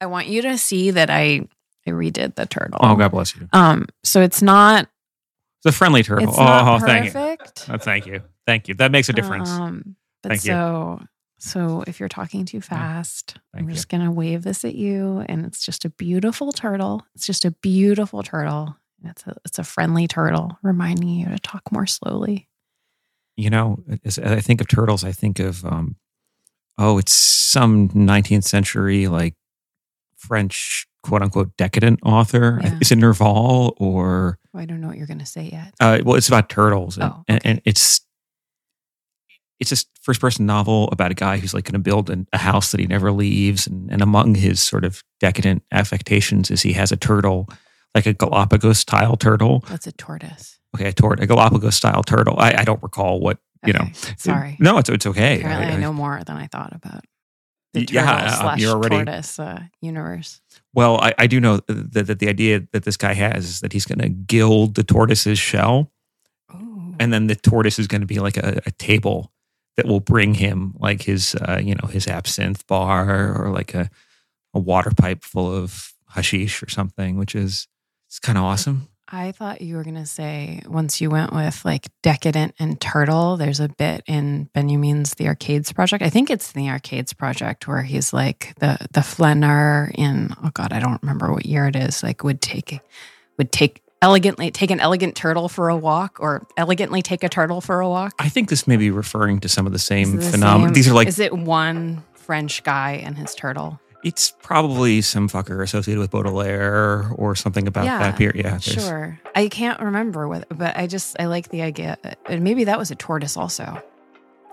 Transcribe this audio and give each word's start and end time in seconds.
I 0.00 0.06
want 0.06 0.26
you 0.28 0.42
to 0.42 0.56
see 0.58 0.90
that 0.92 1.10
I 1.10 1.48
I 1.86 1.90
redid 1.90 2.34
the 2.36 2.46
turtle. 2.46 2.78
Oh, 2.82 2.94
God 2.96 3.10
bless 3.10 3.34
you. 3.36 3.48
Um, 3.52 3.86
so 4.04 4.20
it's 4.20 4.42
not 4.42 4.88
It's 5.58 5.74
a 5.74 5.76
friendly 5.76 6.02
turtle. 6.02 6.28
it's 6.28 6.36
oh, 6.38 6.78
thank 6.78 7.14
you. 7.14 7.36
Oh, 7.68 7.78
thank 7.78 8.06
you. 8.06 8.22
Thank 8.46 8.68
you. 8.68 8.74
That 8.74 8.92
makes 8.92 9.08
a 9.08 9.12
difference. 9.12 9.50
Um, 9.50 9.96
but 10.22 10.30
Thank 10.30 10.44
you. 10.44 10.50
so 10.52 11.00
so 11.38 11.84
if 11.86 11.98
you're 12.00 12.08
talking 12.10 12.44
too 12.44 12.60
fast, 12.60 13.38
Thank 13.54 13.62
I'm 13.64 13.68
you. 13.70 13.74
just 13.74 13.88
gonna 13.88 14.12
wave 14.12 14.42
this 14.42 14.64
at 14.64 14.74
you, 14.74 15.24
and 15.26 15.46
it's 15.46 15.64
just 15.64 15.84
a 15.86 15.90
beautiful 15.90 16.52
turtle. 16.52 17.06
It's 17.14 17.26
just 17.26 17.44
a 17.46 17.50
beautiful 17.50 18.22
turtle. 18.22 18.76
It's 19.04 19.26
a 19.26 19.34
it's 19.46 19.58
a 19.58 19.64
friendly 19.64 20.06
turtle, 20.06 20.58
reminding 20.62 21.08
you 21.08 21.26
to 21.26 21.38
talk 21.38 21.72
more 21.72 21.86
slowly. 21.86 22.48
you 23.36 23.48
know, 23.48 23.82
as 24.04 24.18
as 24.18 24.32
I 24.32 24.40
think 24.40 24.60
of 24.60 24.68
turtles, 24.68 25.02
I 25.04 25.12
think 25.12 25.38
of, 25.38 25.64
um, 25.64 25.96
oh, 26.76 26.98
it's 26.98 27.12
some 27.12 27.88
19th 27.88 28.44
century, 28.44 29.06
like 29.08 29.34
French 30.20 30.86
quote 31.02 31.22
unquote 31.22 31.56
decadent 31.56 31.98
author. 32.04 32.60
Yeah. 32.62 32.78
Is 32.80 32.92
it 32.92 32.98
Nerval 32.98 33.72
or, 33.78 34.38
Oh, 34.54 34.58
I 34.58 34.64
don't 34.66 34.80
know 34.80 34.88
what 34.88 34.96
you're 34.98 35.06
gonna 35.06 35.26
say 35.26 35.48
yet. 35.50 35.74
uh, 35.80 35.98
well, 36.04 36.16
it's 36.16 36.28
about 36.28 36.48
turtles. 36.48 36.96
And, 36.98 37.04
Oh, 37.12 37.24
okay. 37.28 37.40
and 37.44 37.60
it's, 37.64 38.00
it's 39.58 39.72
a 39.72 39.76
first 40.02 40.20
person 40.20 40.46
novel 40.46 40.88
about 40.92 41.10
a 41.10 41.14
guy 41.14 41.36
who's 41.38 41.52
like 41.52 41.64
going 41.64 41.74
to 41.74 41.78
build 41.78 42.08
an, 42.08 42.26
a 42.32 42.38
house 42.38 42.70
that 42.70 42.80
he 42.80 42.86
never 42.86 43.12
leaves. 43.12 43.66
And, 43.66 43.90
and 43.92 44.00
among 44.00 44.34
his 44.36 44.62
sort 44.62 44.86
of 44.86 45.04
decadent 45.20 45.62
affectations 45.70 46.50
is 46.50 46.62
he 46.62 46.72
has 46.72 46.90
a 46.92 46.96
turtle, 46.96 47.46
like 47.94 48.06
a 48.06 48.14
Galapagos 48.14 48.78
style 48.78 49.16
turtle. 49.18 49.62
That's 49.68 49.86
a 49.86 49.92
tortoise. 49.92 50.58
Okay, 50.74 50.88
a, 50.88 50.92
tort, 50.94 51.20
a 51.20 51.26
Galapagos 51.26 51.74
style 51.76 52.02
turtle. 52.02 52.36
I, 52.38 52.54
I 52.60 52.64
don't 52.64 52.82
recall 52.82 53.20
what, 53.20 53.36
you 53.66 53.74
know, 53.74 53.84
sorry. 54.16 54.56
No, 54.60 54.78
it's, 54.78 54.88
it's 54.88 55.04
okay. 55.04 55.40
Apparently, 55.40 55.66
I, 55.66 55.70
I- 55.72 55.74
I- 55.74 55.80
know 55.80 55.92
more 55.92 56.22
than 56.24 56.38
I 56.38 56.46
thought 56.46 56.72
about 56.74 57.04
the 57.72 57.86
turtle 57.86 58.04
yeah, 58.04 58.40
slash 58.40 58.60
you're 58.60 58.72
already- 58.72 58.96
tortoise 58.96 59.38
uh, 59.38 59.62
universe. 59.80 60.40
Well, 60.72 60.98
I, 61.00 61.14
I 61.18 61.26
do 61.26 61.40
know 61.40 61.58
that, 61.66 62.06
that 62.06 62.18
the 62.18 62.28
idea 62.28 62.66
that 62.72 62.84
this 62.84 62.96
guy 62.96 63.14
has 63.14 63.44
is 63.44 63.60
that 63.60 63.72
he's 63.72 63.86
going 63.86 63.98
to 63.98 64.08
gild 64.08 64.74
the 64.74 64.84
tortoise's 64.84 65.38
shell, 65.38 65.90
Ooh. 66.54 66.94
and 66.98 67.12
then 67.12 67.26
the 67.26 67.36
tortoise 67.36 67.78
is 67.78 67.86
going 67.88 68.02
to 68.02 68.06
be 68.06 68.18
like 68.20 68.36
a, 68.36 68.60
a 68.66 68.70
table 68.72 69.32
that 69.76 69.86
will 69.86 70.00
bring 70.00 70.34
him 70.34 70.74
like 70.78 71.02
his, 71.02 71.34
uh, 71.36 71.60
you 71.62 71.74
know, 71.74 71.88
his 71.88 72.06
absinthe 72.06 72.66
bar 72.66 73.34
or 73.34 73.50
like 73.50 73.74
a, 73.74 73.88
a 74.52 74.58
water 74.58 74.90
pipe 74.96 75.24
full 75.24 75.52
of 75.52 75.92
hashish 76.08 76.62
or 76.62 76.68
something, 76.68 77.16
which 77.16 77.34
is 77.34 77.66
it's 78.08 78.18
kind 78.18 78.36
of 78.36 78.44
awesome. 78.44 78.88
I 79.12 79.32
thought 79.32 79.60
you 79.60 79.74
were 79.76 79.82
going 79.82 79.96
to 79.96 80.06
say 80.06 80.62
once 80.68 81.00
you 81.00 81.10
went 81.10 81.32
with 81.32 81.64
like 81.64 81.88
decadent 82.02 82.54
and 82.60 82.80
turtle, 82.80 83.36
there's 83.36 83.58
a 83.58 83.68
bit 83.68 84.04
in 84.06 84.44
Benjamin's 84.54 85.14
The 85.14 85.26
Arcades 85.26 85.72
Project. 85.72 86.02
I 86.04 86.10
think 86.10 86.30
it's 86.30 86.52
in 86.52 86.62
the 86.62 86.70
Arcades 86.70 87.12
Project 87.12 87.66
where 87.66 87.82
he's 87.82 88.12
like 88.12 88.54
the 88.60 88.78
the 88.92 89.00
Flâneur 89.00 89.90
in 89.96 90.30
oh 90.44 90.50
god, 90.54 90.72
I 90.72 90.78
don't 90.78 91.02
remember 91.02 91.32
what 91.32 91.44
year 91.44 91.66
it 91.66 91.74
is. 91.74 92.02
Like 92.04 92.22
would 92.22 92.40
take 92.40 92.80
would 93.36 93.50
take 93.50 93.82
elegantly 94.00 94.52
take 94.52 94.70
an 94.70 94.78
elegant 94.80 95.16
turtle 95.16 95.48
for 95.48 95.68
a 95.70 95.76
walk 95.76 96.18
or 96.20 96.46
elegantly 96.56 97.02
take 97.02 97.24
a 97.24 97.28
turtle 97.28 97.60
for 97.60 97.80
a 97.80 97.88
walk. 97.88 98.14
I 98.20 98.28
think 98.28 98.48
this 98.48 98.68
may 98.68 98.76
be 98.76 98.90
referring 98.92 99.40
to 99.40 99.48
some 99.48 99.66
of 99.66 99.72
the 99.72 99.78
same 99.80 100.16
the 100.16 100.22
phenomena. 100.22 100.68
same- 100.68 100.74
These 100.74 100.88
are 100.88 100.94
like 100.94 101.08
Is 101.08 101.18
it 101.18 101.36
one 101.36 102.04
French 102.14 102.62
guy 102.62 102.92
and 103.04 103.18
his 103.18 103.34
turtle? 103.34 103.80
It's 104.02 104.32
probably 104.42 105.00
some 105.02 105.28
fucker 105.28 105.62
associated 105.62 106.00
with 106.00 106.10
Baudelaire 106.10 107.10
or 107.16 107.34
something 107.34 107.66
about 107.68 107.84
Yeah, 107.84 107.98
that 107.98 108.16
period. 108.16 108.44
Yeah, 108.44 108.58
Sure. 108.58 109.20
I 109.34 109.48
can't 109.48 109.80
remember 109.80 110.26
what, 110.28 110.46
but 110.56 110.76
I 110.76 110.86
just 110.86 111.16
I 111.20 111.26
like 111.26 111.48
the 111.50 111.62
idea. 111.62 111.98
And 112.26 112.42
maybe 112.42 112.64
that 112.64 112.78
was 112.78 112.90
a 112.90 112.94
tortoise 112.94 113.36
also. 113.36 113.82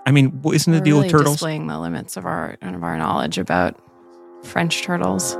I 0.06 0.10
mean, 0.10 0.40
isn't 0.52 0.72
the 0.72 0.78
We're 0.80 0.84
deal 0.84 0.96
really 0.96 1.06
with 1.06 1.12
turtles? 1.12 1.34
displaying 1.36 1.66
the 1.66 1.78
limits 1.78 2.16
of 2.16 2.24
our 2.26 2.56
of 2.62 2.82
our 2.82 2.96
knowledge 2.96 3.38
about 3.38 3.78
French 4.44 4.82
turtles. 4.82 5.36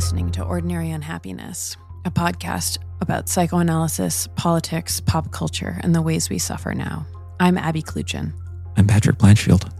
Listening 0.00 0.30
to 0.30 0.42
Ordinary 0.42 0.90
Unhappiness, 0.92 1.76
a 2.06 2.10
podcast 2.10 2.78
about 3.02 3.28
psychoanalysis, 3.28 4.28
politics, 4.34 4.98
pop 4.98 5.30
culture, 5.30 5.78
and 5.82 5.94
the 5.94 6.00
ways 6.00 6.30
we 6.30 6.38
suffer 6.38 6.72
now. 6.72 7.06
I'm 7.38 7.58
Abby 7.58 7.82
Kluchin. 7.82 8.32
I'm 8.78 8.86
Patrick 8.86 9.18
Blanchfield. 9.18 9.70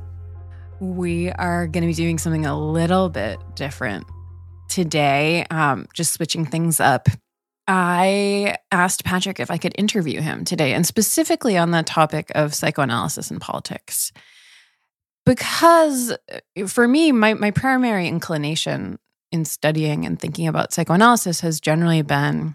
We 0.79 1.31
are 1.31 1.67
going 1.67 1.81
to 1.85 1.87
be 1.87 1.95
doing 1.95 2.19
something 2.19 2.45
a 2.45 2.55
little 2.55 3.09
bit 3.09 3.39
different 3.55 4.05
today, 4.69 5.47
um, 5.51 5.87
just 5.95 6.13
switching 6.13 6.45
things 6.45 6.81
up. 6.81 7.09
I 7.67 8.59
asked 8.71 9.07
Patrick 9.07 9.41
if 9.41 9.51
I 9.51 9.57
could 9.57 9.75
interview 9.79 10.21
him 10.21 10.45
today, 10.45 10.75
and 10.75 10.87
specifically 10.87 11.57
on 11.57 11.71
the 11.71 11.83
topic 11.83 12.31
of 12.35 12.53
psychoanalysis 12.53 13.31
and 13.31 13.41
politics. 13.41 14.13
Because 15.25 16.13
uh, 16.13 16.67
for 16.67 16.87
me, 16.87 17.11
my, 17.11 17.33
my 17.33 17.53
primary 17.53 18.07
inclination 18.07 18.99
in 19.33 19.45
studying 19.45 20.05
and 20.05 20.19
thinking 20.19 20.47
about 20.49 20.73
psychoanalysis 20.73 21.41
has 21.41 21.61
generally 21.61 22.03
been, 22.03 22.55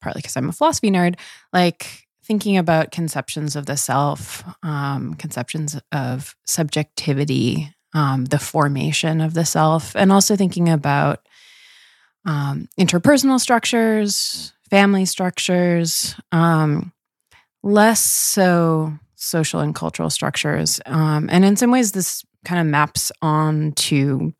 partly 0.00 0.20
because 0.20 0.36
I'm 0.36 0.48
a 0.48 0.52
philosophy 0.52 0.90
nerd, 0.90 1.18
like 1.52 2.06
thinking 2.24 2.56
about 2.56 2.90
conceptions 2.90 3.54
of 3.54 3.66
the 3.66 3.76
self, 3.76 4.44
um, 4.62 5.14
conceptions 5.14 5.78
of 5.92 6.34
subjectivity, 6.46 7.72
um, 7.94 8.24
the 8.24 8.38
formation 8.38 9.20
of 9.20 9.34
the 9.34 9.44
self, 9.44 9.94
and 9.94 10.10
also 10.10 10.36
thinking 10.36 10.68
about 10.68 11.26
um, 12.24 12.68
interpersonal 12.80 13.38
structures, 13.38 14.52
family 14.70 15.04
structures, 15.04 16.14
um, 16.32 16.92
less 17.62 18.02
so 18.02 18.92
social 19.14 19.60
and 19.60 19.74
cultural 19.74 20.10
structures. 20.10 20.80
Um, 20.86 21.28
and 21.30 21.44
in 21.44 21.56
some 21.56 21.70
ways, 21.70 21.92
this 21.92 22.24
kind 22.44 22.60
of 22.60 22.66
maps 22.66 23.10
on 23.22 23.72
to 23.72 24.34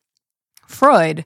Freud, 0.67 1.25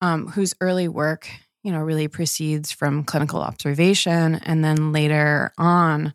um, 0.00 0.28
whose 0.28 0.54
early 0.60 0.88
work, 0.88 1.28
you 1.62 1.72
know, 1.72 1.80
really 1.80 2.08
proceeds 2.08 2.72
from 2.72 3.04
clinical 3.04 3.40
observation, 3.40 4.36
and 4.36 4.64
then 4.64 4.92
later 4.92 5.52
on, 5.58 6.14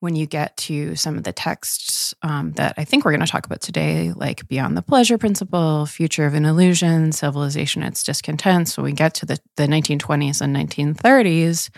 when 0.00 0.14
you 0.14 0.26
get 0.26 0.56
to 0.56 0.94
some 0.94 1.16
of 1.16 1.24
the 1.24 1.32
texts 1.32 2.14
um, 2.22 2.52
that 2.52 2.74
I 2.76 2.84
think 2.84 3.04
we're 3.04 3.10
going 3.10 3.24
to 3.24 3.26
talk 3.26 3.46
about 3.46 3.60
today, 3.60 4.12
like 4.14 4.46
Beyond 4.46 4.76
the 4.76 4.82
Pleasure 4.82 5.18
Principle, 5.18 5.86
Future 5.86 6.24
of 6.24 6.34
an 6.34 6.44
Illusion, 6.44 7.10
Civilization 7.10 7.82
its 7.82 8.04
Discontent. 8.04 8.68
So 8.68 8.82
we 8.82 8.92
get 8.92 9.14
to 9.14 9.26
the, 9.26 9.38
the 9.56 9.66
1920s 9.66 10.40
and 10.40 10.54
1930s, 10.54 11.70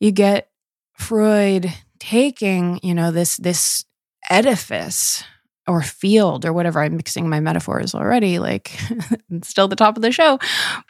you 0.00 0.12
get 0.12 0.50
Freud 0.98 1.72
taking, 1.98 2.78
you 2.82 2.94
know, 2.94 3.10
this 3.10 3.36
this 3.38 3.84
edifice 4.28 5.24
or 5.66 5.82
field 5.82 6.44
or 6.44 6.52
whatever. 6.52 6.80
I'm 6.80 6.96
mixing 6.96 7.28
my 7.28 7.40
metaphors 7.40 7.94
already, 7.94 8.38
like 8.38 8.70
still 9.42 9.68
the 9.68 9.76
top 9.76 9.96
of 9.96 10.02
the 10.02 10.12
show. 10.12 10.38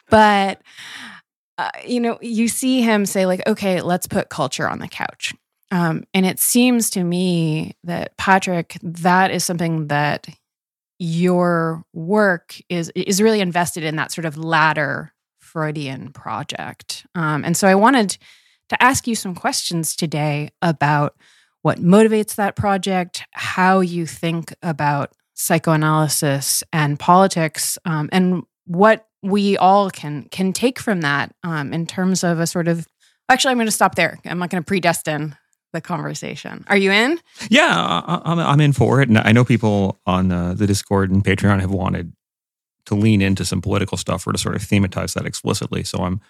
But, 0.09 0.61
uh, 1.57 1.71
you 1.85 1.99
know, 1.99 2.17
you 2.21 2.47
see 2.47 2.81
him 2.81 3.05
say, 3.05 3.25
like, 3.25 3.41
okay, 3.47 3.81
let's 3.81 4.07
put 4.07 4.29
culture 4.29 4.69
on 4.69 4.79
the 4.79 4.87
couch. 4.87 5.33
Um, 5.71 6.03
and 6.13 6.25
it 6.25 6.39
seems 6.39 6.89
to 6.91 7.03
me 7.03 7.75
that, 7.83 8.15
Patrick, 8.17 8.77
that 8.81 9.31
is 9.31 9.43
something 9.43 9.87
that 9.87 10.27
your 10.99 11.83
work 11.93 12.55
is 12.69 12.91
is 12.95 13.21
really 13.21 13.41
invested 13.41 13.83
in 13.83 13.97
that 13.97 14.11
sort 14.11 14.25
of 14.25 14.37
latter 14.37 15.13
Freudian 15.39 16.11
project. 16.11 17.05
Um, 17.15 17.45
and 17.45 17.55
so 17.55 17.67
I 17.67 17.75
wanted 17.75 18.17
to 18.69 18.83
ask 18.83 19.07
you 19.07 19.15
some 19.15 19.35
questions 19.35 19.95
today 19.95 20.49
about 20.61 21.15
what 21.67 21.79
motivates 21.79 22.35
that 22.35 22.55
project, 22.55 23.25
how 23.31 23.81
you 23.81 24.05
think 24.05 24.53
about 24.63 25.11
psychoanalysis 25.33 26.63
and 26.71 26.97
politics, 26.97 27.77
um, 27.83 28.07
and 28.13 28.43
what 28.63 29.05
we 29.21 29.57
all 29.57 29.89
can 29.89 30.23
can 30.29 30.53
take 30.53 30.79
from 30.79 31.01
that 31.01 31.35
um, 31.43 31.73
in 31.73 31.85
terms 31.85 32.23
of 32.23 32.39
a 32.39 32.47
sort 32.47 32.69
of. 32.69 32.87
Actually, 33.27 33.51
I'm 33.51 33.57
going 33.57 33.67
to 33.67 33.71
stop 33.71 33.95
there. 33.95 34.17
I'm 34.23 34.39
not 34.39 34.49
going 34.49 34.63
to 34.63 34.65
predestine 34.65 35.35
the 35.73 35.81
conversation. 35.81 36.63
Are 36.69 36.77
you 36.77 36.93
in? 36.93 37.19
Yeah, 37.49 37.67
I, 37.67 38.21
I'm, 38.23 38.39
I'm 38.39 38.61
in 38.61 38.71
for 38.71 39.01
it. 39.01 39.09
And 39.09 39.17
I 39.17 39.33
know 39.33 39.43
people 39.43 39.99
on 40.05 40.31
uh, 40.31 40.53
the 40.53 40.67
Discord 40.67 41.11
and 41.11 41.21
Patreon 41.21 41.59
have 41.59 41.71
wanted 41.71 42.13
to 42.85 42.95
lean 42.95 43.21
into 43.21 43.43
some 43.43 43.61
political 43.61 43.97
stuff 43.97 44.25
or 44.25 44.31
to 44.31 44.37
sort 44.37 44.55
of 44.55 44.61
thematize 44.61 45.15
that 45.15 45.25
explicitly. 45.25 45.83
So 45.83 46.05
I'm 46.05 46.21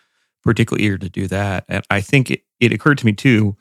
particularly 0.44 0.88
eager 0.88 0.98
to 0.98 1.10
do 1.10 1.28
that. 1.28 1.66
And 1.68 1.84
I 1.92 2.02
think 2.02 2.32
it, 2.32 2.42
it 2.60 2.74
occurred 2.74 2.98
to 2.98 3.06
me 3.06 3.14
too, 3.14 3.56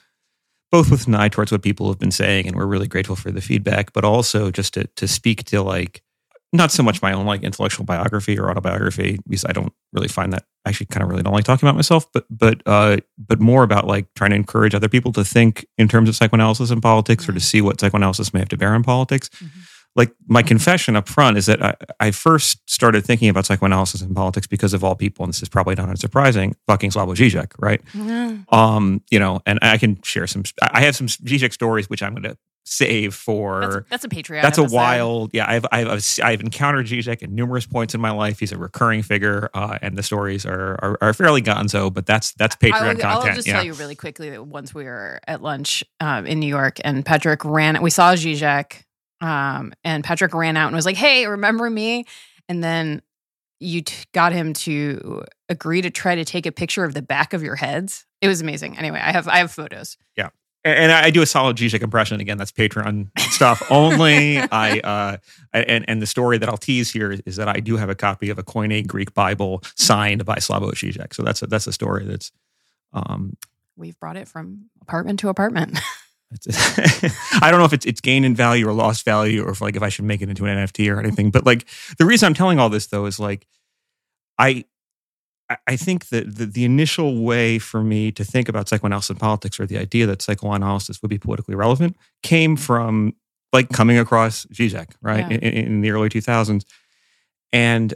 both 0.72 0.90
with 0.90 1.06
an 1.06 1.14
eye 1.14 1.28
towards 1.28 1.52
what 1.52 1.62
people 1.62 1.88
have 1.88 1.98
been 1.98 2.10
saying, 2.10 2.46
and 2.46 2.56
we're 2.56 2.66
really 2.66 2.88
grateful 2.88 3.16
for 3.16 3.30
the 3.30 3.40
feedback, 3.40 3.92
but 3.92 4.04
also 4.04 4.50
just 4.50 4.74
to, 4.74 4.84
to 4.96 5.06
speak 5.08 5.44
to 5.44 5.62
like, 5.62 6.02
not 6.52 6.70
so 6.70 6.82
much 6.82 7.02
my 7.02 7.12
own 7.12 7.26
like 7.26 7.42
intellectual 7.42 7.84
biography 7.84 8.38
or 8.38 8.50
autobiography, 8.50 9.18
because 9.28 9.44
I 9.44 9.52
don't 9.52 9.72
really 9.92 10.08
find 10.08 10.32
that 10.32 10.44
I 10.64 10.70
actually 10.70 10.86
kind 10.86 11.02
of 11.02 11.08
really 11.10 11.22
don't 11.22 11.32
like 11.32 11.44
talking 11.44 11.68
about 11.68 11.76
myself, 11.76 12.10
but 12.12 12.24
but 12.30 12.62
uh, 12.66 12.98
but 13.18 13.40
more 13.40 13.62
about 13.62 13.86
like 13.86 14.06
trying 14.14 14.30
to 14.30 14.36
encourage 14.36 14.74
other 14.74 14.88
people 14.88 15.12
to 15.12 15.24
think 15.24 15.66
in 15.76 15.88
terms 15.88 16.08
of 16.08 16.16
psychoanalysis 16.16 16.70
and 16.70 16.80
politics, 16.80 17.28
or 17.28 17.32
to 17.32 17.40
see 17.40 17.60
what 17.60 17.80
psychoanalysis 17.80 18.32
may 18.32 18.40
have 18.40 18.48
to 18.48 18.56
bear 18.56 18.74
on 18.74 18.82
politics. 18.82 19.28
Mhm. 19.28 19.50
Like 19.96 20.14
my 20.28 20.42
confession 20.42 20.94
up 20.94 21.08
front 21.08 21.38
is 21.38 21.46
that 21.46 21.62
I, 21.62 21.74
I 21.98 22.10
first 22.10 22.68
started 22.68 23.04
thinking 23.04 23.28
about 23.28 23.46
psychoanalysis 23.46 24.02
and 24.02 24.14
politics 24.14 24.46
because 24.46 24.74
of 24.74 24.84
all 24.84 24.94
people, 24.94 25.24
and 25.24 25.32
this 25.32 25.42
is 25.42 25.48
probably 25.48 25.74
not 25.74 25.88
unsurprising, 25.88 26.54
fucking 26.66 26.90
Slavoj 26.90 27.16
Žižek, 27.16 27.52
right? 27.58 27.80
Yeah. 27.94 28.36
Um, 28.50 29.02
you 29.10 29.18
know, 29.18 29.40
and 29.46 29.58
I 29.62 29.78
can 29.78 30.00
share 30.02 30.26
some. 30.26 30.44
I 30.60 30.82
have 30.82 30.94
some 30.94 31.08
Zizek 31.08 31.52
stories 31.52 31.88
which 31.88 32.02
I'm 32.02 32.12
going 32.12 32.24
to 32.24 32.36
save 32.66 33.14
for. 33.14 33.60
That's, 33.88 33.90
that's 33.90 34.04
a 34.04 34.08
Patreon. 34.08 34.42
That's 34.42 34.58
a 34.58 34.64
wild, 34.64 35.30
yeah. 35.32 35.48
I've 35.48 35.64
I've 35.72 36.04
I've, 36.22 36.40
encountered 36.40 36.86
Zizek 36.86 37.22
at 37.22 37.30
numerous 37.30 37.64
points 37.64 37.94
in 37.94 38.00
my 38.00 38.10
life. 38.10 38.38
He's 38.40 38.52
a 38.52 38.58
recurring 38.58 39.02
figure, 39.02 39.48
uh, 39.54 39.78
and 39.80 39.96
the 39.96 40.02
stories 40.02 40.44
are, 40.44 40.78
are 40.82 40.98
are 41.00 41.14
fairly 41.14 41.40
gonzo. 41.40 41.92
But 41.92 42.04
that's 42.06 42.32
that's 42.32 42.56
Patreon 42.56 42.72
I'll, 42.72 42.80
content. 42.80 43.04
I'll 43.04 43.34
just 43.34 43.46
yeah. 43.46 43.54
tell 43.54 43.64
you 43.64 43.72
really 43.74 43.94
quickly 43.94 44.30
that 44.30 44.44
once 44.44 44.74
we 44.74 44.84
were 44.84 45.20
at 45.26 45.42
lunch 45.42 45.82
um, 46.00 46.26
in 46.26 46.40
New 46.40 46.48
York 46.48 46.78
and 46.84 47.06
Patrick 47.06 47.44
ran, 47.44 47.80
we 47.82 47.90
saw 47.90 48.14
Zizek, 48.14 48.82
um, 49.20 49.72
and 49.84 50.04
Patrick 50.04 50.34
ran 50.34 50.56
out 50.56 50.66
and 50.66 50.76
was 50.76 50.86
like, 50.86 50.96
"Hey, 50.96 51.26
remember 51.26 51.68
me?" 51.68 52.04
And 52.48 52.62
then 52.62 53.02
you 53.58 53.82
t- 53.82 54.04
got 54.12 54.32
him 54.32 54.52
to 54.52 55.24
agree 55.48 55.80
to 55.82 55.90
try 55.90 56.14
to 56.14 56.24
take 56.24 56.46
a 56.46 56.52
picture 56.52 56.84
of 56.84 56.94
the 56.94 57.02
back 57.02 57.32
of 57.32 57.42
your 57.42 57.56
heads. 57.56 58.04
It 58.20 58.28
was 58.28 58.40
amazing. 58.40 58.78
Anyway, 58.78 59.00
I 59.02 59.12
have 59.12 59.28
I 59.28 59.38
have 59.38 59.50
photos. 59.50 59.96
and, 60.66 60.76
and 60.78 60.92
I 60.92 61.10
do 61.10 61.22
a 61.22 61.26
solid 61.26 61.56
Zizek 61.56 61.80
impression. 61.80 62.20
Again, 62.20 62.38
that's 62.38 62.50
Patreon 62.50 63.08
stuff 63.18 63.62
only. 63.70 64.38
I 64.52 64.80
uh, 64.80 65.16
and 65.52 65.84
and 65.88 66.02
the 66.02 66.06
story 66.06 66.38
that 66.38 66.48
I'll 66.48 66.56
tease 66.56 66.90
here 66.90 67.16
is 67.24 67.36
that 67.36 67.48
I 67.48 67.60
do 67.60 67.76
have 67.76 67.88
a 67.88 67.94
copy 67.94 68.30
of 68.30 68.38
a 68.38 68.42
Koine 68.42 68.86
Greek 68.86 69.14
Bible 69.14 69.62
signed 69.76 70.24
by 70.24 70.36
Slavoj 70.36 70.72
Zizek. 70.72 71.14
So 71.14 71.22
that's 71.22 71.42
a, 71.42 71.46
that's 71.46 71.66
a 71.68 71.72
story 71.72 72.04
that's 72.04 72.32
um, 72.92 73.36
We've 73.76 73.98
brought 74.00 74.16
it 74.16 74.26
from 74.26 74.70
apartment 74.82 75.20
to 75.20 75.28
apartment. 75.28 75.78
I 77.40 77.50
don't 77.50 77.58
know 77.60 77.64
if 77.66 77.72
it's 77.72 77.86
it's 77.86 78.00
gain 78.00 78.24
in 78.24 78.34
value 78.34 78.66
or 78.68 78.72
lost 78.72 79.04
value, 79.04 79.44
or 79.44 79.50
if 79.50 79.60
like 79.60 79.76
if 79.76 79.82
I 79.82 79.88
should 79.88 80.04
make 80.04 80.22
it 80.22 80.28
into 80.28 80.44
an 80.46 80.56
NFT 80.66 80.92
or 80.94 80.98
anything. 80.98 81.30
But 81.30 81.46
like 81.46 81.66
the 81.98 82.06
reason 82.06 82.26
I'm 82.26 82.34
telling 82.34 82.58
all 82.58 82.68
this 82.68 82.86
though 82.86 83.06
is 83.06 83.18
like 83.20 83.46
I 84.38 84.64
I- 85.48 85.58
I 85.68 85.76
think 85.76 86.08
that 86.08 86.36
the, 86.36 86.46
the 86.46 86.64
initial 86.64 87.22
way 87.24 87.60
for 87.60 87.82
me 87.84 88.10
to 88.12 88.24
think 88.24 88.48
about 88.48 88.68
psychoanalysis 88.68 89.10
and 89.10 89.20
politics, 89.20 89.60
or 89.60 89.66
the 89.66 89.78
idea 89.78 90.04
that 90.06 90.20
psychoanalysis 90.20 91.00
would 91.00 91.08
be 91.10 91.18
politically 91.18 91.54
relevant, 91.54 91.96
came 92.24 92.56
from 92.56 93.14
like 93.52 93.68
coming 93.70 93.96
across 93.96 94.44
Zizek, 94.46 94.90
right, 95.00 95.30
Yeah. 95.30 95.38
in, 95.38 95.66
in 95.66 95.80
the 95.82 95.90
early 95.92 96.08
2000s, 96.08 96.64
and 97.52 97.94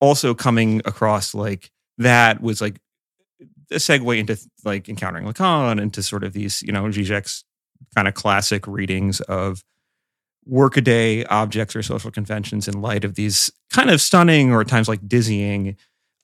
also 0.00 0.34
coming 0.34 0.80
across 0.84 1.34
like 1.34 1.72
that 1.98 2.40
was 2.40 2.60
like 2.60 2.78
a 3.70 3.76
segue 3.76 4.18
into 4.18 4.38
like 4.64 4.88
encountering 4.88 5.26
Lacan, 5.26 5.80
into 5.80 6.02
sort 6.02 6.24
of 6.24 6.32
these, 6.32 6.62
you 6.62 6.72
know, 6.72 6.84
Zizek's 6.84 7.44
kind 7.94 8.08
of 8.08 8.14
classic 8.14 8.66
readings 8.66 9.20
of 9.22 9.64
workaday 10.44 11.24
objects 11.24 11.74
or 11.74 11.82
social 11.82 12.10
conventions 12.10 12.68
in 12.68 12.80
light 12.80 13.04
of 13.04 13.16
these 13.16 13.50
kind 13.72 13.90
of 13.90 14.00
stunning 14.00 14.52
or 14.52 14.60
at 14.60 14.68
times 14.68 14.88
like 14.88 15.06
dizzying 15.08 15.76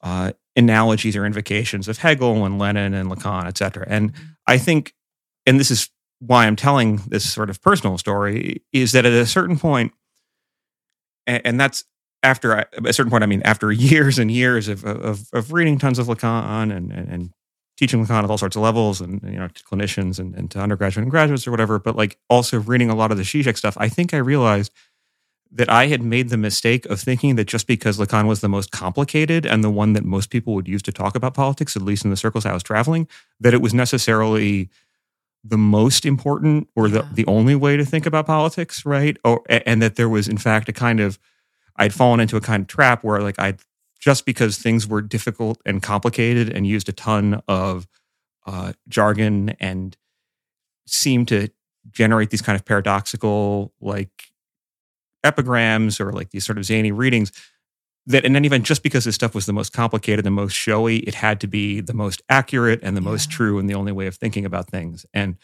uh, 0.02 0.32
analogies 0.54 1.16
or 1.16 1.26
invocations 1.26 1.88
of 1.88 1.98
Hegel 1.98 2.44
and 2.44 2.58
Lenin 2.58 2.94
and 2.94 3.10
Lacan, 3.10 3.46
et 3.46 3.58
cetera. 3.58 3.84
And 3.88 4.12
I 4.46 4.58
think, 4.58 4.94
and 5.46 5.58
this 5.58 5.70
is 5.70 5.90
why 6.20 6.46
I'm 6.46 6.56
telling 6.56 6.96
this 7.08 7.30
sort 7.32 7.50
of 7.50 7.60
personal 7.60 7.98
story, 7.98 8.62
is 8.72 8.92
that 8.92 9.04
at 9.04 9.12
a 9.12 9.26
certain 9.26 9.58
point, 9.58 9.92
a- 11.26 11.44
and 11.44 11.58
that's 11.60 11.84
after 12.22 12.56
I, 12.56 12.60
at 12.60 12.86
a 12.86 12.92
certain 12.92 13.10
point, 13.10 13.22
I 13.24 13.26
mean, 13.26 13.42
after 13.44 13.70
years 13.72 14.18
and 14.18 14.30
years 14.30 14.68
of, 14.68 14.84
of, 14.84 15.28
of 15.32 15.52
reading 15.52 15.78
tons 15.78 15.98
of 15.98 16.06
Lacan 16.06 16.74
and, 16.74 16.92
and, 16.92 17.08
and 17.08 17.30
teaching 17.76 18.04
Lacan 18.04 18.24
at 18.24 18.30
all 18.30 18.38
sorts 18.38 18.56
of 18.56 18.62
levels 18.62 19.00
and, 19.00 19.20
you 19.24 19.38
know, 19.38 19.48
to 19.48 19.64
clinicians 19.64 20.18
and, 20.18 20.34
and 20.34 20.50
to 20.52 20.60
undergraduate 20.60 21.02
and 21.02 21.10
graduates 21.10 21.46
or 21.46 21.50
whatever, 21.50 21.78
but 21.78 21.96
like 21.96 22.18
also 22.30 22.60
reading 22.60 22.90
a 22.90 22.94
lot 22.94 23.10
of 23.10 23.16
the 23.16 23.24
Zizek 23.24 23.56
stuff, 23.56 23.76
I 23.78 23.88
think 23.88 24.14
I 24.14 24.18
realized 24.18 24.72
that 25.54 25.68
I 25.68 25.88
had 25.88 26.00
made 26.02 26.30
the 26.30 26.38
mistake 26.38 26.86
of 26.86 26.98
thinking 27.00 27.36
that 27.36 27.44
just 27.46 27.66
because 27.66 27.98
Lacan 27.98 28.26
was 28.26 28.40
the 28.40 28.48
most 28.48 28.70
complicated 28.70 29.44
and 29.44 29.62
the 29.62 29.70
one 29.70 29.92
that 29.92 30.04
most 30.04 30.30
people 30.30 30.54
would 30.54 30.66
use 30.68 30.80
to 30.82 30.92
talk 30.92 31.14
about 31.14 31.34
politics, 31.34 31.76
at 31.76 31.82
least 31.82 32.04
in 32.04 32.10
the 32.10 32.16
circles 32.16 32.46
I 32.46 32.54
was 32.54 32.62
traveling, 32.62 33.06
that 33.40 33.52
it 33.52 33.60
was 33.60 33.74
necessarily 33.74 34.70
the 35.44 35.58
most 35.58 36.06
important 36.06 36.68
or 36.76 36.88
the, 36.88 37.00
Yeah. 37.00 37.08
the 37.12 37.26
only 37.26 37.54
way 37.54 37.76
to 37.76 37.84
think 37.84 38.06
about 38.06 38.26
politics, 38.26 38.86
right? 38.86 39.16
Or 39.24 39.42
and 39.48 39.82
that 39.82 39.96
there 39.96 40.08
was 40.08 40.28
in 40.28 40.38
fact 40.38 40.68
a 40.68 40.72
kind 40.72 41.00
of 41.00 41.18
I'd 41.76 41.94
fallen 41.94 42.20
into 42.20 42.36
a 42.36 42.40
kind 42.40 42.62
of 42.62 42.68
trap 42.68 43.04
where 43.04 43.20
like 43.20 43.38
I'd 43.38 43.60
just 43.98 44.26
because 44.26 44.58
things 44.58 44.86
were 44.86 45.00
difficult 45.00 45.60
and 45.64 45.82
complicated 45.82 46.50
and 46.50 46.66
used 46.66 46.88
a 46.88 46.92
ton 46.92 47.40
of 47.46 47.86
uh, 48.46 48.72
jargon 48.88 49.50
and 49.60 49.96
seemed 50.86 51.28
to 51.28 51.48
generate 51.90 52.30
these 52.30 52.42
kind 52.42 52.56
of 52.56 52.64
paradoxical 52.64 53.72
like 53.80 54.10
epigrams 55.22 56.00
or 56.00 56.12
like 56.12 56.30
these 56.30 56.44
sort 56.44 56.58
of 56.58 56.64
zany 56.64 56.90
readings 56.90 57.30
that 58.06 58.24
in 58.24 58.34
any 58.34 58.46
event 58.46 58.64
just 58.64 58.82
because 58.82 59.04
this 59.04 59.14
stuff 59.14 59.34
was 59.34 59.46
the 59.46 59.52
most 59.52 59.72
complicated 59.72 60.24
the 60.24 60.30
most 60.30 60.54
showy 60.54 60.98
it 60.98 61.14
had 61.14 61.40
to 61.40 61.46
be 61.46 61.80
the 61.80 61.94
most 61.94 62.22
accurate 62.28 62.80
and 62.82 62.96
the 62.96 63.00
most 63.00 63.30
true 63.30 63.58
and 63.58 63.70
the 63.70 63.74
only 63.74 63.92
way 63.92 64.06
of 64.06 64.16
thinking 64.16 64.44
about 64.44 64.68
things. 64.68 65.06
And 65.14 65.36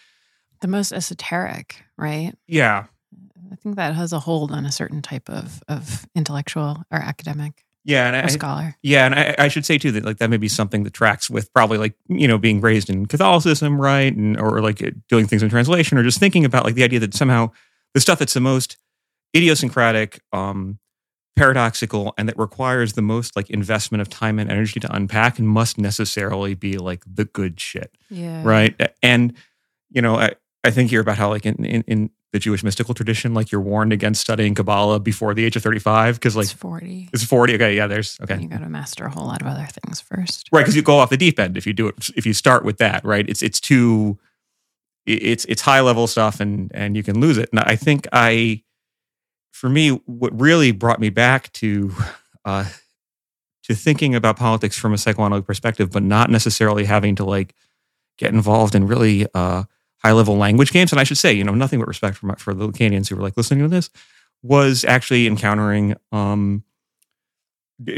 the 0.60 0.68
most 0.68 0.92
esoteric, 0.92 1.84
right? 1.96 2.34
yeah 2.48 2.86
I 3.52 3.56
think 3.56 3.76
that 3.76 3.94
has 3.94 4.12
a 4.12 4.20
hold 4.20 4.52
on 4.52 4.64
a 4.66 4.72
certain 4.72 5.02
type 5.02 5.28
of 5.28 5.62
of 5.68 6.06
intellectual 6.14 6.82
or 6.90 6.98
academic 6.98 7.64
yeah 7.84 8.06
and 8.08 8.16
or 8.16 8.24
I, 8.24 8.26
scholar. 8.28 8.76
Yeah, 8.82 9.06
and 9.06 9.14
I, 9.14 9.34
I 9.38 9.48
should 9.48 9.64
say 9.64 9.78
too 9.78 9.92
that 9.92 10.04
like 10.04 10.18
that 10.18 10.28
may 10.30 10.36
be 10.36 10.48
something 10.48 10.82
that 10.84 10.92
tracks 10.92 11.30
with 11.30 11.52
probably 11.54 11.78
like 11.78 11.94
you 12.08 12.28
know 12.28 12.36
being 12.38 12.60
raised 12.60 12.90
in 12.90 13.06
Catholicism, 13.06 13.80
right, 13.80 14.14
and 14.14 14.38
or 14.38 14.60
like 14.60 14.82
doing 15.08 15.26
things 15.26 15.42
in 15.42 15.48
translation, 15.48 15.96
or 15.98 16.02
just 16.02 16.18
thinking 16.18 16.44
about 16.44 16.64
like 16.64 16.74
the 16.74 16.84
idea 16.84 17.00
that 17.00 17.14
somehow 17.14 17.50
the 17.94 18.00
stuff 18.00 18.18
that's 18.18 18.34
the 18.34 18.40
most 18.40 18.76
idiosyncratic, 19.36 20.20
um, 20.32 20.78
paradoxical, 21.36 22.14
and 22.18 22.28
that 22.28 22.38
requires 22.38 22.94
the 22.94 23.02
most 23.02 23.36
like 23.36 23.48
investment 23.50 24.00
of 24.02 24.08
time 24.08 24.38
and 24.38 24.50
energy 24.50 24.80
to 24.80 24.94
unpack, 24.94 25.38
and 25.38 25.48
must 25.48 25.78
necessarily 25.78 26.54
be 26.54 26.76
like 26.78 27.02
the 27.06 27.24
good 27.24 27.58
shit, 27.60 27.96
Yeah. 28.10 28.42
right? 28.44 28.78
And 29.02 29.34
you 29.90 30.02
know, 30.02 30.16
I 30.16 30.32
I 30.64 30.70
think 30.70 30.90
here 30.90 31.00
about 31.00 31.16
how 31.16 31.30
like 31.30 31.46
in 31.46 31.64
in, 31.64 31.82
in 31.86 32.10
the 32.32 32.38
Jewish 32.38 32.62
mystical 32.62 32.92
tradition, 32.94 33.32
like 33.32 33.50
you're 33.50 33.60
warned 33.60 33.92
against 33.92 34.20
studying 34.20 34.54
Kabbalah 34.54 35.00
before 35.00 35.32
the 35.32 35.44
age 35.44 35.56
of 35.56 35.62
35 35.62 36.16
because 36.16 36.36
like 36.36 36.44
it's 36.44 36.52
40. 36.52 37.08
it's 37.12 37.24
40. 37.24 37.54
Okay, 37.54 37.74
yeah, 37.76 37.86
there's 37.86 38.18
okay. 38.22 38.38
You 38.38 38.48
got 38.48 38.60
to 38.60 38.68
master 38.68 39.06
a 39.06 39.10
whole 39.10 39.26
lot 39.26 39.40
of 39.40 39.46
other 39.46 39.66
things 39.66 40.00
first. 40.00 40.48
right 40.52 40.60
because 40.60 40.76
you 40.76 40.82
go 40.82 40.98
off 40.98 41.08
the 41.10 41.16
deep 41.16 41.38
end 41.38 41.56
if 41.56 41.66
you 41.66 41.72
do 41.72 41.88
it 41.88 42.10
if 42.16 42.26
you 42.26 42.34
start 42.34 42.64
with 42.64 42.78
that 42.78 43.04
right 43.04 43.28
it's 43.28 43.42
it's 43.42 43.60
too 43.60 44.18
it's 45.06 45.46
it's 45.46 45.62
high 45.62 45.80
level 45.80 46.06
stuff 46.06 46.38
and 46.38 46.70
and 46.74 46.96
you 46.96 47.02
can 47.02 47.18
lose 47.18 47.38
it 47.38 47.48
and 47.50 47.60
i 47.60 47.74
think 47.74 48.06
i 48.12 48.62
for 49.50 49.70
me 49.70 49.88
what 50.04 50.38
really 50.38 50.70
brought 50.70 51.00
me 51.00 51.08
back 51.08 51.50
to 51.54 51.92
uh 52.44 52.68
to 53.62 53.74
thinking 53.74 54.14
about 54.14 54.36
politics 54.36 54.76
from 54.76 54.92
a 54.92 54.98
psychoanalytic 54.98 55.46
perspective 55.46 55.90
but 55.90 56.02
not 56.02 56.28
necessarily 56.30 56.84
having 56.84 57.14
to 57.16 57.24
like 57.24 57.54
get 58.18 58.34
involved 58.34 58.74
in 58.74 58.86
really 58.86 59.26
uh 59.32 59.64
high 60.02 60.12
level 60.12 60.36
language 60.36 60.72
games 60.72 60.92
and 60.92 61.00
i 61.00 61.04
should 61.04 61.18
say 61.18 61.32
you 61.32 61.44
know 61.44 61.54
nothing 61.54 61.78
but 61.78 61.88
respect 61.88 62.16
for 62.16 62.26
my, 62.26 62.34
for 62.34 62.54
the 62.54 62.68
Lacanians 62.68 63.08
who 63.08 63.16
were 63.16 63.22
like 63.22 63.36
listening 63.36 63.60
to 63.60 63.68
this 63.68 63.90
was 64.42 64.84
actually 64.84 65.26
encountering 65.26 65.96
um 66.12 66.62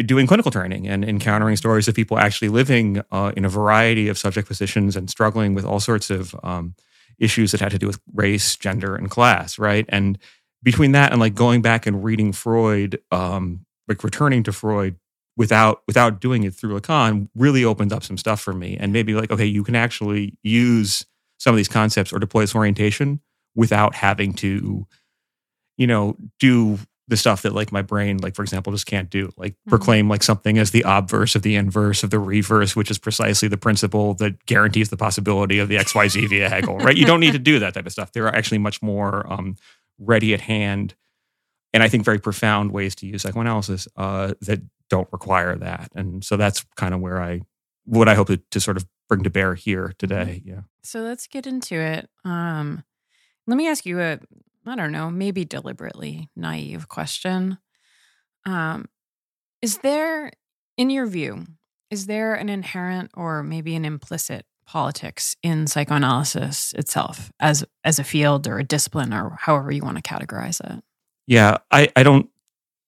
doing 0.04 0.26
clinical 0.26 0.50
training 0.50 0.86
and 0.86 1.04
encountering 1.04 1.56
stories 1.56 1.88
of 1.88 1.94
people 1.94 2.18
actually 2.18 2.48
living 2.48 3.02
uh, 3.10 3.32
in 3.36 3.44
a 3.44 3.48
variety 3.48 4.08
of 4.08 4.18
subject 4.18 4.46
positions 4.46 4.94
and 4.94 5.08
struggling 5.08 5.54
with 5.54 5.64
all 5.64 5.80
sorts 5.80 6.10
of 6.10 6.34
um, 6.42 6.74
issues 7.18 7.52
that 7.52 7.60
had 7.60 7.70
to 7.70 7.78
do 7.78 7.86
with 7.86 7.98
race, 8.14 8.56
gender, 8.56 8.94
and 8.94 9.10
class, 9.10 9.58
right? 9.58 9.86
And 9.88 10.18
between 10.62 10.92
that 10.92 11.12
and 11.12 11.20
like 11.20 11.34
going 11.34 11.62
back 11.62 11.86
and 11.86 12.04
reading 12.04 12.32
Freud, 12.32 13.00
um, 13.10 13.64
like 13.88 14.04
returning 14.04 14.42
to 14.42 14.52
Freud 14.52 14.96
without 15.36 15.82
without 15.86 16.20
doing 16.20 16.42
it 16.44 16.52
through 16.52 16.78
Lacan, 16.78 17.28
really 17.34 17.64
opened 17.64 17.92
up 17.92 18.02
some 18.02 18.18
stuff 18.18 18.40
for 18.40 18.52
me. 18.52 18.76
And 18.78 18.92
maybe 18.92 19.14
like, 19.14 19.30
okay, 19.30 19.46
you 19.46 19.64
can 19.64 19.74
actually 19.74 20.36
use 20.42 21.06
some 21.40 21.52
of 21.54 21.56
these 21.56 21.68
concepts 21.68 22.12
or 22.12 22.20
deploy 22.20 22.42
this 22.42 22.54
orientation 22.54 23.20
without 23.56 23.96
having 23.96 24.32
to, 24.34 24.86
you 25.76 25.86
know, 25.88 26.16
do 26.38 26.78
the 27.08 27.16
stuff 27.16 27.42
that 27.42 27.52
like 27.52 27.72
my 27.72 27.82
brain, 27.82 28.18
like 28.18 28.36
for 28.36 28.42
example, 28.42 28.72
just 28.72 28.86
can't 28.86 29.10
do. 29.10 29.32
Like 29.36 29.54
Mhm. 29.66 29.70
proclaim 29.70 30.08
like 30.08 30.22
something 30.22 30.58
as 30.58 30.70
the 30.70 30.84
obverse 30.86 31.34
of 31.34 31.42
the 31.42 31.56
inverse 31.56 32.04
of 32.04 32.10
the 32.10 32.20
reverse, 32.20 32.76
which 32.76 32.88
is 32.88 32.98
precisely 32.98 33.48
the 33.48 33.56
principle 33.56 34.14
that 34.14 34.46
guarantees 34.46 34.90
the 34.90 34.96
possibility 34.96 35.58
of 35.58 35.68
the 35.68 35.76
XYZ 35.76 36.28
via 36.28 36.48
Hegel, 36.48 36.78
right? 36.78 36.96
You 36.96 37.06
don't 37.06 37.18
need 37.18 37.32
to 37.32 37.40
do 37.40 37.58
that 37.58 37.74
type 37.74 37.86
of 37.86 37.90
stuff. 37.92 38.12
There 38.12 38.26
are 38.26 38.34
actually 38.34 38.58
much 38.58 38.80
more 38.80 39.26
um, 39.32 39.56
ready 39.98 40.32
at 40.34 40.42
hand 40.42 40.94
and 41.72 41.82
I 41.82 41.88
think 41.88 42.04
very 42.04 42.18
profound 42.20 42.70
ways 42.72 42.94
to 42.96 43.06
use 43.06 43.22
psychoanalysis 43.22 43.88
uh, 43.96 44.34
that 44.42 44.60
don't 44.88 45.08
require 45.12 45.56
that. 45.56 45.90
And 45.94 46.22
so 46.24 46.36
that's 46.36 46.64
kind 46.76 46.94
of 46.94 47.00
where 47.00 47.20
I, 47.22 47.42
what 47.90 48.08
I 48.08 48.14
hope 48.14 48.28
to, 48.28 48.36
to 48.36 48.60
sort 48.60 48.76
of 48.76 48.86
bring 49.08 49.24
to 49.24 49.30
bear 49.30 49.54
here 49.54 49.92
today. 49.98 50.42
Yeah. 50.44 50.60
So 50.82 51.00
let's 51.00 51.26
get 51.26 51.46
into 51.46 51.74
it. 51.74 52.08
Um, 52.24 52.84
let 53.46 53.56
me 53.56 53.68
ask 53.68 53.84
you 53.84 54.00
a, 54.00 54.18
I 54.64 54.76
don't 54.76 54.92
know, 54.92 55.10
maybe 55.10 55.44
deliberately 55.44 56.30
naive 56.36 56.86
question. 56.88 57.58
Um, 58.46 58.86
is 59.60 59.78
there, 59.78 60.30
in 60.76 60.90
your 60.90 61.06
view, 61.06 61.46
Is 61.90 62.06
there 62.06 62.34
an 62.34 62.48
inherent 62.48 63.10
or 63.14 63.42
maybe 63.42 63.74
an 63.74 63.84
implicit 63.84 64.46
politics 64.64 65.36
in 65.42 65.66
psychoanalysis 65.66 66.72
itself 66.74 67.32
as 67.40 67.64
as 67.82 67.98
a 67.98 68.04
field 68.04 68.46
or 68.46 68.58
a 68.60 68.64
discipline 68.64 69.12
or 69.12 69.36
however 69.40 69.72
you 69.72 69.82
want 69.82 69.96
to 69.96 70.02
categorize 70.02 70.60
it? 70.64 70.84
Yeah, 71.26 71.58
I, 71.70 71.88
I 71.96 72.04
don't 72.04 72.30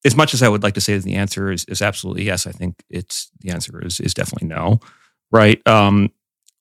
as 0.05 0.17
much 0.17 0.35
as 0.35 0.43
I 0.43 0.49
would 0.49 0.63
like 0.63 0.75
to 0.75 0.81
say 0.81 0.95
that 0.97 1.05
the 1.05 1.15
answer 1.15 1.51
is, 1.53 1.65
is 1.67 1.81
absolutely 1.81 2.25
yes, 2.25 2.47
I 2.47 2.53
think 2.53 2.83
it's 2.91 3.31
the 3.41 3.51
answer 3.51 3.85
is 3.85 4.01
is 4.01 4.15
definitely 4.15 4.49
no. 4.49 4.81
Right. 5.31 5.67
Um, 5.67 6.11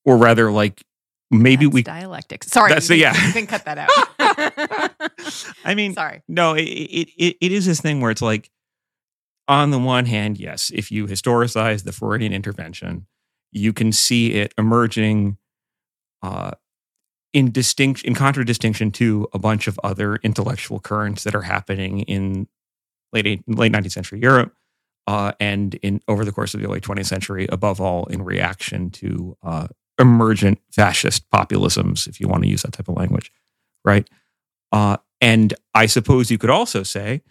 or 0.05 0.17
rather 0.17 0.51
like 0.51 0.83
maybe 1.29 1.65
That's 1.65 1.73
we 1.73 1.83
dialectics. 1.83 2.47
Sorry, 2.47 2.69
That's- 2.69 2.89
you, 2.89 2.95
yeah. 2.97 3.27
you 3.27 3.33
can 3.33 3.47
cut 3.47 3.65
that 3.65 3.77
out. 3.77 3.89
I 5.65 5.75
mean 5.75 5.93
sorry. 5.93 6.21
No, 6.27 6.53
it, 6.53 6.63
it 6.63 7.37
it 7.41 7.51
is 7.51 7.65
this 7.65 7.81
thing 7.81 8.01
where 8.01 8.11
it's 8.11 8.21
like, 8.21 8.49
on 9.47 9.71
the 9.71 9.79
one 9.79 10.05
hand, 10.05 10.39
yes, 10.39 10.71
if 10.73 10.91
you 10.91 11.07
historicize 11.07 11.83
the 11.83 11.91
Freudian 11.91 12.33
intervention, 12.33 13.07
you 13.51 13.73
can 13.73 13.91
see 13.91 14.33
it 14.33 14.53
emerging 14.57 15.37
uh, 16.23 16.51
in 17.33 17.51
distinct 17.51 18.03
in 18.03 18.13
contradistinction 18.15 18.91
to 18.91 19.27
a 19.33 19.39
bunch 19.39 19.67
of 19.67 19.79
other 19.83 20.17
intellectual 20.17 20.79
currents 20.79 21.23
that 21.23 21.35
are 21.35 21.41
happening 21.41 22.01
in 22.01 22.47
late 23.13 23.41
late 23.47 23.71
nineteenth 23.71 23.93
century 23.93 24.19
Europe. 24.21 24.53
Uh, 25.07 25.31
and 25.39 25.75
in 25.75 25.99
over 26.07 26.23
the 26.23 26.31
course 26.31 26.53
of 26.53 26.61
the 26.61 26.67
early 26.67 26.79
20th 26.79 27.07
century, 27.07 27.47
above 27.51 27.81
all, 27.81 28.05
in 28.05 28.21
reaction 28.23 28.89
to 28.91 29.35
uh, 29.43 29.67
emergent 29.99 30.59
fascist 30.71 31.27
populisms, 31.31 32.07
if 32.07 32.19
you 32.19 32.27
want 32.27 32.43
to 32.43 32.49
use 32.49 32.61
that 32.61 32.71
type 32.71 32.87
of 32.87 32.95
language, 32.95 33.31
right? 33.83 34.07
Uh, 34.71 34.97
and 35.19 35.55
I 35.73 35.87
suppose 35.87 36.29
you 36.29 36.37
could 36.37 36.51
also 36.51 36.83
say 36.83 37.23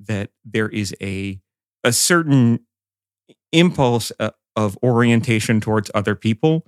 that 0.00 0.30
there 0.44 0.68
is 0.70 0.94
a 1.02 1.38
a 1.84 1.92
certain 1.92 2.60
impulse 3.52 4.10
uh, 4.18 4.30
of 4.56 4.78
orientation 4.82 5.60
towards 5.60 5.90
other 5.94 6.14
people 6.14 6.66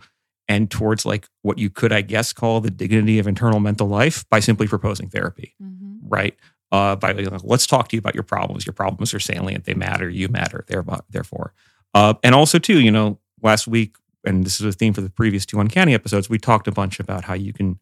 and 0.49 0.71
towards 0.71 1.07
like 1.07 1.27
what 1.43 1.59
you 1.59 1.71
could, 1.71 1.93
I 1.93 2.03
guess, 2.03 2.33
call 2.33 2.61
the 2.61 2.71
dignity 2.71 3.19
of 3.19 3.27
internal 3.27 3.61
mental 3.61 3.89
life 3.89 4.29
by 4.29 4.41
simply 4.41 4.67
proposing 4.67 5.09
therapy, 5.09 5.55
Mhm. 5.63 6.01
right? 6.03 6.37
Uh, 6.75 6.97
by 6.97 7.12
know, 7.12 7.38
let's 7.45 7.69
talk 7.69 7.87
to 7.87 7.95
you 7.95 8.00
about 8.00 8.16
your 8.16 8.25
problems. 8.25 8.66
Your 8.66 8.73
problems 8.73 9.14
are 9.14 9.21
salient; 9.21 9.64
they 9.64 9.75
matter. 9.75 10.09
You 10.09 10.26
matter. 10.28 10.64
Therefore, 10.66 11.54
uh, 11.95 12.14
and 12.25 12.35
also 12.35 12.59
too, 12.59 12.81
you 12.81 12.90
know, 12.90 13.21
last 13.43 13.69
week, 13.69 13.95
and 14.25 14.45
this 14.45 14.61
is 14.61 14.66
a 14.66 14.73
theme 14.73 14.93
for 14.93 15.00
the 15.00 15.09
previous 15.09 15.47
two 15.47 15.61
uncanny 15.61 15.95
episodes. 15.95 16.28
We 16.28 16.38
talked 16.38 16.66
a 16.66 16.73
bunch 16.73 16.99
about 16.99 17.23
how 17.23 17.35
you 17.35 17.52
can, 17.52 17.78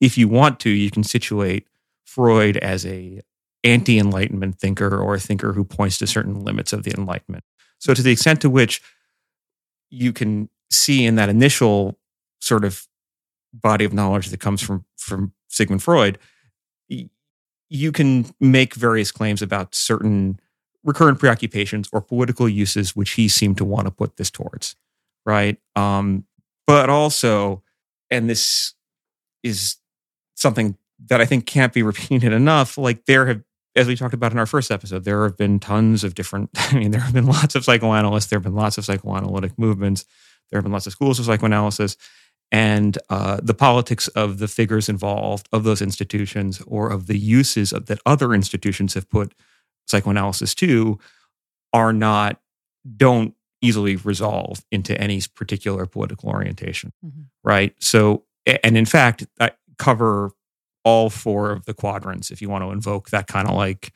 if 0.00 0.18
you 0.18 0.26
want 0.26 0.58
to, 0.60 0.70
you 0.70 0.90
can 0.90 1.04
situate 1.04 1.68
Freud 2.04 2.56
as 2.56 2.84
a 2.84 3.20
anti-enlightenment 3.62 4.58
thinker 4.58 4.98
or 4.98 5.14
a 5.14 5.20
thinker 5.20 5.52
who 5.52 5.62
points 5.62 5.98
to 5.98 6.06
certain 6.08 6.40
limits 6.42 6.72
of 6.72 6.82
the 6.82 6.92
enlightenment. 6.98 7.44
So 7.78 7.94
to 7.94 8.02
the 8.02 8.10
extent 8.10 8.40
to 8.40 8.50
which 8.50 8.82
you 9.90 10.12
can 10.12 10.48
see 10.72 11.04
in 11.04 11.14
that 11.14 11.28
initial 11.28 12.00
sort 12.40 12.64
of 12.64 12.88
body 13.52 13.84
of 13.84 13.92
knowledge 13.92 14.30
that 14.30 14.40
comes 14.40 14.60
from 14.60 14.86
from 14.96 15.34
Sigmund 15.46 15.84
Freud, 15.84 16.18
you 17.68 17.92
can 17.92 18.26
make 18.40 18.74
various 18.74 19.12
claims 19.12 19.42
about 19.42 19.74
certain 19.74 20.40
recurrent 20.84 21.18
preoccupations 21.18 21.88
or 21.92 22.00
political 22.00 22.48
uses 22.48 22.96
which 22.96 23.12
he 23.12 23.28
seemed 23.28 23.58
to 23.58 23.64
want 23.64 23.86
to 23.86 23.90
put 23.90 24.16
this 24.16 24.30
towards, 24.30 24.76
right? 25.26 25.58
Um, 25.76 26.24
but 26.66 26.88
also, 26.88 27.62
and 28.10 28.28
this 28.28 28.74
is 29.42 29.76
something 30.34 30.76
that 31.06 31.20
I 31.20 31.24
think 31.24 31.46
can't 31.46 31.72
be 31.72 31.82
repeated 31.92 32.32
enough. 32.32 32.78
Like 32.78 33.04
there 33.06 33.26
have, 33.26 33.42
as 33.76 33.86
we 33.86 33.96
talked 33.96 34.14
about 34.14 34.32
in 34.32 34.38
our 34.38 34.46
first 34.46 34.70
episode, 34.70 35.04
there 35.04 35.22
have 35.24 35.36
been 35.36 35.60
tons 35.60 36.04
of 36.04 36.14
different. 36.14 36.50
I 36.56 36.78
mean, 36.78 36.90
there 36.90 37.00
have 37.00 37.14
been 37.14 37.26
lots 37.26 37.54
of 37.54 37.64
psychoanalysts. 37.64 38.30
There 38.30 38.38
have 38.38 38.44
been 38.44 38.54
lots 38.54 38.78
of 38.78 38.84
psychoanalytic 38.84 39.58
movements. 39.58 40.04
There 40.50 40.58
have 40.58 40.64
been 40.64 40.72
lots 40.72 40.86
of 40.86 40.92
schools 40.92 41.18
of 41.18 41.26
psychoanalysis, 41.26 41.96
and 42.50 42.96
uh, 43.10 43.38
the 43.42 43.54
politics 43.54 44.08
of 44.08 44.38
the 44.38 44.48
figures 44.48 44.88
involved, 44.88 45.48
of 45.52 45.64
those 45.64 45.82
institutions, 45.82 46.62
or 46.66 46.90
of 46.90 47.06
the 47.06 47.18
uses 47.18 47.72
of, 47.72 47.86
that 47.86 47.98
other 48.06 48.32
institutions 48.34 48.94
have 48.94 49.08
put 49.10 49.34
psychoanalysis 49.86 50.54
to, 50.56 50.98
are 51.72 51.92
not 51.92 52.40
don't 52.96 53.34
easily 53.60 53.96
resolve 53.96 54.64
into 54.70 54.98
any 55.00 55.20
particular 55.34 55.84
political 55.84 56.28
orientation, 56.30 56.92
Mhm. 57.04 57.24
right? 57.44 57.74
So, 57.80 58.24
and 58.64 58.76
in 58.78 58.86
fact, 58.86 59.26
I 59.40 59.50
cover 59.78 60.30
all 60.84 61.10
four 61.10 61.50
of 61.50 61.64
the 61.66 61.74
quadrants 61.74 62.30
if 62.30 62.40
you 62.40 62.48
want 62.48 62.64
to 62.64 62.70
invoke 62.70 63.10
that 63.10 63.26
kind 63.26 63.48
of 63.48 63.54
like 63.54 63.92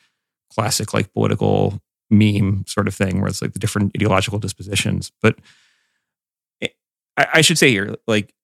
classic 0.53 0.93
like 0.93 1.13
political 1.15 1.81
meme 2.11 2.65
sort 2.67 2.87
of 2.89 2.95
thing 2.95 3.21
where 3.21 3.29
it's 3.29 3.41
like 3.41 3.53
the 3.55 3.59
different 3.59 3.93
ideological 3.97 4.39
dispositions 4.39 5.11
but 5.23 5.39
I, 7.17 7.27
I 7.35 7.41
should 7.41 7.57
say 7.57 7.71
here 7.71 7.95
like 8.07 8.35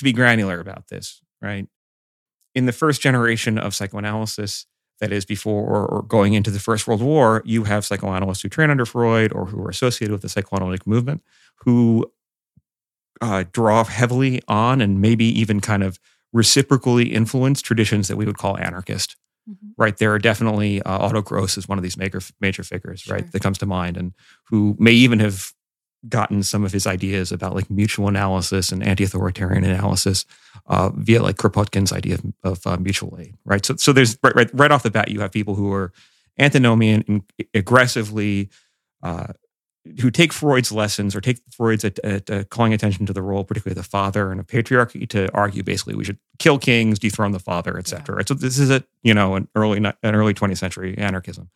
to 0.00 0.04
be 0.04 0.12
granular 0.12 0.60
about 0.60 0.88
this 0.88 1.22
right 1.40 1.66
in 2.54 2.66
the 2.66 2.72
first 2.72 3.00
generation 3.00 3.58
of 3.58 3.74
psychoanalysis 3.74 4.66
that 5.00 5.12
is 5.12 5.24
before 5.24 5.86
or, 5.86 6.02
going 6.02 6.34
into 6.34 6.50
the 6.50 6.58
first 6.58 6.86
world 6.88 7.02
war 7.02 7.42
you 7.46 7.64
have 7.64 7.84
psychoanalysts 7.84 8.42
who 8.42 8.48
train 8.48 8.70
under 8.70 8.84
freud 8.86 9.32
or 9.32 9.46
who 9.46 9.62
are 9.62 9.70
associated 9.70 10.12
with 10.12 10.22
the 10.22 10.28
psychoanalytic 10.28 10.86
movement 10.86 11.22
who 11.64 12.10
uh, 13.22 13.44
draw 13.52 13.84
heavily 13.84 14.40
on 14.48 14.80
and 14.80 15.00
maybe 15.00 15.24
even 15.26 15.60
kind 15.60 15.82
of 15.82 15.98
reciprocally 16.32 17.12
influence 17.12 17.60
traditions 17.62 18.08
that 18.08 18.16
we 18.16 18.24
would 18.26 18.38
call 18.38 18.56
anarchist. 18.58 19.16
Mhm. 19.48 19.56
Right, 19.76 19.96
there 19.96 20.12
are 20.12 20.18
definitely 20.18 20.82
uh, 20.82 20.98
Otto 20.98 21.22
Gross 21.22 21.56
is 21.58 21.68
one 21.68 21.78
of 21.78 21.82
these 21.82 21.96
major 21.96 22.20
major 22.40 22.62
figures, 22.62 23.00
Sure. 23.00 23.16
right, 23.16 23.32
that 23.32 23.40
comes 23.42 23.58
to 23.58 23.66
mind, 23.66 23.96
and 23.96 24.12
who 24.48 24.76
may 24.78 24.92
even 24.92 25.18
have 25.20 25.52
gotten 26.08 26.42
some 26.42 26.64
of 26.64 26.72
his 26.72 26.86
ideas 26.86 27.30
about 27.30 27.54
like 27.54 27.70
mutual 27.70 28.08
analysis 28.08 28.72
and 28.72 28.82
anti-authoritarian 28.82 29.64
analysis 29.64 30.24
uh, 30.66 30.90
via 30.94 31.22
like 31.22 31.36
Kropotkin's 31.36 31.92
idea 31.92 32.14
of, 32.14 32.24
of 32.42 32.66
uh, 32.66 32.76
mutual 32.78 33.18
aid, 33.18 33.34
right? 33.44 33.64
So, 33.64 33.76
so 33.76 33.92
there's 33.92 34.18
right, 34.22 34.34
right 34.34 34.50
right 34.54 34.70
off 34.70 34.82
the 34.82 34.90
bat, 34.90 35.10
you 35.10 35.20
have 35.20 35.32
people 35.32 35.54
who 35.54 35.72
are 35.72 35.92
antinomian 36.38 37.04
and 37.06 37.22
aggressively 37.54 38.48
uh, 39.02 39.32
who 40.00 40.10
take 40.10 40.32
Freud's 40.32 40.70
lessons 40.70 41.16
or 41.16 41.20
take 41.20 41.40
Freud's 41.50 41.84
at, 41.84 41.98
at 42.00 42.30
uh, 42.30 42.44
calling 42.44 42.74
attention 42.74 43.06
to 43.06 43.12
the 43.12 43.22
role, 43.22 43.44
particularly 43.44 43.74
the 43.74 43.86
father 43.86 44.30
and 44.30 44.40
a 44.40 44.44
patriarchy, 44.44 45.08
to 45.08 45.32
argue 45.32 45.62
basically 45.62 45.94
we 45.94 46.04
should 46.04 46.18
kill 46.38 46.58
kings, 46.58 46.98
dethrone 46.98 47.32
the 47.32 47.38
father, 47.38 47.78
etc. 47.78 48.16
Right? 48.16 48.28
So 48.28 48.34
this 48.34 48.58
is 48.58 48.70
a 48.70 48.84
you 49.02 49.14
know 49.14 49.36
an 49.36 49.48
early 49.54 49.78
an 49.78 49.94
early 50.02 50.34
20th 50.34 50.58
century 50.58 50.96
anarchism. 50.98 51.50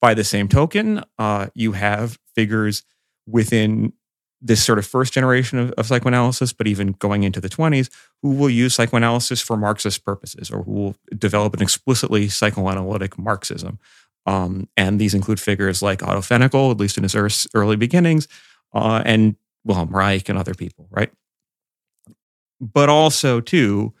By 0.00 0.14
the 0.14 0.24
same 0.24 0.48
token, 0.48 1.02
uh, 1.18 1.48
you 1.54 1.72
have 1.72 2.18
figures 2.34 2.82
within 3.26 3.92
this 4.40 4.62
sort 4.62 4.78
of 4.78 4.86
first 4.86 5.14
generation 5.14 5.58
of, 5.58 5.70
of 5.72 5.86
psychoanalysis, 5.86 6.52
but 6.52 6.66
even 6.66 6.92
going 6.92 7.22
into 7.22 7.40
the 7.40 7.48
20s, 7.48 7.88
who 8.22 8.30
will 8.30 8.50
use 8.50 8.74
psychoanalysis 8.74 9.40
for 9.40 9.56
Marxist 9.56 10.04
purposes 10.04 10.50
or 10.50 10.62
who 10.62 10.72
will 10.72 10.96
develop 11.16 11.54
an 11.54 11.62
explicitly 11.62 12.28
psychoanalytic 12.28 13.18
Marxism. 13.18 13.78
Um, 14.26 14.68
and 14.76 15.00
these 15.00 15.14
include 15.14 15.40
figures 15.40 15.82
like 15.82 16.02
Otto 16.02 16.70
at 16.70 16.76
least 16.78 16.96
in 16.98 17.02
his 17.02 17.46
early 17.54 17.76
beginnings, 17.76 18.28
uh, 18.74 19.02
and 19.04 19.36
Wilhelm 19.64 19.90
Reich 19.90 20.28
and 20.28 20.38
other 20.38 20.54
people, 20.54 20.88
right? 20.90 21.10
But 22.60 22.88
also, 22.88 23.40
too, 23.40 23.94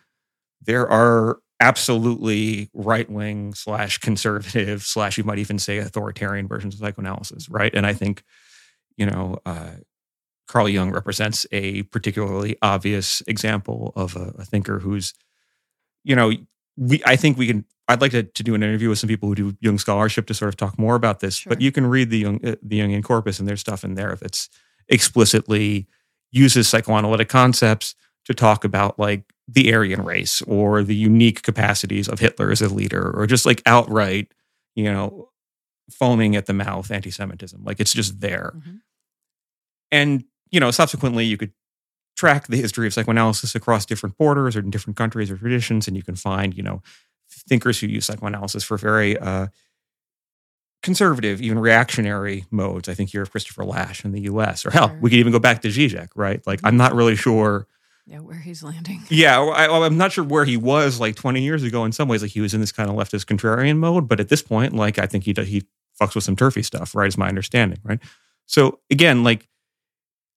there 0.62 0.88
are 0.88 1.38
absolutely 1.60 2.68
right 2.74 3.08
wing 3.08 3.54
slash 3.54 3.98
conservative 3.98 4.82
slash 4.82 5.16
you 5.16 5.24
might 5.24 5.38
even 5.38 5.58
say 5.58 5.78
authoritarian 5.78 6.48
versions 6.48 6.74
of 6.74 6.80
psychoanalysis, 6.80 7.48
right? 7.48 7.74
And 7.74 7.86
I 7.86 7.92
think, 7.92 8.22
you 8.96 9.06
know, 9.06 9.38
uh, 9.46 9.72
Carl 10.48 10.68
Jung 10.68 10.90
represents 10.92 11.46
a 11.52 11.82
particularly 11.84 12.56
obvious 12.62 13.22
example 13.26 13.92
of 13.96 14.16
a, 14.16 14.34
a 14.38 14.44
thinker 14.44 14.80
who's, 14.80 15.14
you 16.04 16.16
know, 16.16 16.32
we 16.76 17.02
I 17.06 17.16
think 17.16 17.38
we 17.38 17.46
can. 17.46 17.64
I'd 17.88 18.00
like 18.00 18.12
to, 18.12 18.22
to 18.22 18.42
do 18.42 18.54
an 18.54 18.62
interview 18.62 18.88
with 18.88 18.98
some 18.98 19.08
people 19.08 19.28
who 19.28 19.34
do 19.34 19.56
Jung 19.60 19.78
scholarship 19.78 20.26
to 20.28 20.34
sort 20.34 20.48
of 20.48 20.56
talk 20.56 20.78
more 20.78 20.94
about 20.94 21.20
this. 21.20 21.36
Sure. 21.36 21.50
But 21.50 21.60
you 21.60 21.70
can 21.70 21.86
read 21.86 22.08
the 22.10 22.18
Jung, 22.18 22.40
uh, 22.46 22.56
the 22.62 22.80
Jungian 22.80 23.04
corpus, 23.04 23.38
and 23.38 23.46
there's 23.48 23.60
stuff 23.60 23.84
in 23.84 23.94
there 23.94 24.16
that's 24.20 24.48
explicitly 24.88 25.86
uses 26.32 26.68
psychoanalytic 26.68 27.28
concepts 27.28 27.94
to 28.24 28.34
talk 28.34 28.64
about 28.64 28.98
like 28.98 29.24
the 29.46 29.72
Aryan 29.74 30.02
race 30.02 30.40
or 30.42 30.82
the 30.82 30.94
unique 30.94 31.42
capacities 31.42 32.08
of 32.08 32.20
Hitler 32.20 32.50
as 32.50 32.62
a 32.62 32.68
leader, 32.68 33.12
or 33.14 33.26
just 33.26 33.44
like 33.46 33.62
outright, 33.66 34.32
you 34.74 34.84
know, 34.90 35.28
foaming 35.90 36.36
at 36.36 36.46
the 36.46 36.54
mouth 36.54 36.90
anti-Semitism. 36.90 37.62
Like 37.64 37.80
it's 37.80 37.92
just 37.92 38.20
there. 38.20 38.54
Mhm. 38.56 38.80
And, 39.94 40.24
you 40.50 40.60
know, 40.60 40.70
subsequently 40.70 41.24
you 41.24 41.36
could 41.36 41.52
track 42.16 42.46
the 42.48 42.56
history 42.56 42.86
of 42.86 42.94
psychoanalysis 42.94 43.54
across 43.54 43.86
different 43.86 44.16
borders 44.18 44.56
or 44.56 44.60
in 44.60 44.70
different 44.70 44.96
countries 44.96 45.30
or 45.30 45.36
traditions, 45.36 45.86
and 45.88 45.96
you 45.96 46.02
can 46.02 46.16
find, 46.16 46.56
you 46.56 46.62
know, 46.62 46.82
thinkers 47.48 47.80
who 47.80 47.86
use 47.86 48.04
psychoanalysis 48.06 48.62
for 48.64 48.76
very 48.78 49.18
uh, 49.18 49.46
conservative, 50.82 51.40
even 51.40 51.58
reactionary 51.58 52.44
modes. 52.50 52.88
I 52.88 52.94
think 52.94 53.10
here 53.10 53.22
of 53.22 53.30
Christopher 53.30 53.64
Lasch 53.64 54.04
in 54.04 54.12
the 54.12 54.22
US, 54.22 54.66
or 54.66 54.70
hell, 54.70 54.88
Sure. 54.88 54.98
we 55.00 55.10
could 55.10 55.18
even 55.18 55.32
go 55.32 55.38
back 55.38 55.62
to 55.62 55.68
Zizek, 55.68 56.08
right? 56.14 56.44
Like, 56.46 56.60
I'm 56.64 56.76
not 56.76 56.94
really 56.94 57.16
sure. 57.16 57.66
Yeah, 58.06 58.18
where 58.20 58.38
he's 58.38 58.62
landing. 58.62 59.02
Yeah, 59.10 59.40
I, 59.40 59.84
I'm 59.86 59.96
not 59.96 60.12
sure 60.12 60.24
where 60.24 60.44
he 60.44 60.56
was 60.58 61.00
like 61.00 61.16
20 61.16 61.42
years 61.42 61.62
ago. 61.62 61.84
In 61.84 61.92
some 61.92 62.06
ways, 62.08 62.20
like 62.22 62.32
he 62.32 62.40
was 62.42 62.52
in 62.52 62.60
this 62.60 62.72
kind 62.72 62.90
of 62.90 62.96
leftist 62.96 63.24
contrarian 63.24 63.78
mode, 63.78 64.08
but 64.08 64.20
at 64.20 64.28
this 64.28 64.42
point, 64.42 64.74
like 64.74 64.98
I 64.98 65.06
think 65.06 65.24
he 65.24 65.32
he 65.32 65.62
fucks 66.00 66.14
with 66.14 66.24
some 66.24 66.36
turfy 66.36 66.62
stuff, 66.62 66.94
right? 66.94 67.08
Is 67.08 67.16
my 67.16 67.28
understanding, 67.28 67.78
right? 67.82 68.00
So 68.46 68.80
again, 68.90 69.24
like 69.24 69.48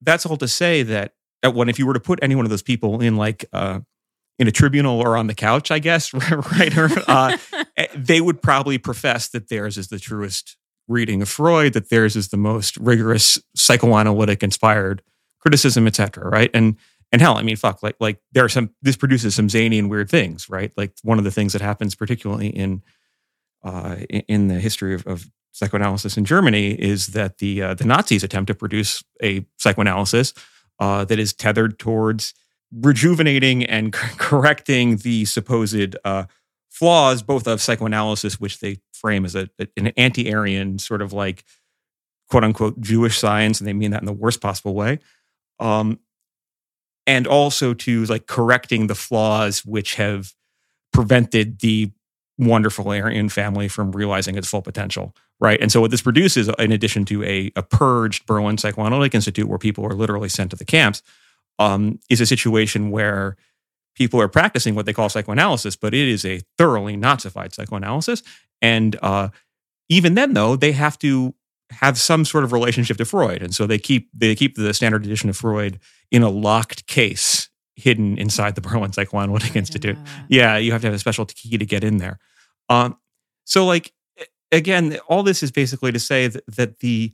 that's 0.02 0.26
all 0.26 0.38
to 0.38 0.48
say 0.48 0.84
that 0.84 1.14
when 1.44 1.70
if 1.70 1.80
you 1.80 1.86
were 1.86 1.94
to 1.94 2.00
put 2.00 2.20
any 2.22 2.36
one 2.36 2.46
of 2.46 2.50
those 2.50 2.62
people 2.62 3.02
in 3.02 3.16
like 3.16 3.46
uh, 3.54 3.80
in 4.40 4.48
a 4.48 4.52
tribunal 4.52 5.00
or 5.00 5.18
on 5.18 5.28
the 5.28 5.34
couch, 5.34 5.72
I 5.72 5.80
guess, 5.80 6.14
right? 6.32 6.78
Or, 6.78 6.90
uh, 7.08 7.38
eh, 7.76 7.88
they 7.96 8.22
would 8.22 8.42
probably 8.42 8.78
profess 8.78 9.30
that 9.30 9.50
theirs 9.50 9.78
is 9.78 9.88
the 9.88 10.00
truest 10.00 10.58
reading 10.88 11.22
of 11.22 11.30
Freud, 11.30 11.74
that 11.74 11.90
theirs 11.90 12.16
is 12.16 12.30
the 12.30 12.38
most 12.38 12.78
rigorous 12.78 13.40
psychoanalytic 13.56 14.44
inspired 14.44 15.02
criticism, 15.40 15.88
etc. 15.88 16.30
Right? 16.30 16.52
And 16.54 16.78
and 17.12 17.22
hell, 17.22 17.38
I 17.38 17.42
mean, 17.42 17.56
fuck, 17.56 17.82
like 17.82 17.96
like 18.00 18.20
there 18.34 18.44
are 18.44 18.50
some. 18.50 18.72
This 18.82 18.98
produces 18.98 19.36
some 19.36 19.50
zany 19.50 19.80
and 19.80 19.90
weird 19.90 20.10
things, 20.10 20.50
right? 20.50 20.72
Like 20.76 20.94
one 21.04 21.18
of 21.18 21.24
the 21.24 21.32
things 21.32 21.54
that 21.54 21.62
happens, 21.62 21.96
particularly 21.96 22.50
in 22.50 22.84
uh, 23.68 23.96
in 24.10 24.48
the 24.48 24.60
history 24.60 24.94
of, 24.94 25.06
of 25.06 25.30
psychoanalysis 25.52 26.18
in 26.18 26.26
Germany, 26.26 26.72
is 26.72 27.08
that 27.08 27.40
the 27.40 27.62
uh, 27.62 27.74
the 27.74 27.86
Nazis 27.86 28.24
attempt 28.24 28.48
to 28.48 28.56
produce 28.56 29.04
a 29.22 29.46
psychoanalysis 29.58 30.34
uh, 30.80 31.04
that 31.06 31.20
is 31.20 31.34
tethered 31.34 31.80
towards 31.80 32.34
rejuvenating 32.72 33.64
and 33.64 33.94
correcting 34.18 34.98
the 34.98 35.26
supposed 35.26 35.96
uh, 36.06 36.26
flaws, 36.70 37.22
both 37.22 37.48
of 37.48 37.62
psychoanalysis, 37.62 38.40
which 38.40 38.60
they 38.60 38.78
frame 38.94 39.26
as 39.26 39.36
a, 39.36 39.50
an 39.76 39.88
anti-Aryan 39.98 40.80
sort 40.80 41.02
of 41.02 41.14
like 41.14 41.44
quote 42.30 42.44
unquote 42.44 42.80
Jewish 42.80 43.18
science, 43.18 43.60
and 43.60 43.68
they 43.68 43.74
mean 43.74 43.92
that 43.92 44.02
in 44.02 44.06
the 44.06 44.14
worst 44.14 44.42
possible 44.42 44.74
way. 44.74 45.00
Um, 45.60 46.00
and 47.08 47.26
also 47.26 47.74
to 47.74 48.06
like 48.06 48.28
correcting 48.28 48.88
the 48.88 48.96
flaws 48.96 49.66
which 49.66 49.96
have 49.96 50.34
prevented 50.94 51.60
the 51.60 51.92
wonderful 52.38 52.90
Aryan 52.90 53.30
family 53.30 53.68
from 53.68 53.92
realizing 53.92 54.38
its 54.38 54.48
full 54.48 54.62
potential, 54.62 55.16
right? 55.40 55.60
And 55.60 55.72
so 55.72 55.82
what 55.82 55.92
this 55.92 56.02
produces, 56.02 56.50
in 56.60 56.72
addition 56.72 57.06
to 57.06 57.24
a, 57.24 57.52
a 57.56 57.64
purged 57.64 58.26
Berlin 58.26 58.58
Psychoanalytic 58.58 59.16
Institute 59.16 59.48
where 59.48 59.58
people 59.58 59.86
are 59.86 59.94
literally 59.94 60.30
sent 60.30 60.52
to 60.52 60.58
the 60.58 60.66
camps, 60.66 61.02
um, 61.60 62.00
is 62.10 62.22
a 62.22 62.26
situation 62.26 62.92
where 62.92 63.36
people 63.96 64.22
are 64.22 64.28
practicing 64.28 64.76
what 64.76 64.86
they 64.86 64.94
call 64.94 65.10
psychoanalysis, 65.10 65.76
but 65.76 65.94
it 65.94 66.08
is 66.08 66.24
a 66.24 66.42
thoroughly 66.58 66.96
Nazified 66.96 67.54
psychoanalysis. 67.54 68.22
And 68.62 68.96
uh, 69.02 69.30
even 69.90 70.14
then, 70.14 70.34
though, 70.34 70.56
they 70.56 70.72
have 70.74 71.00
to 71.00 71.34
have 71.72 71.98
some 71.98 72.24
sort 72.24 72.44
of 72.44 72.54
relationship 72.54 72.98
to 72.98 73.06
Freud, 73.06 73.42
and 73.42 73.54
so 73.54 73.68
they 73.68 73.78
keep 73.78 74.10
they 74.14 74.36
keep 74.36 74.56
the 74.56 74.74
standard 74.74 75.06
edition 75.06 75.30
of 75.30 75.38
Freud 75.38 75.80
in 76.12 76.24
a 76.24 76.30
locked 76.30 76.88
case 76.88 77.47
hidden 77.78 78.18
inside 78.18 78.56
the 78.56 78.62
Berlin 78.68 78.92
Psychoanalytic 78.92 79.56
Institute. 79.56 79.98
Yeah, 80.28 80.58
you 80.58 80.74
have 80.74 80.82
to 80.82 80.88
have 80.88 80.94
a 80.94 81.00
special 81.00 81.26
key 81.26 81.58
to 81.58 81.66
get 81.66 81.84
in 81.84 81.98
there. 81.98 82.20
Um, 82.68 82.98
so, 83.46 83.66
like 83.66 83.94
again, 84.52 84.98
all 85.08 85.24
this 85.24 85.42
is 85.42 85.52
basically 85.52 85.92
to 85.92 86.00
say 86.00 86.28
that, 86.28 86.44
that 86.48 86.80
the 86.80 87.14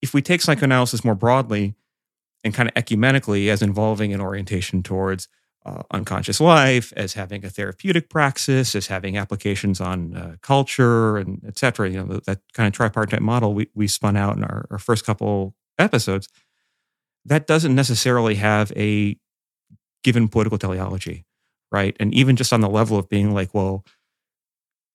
if 0.00 0.14
we 0.14 0.22
take 0.22 0.40
psychoanalysis 0.40 1.04
more 1.04 1.16
broadly, 1.16 1.74
and 2.44 2.54
kind 2.54 2.68
of 2.68 2.74
ecumenically 2.74 3.48
as 3.48 3.62
involving 3.62 4.12
an 4.12 4.20
orientation 4.20 4.82
towards 4.82 5.28
uh, 5.66 5.82
unconscious 5.90 6.40
life, 6.40 6.92
as 6.96 7.14
having 7.14 7.44
a 7.44 7.50
therapeutic 7.50 8.08
praxis, 8.08 8.74
as 8.74 8.86
having 8.86 9.18
applications 9.18 9.80
on 9.80 10.16
uh, 10.16 10.36
culture 10.40 11.16
and 11.16 11.42
et 11.46 11.58
cetera. 11.58 11.90
You 11.90 12.04
know, 12.04 12.20
that 12.26 12.40
kind 12.54 12.66
of 12.66 12.72
tripartite 12.72 13.20
model 13.20 13.54
we, 13.54 13.68
we 13.74 13.88
spun 13.88 14.16
out 14.16 14.36
in 14.36 14.44
our, 14.44 14.66
our 14.70 14.78
first 14.78 15.04
couple 15.04 15.54
episodes, 15.78 16.28
that 17.24 17.46
doesn't 17.46 17.74
necessarily 17.74 18.36
have 18.36 18.72
a 18.76 19.16
given 20.04 20.28
political 20.28 20.58
teleology, 20.58 21.24
right? 21.72 21.96
And 22.00 22.14
even 22.14 22.36
just 22.36 22.52
on 22.52 22.60
the 22.60 22.68
level 22.68 22.98
of 22.98 23.08
being 23.08 23.34
like, 23.34 23.52
well, 23.54 23.84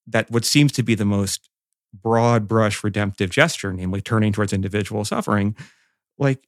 that 0.07 0.29
what 0.29 0.45
seems 0.45 0.71
to 0.73 0.83
be 0.83 0.95
the 0.95 1.05
most 1.05 1.49
broad 1.93 2.47
brush 2.47 2.83
redemptive 2.83 3.29
gesture, 3.29 3.71
namely 3.73 4.01
turning 4.01 4.33
towards 4.33 4.53
individual 4.53 5.05
suffering, 5.05 5.55
like 6.17 6.47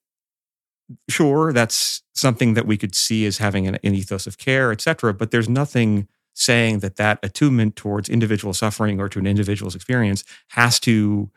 sure, 1.09 1.51
that's 1.51 2.03
something 2.13 2.53
that 2.53 2.65
we 2.67 2.77
could 2.77 2.95
see 2.95 3.25
as 3.25 3.37
having 3.37 3.67
an, 3.67 3.77
an 3.83 3.95
ethos 3.95 4.27
of 4.27 4.37
care, 4.37 4.71
et 4.71 4.81
cetera, 4.81 5.13
but 5.13 5.31
there's 5.31 5.49
nothing 5.49 6.07
saying 6.33 6.79
that 6.79 6.97
that 6.97 7.17
attunement 7.23 7.75
towards 7.75 8.09
individual 8.09 8.53
suffering 8.53 8.99
or 8.99 9.07
to 9.07 9.19
an 9.19 9.25
individual's 9.25 9.75
experience 9.75 10.23
has 10.49 10.79
to 10.81 11.29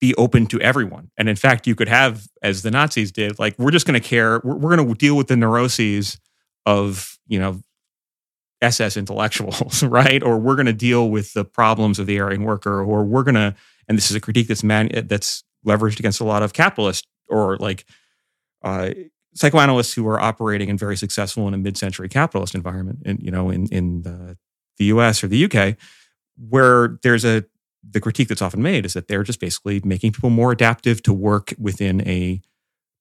be 0.00 0.14
open 0.16 0.46
to 0.46 0.60
everyone. 0.60 1.10
And 1.16 1.28
in 1.28 1.36
fact, 1.36 1.66
you 1.66 1.74
could 1.74 1.88
have, 1.88 2.26
as 2.42 2.62
the 2.62 2.70
Nazis 2.70 3.12
did, 3.12 3.38
like, 3.38 3.58
we're 3.58 3.70
just 3.70 3.86
going 3.86 4.00
to 4.00 4.06
care, 4.06 4.40
we're, 4.44 4.56
we're 4.56 4.76
going 4.76 4.88
to 4.88 4.94
deal 4.94 5.16
with 5.16 5.28
the 5.28 5.36
neuroses 5.36 6.18
of, 6.66 7.18
you 7.26 7.38
know, 7.38 7.60
SS 8.60 8.96
intellectuals, 8.96 9.82
right? 9.82 10.22
Or 10.22 10.38
we're 10.38 10.56
going 10.56 10.66
to 10.66 10.72
deal 10.72 11.10
with 11.10 11.32
the 11.32 11.44
problems 11.44 11.98
of 11.98 12.06
the 12.06 12.20
Aryan 12.20 12.44
worker, 12.44 12.82
or 12.82 13.04
we're 13.04 13.22
going 13.22 13.36
to, 13.36 13.54
and 13.88 13.96
this 13.96 14.10
is 14.10 14.16
a 14.16 14.20
critique 14.20 14.48
that's 14.48 14.64
man, 14.64 14.90
that's 15.06 15.44
leveraged 15.66 15.98
against 15.98 16.20
a 16.20 16.24
lot 16.24 16.42
of 16.42 16.52
capitalists 16.52 17.06
or 17.28 17.56
like 17.56 17.84
uh, 18.62 18.90
psychoanalysts 19.34 19.94
who 19.94 20.06
are 20.08 20.20
operating 20.20 20.70
and 20.70 20.78
very 20.78 20.96
successful 20.96 21.46
in 21.48 21.54
a 21.54 21.58
mid-century 21.58 22.08
capitalist 22.08 22.54
environment, 22.54 23.00
and 23.04 23.20
you 23.22 23.30
know, 23.30 23.50
in 23.50 23.66
in 23.68 24.02
the, 24.02 24.36
the 24.78 24.86
U.S. 24.86 25.22
or 25.22 25.28
the 25.28 25.36
U.K., 25.36 25.76
where 26.48 26.98
there's 27.02 27.24
a 27.24 27.44
the 27.90 28.00
critique 28.00 28.28
that's 28.28 28.42
often 28.42 28.62
made 28.62 28.84
is 28.84 28.94
that 28.94 29.08
they're 29.08 29.22
just 29.22 29.40
basically 29.40 29.80
making 29.84 30.12
people 30.12 30.30
more 30.30 30.52
adaptive 30.52 31.02
to 31.04 31.12
work 31.12 31.54
within 31.58 32.06
a 32.06 32.40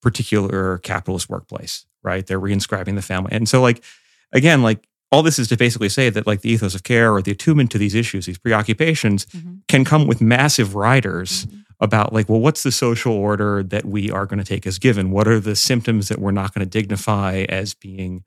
particular 0.02 0.78
capitalist 0.80 1.30
workplace, 1.30 1.86
right? 2.04 2.26
They're 2.26 2.40
reinscribing 2.40 2.96
the 2.96 3.02
family, 3.02 3.32
and 3.32 3.48
so 3.50 3.62
like 3.62 3.84
again, 4.32 4.62
like 4.62 4.88
all 5.12 5.24
this 5.24 5.40
is 5.40 5.48
to 5.50 5.58
basically 5.58 5.90
say 5.90 6.10
that 6.10 6.28
like 6.28 6.42
the 6.42 6.50
ethos 6.50 6.76
of 6.76 6.84
care 6.84 7.14
or 7.14 7.22
the 7.22 7.32
attunement 7.32 7.72
to 7.72 7.78
these 7.78 7.96
issues, 7.96 8.26
these 8.26 8.38
preoccupations, 8.38 9.26
mm-hmm. 9.28 9.56
can 9.68 9.86
come 9.86 10.08
with 10.08 10.22
massive 10.22 10.76
riders. 10.76 11.46
Mm-hmm 11.46 11.62
about 11.80 12.14
like 12.14 12.30
well 12.30 12.40
what's 12.40 12.64
the 12.64 12.72
social 12.72 13.14
order 13.14 13.62
that 13.64 13.86
we 13.86 14.10
are 14.10 14.26
going 14.26 14.40
to 14.40 14.46
take 14.46 14.66
as 14.66 14.80
given 14.80 15.12
what 15.12 15.28
are 15.28 15.40
the 15.40 15.56
symptoms 15.56 16.08
that 16.08 16.20
we're 16.20 16.32
not 16.32 16.54
going 16.54 16.66
to 16.66 16.70
dignify 16.70 17.46
as 17.50 17.74
being 17.74 18.24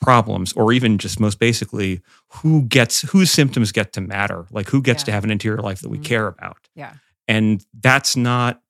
problems 0.00 0.52
or 0.54 0.72
even 0.72 0.98
just 0.98 1.20
most 1.20 1.38
basically 1.38 2.00
who 2.28 2.62
gets 2.62 3.02
whose 3.02 3.30
symptoms 3.30 3.72
get 3.72 3.92
to 3.94 4.00
matter? 4.00 4.46
Like 4.50 4.68
who 4.68 4.82
gets 4.82 5.02
yeah. 5.02 5.06
to 5.06 5.12
have 5.12 5.24
an 5.24 5.30
interior 5.30 5.60
life 5.60 5.80
that 5.80 5.88
we 5.88 5.98
mm-hmm. 5.98 6.04
care 6.04 6.26
about? 6.26 6.68
Yeah. 6.74 6.94
And 7.28 7.64
that's 7.78 8.16
not 8.16 8.62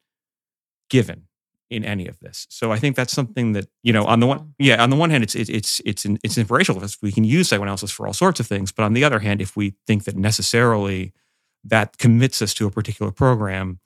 given 0.90 1.26
in 1.70 1.84
any 1.84 2.08
of 2.08 2.18
this. 2.18 2.46
So 2.50 2.72
i 2.72 2.78
think 2.78 2.96
that's 2.96 3.12
something 3.12 3.52
that 3.52 3.68
you 3.82 3.92
know 3.92 4.04
on 4.04 4.20
the 4.20 4.26
one 4.26 4.54
yeah 4.58 4.82
on 4.82 4.90
the 4.90 4.96
one 4.96 5.10
hand 5.10 5.22
it's 5.22 5.36
it's 5.36 5.80
it's 5.84 6.04
it's 6.04 6.36
inspirational 6.36 6.82
if 6.82 6.96
we 7.00 7.12
can 7.12 7.24
use 7.24 7.48
psychoanalysis 7.48 7.92
for 7.92 8.06
all 8.06 8.12
sorts 8.12 8.40
of 8.40 8.46
things. 8.46 8.72
But 8.72 8.82
on 8.82 8.92
the 8.92 9.04
other 9.04 9.20
hand 9.20 9.40
if 9.40 9.56
we 9.56 9.74
think 9.86 10.04
that 10.04 10.16
necessarily 10.16 11.12
that 11.64 11.98
commits 11.98 12.42
us 12.42 12.54
to 12.54 12.66
a 12.66 12.70
particular 12.70 13.12
program 13.12 13.78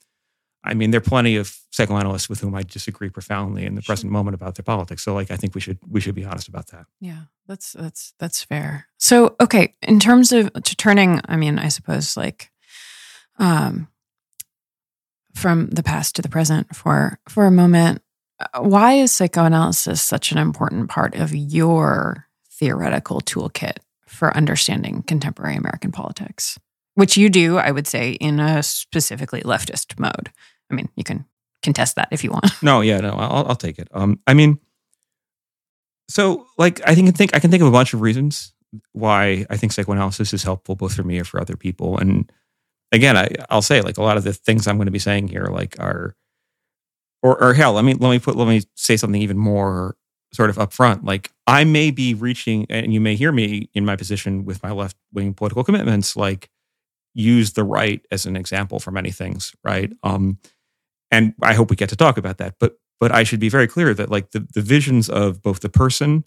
I 0.65 0.73
mean, 0.75 0.91
there 0.91 0.99
are 0.99 1.03
plenty 1.03 1.37
of 1.37 1.57
psychoanalysts 1.71 2.29
with 2.29 2.41
whom 2.41 2.55
I 2.55 2.63
disagree 2.63 3.11
profoundly 3.11 3.67
in 3.67 3.75
the 3.75 3.83
present 3.83 4.11
moment 4.11 4.35
about 4.35 4.55
their 4.55 4.65
politics. 4.65 5.03
So, 5.05 5.13
like, 5.13 5.31
I 5.31 5.37
think 5.37 5.55
we 5.55 5.61
should 5.61 5.79
we 5.89 6.01
should 6.01 6.15
be 6.15 6.25
honest 6.25 6.49
about 6.49 6.69
that. 6.69 6.87
Yeah, 7.01 7.25
that's 7.47 7.73
that's 7.73 8.15
that's 8.19 8.43
fair. 8.43 8.87
So, 8.97 9.37
okay, 9.41 9.75
in 9.83 10.01
terms 10.01 10.33
of 10.33 10.53
to 10.53 10.77
turning, 10.77 11.21
I 11.27 11.37
mean, 11.37 11.59
I 11.59 11.69
suppose 11.69 12.17
like, 12.17 12.51
um, 13.39 13.89
from 15.35 15.69
the 15.69 15.83
past 15.83 16.17
to 16.17 16.23
the 16.23 16.31
present 16.31 16.75
for 16.75 17.19
for 17.29 17.45
a 17.47 17.51
moment, 17.51 18.01
uh, 18.41 18.61
why 18.61 18.95
is 18.95 19.13
psychoanalysis 19.13 20.01
such 20.01 20.33
an 20.33 20.39
important 20.39 20.89
part 20.89 21.15
of 21.15 21.35
your 21.35 22.27
theoretical 22.51 23.21
toolkit 23.21 23.79
for 24.07 24.35
understanding 24.35 25.03
contemporary 25.03 25.57
American 25.57 25.93
politics? 25.93 26.59
Which 26.95 27.17
you 27.17 27.29
do, 27.29 27.59
I 27.59 27.73
would 27.73 27.89
say, 27.89 28.13
in 28.13 28.39
a 28.39 28.63
specifically 28.63 29.41
leftist 29.43 29.99
mode. 29.99 30.31
I 30.71 30.75
mean, 30.75 30.89
you 30.97 31.05
can 31.05 31.25
contest 31.63 31.97
that 31.97 32.09
if 32.11 32.23
you 32.25 32.31
want. 32.31 32.47
No, 32.63 32.81
yeah, 32.81 32.99
no, 32.99 33.11
I'll, 33.11 33.47
I'll 33.49 33.57
take 33.57 33.79
it. 33.79 33.89
Um, 33.93 34.21
I 34.27 34.35
mean, 34.35 34.59
so 36.09 36.47
like 36.59 36.87
I 36.87 36.95
think 36.95 37.15
think 37.17 37.35
I 37.35 37.39
can 37.39 37.51
think 37.51 37.63
of 37.63 37.69
a 37.69 37.73
bunch 37.73 37.95
of 37.95 38.01
reasons 38.01 38.53
why 38.93 39.47
I 39.51 39.57
think 39.57 39.73
psychoanalysis 39.73 40.33
is 40.33 40.43
helpful 40.43 40.75
both 40.75 40.95
for 40.95 41.03
me 41.03 41.19
or 41.19 41.25
for 41.25 41.41
other 41.41 41.57
people. 41.57 41.99
And 41.99 42.31
again, 42.93 43.17
I, 43.17 43.29
I'll 43.51 43.63
say 43.63 43.81
like 43.81 43.99
a 43.99 44.03
lot 44.03 44.17
of 44.17 44.25
the 44.25 44.33
things 44.33 44.67
I'm 44.67 44.77
going 44.77 44.87
to 44.87 44.93
be 44.93 44.99
saying 44.99 45.29
here 45.29 45.47
like 45.47 45.77
are 45.79 46.15
or 47.23 47.43
or 47.43 47.55
hell, 47.55 47.73
let 47.73 47.85
me 47.85 47.95
let 47.95 48.11
me 48.11 48.19
put 48.19 48.37
let 48.37 48.47
me 48.47 48.63
say 48.75 48.97
something 48.97 49.21
even 49.21 49.39
more 49.39 49.97
sort 50.35 50.51
of 50.51 50.57
upfront. 50.57 51.05
Like 51.05 51.31
I 51.47 51.65
may 51.65 51.91
be 51.91 52.13
reaching, 52.13 52.67
and 52.69 52.93
you 52.93 53.01
may 53.01 53.17
hear 53.17 53.33
me 53.33 53.71
in 53.73 53.85
my 53.85 53.97
position 53.97 54.45
with 54.45 54.63
my 54.63 54.71
left 54.73 54.97
wing 55.13 55.33
political 55.33 55.65
commitments, 55.65 56.17
like 56.17 56.51
use 57.15 57.53
the 57.53 57.65
right 57.65 58.05
as 58.11 58.27
an 58.27 58.37
example 58.37 58.79
for 58.79 58.91
many 58.91 59.11
things, 59.11 59.55
right? 59.65 59.93
Um, 60.03 60.39
and 61.15 61.35
I 61.43 61.55
hope 61.55 61.71
we 61.71 61.77
get 61.77 61.89
to 61.91 61.97
talk 61.97 62.19
about 62.19 62.39
that. 62.39 62.57
But 62.59 62.77
but 63.01 63.13
I 63.13 63.23
should 63.25 63.41
be 63.41 63.49
very 63.49 63.67
clear 63.67 63.95
that 63.95 64.11
like 64.11 64.33
the 64.33 64.47
the 64.55 64.63
visions 64.63 65.09
of 65.09 65.43
both 65.43 65.61
the 65.61 65.69
person 65.69 66.25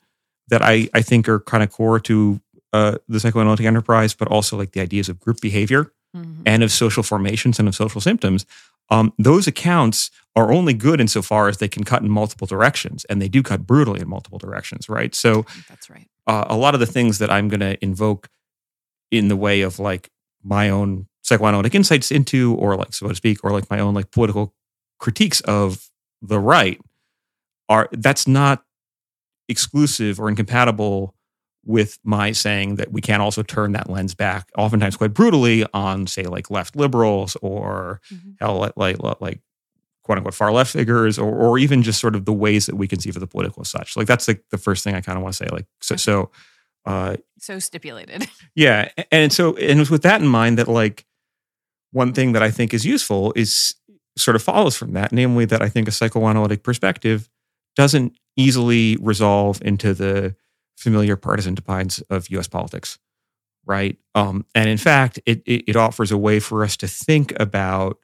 that 0.47 0.61
I 0.61 0.89
I 0.93 1.01
think 1.01 1.27
are 1.27 1.39
kind 1.39 1.63
of 1.63 1.71
core 1.71 1.99
to 2.01 2.41
uh, 2.73 2.97
the 3.07 3.19
psychoanalytic 3.19 3.65
enterprise, 3.65 4.13
but 4.13 4.27
also 4.27 4.57
like 4.57 4.71
the 4.71 4.81
ideas 4.81 5.09
of 5.09 5.19
group 5.19 5.41
behavior 5.41 5.91
mm-hmm. 6.15 6.41
and 6.45 6.63
of 6.63 6.71
social 6.71 7.03
formations 7.03 7.59
and 7.59 7.67
of 7.67 7.75
social 7.75 8.01
symptoms. 8.01 8.45
Um, 8.89 9.13
those 9.17 9.47
accounts 9.47 10.11
are 10.35 10.53
only 10.53 10.73
good 10.73 11.01
insofar 11.01 11.49
as 11.49 11.57
they 11.57 11.67
can 11.67 11.83
cut 11.83 12.01
in 12.01 12.09
multiple 12.09 12.47
directions, 12.47 13.05
and 13.05 13.21
they 13.21 13.27
do 13.27 13.43
cut 13.43 13.67
brutally 13.67 13.99
in 13.99 14.07
multiple 14.07 14.37
directions, 14.37 14.87
right? 14.87 15.13
So 15.13 15.45
that's 15.67 15.89
right. 15.89 16.07
Uh, 16.25 16.45
a 16.49 16.57
lot 16.57 16.73
of 16.73 16.79
the 16.79 16.85
things 16.85 17.17
that 17.19 17.29
I'm 17.29 17.49
going 17.49 17.59
to 17.61 17.81
invoke 17.83 18.29
in 19.11 19.27
the 19.27 19.35
way 19.35 19.61
of 19.61 19.79
like 19.79 20.09
my 20.43 20.69
own 20.69 21.07
psychoanalytic 21.21 21.75
insights 21.75 22.11
into, 22.11 22.55
or 22.55 22.77
like 22.77 22.93
so 22.93 23.09
to 23.09 23.15
speak, 23.15 23.43
or 23.43 23.51
like 23.51 23.69
my 23.69 23.79
own 23.79 23.93
like 23.93 24.11
political 24.11 24.53
critiques 24.99 25.41
of 25.41 25.89
the 26.21 26.39
right 26.39 26.79
are 27.69 27.89
that's 27.91 28.27
not 28.27 28.63
exclusive 29.49 30.19
or 30.19 30.29
incompatible 30.29 31.13
with 31.65 31.99
my 32.03 32.31
saying 32.31 32.75
that 32.75 32.91
we 32.93 33.01
can 33.01 33.19
also 33.19 33.43
turn 33.43 33.73
that 33.73 33.89
lens 33.89 34.15
back, 34.15 34.49
oftentimes 34.57 34.95
quite 34.95 35.13
brutally, 35.13 35.65
on 35.73 36.07
say 36.07 36.23
like 36.23 36.49
left 36.49 36.75
liberals 36.75 37.35
or 37.41 37.99
Mhm. 38.11 38.35
hell, 38.39 38.57
like 38.59 38.73
like, 38.77 39.21
like 39.21 39.41
quote 40.03 40.17
unquote 40.17 40.33
far 40.33 40.51
left 40.53 40.71
figures, 40.71 41.19
or 41.19 41.33
or 41.35 41.57
even 41.59 41.83
just 41.83 41.99
sort 41.99 42.15
of 42.15 42.23
the 42.25 42.31
ways 42.33 42.65
that 42.67 42.75
we 42.75 42.87
conceive 42.87 43.15
of 43.17 43.19
the 43.19 43.27
political 43.27 43.61
as 43.61 43.69
such. 43.69 43.97
Like 43.97 44.07
that's 44.07 44.27
like 44.27 44.43
the 44.49 44.57
first 44.57 44.83
thing 44.83 44.95
I 44.95 45.01
kind 45.01 45.17
of 45.17 45.23
want 45.23 45.35
to 45.35 45.43
say. 45.45 45.49
Like 45.51 45.65
so 45.81 45.93
Okay. 45.95 45.99
so. 46.01 46.31
Uh, 46.85 47.17
So 47.37 47.59
stipulated. 47.59 48.29
yeah, 48.55 48.89
and 49.11 49.33
so 49.33 49.55
and 49.57 49.81
it's 49.81 49.89
with 49.89 50.03
that 50.03 50.21
in 50.21 50.27
mind 50.27 50.57
that 50.57 50.69
like 50.69 51.05
one 51.91 52.13
thing 52.13 52.31
that 52.31 52.41
I 52.43 52.49
think 52.49 52.73
is 52.73 52.85
useful 52.85 53.33
is 53.35 53.75
sort 54.17 54.35
of 54.35 54.43
follows 54.43 54.75
from 54.75 54.93
that, 54.93 55.11
namely 55.11 55.45
that 55.45 55.61
I 55.61 55.69
think 55.69 55.87
a 55.87 55.91
psychoanalytic 55.91 56.63
perspective 56.63 57.29
doesn't 57.75 58.17
easily 58.35 58.97
resolve 58.99 59.61
into 59.63 59.93
the 59.93 60.35
familiar 60.77 61.15
partisan 61.15 61.55
divides 61.55 62.01
of 62.09 62.29
U.S. 62.29 62.47
politics, 62.47 62.99
right? 63.65 63.97
Um, 64.15 64.45
and 64.53 64.69
in 64.69 64.77
fact, 64.77 65.19
it, 65.25 65.41
it 65.45 65.63
it 65.67 65.75
offers 65.75 66.11
a 66.11 66.17
way 66.17 66.39
for 66.39 66.63
us 66.63 66.77
to 66.77 66.87
think 66.87 67.37
about 67.39 67.97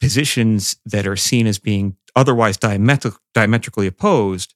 positions 0.00 0.76
that 0.84 1.06
are 1.06 1.16
seen 1.16 1.46
as 1.46 1.58
being 1.58 1.96
otherwise 2.16 2.58
diametri- 2.58 3.16
diametrically 3.32 3.86
opposed 3.86 4.54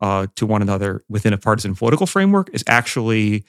uh, 0.00 0.26
to 0.36 0.46
one 0.46 0.62
another 0.62 1.04
within 1.08 1.32
a 1.32 1.38
partisan 1.38 1.74
political 1.74 2.06
framework 2.06 2.50
is 2.52 2.64
actually 2.66 3.44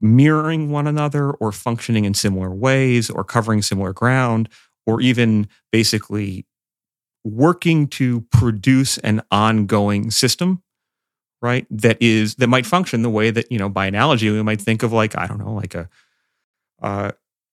mirroring 0.00 0.70
one 0.70 0.86
another 0.86 1.30
or 1.32 1.52
functioning 1.52 2.04
in 2.04 2.14
similar 2.14 2.50
ways 2.50 3.10
or 3.10 3.22
covering 3.22 3.62
similar 3.62 3.92
ground 3.92 4.48
or 4.86 5.00
even 5.00 5.48
basically 5.72 6.46
working 7.24 7.86
to 7.86 8.22
produce 8.32 8.98
an 8.98 9.20
ongoing 9.30 10.10
system 10.10 10.62
right 11.42 11.66
that 11.70 11.96
is 12.00 12.34
that 12.36 12.46
might 12.48 12.64
function 12.66 13.02
the 13.02 13.10
way 13.10 13.30
that 13.30 13.50
you 13.52 13.58
know 13.58 13.68
by 13.68 13.86
analogy 13.86 14.30
we 14.30 14.42
might 14.42 14.60
think 14.60 14.82
of 14.82 14.92
like 14.92 15.16
i 15.18 15.26
don't 15.26 15.38
know 15.38 15.52
like 15.52 15.74
a 15.74 15.88
uh, 16.82 17.10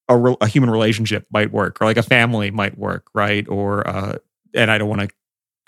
a, 0.10 0.18
re- 0.18 0.38
a 0.40 0.48
human 0.48 0.70
relationship 0.70 1.26
might 1.32 1.52
work 1.52 1.82
or 1.82 1.86
like 1.86 1.98
a 1.98 2.04
family 2.04 2.50
might 2.50 2.78
work 2.78 3.08
right 3.14 3.46
or 3.50 3.86
uh 3.88 4.16
and 4.54 4.72
i 4.72 4.78
don't 4.78 4.88
want 4.90 5.02
to 5.02 5.10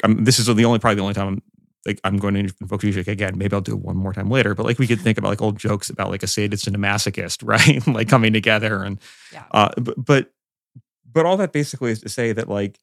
um, 0.04 0.24
this 0.24 0.40
is 0.40 0.46
the 0.46 0.64
only 0.66 0.80
probably 0.80 0.96
the 0.96 1.02
only 1.02 1.14
time 1.14 1.28
i'm 1.28 1.42
like 1.86 2.00
i'm 2.06 2.18
going 2.18 2.34
to 2.36 2.54
invoke 2.62 2.84
music 2.84 3.08
again 3.08 3.38
maybe 3.38 3.54
i'll 3.54 3.60
do 3.62 3.74
it 3.74 3.80
one 3.80 3.98
more 3.98 4.14
time 4.14 4.30
later 4.30 4.56
but 4.56 4.66
like 4.66 4.80
we 4.80 4.88
could 4.88 5.02
think 5.02 5.18
about 5.18 5.28
like 5.30 5.42
old 5.42 5.58
jokes 5.58 5.90
about 5.90 6.10
like 6.10 6.24
a 6.24 6.28
sadist 6.28 6.68
and 6.68 6.76
a 6.76 6.80
masochist 6.80 7.40
right 7.44 7.86
like 7.88 8.08
coming 8.08 8.32
together 8.32 8.82
and 8.84 8.98
Yeah. 9.34 9.44
uh 9.52 9.70
but 9.78 10.06
but 10.06 10.34
but 11.12 11.26
all 11.26 11.38
that 11.38 11.52
basically 11.54 11.92
is 11.92 12.02
to 12.02 12.10
say 12.10 12.32
that 12.34 12.48
like 12.50 12.80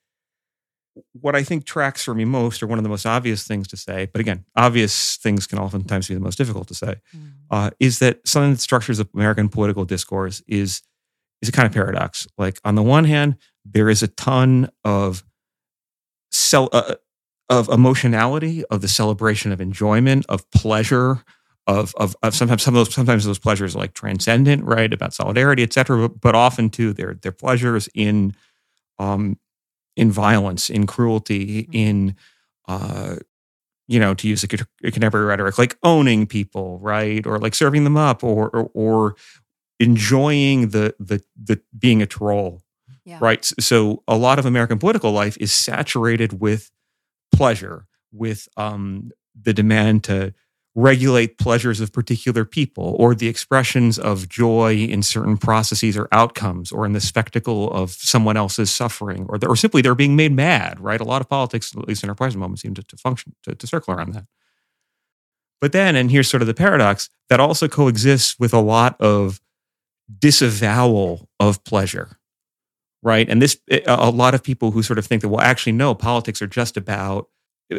what 1.13 1.37
I 1.37 1.43
think 1.43 1.67
tracks 1.67 2.03
for 2.05 2.15
me 2.15 2.25
most, 2.25 2.63
or 2.63 2.67
one 2.67 2.79
of 2.79 2.83
the 2.83 2.89
most 2.89 3.05
obvious 3.05 3.47
things 3.47 3.69
to 3.69 3.77
say, 3.77 4.09
but 4.13 4.21
again, 4.21 4.45
obvious 4.57 5.17
things 5.17 5.47
can 5.47 5.59
oftentimes 5.59 6.09
be 6.09 6.15
the 6.15 6.21
most 6.21 6.39
difficult 6.39 6.69
to 6.69 6.75
say, 6.75 6.97
Mm. 7.15 7.33
uh, 7.51 7.71
is 7.79 7.99
that 7.99 8.27
something 8.27 8.53
that 8.53 8.61
structures 8.61 8.99
of 8.99 9.09
American 9.15 9.49
political 9.51 9.85
discourse 9.85 10.43
is 10.47 10.83
is 11.43 11.51
a 11.51 11.53
kind 11.53 11.67
of 11.67 11.73
paradox. 11.73 12.27
Like 12.39 12.59
on 12.65 12.77
the 12.77 12.83
one 12.83 13.05
hand, 13.05 13.37
there 13.65 13.91
is 13.91 14.03
a 14.03 14.09
ton 14.09 14.71
of 14.85 15.23
cel- 16.31 16.71
uh, 16.73 16.95
of 17.51 17.69
emotionality, 17.69 18.65
of 18.67 18.81
the 18.81 18.89
celebration 18.89 19.53
of 19.53 19.61
enjoyment, 19.61 20.25
of 20.31 20.51
pleasure, 20.51 21.23
of 21.67 21.95
of, 21.97 22.17
of 22.23 22.35
sometimes 22.35 22.63
some 22.63 22.75
of 22.75 22.85
those 22.87 22.95
sometimes 22.95 23.25
those 23.25 23.39
pleasures 23.39 23.75
are 23.75 23.81
like 23.81 23.95
transcendent, 23.95 24.65
right? 24.65 24.93
About 24.93 25.15
solidarity, 25.15 25.63
et 25.63 25.73
cetera. 25.73 26.09
But, 26.09 26.21
but 26.21 26.35
often 26.35 26.71
too, 26.71 26.93
they're 26.93 27.15
they're 27.21 27.33
pleasures 27.33 27.89
in 27.95 28.35
um 28.99 29.39
in 29.97 30.11
violence, 30.13 30.71
in 30.71 30.87
cruelty, 30.87 31.65
Mhm. 31.65 31.69
in 31.75 32.17
uh 32.69 33.17
you 33.89 34.01
know, 34.01 34.15
to 34.15 34.27
use 34.29 34.43
a 34.43 34.49
contemporary 34.49 35.27
rhetoric, 35.27 35.59
like 35.59 35.77
owning 35.85 36.27
people, 36.27 36.79
right, 36.81 37.25
or 37.27 37.39
like 37.39 37.55
serving 37.55 37.85
them 37.85 37.97
up, 37.97 38.25
or 38.25 38.49
or, 38.51 38.71
or 38.75 39.17
enjoying 39.79 40.69
the 40.71 40.95
the 40.99 41.23
the 41.41 41.61
being 41.79 42.03
a 42.03 42.07
troll, 42.07 42.63
Yeah. 43.05 43.19
right? 43.21 43.45
So 43.61 44.03
a 44.09 44.17
lot 44.17 44.39
of 44.39 44.47
American 44.47 44.79
political 44.79 45.13
life 45.13 45.37
is 45.39 45.53
saturated 45.53 46.41
with 46.41 46.71
pleasure, 47.33 47.87
with 48.13 48.49
um, 48.57 49.11
the 49.41 49.53
demand 49.53 50.03
to 50.05 50.33
regulate 50.79 51.39
pleasures 51.39 51.81
of 51.81 51.91
particular 51.91 52.45
people, 52.45 52.95
or 52.99 53.15
the 53.15 53.29
expressions 53.29 53.99
of 53.99 54.29
joy 54.29 54.75
in 54.75 55.03
certain 55.03 55.39
processes 55.39 55.97
or 55.97 56.07
outcomes, 56.13 56.71
or 56.71 56.85
in 56.85 56.93
the 56.93 57.01
spectacle 57.01 57.73
of 57.73 57.93
someone 57.93 58.37
else's 58.37 58.71
suffering, 58.71 59.25
or 59.31 59.39
the, 59.39 59.49
or 59.49 59.57
simply 59.57 59.81
they're 59.81 59.95
being 59.95 60.17
made 60.17 60.33
mad, 60.33 60.79
right? 60.79 61.01
A 61.01 61.05
lot 61.05 61.23
of 61.23 61.31
politics, 61.31 61.75
at 61.75 61.89
least 61.89 62.05
in 62.05 62.11
our 62.11 62.15
present 62.15 62.41
moment, 62.41 62.61
seem 62.61 62.75
to, 62.75 62.83
to 62.83 62.97
function 62.99 63.35
to, 63.45 63.55
to 63.55 63.67
circle 63.67 63.95
around 63.95 64.13
that. 64.13 64.27
But 65.63 65.73
then, 65.73 65.97
and 65.97 66.11
here's 66.11 66.29
sort 66.29 66.43
of 66.43 66.47
the 66.47 66.53
paradox, 66.53 67.09
that 67.31 67.41
also 67.41 67.69
coexists 67.69 68.39
with 68.39 68.53
a 68.53 68.61
lot 68.61 69.01
of 69.01 69.41
disavowal 70.19 71.31
of 71.41 71.65
pleasure, 71.65 72.19
right? 73.03 73.27
And 73.31 73.41
this, 73.41 73.59
a 73.71 73.83
a 73.87 74.11
lot 74.11 74.35
of 74.35 74.43
people 74.43 74.73
who 74.73 74.83
sort 74.83 74.99
of 74.99 75.07
think 75.07 75.23
that, 75.23 75.31
well, 75.31 75.41
actually, 75.41 75.73
no, 75.73 75.95
politics 75.95 76.43
are 76.43 76.47
just 76.47 76.77
about, 76.77 77.31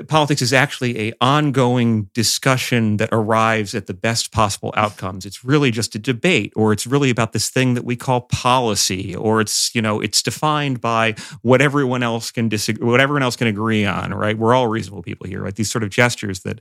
politics 0.08 0.42
is 0.42 0.52
actually 0.52 1.00
a 1.00 1.14
ongoing 1.22 2.10
discussion 2.14 2.98
that 2.98 3.10
arrives 3.12 3.74
at 3.74 3.88
the 3.88 3.94
best 3.94 4.32
possible 4.32 4.74
outcomes. 4.76 5.26
It's 5.26 5.46
really 5.46 5.72
just 5.72 5.96
a 5.96 6.00
debate, 6.00 6.52
or 6.56 6.74
it's 6.74 6.86
really 6.86 7.10
about 7.10 7.32
this 7.32 7.50
thing 7.50 7.74
that 7.76 7.86
we 7.86 7.96
call 7.96 8.22
policy, 8.22 9.16
or 9.16 9.40
it's, 9.40 9.74
you 9.74 9.82
know, 9.82 10.02
it's 10.02 10.22
defined 10.22 10.82
by 10.82 11.16
what 11.42 11.62
everyone 11.62 12.04
else 12.04 12.32
can 12.32 12.50
disagree, 12.50 12.86
what 12.86 13.00
everyone 13.00 13.24
else 13.24 13.38
can 13.38 13.48
agree 13.48 13.86
on, 13.86 14.14
right? 14.14 14.38
We're 14.38 14.54
all 14.54 14.68
reasonable 14.68 15.04
people 15.04 15.26
here, 15.26 15.42
right? 15.42 15.56
These 15.56 15.72
sort 15.72 15.84
of 15.84 15.90
gestures 15.90 16.42
that, 16.42 16.60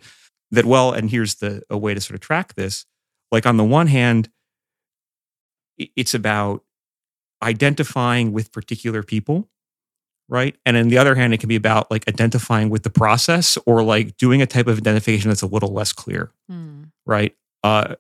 that 0.53 0.65
well, 0.65 0.93
and 0.93 1.11
here's 1.11 1.37
the 1.37 1.63
a 1.69 1.77
way 1.77 1.95
to 1.95 2.01
sort 2.01 2.15
of 2.15 2.21
track 2.21 2.55
this. 2.55 2.87
Like 3.33 3.45
on 3.45 3.57
the 3.57 3.65
one 3.65 3.89
hand, 3.89 4.31
it's 5.79 6.15
about 6.15 6.63
identifying 7.43 8.33
with 8.33 8.53
particular 8.53 9.03
people 9.03 9.49
right 10.29 10.57
and 10.67 10.77
on 10.77 10.89
the 10.89 10.99
other 10.99 11.15
hand 11.15 11.33
it 11.35 11.39
can 11.41 11.49
be 11.49 11.57
about 11.57 11.91
like 11.91 12.07
identifying 12.09 12.69
with 12.71 12.83
the 12.83 12.91
process 12.91 13.57
or 13.67 13.83
like 13.83 14.17
doing 14.17 14.43
a 14.43 14.47
type 14.47 14.67
of 14.67 14.77
identification 14.79 15.29
that's 15.29 15.43
a 15.43 15.47
little 15.47 15.73
less 15.73 15.93
clear 15.93 16.31
Mm. 16.51 16.91
right 17.05 17.35
uh 17.65 17.95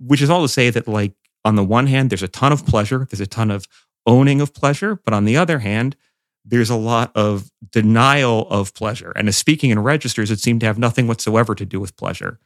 which 0.00 0.20
is 0.22 0.30
all 0.30 0.42
to 0.42 0.48
say 0.48 0.70
that 0.70 0.86
like 0.88 1.12
on 1.44 1.56
the 1.56 1.64
one 1.64 1.86
hand 1.86 2.10
there's 2.10 2.22
a 2.22 2.28
ton 2.28 2.52
of 2.52 2.66
pleasure 2.66 3.06
there's 3.10 3.20
a 3.20 3.26
ton 3.26 3.50
of 3.50 3.66
owning 4.06 4.40
of 4.40 4.52
pleasure 4.54 4.96
but 5.04 5.14
on 5.14 5.24
the 5.24 5.36
other 5.36 5.58
hand 5.60 5.96
there's 6.44 6.70
a 6.70 6.76
lot 6.76 7.12
of 7.14 7.50
denial 7.70 8.48
of 8.50 8.74
pleasure 8.74 9.12
and 9.16 9.28
as 9.28 9.36
speaking 9.36 9.70
in 9.70 9.78
registers 9.78 10.30
it 10.30 10.40
seemed 10.40 10.60
to 10.60 10.66
have 10.66 10.78
nothing 10.78 11.06
whatsoever 11.06 11.54
to 11.54 11.64
do 11.64 11.78
with 11.80 11.96
pleasure 11.96 12.38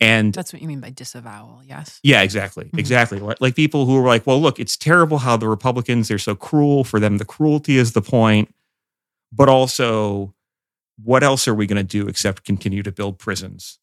and 0.00 0.32
That's 0.32 0.52
what 0.52 0.62
you 0.62 0.68
mean 0.68 0.78
by 0.78 0.90
disavowal. 0.90 1.60
Yes. 1.66 1.98
yeah, 2.04 2.22
exactly. 2.22 2.66
Mhm. 2.66 2.78
Exactly. 2.78 3.18
Like, 3.18 3.40
like 3.40 3.56
people 3.56 3.84
who 3.84 3.96
are 3.98 4.06
like, 4.06 4.28
well, 4.28 4.40
look, 4.40 4.60
it's 4.60 4.76
terrible 4.76 5.18
how 5.18 5.36
the 5.36 5.48
Republicans, 5.48 6.06
they're 6.06 6.18
so 6.20 6.36
cruel. 6.36 6.84
For 6.84 7.00
them, 7.00 7.18
the 7.18 7.24
cruelty 7.24 7.78
is 7.78 7.94
the 7.94 8.00
point. 8.00 8.54
But 9.32 9.48
also, 9.48 10.34
what 11.02 11.22
else 11.22 11.46
are 11.46 11.54
we 11.54 11.66
going 11.66 11.76
to 11.76 11.82
do 11.84 12.08
except 12.08 12.44
continue 12.44 12.82
to 12.82 12.92
build 12.92 13.18
prisons? 13.18 13.78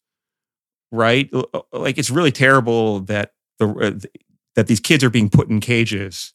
Right? 0.92 1.30
Uh, 1.32 1.60
Like, 1.72 1.98
it's 1.98 2.10
really 2.10 2.32
terrible 2.32 3.00
that 3.00 3.32
the 3.58 3.68
uh, 3.68 4.08
that 4.54 4.66
these 4.66 4.80
kids 4.80 5.04
are 5.04 5.10
being 5.10 5.28
put 5.30 5.48
in 5.48 5.60
cages 5.60 6.32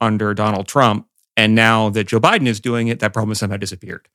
under 0.00 0.34
Donald 0.34 0.68
Trump. 0.68 1.06
And 1.36 1.54
now 1.54 1.90
that 1.90 2.08
Joe 2.08 2.20
Biden 2.20 2.46
is 2.46 2.60
doing 2.60 2.88
it, 2.88 3.00
that 3.00 3.12
problem 3.12 3.30
has 3.30 3.38
somehow 3.38 3.56
disappeared. 3.56 4.08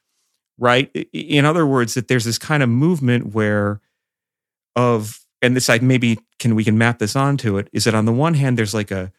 Right? 0.57 0.91
In 1.13 1.45
other 1.45 1.65
words, 1.65 1.95
that 1.95 2.07
there's 2.07 2.25
this 2.25 2.37
kind 2.37 2.61
of 2.61 2.69
movement 2.69 3.33
where 3.33 3.81
of 4.75 5.19
and 5.41 5.55
this 5.55 5.69
like 5.69 5.81
maybe 5.81 6.19
can 6.39 6.55
we 6.55 6.63
can 6.63 6.77
map 6.77 6.99
this 6.99 7.15
onto 7.15 7.57
it 7.57 7.67
is 7.73 7.83
that 7.83 7.95
on 7.95 8.05
the 8.05 8.11
one 8.11 8.35
hand 8.35 8.57
there's 8.57 8.73
like 8.73 8.91
a 8.91 9.11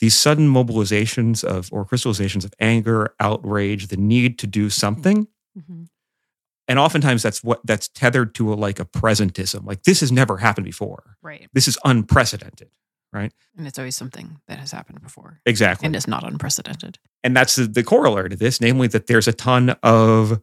these 0.00 0.16
sudden 0.16 0.48
mobilizations 0.52 1.44
of 1.44 1.68
or 1.72 1.84
crystallizations 1.84 2.44
of 2.44 2.52
anger 2.58 3.14
outrage 3.20 3.88
the 3.88 3.96
need 3.96 4.38
to 4.38 4.46
do 4.46 4.70
something 4.70 5.26
Mhm. 5.58 5.88
and 6.68 6.78
oftentimes 6.78 7.22
that's 7.22 7.42
what 7.42 7.60
that's 7.64 7.88
tethered 7.88 8.34
to 8.36 8.52
a 8.52 8.54
like 8.54 8.78
a 8.80 8.84
presentism 8.84 9.64
like 9.66 9.82
this 9.84 10.00
has 10.00 10.10
never 10.12 10.36
happened 10.38 10.64
before 10.64 11.16
Right. 11.22 11.48
this 11.52 11.68
is 11.68 11.78
unprecedented 11.84 12.68
Right. 13.12 13.32
And 13.58 13.66
it's 13.66 13.76
always 13.76 13.96
something 13.96 14.38
that 14.46 14.60
has 14.60 14.70
happened 14.70 15.02
before 15.02 15.40
exactly 15.44 15.84
and 15.86 15.96
it's 15.96 16.06
not 16.06 16.22
unprecedented. 16.24 16.98
and 17.24 17.36
that's 17.36 17.56
the, 17.56 17.66
the 17.66 17.82
corollary 17.82 18.30
to 18.30 18.36
this 18.36 18.60
namely 18.60 18.86
that 18.88 19.06
there's 19.08 19.26
a 19.26 19.32
ton 19.32 19.70
of 19.82 20.40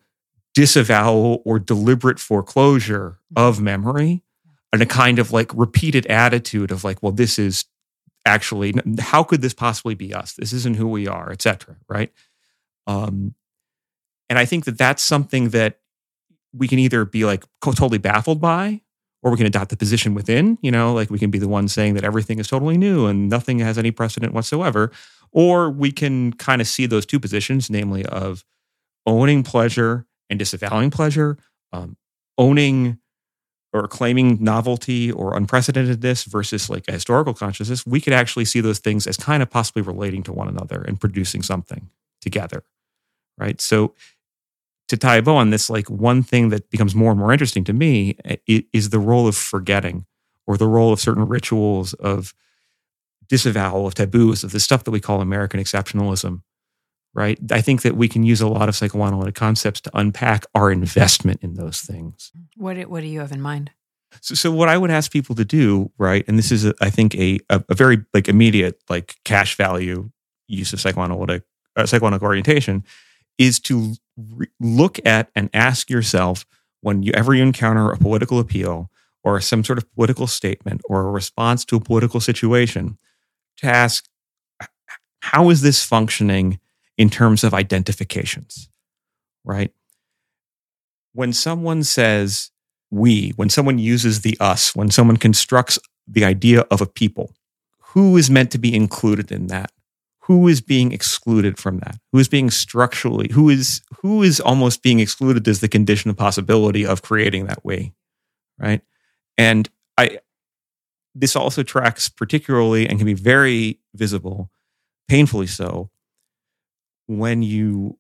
disavowal 0.54 1.42
or 1.46 1.60
deliberate 1.60 2.20
foreclosure 2.20 3.20
of 3.36 3.62
memory 3.62 4.24
and 4.74 4.82
a 4.82 4.86
kind 4.86 5.20
of 5.20 5.32
like 5.32 5.52
repeated 5.54 6.06
attitude 6.08 6.72
of 6.72 6.84
like 6.84 7.02
well 7.02 7.12
this 7.12 7.38
is 7.40 7.66
actually 8.28 8.74
how 9.00 9.24
could 9.24 9.42
this 9.42 9.54
possibly 9.56 9.96
be 9.96 10.14
us? 10.14 10.34
This 10.34 10.54
isn't 10.54 10.76
who 10.76 10.88
we 10.88 11.08
are 11.08 11.32
etc 11.32 11.78
right? 11.90 12.12
Um 12.86 13.34
and 14.30 14.38
i 14.38 14.46
think 14.46 14.66
that 14.66 14.78
that's 14.78 15.02
something 15.02 15.50
that 15.50 15.80
we 16.54 16.68
can 16.68 16.80
either 16.80 17.06
be 17.06 17.26
like 17.26 17.46
totally 17.64 17.98
baffled 17.98 18.42
by 18.42 18.82
or 19.24 19.32
we 19.32 19.38
can 19.38 19.48
adopt 19.48 19.70
the 19.72 19.78
position 19.78 20.14
within 20.14 20.58
you 20.62 20.72
know? 20.72 20.94
Like 20.94 21.10
we 21.10 21.20
can 21.20 21.32
be 21.32 21.40
the 21.40 21.48
one 21.48 21.68
saying 21.68 21.96
that 21.96 22.04
everything 22.04 22.40
is 22.40 22.48
totally 22.48 22.78
new 22.78 23.08
and 23.08 23.30
nothing 23.30 23.60
has 23.60 23.78
any 23.78 23.92
precedent 23.92 24.34
whatsoever 24.34 24.92
or 25.32 25.70
we 25.70 25.92
can 25.92 26.34
kind 26.34 26.62
of 26.62 26.68
see 26.68 26.86
those 26.86 27.06
two 27.06 27.20
positions 27.20 27.70
namely 27.70 28.06
of 28.06 28.46
owning 29.06 29.44
pleasure 29.44 30.06
and 30.30 30.38
disavowing 30.40 30.92
pleasure 30.92 31.38
um, 31.74 31.98
owning 32.38 33.00
or 33.74 33.88
claiming 33.88 34.38
novelty 34.42 35.12
or 35.12 35.34
unprecedentedness 35.34 36.26
versus 36.26 36.70
like 36.70 36.86
a 36.88 36.94
historical 36.94 37.34
consciousness, 37.34 37.86
we 37.86 38.02
could 38.02 38.14
actually 38.14 38.46
see 38.46 38.62
those 38.62 38.80
things 38.80 39.06
as 39.08 39.18
kind 39.18 39.44
of 39.44 39.50
possibly 39.50 39.82
relating 39.82 40.24
to 40.24 40.34
one 40.34 40.48
another 40.48 40.82
and 40.82 41.00
producing 41.00 41.42
something 41.44 41.90
together. 42.22 42.64
Right. 43.38 43.62
So 43.62 43.94
to 44.88 44.98
tie 44.98 45.18
a 45.18 45.22
bow 45.22 45.36
on 45.36 45.50
this, 45.50 45.70
like 45.70 45.90
one 45.90 46.24
thing 46.24 46.50
that 46.50 46.70
becomes 46.70 46.96
more 46.96 47.12
and 47.12 47.20
more 47.20 47.32
interesting 47.32 47.64
to 47.66 47.74
me 47.74 48.18
eh, 48.26 48.62
is 48.74 48.90
the 48.90 49.00
role 49.00 49.28
of 49.28 49.36
forgetting 49.36 50.06
or 50.46 50.58
the 50.58 50.68
role 50.68 50.94
of 50.94 51.00
certain 51.00 51.28
rituals 51.28 51.94
of 51.96 52.34
disavowal 53.28 53.86
of 53.86 53.94
taboos 53.94 54.44
of 54.44 54.52
the 54.52 54.60
stuff 54.60 54.86
that 54.86 54.92
we 54.92 55.02
call 55.02 55.22
American 55.22 55.60
exceptionalism. 55.60 56.42
Right. 57.18 57.40
I 57.52 57.62
think 57.62 57.82
that 57.82 57.98
we 57.98 58.08
can 58.08 58.22
use 58.22 58.42
a 58.42 58.48
lot 58.48 58.70
of 58.70 58.76
psychoanalytic 58.76 59.34
concepts 59.34 59.82
to 59.82 59.92
unpack 59.96 60.46
our 60.54 60.72
investment 60.72 61.42
in 61.42 61.56
those 61.56 61.82
things. 61.82 62.32
What 62.56 62.78
What 62.88 63.02
do 63.02 63.08
you 63.08 63.22
have 63.22 63.32
in 63.32 63.42
mind? 63.42 63.72
So, 64.22 64.36
so 64.36 64.52
what 64.52 64.70
I 64.70 64.78
would 64.78 64.92
ask 64.92 65.12
people 65.12 65.34
to 65.36 65.44
do, 65.44 65.92
right, 65.98 66.24
and 66.28 66.38
this 66.38 66.52
is, 66.52 66.64
a, 66.64 66.76
I 66.80 66.92
think, 66.92 67.16
a, 67.16 67.40
a, 67.50 67.74
very 67.74 68.06
like 68.14 68.30
immediate 68.30 68.82
like 68.88 69.16
cash 69.26 69.58
value 69.58 70.12
use 70.48 70.74
of 70.74 70.80
psychoanalytic 70.80 71.42
uh, 71.76 71.88
psychoanalytic 71.88 72.24
orientation, 72.24 72.84
is 73.40 73.60
to 73.62 73.96
re- 74.16 74.48
look 74.60 75.00
at 75.04 75.32
and 75.36 75.50
ask 75.56 75.90
yourself 75.90 76.46
when 76.82 77.02
you 77.02 77.12
ever 77.14 77.34
you 77.34 77.42
encounter 77.42 77.92
a 77.92 77.98
political 77.98 78.40
appeal 78.40 78.92
or 79.24 79.42
some 79.42 79.64
sort 79.64 79.80
of 79.80 79.92
political 79.96 80.28
statement 80.28 80.82
or 80.88 81.02
a 81.02 81.12
response 81.12 81.66
to 81.66 81.78
a 81.78 81.82
political 81.82 82.20
situation, 82.20 83.00
to 83.58 83.66
ask, 83.66 84.08
how 85.22 85.50
is 85.50 85.62
this 85.62 85.84
functioning 85.84 86.60
in 86.98 87.10
terms 87.10 87.44
of 87.44 87.54
identifications, 87.54 88.70
right? 89.44 89.72
When 91.14 91.34
someone 91.34 91.84
says 91.84 92.52
we, 92.90 93.32
when 93.36 93.50
someone 93.50 93.80
uses 93.80 94.22
the 94.22 94.38
us, 94.40 94.76
when 94.76 94.92
someone 94.92 95.18
constructs 95.18 95.80
the 96.08 96.26
idea 96.26 96.62
of 96.72 96.82
a 96.82 96.86
people, 96.86 97.34
who 97.94 98.18
is 98.18 98.30
meant 98.30 98.52
to 98.52 98.58
be 98.58 98.76
included 98.76 99.32
in 99.32 99.48
that? 99.48 99.72
Who 100.22 100.48
is 100.48 100.60
being 100.60 100.92
excluded 100.92 101.58
from 101.58 101.80
that? 101.80 102.00
Who 102.12 102.20
is 102.20 102.28
being 102.28 102.52
structurally, 102.52 103.30
who 103.32 103.50
is 103.50 103.82
who 104.02 104.24
is 104.24 104.42
almost 104.42 104.84
being 104.84 105.00
excluded 105.00 105.48
as 105.48 105.62
the 105.62 105.70
condition 105.70 106.10
of 106.10 106.18
possibility 106.18 106.86
of 106.86 107.02
creating 107.02 107.46
that 107.46 107.64
we, 107.64 107.94
right? 108.60 108.82
And 109.38 109.70
I 109.98 110.20
this 111.16 111.36
also 111.36 111.64
tracks 111.64 112.10
particularly 112.10 112.88
and 112.88 113.00
can 113.00 113.06
be 113.06 113.14
very 113.14 113.80
visible, 113.96 114.52
painfully 115.08 115.48
so, 115.48 115.90
when 117.08 117.42
you 117.42 117.98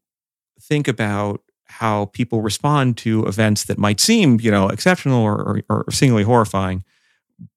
think 0.61 0.87
about 0.87 1.41
how 1.65 2.05
people 2.05 2.41
respond 2.41 2.97
to 2.97 3.25
events 3.25 3.65
that 3.65 3.77
might 3.77 3.99
seem, 3.99 4.39
you 4.39 4.49
know, 4.49 4.69
exceptional 4.69 5.21
or, 5.21 5.35
or, 5.35 5.61
or 5.69 5.91
singularly 5.91 6.23
horrifying, 6.23 6.83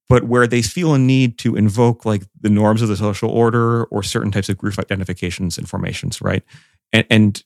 but 0.09 0.25
where 0.25 0.47
they 0.47 0.61
feel 0.61 0.93
a 0.93 0.99
need 0.99 1.37
to 1.37 1.55
invoke 1.55 2.05
like 2.05 2.23
the 2.39 2.49
norms 2.49 2.81
of 2.81 2.89
the 2.89 2.97
social 2.97 3.29
order 3.29 3.85
or 3.85 4.03
certain 4.03 4.31
types 4.31 4.49
of 4.49 4.57
group 4.57 4.77
identifications 4.77 5.57
and 5.57 5.69
formations, 5.69 6.21
right? 6.21 6.43
And, 6.91 7.05
and 7.09 7.43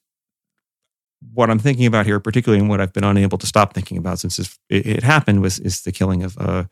what 1.34 1.50
I'm 1.50 1.60
thinking 1.60 1.86
about 1.86 2.06
here, 2.06 2.20
particularly 2.20 2.60
and 2.60 2.70
what 2.70 2.82
I've 2.82 2.94
been 2.94 3.04
unable 3.04 3.38
to 3.38 3.48
stop 3.48 3.74
thinking 3.74 3.98
about 3.98 4.20
since 4.20 4.40
it, 4.40 4.58
it 4.70 5.04
happened, 5.04 5.42
was 5.42 5.60
is 5.60 5.82
the 5.82 5.92
killing 5.92 6.24
of 6.24 6.38
uh, 6.38 6.66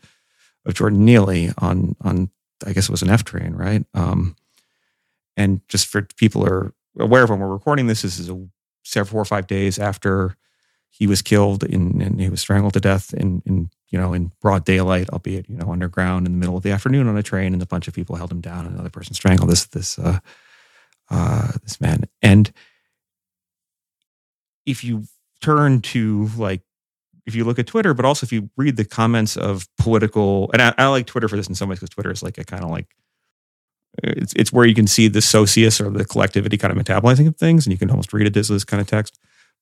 of 0.66 0.74
Jordan 0.74 1.06
Neely 1.06 1.52
on 1.58 1.96
on 2.02 2.30
I 2.66 2.74
guess 2.74 2.86
it 2.86 2.92
was 2.92 3.02
an 3.02 3.10
F 3.10 3.24
train, 3.24 3.54
right? 3.54 3.86
Um, 3.94 4.36
and 5.36 5.62
just 5.68 5.88
for 5.88 6.04
people 6.18 6.46
are 6.46 6.74
aware 6.98 7.24
of 7.24 7.30
when 7.30 7.40
we're 7.40 7.48
recording 7.48 7.88
this, 7.88 8.02
this 8.02 8.20
is 8.20 8.30
a 8.30 8.48
several 8.84 9.12
four 9.12 9.22
or 9.22 9.26
five 9.26 9.48
days 9.48 9.80
after 9.80 10.36
he 10.90 11.08
was 11.08 11.22
killed 11.22 11.64
in, 11.64 12.02
and 12.02 12.20
he 12.20 12.30
was 12.30 12.42
strangled 12.42 12.74
to 12.74 12.80
death 12.80 13.14
in, 13.14 13.42
in 13.46 13.70
you 13.90 14.00
know 14.00 14.14
in 14.14 14.32
broad 14.42 14.66
daylight, 14.66 15.10
albeit 15.10 15.50
you 15.50 15.58
know 15.58 15.72
underground 15.72 16.26
in 16.28 16.34
the 16.34 16.38
middle 16.38 16.56
of 16.56 16.64
the 16.64 16.72
afternoon 16.72 17.08
on 17.08 17.18
a 17.18 17.24
train, 17.24 17.54
and 17.54 17.62
a 17.62 17.68
bunch 17.68 17.88
of 17.88 17.94
people 17.94 18.16
held 18.16 18.32
him 18.32 18.42
down, 18.42 18.66
and 18.66 18.76
another 18.76 18.90
person 18.90 19.14
strangled 19.14 19.50
this 19.50 19.66
this 19.66 19.98
uh, 19.98 20.20
uh, 21.10 21.52
this 21.64 21.82
man. 21.82 22.04
And 22.22 22.52
if 24.66 24.84
you 24.84 25.06
turn 25.42 25.82
to 25.82 26.30
like 26.38 26.62
if 27.26 27.36
you 27.36 27.44
look 27.44 27.60
at 27.60 27.68
Twitter, 27.68 27.94
but 27.94 28.06
also 28.06 28.26
if 28.26 28.32
you 28.32 28.50
read 28.58 28.76
the 28.76 28.86
comments 28.86 29.38
of 29.38 29.68
political, 29.78 30.52
and 30.52 30.62
I, 30.62 30.74
I 30.78 30.88
like 30.88 31.08
Twitter 31.08 31.28
for 31.28 31.38
this 31.38 31.48
in 31.48 31.56
some 31.56 31.70
ways 31.70 31.80
because 31.80 31.90
Twitter 31.90 32.12
is 32.12 32.22
like 32.22 32.38
a 32.38 32.44
kind 32.44 32.64
of 32.64 32.70
like 32.70 32.96
it's 34.02 34.34
it's 34.34 34.52
where 34.52 34.66
you 34.66 34.74
can 34.74 34.88
see 34.88 35.08
the 35.08 35.22
socius 35.22 35.80
or 35.80 35.90
the 35.90 36.06
collectivity 36.06 36.58
kind 36.58 36.76
of 36.76 36.84
metabolizing 36.84 37.28
of 37.28 37.38
things, 37.38 37.66
and 37.66 37.72
you 37.72 37.78
can 37.78 37.90
almost 37.90 38.14
read 38.14 38.28
it 38.28 38.38
as 38.38 38.48
this 38.48 38.64
kind 38.64 38.82
of 38.82 38.88
text. 38.88 39.20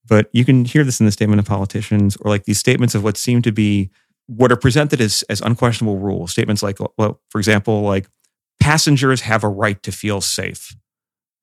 But 0.07 0.29
you 0.33 0.45
can 0.45 0.65
hear 0.65 0.83
this 0.83 0.99
in 0.99 1.05
the 1.05 1.11
statement 1.11 1.39
of 1.39 1.45
politicians, 1.45 2.17
or 2.17 2.29
like 2.29 2.45
these 2.45 2.59
statements 2.59 2.95
of 2.95 3.03
what 3.03 3.17
seem 3.17 3.41
to 3.43 3.51
be 3.51 3.91
what 4.27 4.51
are 4.51 4.57
presented 4.57 5.01
as 5.01 5.23
as 5.29 5.41
unquestionable 5.41 5.97
rules. 5.97 6.31
Statements 6.31 6.63
like, 6.63 6.77
well, 6.97 7.21
for 7.29 7.39
example, 7.39 7.81
like 7.81 8.07
passengers 8.59 9.21
have 9.21 9.43
a 9.43 9.49
right 9.49 9.81
to 9.83 9.91
feel 9.91 10.21
safe. 10.21 10.75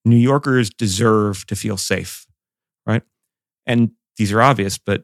New 0.04 0.16
Yorkers 0.16 0.70
deserve 0.70 1.46
to 1.46 1.56
feel 1.56 1.76
safe, 1.76 2.26
right? 2.86 3.02
And 3.66 3.90
these 4.16 4.32
are 4.32 4.40
obvious, 4.40 4.78
but 4.78 5.02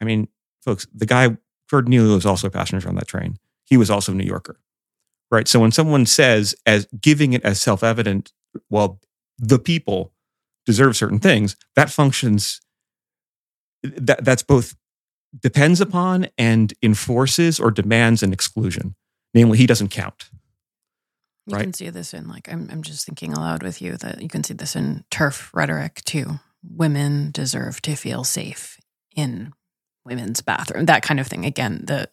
I 0.00 0.04
mean, 0.04 0.28
folks, 0.62 0.86
the 0.94 1.06
guy, 1.06 1.36
Jordan 1.68 1.90
Neely, 1.90 2.14
was 2.14 2.26
also 2.26 2.46
a 2.46 2.50
passenger 2.50 2.88
on 2.88 2.94
that 2.94 3.08
train. 3.08 3.36
He 3.64 3.76
was 3.76 3.90
also 3.90 4.12
a 4.12 4.14
New 4.14 4.24
Yorker, 4.24 4.58
right? 5.30 5.48
So 5.48 5.60
when 5.60 5.72
someone 5.72 6.06
says, 6.06 6.54
as 6.66 6.86
giving 7.00 7.32
it 7.32 7.44
as 7.44 7.60
self 7.60 7.82
evident, 7.82 8.32
well, 8.70 9.00
the 9.38 9.58
people 9.58 10.12
deserve 10.66 10.96
certain 10.96 11.18
things, 11.18 11.56
that 11.76 11.90
functions, 11.90 12.60
that, 13.82 14.24
that's 14.24 14.42
both 14.42 14.74
depends 15.40 15.80
upon 15.80 16.28
and 16.38 16.72
enforces 16.82 17.58
or 17.58 17.70
demands 17.70 18.22
an 18.22 18.32
exclusion. 18.32 18.94
Namely, 19.34 19.58
he 19.58 19.66
doesn't 19.66 19.88
count. 19.88 20.30
You 21.46 21.56
right? 21.56 21.62
can 21.62 21.72
see 21.72 21.90
this 21.90 22.14
in 22.14 22.28
like 22.28 22.50
I'm 22.50 22.68
I'm 22.70 22.82
just 22.82 23.04
thinking 23.04 23.34
aloud 23.34 23.62
with 23.62 23.82
you 23.82 23.96
that 23.98 24.22
you 24.22 24.28
can 24.28 24.44
see 24.44 24.54
this 24.54 24.74
in 24.76 25.04
turf 25.10 25.50
rhetoric 25.52 26.02
too. 26.04 26.38
Women 26.62 27.30
deserve 27.32 27.82
to 27.82 27.96
feel 27.96 28.24
safe 28.24 28.80
in 29.14 29.52
women's 30.06 30.40
bathroom, 30.40 30.86
that 30.86 31.02
kind 31.02 31.20
of 31.20 31.26
thing. 31.26 31.44
Again, 31.44 31.84
the 31.84 32.08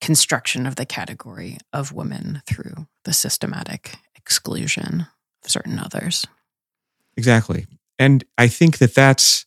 construction 0.00 0.66
of 0.66 0.76
the 0.76 0.86
category 0.86 1.58
of 1.72 1.92
women 1.92 2.42
through 2.46 2.86
the 3.04 3.12
systematic 3.12 3.96
exclusion 4.16 5.06
of 5.44 5.50
certain 5.50 5.78
others. 5.78 6.26
Exactly. 7.16 7.66
And 7.98 8.24
I 8.36 8.48
think 8.48 8.78
that 8.78 8.94
that's 8.94 9.44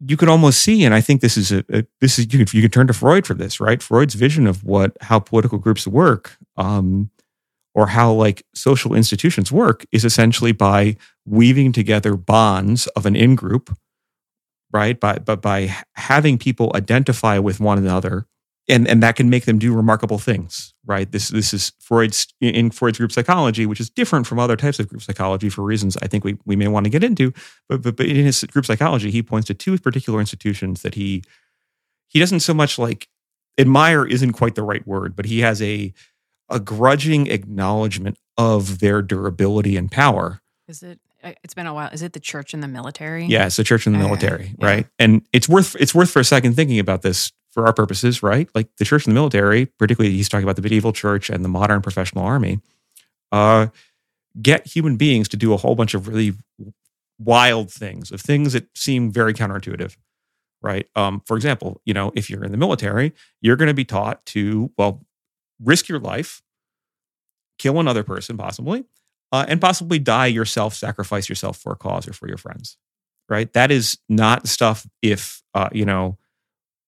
you 0.00 0.16
could 0.16 0.28
almost 0.28 0.60
see, 0.60 0.84
and 0.84 0.94
I 0.94 1.00
think 1.00 1.20
this 1.20 1.36
is 1.36 1.52
a, 1.52 1.64
a 1.72 1.84
this 2.00 2.18
is 2.18 2.32
you 2.32 2.44
can 2.44 2.60
you 2.60 2.68
turn 2.68 2.86
to 2.88 2.92
Freud 2.92 3.26
for 3.26 3.34
this, 3.34 3.60
right? 3.60 3.82
Freud's 3.82 4.14
vision 4.14 4.46
of 4.46 4.64
what 4.64 4.96
how 5.00 5.18
political 5.18 5.58
groups 5.58 5.86
work, 5.86 6.36
um, 6.56 7.10
or 7.74 7.88
how 7.88 8.12
like 8.12 8.44
social 8.54 8.94
institutions 8.94 9.52
work, 9.52 9.84
is 9.92 10.04
essentially 10.04 10.52
by 10.52 10.96
weaving 11.24 11.72
together 11.72 12.16
bonds 12.16 12.86
of 12.88 13.06
an 13.06 13.16
in 13.16 13.34
group 13.34 13.76
right? 14.74 14.98
By, 14.98 15.18
but 15.18 15.40
by 15.40 15.74
having 15.94 16.36
people 16.36 16.72
identify 16.74 17.38
with 17.38 17.60
one 17.60 17.78
another, 17.78 18.26
and, 18.68 18.88
and 18.88 19.02
that 19.02 19.16
can 19.16 19.28
make 19.28 19.44
them 19.44 19.58
do 19.58 19.74
remarkable 19.74 20.18
things, 20.18 20.72
right? 20.86 21.10
This 21.10 21.28
this 21.28 21.52
is 21.52 21.72
Freud's 21.78 22.32
in 22.40 22.70
Freud's 22.70 22.98
group 22.98 23.12
psychology, 23.12 23.66
which 23.66 23.80
is 23.80 23.90
different 23.90 24.26
from 24.26 24.38
other 24.38 24.56
types 24.56 24.78
of 24.78 24.88
group 24.88 25.02
psychology 25.02 25.48
for 25.48 25.62
reasons 25.62 25.96
I 26.02 26.06
think 26.06 26.24
we, 26.24 26.38
we 26.46 26.56
may 26.56 26.68
want 26.68 26.84
to 26.84 26.90
get 26.90 27.04
into. 27.04 27.32
But, 27.68 27.82
but 27.82 27.96
but 27.96 28.06
in 28.06 28.16
his 28.16 28.42
group 28.44 28.64
psychology, 28.64 29.10
he 29.10 29.22
points 29.22 29.46
to 29.48 29.54
two 29.54 29.78
particular 29.78 30.18
institutions 30.18 30.82
that 30.82 30.94
he 30.94 31.22
he 32.08 32.18
doesn't 32.18 32.40
so 32.40 32.54
much 32.54 32.78
like 32.78 33.08
admire 33.58 34.06
isn't 34.06 34.32
quite 34.32 34.54
the 34.54 34.62
right 34.62 34.86
word, 34.86 35.14
but 35.14 35.26
he 35.26 35.40
has 35.40 35.60
a 35.60 35.92
a 36.48 36.60
grudging 36.60 37.26
acknowledgement 37.26 38.18
of 38.38 38.78
their 38.80 39.02
durability 39.02 39.76
and 39.76 39.90
power. 39.90 40.40
Is 40.68 40.82
it 40.82 41.00
uh, 41.22 41.32
it's 41.42 41.54
been 41.54 41.66
a 41.66 41.74
while. 41.74 41.90
Is 41.92 42.02
it 42.02 42.12
the 42.12 42.20
church 42.20 42.54
and 42.54 42.62
the 42.62 42.68
military? 42.68 43.26
Yeah, 43.26 43.46
it's 43.46 43.56
the 43.56 43.64
church 43.64 43.86
and 43.86 43.94
the 43.94 44.00
uh, 44.00 44.04
military, 44.04 44.54
yeah. 44.58 44.66
right? 44.66 44.86
And 44.98 45.22
it's 45.32 45.48
worth 45.48 45.76
it's 45.78 45.94
worth 45.94 46.10
for 46.10 46.20
a 46.20 46.24
second 46.24 46.54
thinking 46.54 46.78
about 46.78 47.02
this 47.02 47.32
for 47.54 47.66
our 47.66 47.72
purposes, 47.72 48.22
right? 48.22 48.48
Like 48.54 48.68
the 48.78 48.84
church 48.84 49.06
and 49.06 49.12
the 49.12 49.14
military, 49.14 49.66
particularly 49.66 50.14
he's 50.14 50.28
talking 50.28 50.42
about 50.42 50.56
the 50.56 50.62
medieval 50.62 50.92
church 50.92 51.30
and 51.30 51.44
the 51.44 51.48
modern 51.48 51.80
professional 51.80 52.24
army, 52.24 52.60
uh, 53.30 53.68
get 54.42 54.66
human 54.66 54.96
beings 54.96 55.28
to 55.28 55.36
do 55.36 55.52
a 55.54 55.56
whole 55.56 55.76
bunch 55.76 55.94
of 55.94 56.08
really 56.08 56.34
wild 57.18 57.70
things, 57.70 58.10
of 58.10 58.20
things 58.20 58.52
that 58.52 58.66
seem 58.76 59.12
very 59.12 59.32
counterintuitive, 59.32 59.96
right? 60.62 60.88
Um, 60.96 61.22
for 61.24 61.36
example, 61.36 61.80
you 61.84 61.94
know, 61.94 62.10
if 62.16 62.28
you're 62.28 62.42
in 62.42 62.50
the 62.50 62.58
military, 62.58 63.12
you're 63.40 63.56
going 63.56 63.68
to 63.68 63.74
be 63.74 63.84
taught 63.84 64.26
to 64.26 64.72
well 64.76 65.06
risk 65.62 65.88
your 65.88 66.00
life, 66.00 66.42
kill 67.58 67.78
another 67.78 68.02
person 68.02 68.36
possibly, 68.36 68.84
uh, 69.30 69.44
and 69.46 69.60
possibly 69.60 70.00
die 70.00 70.26
yourself, 70.26 70.74
sacrifice 70.74 71.28
yourself 71.28 71.56
for 71.56 71.72
a 71.72 71.76
cause 71.76 72.08
or 72.08 72.12
for 72.12 72.26
your 72.26 72.36
friends. 72.36 72.76
Right? 73.28 73.50
That 73.52 73.70
is 73.70 73.96
not 74.08 74.48
stuff. 74.48 74.86
If 75.00 75.40
uh, 75.54 75.68
you 75.72 75.86
know 75.86 76.18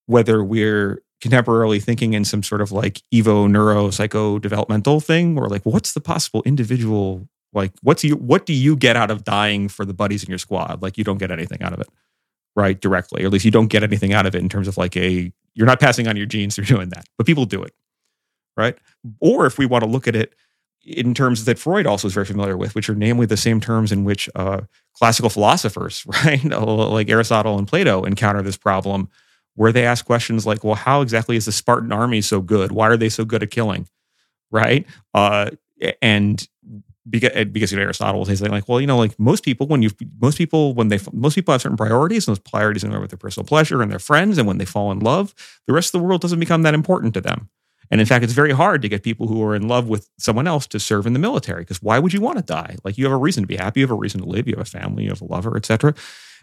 whether 0.06 0.42
we're 0.42 1.02
contemporarily 1.22 1.82
thinking 1.82 2.14
in 2.14 2.24
some 2.24 2.42
sort 2.42 2.60
of 2.60 2.72
like 2.72 3.02
evo 3.12 3.50
neuro 3.50 3.90
psycho 3.90 4.38
developmental 4.38 5.00
thing, 5.00 5.38
or 5.38 5.48
like 5.48 5.64
what's 5.64 5.92
the 5.92 6.00
possible 6.00 6.42
individual 6.44 7.28
like 7.52 7.72
what's 7.82 8.04
you 8.04 8.16
what 8.16 8.44
do 8.46 8.52
you 8.52 8.76
get 8.76 8.96
out 8.96 9.10
of 9.10 9.24
dying 9.24 9.68
for 9.68 9.84
the 9.84 9.94
buddies 9.94 10.22
in 10.22 10.28
your 10.28 10.38
squad? 10.38 10.82
Like 10.82 10.98
you 10.98 11.04
don't 11.04 11.18
get 11.18 11.30
anything 11.30 11.62
out 11.62 11.72
of 11.72 11.80
it, 11.80 11.88
right? 12.54 12.78
Directly, 12.78 13.22
or 13.22 13.26
at 13.26 13.32
least 13.32 13.46
you 13.46 13.50
don't 13.50 13.68
get 13.68 13.82
anything 13.82 14.12
out 14.12 14.26
of 14.26 14.34
it 14.34 14.42
in 14.42 14.48
terms 14.48 14.68
of 14.68 14.76
like 14.76 14.96
a 14.96 15.32
you're 15.54 15.66
not 15.66 15.80
passing 15.80 16.06
on 16.06 16.16
your 16.16 16.26
genes 16.26 16.54
through 16.54 16.64
doing 16.76 16.90
that, 16.90 17.06
but 17.16 17.26
people 17.26 17.46
do 17.46 17.62
it, 17.62 17.72
right? 18.56 18.76
Or 19.20 19.46
if 19.46 19.58
we 19.58 19.66
want 19.66 19.84
to 19.84 19.90
look 19.90 20.06
at 20.06 20.14
it 20.14 20.34
in 20.84 21.14
terms 21.14 21.46
that 21.46 21.58
Freud 21.58 21.86
also 21.86 22.06
is 22.06 22.14
very 22.14 22.26
familiar 22.26 22.56
with, 22.56 22.74
which 22.74 22.88
are 22.88 22.94
namely 22.94 23.26
the 23.26 23.36
same 23.36 23.60
terms 23.60 23.90
in 23.90 24.04
which 24.04 24.28
uh, 24.36 24.60
classical 24.92 25.30
philosophers, 25.30 26.04
right, 26.24 26.44
like 26.44 27.08
Aristotle 27.08 27.58
and 27.58 27.66
Plato, 27.66 28.04
encounter 28.04 28.42
this 28.42 28.56
problem, 28.56 29.08
where 29.56 29.72
they 29.72 29.84
ask 29.86 30.06
questions 30.06 30.46
like, 30.46 30.64
"Well, 30.64 30.76
how 30.76 31.02
exactly 31.02 31.36
is 31.36 31.46
the 31.46 31.52
Spartan 31.52 31.92
army 31.92 32.22
so 32.22 32.40
good? 32.40 32.72
Why 32.72 32.88
are 32.88 32.96
they 32.96 33.10
so 33.10 33.24
good 33.26 33.42
at 33.42 33.50
killing?" 33.50 33.88
Right, 34.50 34.86
uh, 35.14 35.50
and 36.02 36.46
because, 37.08 37.46
because 37.46 37.72
you 37.72 37.78
know, 37.78 37.84
Aristotle 37.84 38.18
will 38.20 38.26
say 38.26 38.34
something 38.34 38.52
like, 38.52 38.68
"Well, 38.68 38.80
you 38.80 38.86
know, 38.86 38.98
like 38.98 39.18
most 39.18 39.44
people, 39.44 39.66
when 39.66 39.82
you 39.82 39.90
most 40.20 40.38
people 40.38 40.74
when 40.74 40.88
they 40.88 40.98
most 41.12 41.34
people 41.34 41.52
have 41.52 41.62
certain 41.62 41.76
priorities, 41.76 42.26
and 42.26 42.36
those 42.36 42.40
priorities 42.40 42.84
are 42.84 43.00
with 43.00 43.10
their 43.10 43.18
personal 43.18 43.46
pleasure 43.46 43.82
and 43.82 43.90
their 43.90 43.98
friends, 43.98 44.38
and 44.38 44.46
when 44.46 44.58
they 44.58 44.64
fall 44.64 44.90
in 44.92 45.00
love, 45.00 45.34
the 45.66 45.72
rest 45.72 45.94
of 45.94 46.00
the 46.00 46.06
world 46.06 46.20
doesn't 46.20 46.40
become 46.40 46.62
that 46.62 46.74
important 46.74 47.14
to 47.14 47.20
them." 47.20 47.48
And 47.90 48.00
in 48.00 48.06
fact, 48.06 48.24
it's 48.24 48.32
very 48.32 48.52
hard 48.52 48.82
to 48.82 48.88
get 48.88 49.04
people 49.04 49.28
who 49.28 49.42
are 49.44 49.54
in 49.54 49.68
love 49.68 49.88
with 49.88 50.10
someone 50.18 50.48
else 50.48 50.66
to 50.68 50.80
serve 50.80 51.06
in 51.06 51.12
the 51.12 51.20
military 51.20 51.62
because 51.62 51.80
why 51.82 52.00
would 52.00 52.12
you 52.12 52.20
want 52.20 52.38
to 52.38 52.44
die? 52.44 52.76
Like 52.82 52.98
you 52.98 53.04
have 53.04 53.12
a 53.12 53.16
reason 53.16 53.44
to 53.44 53.46
be 53.46 53.56
happy, 53.56 53.80
you 53.80 53.86
have 53.86 53.92
a 53.92 53.94
reason 53.94 54.20
to 54.22 54.26
live, 54.26 54.48
you 54.48 54.54
have 54.56 54.66
a 54.66 54.70
family, 54.70 55.04
you 55.04 55.10
have 55.10 55.20
a 55.22 55.26
lover, 55.26 55.56
etc. 55.56 55.94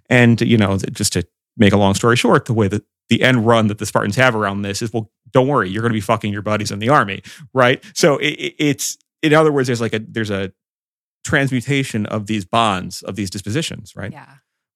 And 0.09 0.39
you 0.41 0.57
know, 0.57 0.77
just 0.77 1.13
to 1.13 1.27
make 1.57 1.73
a 1.73 1.77
long 1.77 1.95
story 1.95 2.15
short, 2.15 2.45
the 2.45 2.53
way 2.53 2.67
that 2.69 2.83
the 3.13 3.21
end 3.21 3.45
run 3.45 3.67
that 3.67 3.77
the 3.77 3.85
Spartans 3.85 4.15
have 4.15 4.35
around 4.35 4.63
this 4.63 4.81
is, 4.81 4.91
well, 4.91 5.11
don't 5.31 5.47
worry, 5.47 5.69
you're 5.69 5.81
going 5.81 5.91
to 5.91 5.97
be 5.97 6.01
fucking 6.01 6.33
your 6.33 6.41
buddies 6.41 6.71
in 6.71 6.79
the 6.79 6.89
army, 6.89 7.21
right? 7.53 7.83
So 7.93 8.17
it, 8.17 8.55
it's, 8.57 8.97
in 9.21 9.33
other 9.33 9.51
words, 9.51 9.67
there's 9.67 9.81
like 9.81 9.93
a 9.93 9.99
there's 9.99 10.31
a 10.31 10.51
transmutation 11.23 12.05
of 12.07 12.25
these 12.25 12.43
bonds 12.43 13.03
of 13.03 13.15
these 13.15 13.29
dispositions, 13.29 13.95
right? 13.95 14.11
Yeah. 14.11 14.25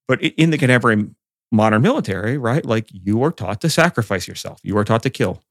But 0.08 0.22
in 0.22 0.52
the 0.52 0.58
contemporary 0.58 1.10
modern 1.52 1.82
military, 1.82 2.38
right, 2.38 2.64
like 2.64 2.88
you 2.92 3.24
are 3.24 3.32
taught 3.32 3.60
to 3.62 3.70
sacrifice 3.70 4.28
yourself, 4.28 4.60
you 4.64 4.78
are 4.78 4.84
taught 4.84 5.04
to 5.04 5.10
kill, 5.10 5.42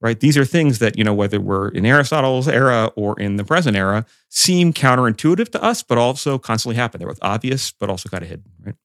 right? 0.00 0.18
These 0.18 0.38
are 0.38 0.44
things 0.44 0.78
that, 0.78 0.96
you 0.96 1.04
know, 1.04 1.14
whether 1.14 1.40
we're 1.40 1.68
in 1.68 1.84
Aristotle's 1.84 2.48
era 2.48 2.92
or 2.96 3.18
in 3.18 3.36
the 3.36 3.44
present 3.44 3.76
era, 3.76 4.06
seem 4.30 4.72
counterintuitive 4.72 5.50
to 5.50 5.62
us, 5.62 5.82
but 5.82 5.98
also 5.98 6.38
constantly 6.38 6.76
happen. 6.76 6.98
They're 6.98 7.08
both 7.08 7.18
obvious, 7.20 7.72
but 7.72 7.90
also 7.90 8.08
kind 8.08 8.22
of 8.22 8.30
hidden, 8.30 8.52
right? 8.64 8.76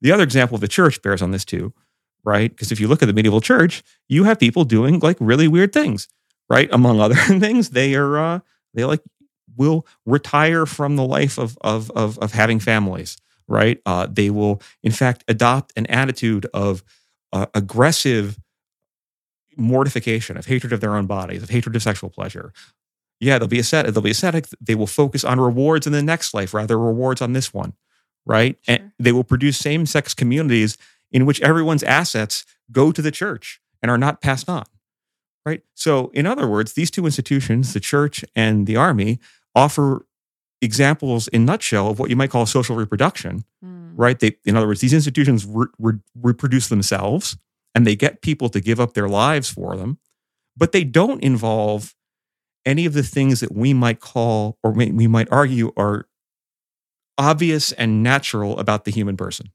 The 0.00 0.12
other 0.12 0.22
example 0.22 0.54
of 0.54 0.60
the 0.60 0.68
church 0.68 1.02
bears 1.02 1.22
on 1.22 1.32
this 1.32 1.44
too, 1.44 1.72
right? 2.24 2.50
Because 2.50 2.72
if 2.72 2.80
you 2.80 2.88
look 2.88 3.02
at 3.02 3.06
the 3.06 3.12
medieval 3.12 3.40
church, 3.40 3.82
you 4.08 4.24
have 4.24 4.38
people 4.38 4.64
doing 4.64 4.98
like 5.00 5.16
really 5.20 5.48
weird 5.48 5.72
things, 5.72 6.08
right? 6.48 6.68
Among 6.72 7.00
other 7.00 7.14
things, 7.16 7.70
they 7.70 7.94
are, 7.94 8.18
uh, 8.18 8.40
they 8.74 8.84
like 8.84 9.02
will 9.56 9.86
retire 10.06 10.66
from 10.66 10.96
the 10.96 11.04
life 11.04 11.38
of, 11.38 11.58
of, 11.60 11.90
of, 11.92 12.18
of 12.18 12.32
having 12.32 12.60
families, 12.60 13.16
right? 13.48 13.80
Uh, 13.84 14.06
they 14.10 14.30
will, 14.30 14.62
in 14.82 14.92
fact, 14.92 15.24
adopt 15.28 15.72
an 15.76 15.86
attitude 15.86 16.46
of 16.54 16.82
uh, 17.32 17.46
aggressive, 17.54 18.38
mortification, 19.56 20.36
of 20.36 20.46
hatred 20.46 20.72
of 20.72 20.80
their 20.80 20.94
own 20.94 21.06
bodies, 21.06 21.42
of 21.42 21.50
hatred 21.50 21.74
of 21.74 21.82
sexual 21.82 22.08
pleasure. 22.08 22.52
Yeah, 23.20 23.38
they'll 23.38 23.48
be 23.48 23.58
ascetic. 23.58 23.92
They'll 23.92 24.02
be 24.02 24.10
ascetic. 24.10 24.46
They 24.60 24.76
will 24.76 24.86
focus 24.86 25.24
on 25.24 25.40
rewards 25.40 25.86
in 25.86 25.92
the 25.92 26.02
next 26.02 26.32
life 26.34 26.54
rather 26.54 26.78
rewards 26.78 27.20
on 27.20 27.32
this 27.32 27.52
one, 27.52 27.74
right? 28.24 28.56
Sure. 28.62 28.76
And 28.76 28.92
they 28.98 29.10
will 29.10 29.24
produce 29.24 29.58
same-sex 29.58 30.14
communities 30.14 30.78
in 31.12 31.26
which 31.26 31.40
everyone's 31.40 31.82
assets 31.82 32.44
go 32.70 32.92
to 32.92 33.02
the 33.02 33.10
church 33.10 33.60
and 33.82 33.90
are 33.90 33.98
not 33.98 34.20
passed 34.20 34.48
on, 34.48 34.64
right? 35.46 35.62
So, 35.74 36.10
in 36.14 36.26
other 36.26 36.46
words, 36.46 36.72
these 36.72 36.90
two 36.90 37.04
institutions, 37.04 37.72
the 37.72 37.80
church 37.80 38.24
and 38.34 38.66
the 38.66 38.76
army, 38.76 39.18
offer 39.54 40.06
examples 40.60 41.28
in 41.28 41.44
nutshell 41.44 41.88
of 41.90 41.98
what 41.98 42.10
you 42.10 42.16
might 42.16 42.30
call 42.30 42.46
social 42.46 42.76
reproduction, 42.76 43.44
mm. 43.64 43.92
right? 43.96 44.18
They, 44.18 44.36
in 44.44 44.56
other 44.56 44.66
words, 44.66 44.80
these 44.80 44.92
institutions 44.92 45.46
re- 45.46 45.66
re- 45.78 46.00
reproduce 46.20 46.68
themselves 46.68 47.36
and 47.74 47.86
they 47.86 47.96
get 47.96 48.22
people 48.22 48.48
to 48.50 48.60
give 48.60 48.80
up 48.80 48.94
their 48.94 49.08
lives 49.08 49.48
for 49.48 49.76
them, 49.76 49.98
but 50.56 50.72
they 50.72 50.84
don't 50.84 51.22
involve 51.22 51.94
any 52.66 52.86
of 52.86 52.92
the 52.92 53.02
things 53.02 53.40
that 53.40 53.54
we 53.54 53.72
might 53.72 54.00
call 54.00 54.58
or 54.62 54.72
we 54.72 55.06
might 55.06 55.28
argue 55.30 55.72
are 55.76 56.06
obvious 57.16 57.72
and 57.72 58.02
natural 58.02 58.58
about 58.58 58.84
the 58.84 58.90
human 58.90 59.16
person 59.16 59.50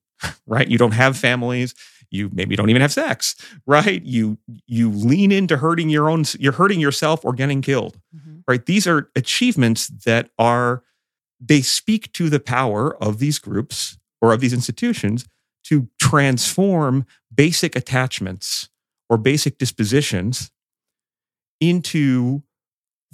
right? 0.47 0.67
You 0.67 0.77
don't 0.77 0.91
have 0.91 1.17
families. 1.17 1.73
You 2.09 2.29
maybe 2.31 2.55
don't 2.55 2.69
even 2.69 2.81
have 2.81 2.93
sex 2.93 3.35
right? 3.65 4.03
You 4.03 4.37
you 4.67 4.91
lean 4.91 5.31
into 5.31 5.57
hurting 5.57 5.89
your 5.89 6.09
own 6.09 6.25
you're 6.39 6.53
hurting 6.53 6.79
yourself 6.79 7.25
or 7.25 7.33
getting 7.33 7.61
killed 7.61 7.97
mm-hmm. 8.15 8.39
right? 8.47 8.65
These 8.65 8.85
are 8.87 9.09
achievements 9.15 9.87
that 10.05 10.29
are 10.37 10.83
they 11.39 11.61
speak 11.61 12.11
to 12.13 12.29
the 12.29 12.39
power 12.39 12.95
of 13.03 13.19
these 13.19 13.39
groups 13.39 13.97
or 14.21 14.31
of 14.31 14.39
these 14.39 14.53
institutions 14.53 15.25
to 15.65 15.89
transform 15.99 17.05
basic 17.33 17.75
attachments 17.75 18.69
or 19.09 19.17
basic 19.17 19.57
dispositions 19.57 20.51
into 21.59 22.43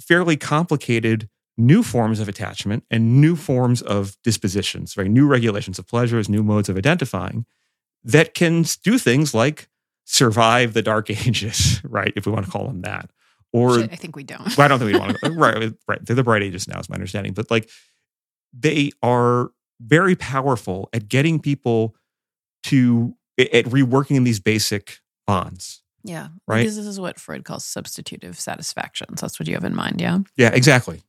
fairly 0.00 0.36
complicated 0.36 1.28
new 1.60 1.82
forms 1.82 2.20
of 2.20 2.28
attachment 2.28 2.84
and 2.90 3.20
new 3.20 3.36
forms 3.36 3.82
of 3.82 4.16
dispositions, 4.24 4.96
right? 4.96 5.10
New 5.10 5.26
regulations 5.26 5.78
of 5.78 5.86
pleasures, 5.86 6.28
new 6.28 6.42
modes 6.42 6.68
of 6.68 6.76
identifying 6.76 7.46
that 8.02 8.34
can 8.34 8.64
do 8.82 8.98
things 8.98 9.34
like 9.34 9.68
survive 10.04 10.72
the 10.72 10.82
dark 10.82 11.10
ages, 11.26 11.80
right? 11.84 12.12
If 12.16 12.26
we 12.26 12.32
want 12.32 12.46
to 12.46 12.50
call 12.50 12.66
them 12.66 12.82
that. 12.82 13.10
Or 13.52 13.80
I 13.80 13.96
think 13.96 14.14
we 14.16 14.22
don't. 14.22 14.56
well, 14.56 14.64
I 14.64 14.68
don't 14.68 14.78
think 14.78 14.92
we 14.92 14.98
want 14.98 15.16
to. 15.24 15.30
right, 15.32 15.72
right. 15.88 16.04
They're 16.04 16.16
the 16.16 16.22
bright 16.24 16.42
ages 16.42 16.68
now, 16.68 16.78
is 16.78 16.88
my 16.88 16.94
understanding. 16.94 17.32
But 17.32 17.50
like, 17.50 17.68
they 18.52 18.92
are 19.02 19.50
very 19.80 20.14
powerful 20.16 20.88
at 20.92 21.08
getting 21.08 21.40
people 21.40 21.94
to 22.64 23.14
at 23.38 23.64
reworking 23.66 24.24
these 24.24 24.38
basic 24.40 24.98
bonds. 25.26 25.82
Yeah. 26.04 26.28
Right. 26.46 26.60
Because 26.60 26.76
this 26.76 26.86
is 26.86 27.00
what 27.00 27.18
Freud 27.18 27.44
calls 27.44 27.64
substitutive 27.64 28.38
satisfaction. 28.38 29.16
So 29.16 29.26
that's 29.26 29.38
what 29.38 29.48
you 29.48 29.54
have 29.54 29.64
in 29.64 29.74
mind. 29.74 30.00
Yeah. 30.00 30.18
Yeah, 30.36 30.50
exactly. 30.52 31.02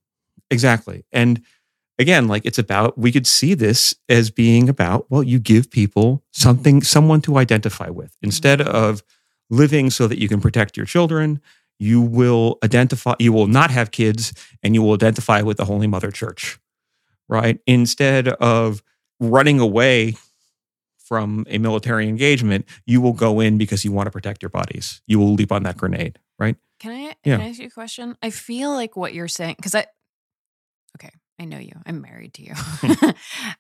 Exactly. 0.52 1.06
And 1.12 1.42
again, 1.98 2.28
like 2.28 2.46
it's 2.46 2.60
about, 2.60 2.98
we 2.98 3.12
could 3.12 3.26
see 3.26 3.54
this 3.54 3.96
as 4.10 4.30
being 4.30 4.70
about, 4.70 5.10
well, 5.10 5.24
you 5.24 5.40
give 5.40 5.72
people 5.72 6.24
something, 6.32 6.84
someone 6.84 7.22
to 7.22 7.38
identify 7.38 7.90
with. 7.90 8.16
Instead 8.22 8.60
mm-hmm. 8.60 8.76
of 8.76 9.04
living 9.50 9.90
so 9.90 10.08
that 10.08 10.20
you 10.20 10.28
can 10.28 10.42
protect 10.42 10.78
your 10.78 10.86
children, 10.86 11.42
you 11.80 12.02
will 12.02 12.60
identify, 12.64 13.14
you 13.18 13.34
will 13.34 13.48
not 13.48 13.72
have 13.72 13.92
kids 13.92 14.34
and 14.62 14.76
you 14.76 14.82
will 14.82 14.94
identify 14.94 15.42
with 15.42 15.58
the 15.58 15.66
Holy 15.66 15.88
Mother 15.88 16.12
Church, 16.12 16.60
right? 17.28 17.60
Instead 17.66 18.28
of 18.28 18.84
running 19.20 19.60
away 19.60 20.16
from 20.98 21.46
a 21.50 21.58
military 21.58 22.08
engagement, 22.08 22.66
you 22.86 23.02
will 23.02 23.14
go 23.14 23.40
in 23.40 23.58
because 23.58 23.84
you 23.84 23.92
want 23.92 24.08
to 24.08 24.12
protect 24.12 24.42
your 24.42 24.50
bodies. 24.50 25.02
You 25.08 25.20
will 25.20 25.34
leap 25.34 25.52
on 25.52 25.64
that 25.64 25.76
grenade, 25.76 26.20
right? 26.40 26.56
Can 26.80 26.92
I, 26.92 27.16
yeah. 27.26 27.38
can 27.38 27.42
I 27.42 27.50
ask 27.50 27.60
you 27.60 27.68
a 27.68 27.72
question? 27.72 28.16
I 28.24 28.30
feel 28.30 28.72
like 28.72 28.96
what 28.96 29.14
you're 29.14 29.28
saying, 29.28 29.56
because 29.58 29.76
I, 29.76 29.86
okay, 30.98 31.12
I 31.40 31.46
know 31.46 31.58
you. 31.58 31.74
I'm 31.86 32.02
married 32.02 32.34
to 32.36 32.44
you. 32.44 32.54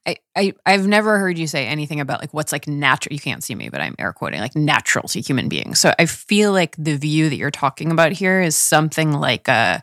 I, 0.05 0.17
I 0.35 0.53
I've 0.65 0.87
never 0.87 1.17
heard 1.17 1.37
you 1.37 1.47
say 1.47 1.65
anything 1.65 1.99
about 1.99 2.21
like 2.21 2.33
what's 2.33 2.51
like 2.51 2.67
natural. 2.67 3.13
You 3.13 3.19
can't 3.19 3.43
see 3.43 3.55
me, 3.55 3.69
but 3.69 3.81
I'm 3.81 3.95
air 3.97 4.13
quoting 4.13 4.39
like 4.39 4.55
natural 4.55 5.07
to 5.09 5.21
human 5.21 5.49
beings. 5.49 5.79
So 5.79 5.93
I 5.97 6.05
feel 6.05 6.51
like 6.51 6.75
the 6.77 6.95
view 6.95 7.29
that 7.29 7.37
you're 7.37 7.51
talking 7.51 7.91
about 7.91 8.11
here 8.11 8.41
is 8.41 8.55
something 8.55 9.13
like 9.13 9.49
uh 9.49 9.79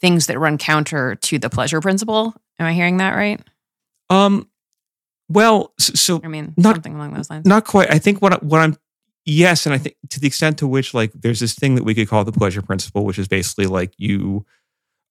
things 0.00 0.26
that 0.26 0.38
run 0.38 0.58
counter 0.58 1.14
to 1.14 1.38
the 1.38 1.50
pleasure 1.50 1.80
principle. 1.80 2.34
Am 2.58 2.66
I 2.66 2.72
hearing 2.72 2.98
that 2.98 3.14
right? 3.14 3.40
Um, 4.08 4.48
well, 5.28 5.72
so, 5.78 6.20
I 6.24 6.28
mean, 6.28 6.54
not, 6.56 6.76
something 6.76 6.94
along 6.96 7.14
those 7.14 7.30
lines. 7.30 7.46
Not 7.46 7.64
quite. 7.64 7.90
I 7.90 7.98
think 7.98 8.20
what 8.20 8.42
what 8.42 8.60
I'm 8.60 8.76
yes, 9.24 9.64
and 9.64 9.74
I 9.74 9.78
think 9.78 9.96
to 10.10 10.20
the 10.20 10.26
extent 10.26 10.58
to 10.58 10.66
which 10.66 10.92
like 10.92 11.12
there's 11.14 11.40
this 11.40 11.54
thing 11.54 11.76
that 11.76 11.84
we 11.84 11.94
could 11.94 12.08
call 12.08 12.24
the 12.24 12.32
pleasure 12.32 12.62
principle, 12.62 13.04
which 13.04 13.18
is 13.18 13.28
basically 13.28 13.66
like 13.66 13.94
you 13.96 14.44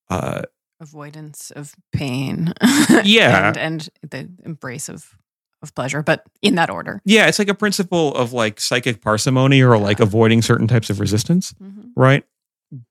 uh 0.10 0.42
avoidance 0.80 1.52
of 1.52 1.76
pain. 1.92 2.54
Yeah. 3.04 3.48
and, 3.48 3.58
and 3.58 3.90
the 4.02 4.30
embrace 4.44 4.90
of 4.90 5.16
of 5.62 5.76
pleasure, 5.76 6.02
but 6.02 6.26
in 6.42 6.56
that 6.56 6.70
order. 6.70 7.02
Yeah, 7.06 7.28
it's 7.28 7.40
like 7.40 7.50
a 7.50 7.54
principle 7.54 8.16
of 8.16 8.34
like 8.34 8.60
psychic 8.60 9.02
parsimony 9.02 9.62
or 9.62 9.78
like 9.78 10.00
avoiding 10.00 10.42
certain 10.42 10.68
types 10.68 10.90
of 10.90 11.00
resistance, 11.00 11.54
mm-hmm. 11.62 11.90
right? 11.96 12.24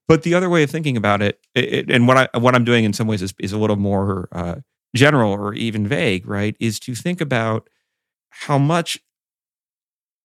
But 0.07 0.23
the 0.23 0.35
other 0.35 0.51
way 0.51 0.63
of 0.65 0.71
thinking 0.71 0.97
about 0.97 1.23
it, 1.23 1.41
it, 1.55 1.91
and 1.91 2.09
what 2.09 2.17
I 2.35 2.39
what 2.39 2.55
I'm 2.55 2.65
doing 2.65 2.85
in 2.85 2.93
some 2.93 3.07
ways 3.07 3.23
is, 3.23 3.33
is 3.39 3.53
a 3.53 3.59
little 3.59 3.77
more 3.77 4.29
uh, 4.33 4.57
general 4.95 5.33
or 5.33 5.55
even 5.55 5.87
vague, 5.87 6.27
right, 6.27 6.57
is 6.59 6.81
to 6.81 6.95
think 6.95 7.21
about 7.21 7.71
how 8.31 8.59
much 8.59 8.99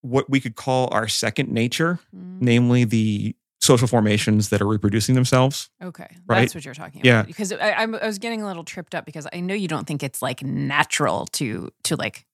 what 0.01 0.29
we 0.29 0.39
could 0.39 0.55
call 0.55 0.89
our 0.91 1.07
second 1.07 1.49
nature, 1.49 1.99
mm. 2.15 2.41
namely 2.41 2.83
the 2.83 3.35
social 3.63 3.87
formations 3.87 4.49
that 4.49 4.61
are 4.61 4.67
reproducing 4.67 5.15
themselves. 5.15 5.69
Okay, 5.81 6.07
right? 6.27 6.41
that's 6.41 6.55
what 6.55 6.65
you're 6.65 6.73
talking 6.73 7.01
about. 7.01 7.07
Yeah, 7.07 7.23
because 7.23 7.51
I, 7.51 7.71
I 7.71 7.85
was 7.85 8.19
getting 8.19 8.41
a 8.41 8.47
little 8.47 8.63
tripped 8.63 8.93
up 8.95 9.05
because 9.05 9.27
I 9.31 9.39
know 9.39 9.53
you 9.53 9.67
don't 9.67 9.85
think 9.85 10.03
it's 10.03 10.21
like 10.21 10.43
natural 10.43 11.25
to 11.33 11.69
to 11.83 11.95
like 11.95 12.25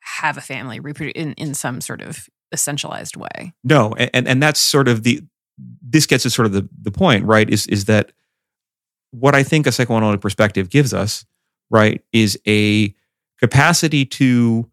have 0.00 0.36
a 0.36 0.42
family 0.42 0.80
reproduce 0.80 1.14
in, 1.14 1.32
in 1.34 1.54
some 1.54 1.80
sort 1.80 2.02
of 2.02 2.28
essentialized 2.54 3.16
way. 3.16 3.52
No, 3.62 3.94
and 3.94 4.28
and 4.28 4.42
that's 4.42 4.60
sort 4.60 4.88
of 4.88 5.02
the 5.02 5.22
this 5.82 6.06
gets 6.06 6.24
to 6.24 6.30
sort 6.30 6.46
of 6.46 6.52
the 6.52 6.68
the 6.80 6.90
point, 6.90 7.24
right? 7.24 7.48
Is 7.48 7.66
is 7.66 7.86
that 7.86 8.12
what 9.10 9.34
I 9.34 9.42
think 9.42 9.66
a 9.66 9.72
psychoanalytic 9.72 10.20
perspective 10.20 10.70
gives 10.70 10.92
us 10.92 11.24
right, 11.70 12.02
is 12.12 12.38
a 12.46 12.94
capacity 13.40 14.04
to 14.04 14.70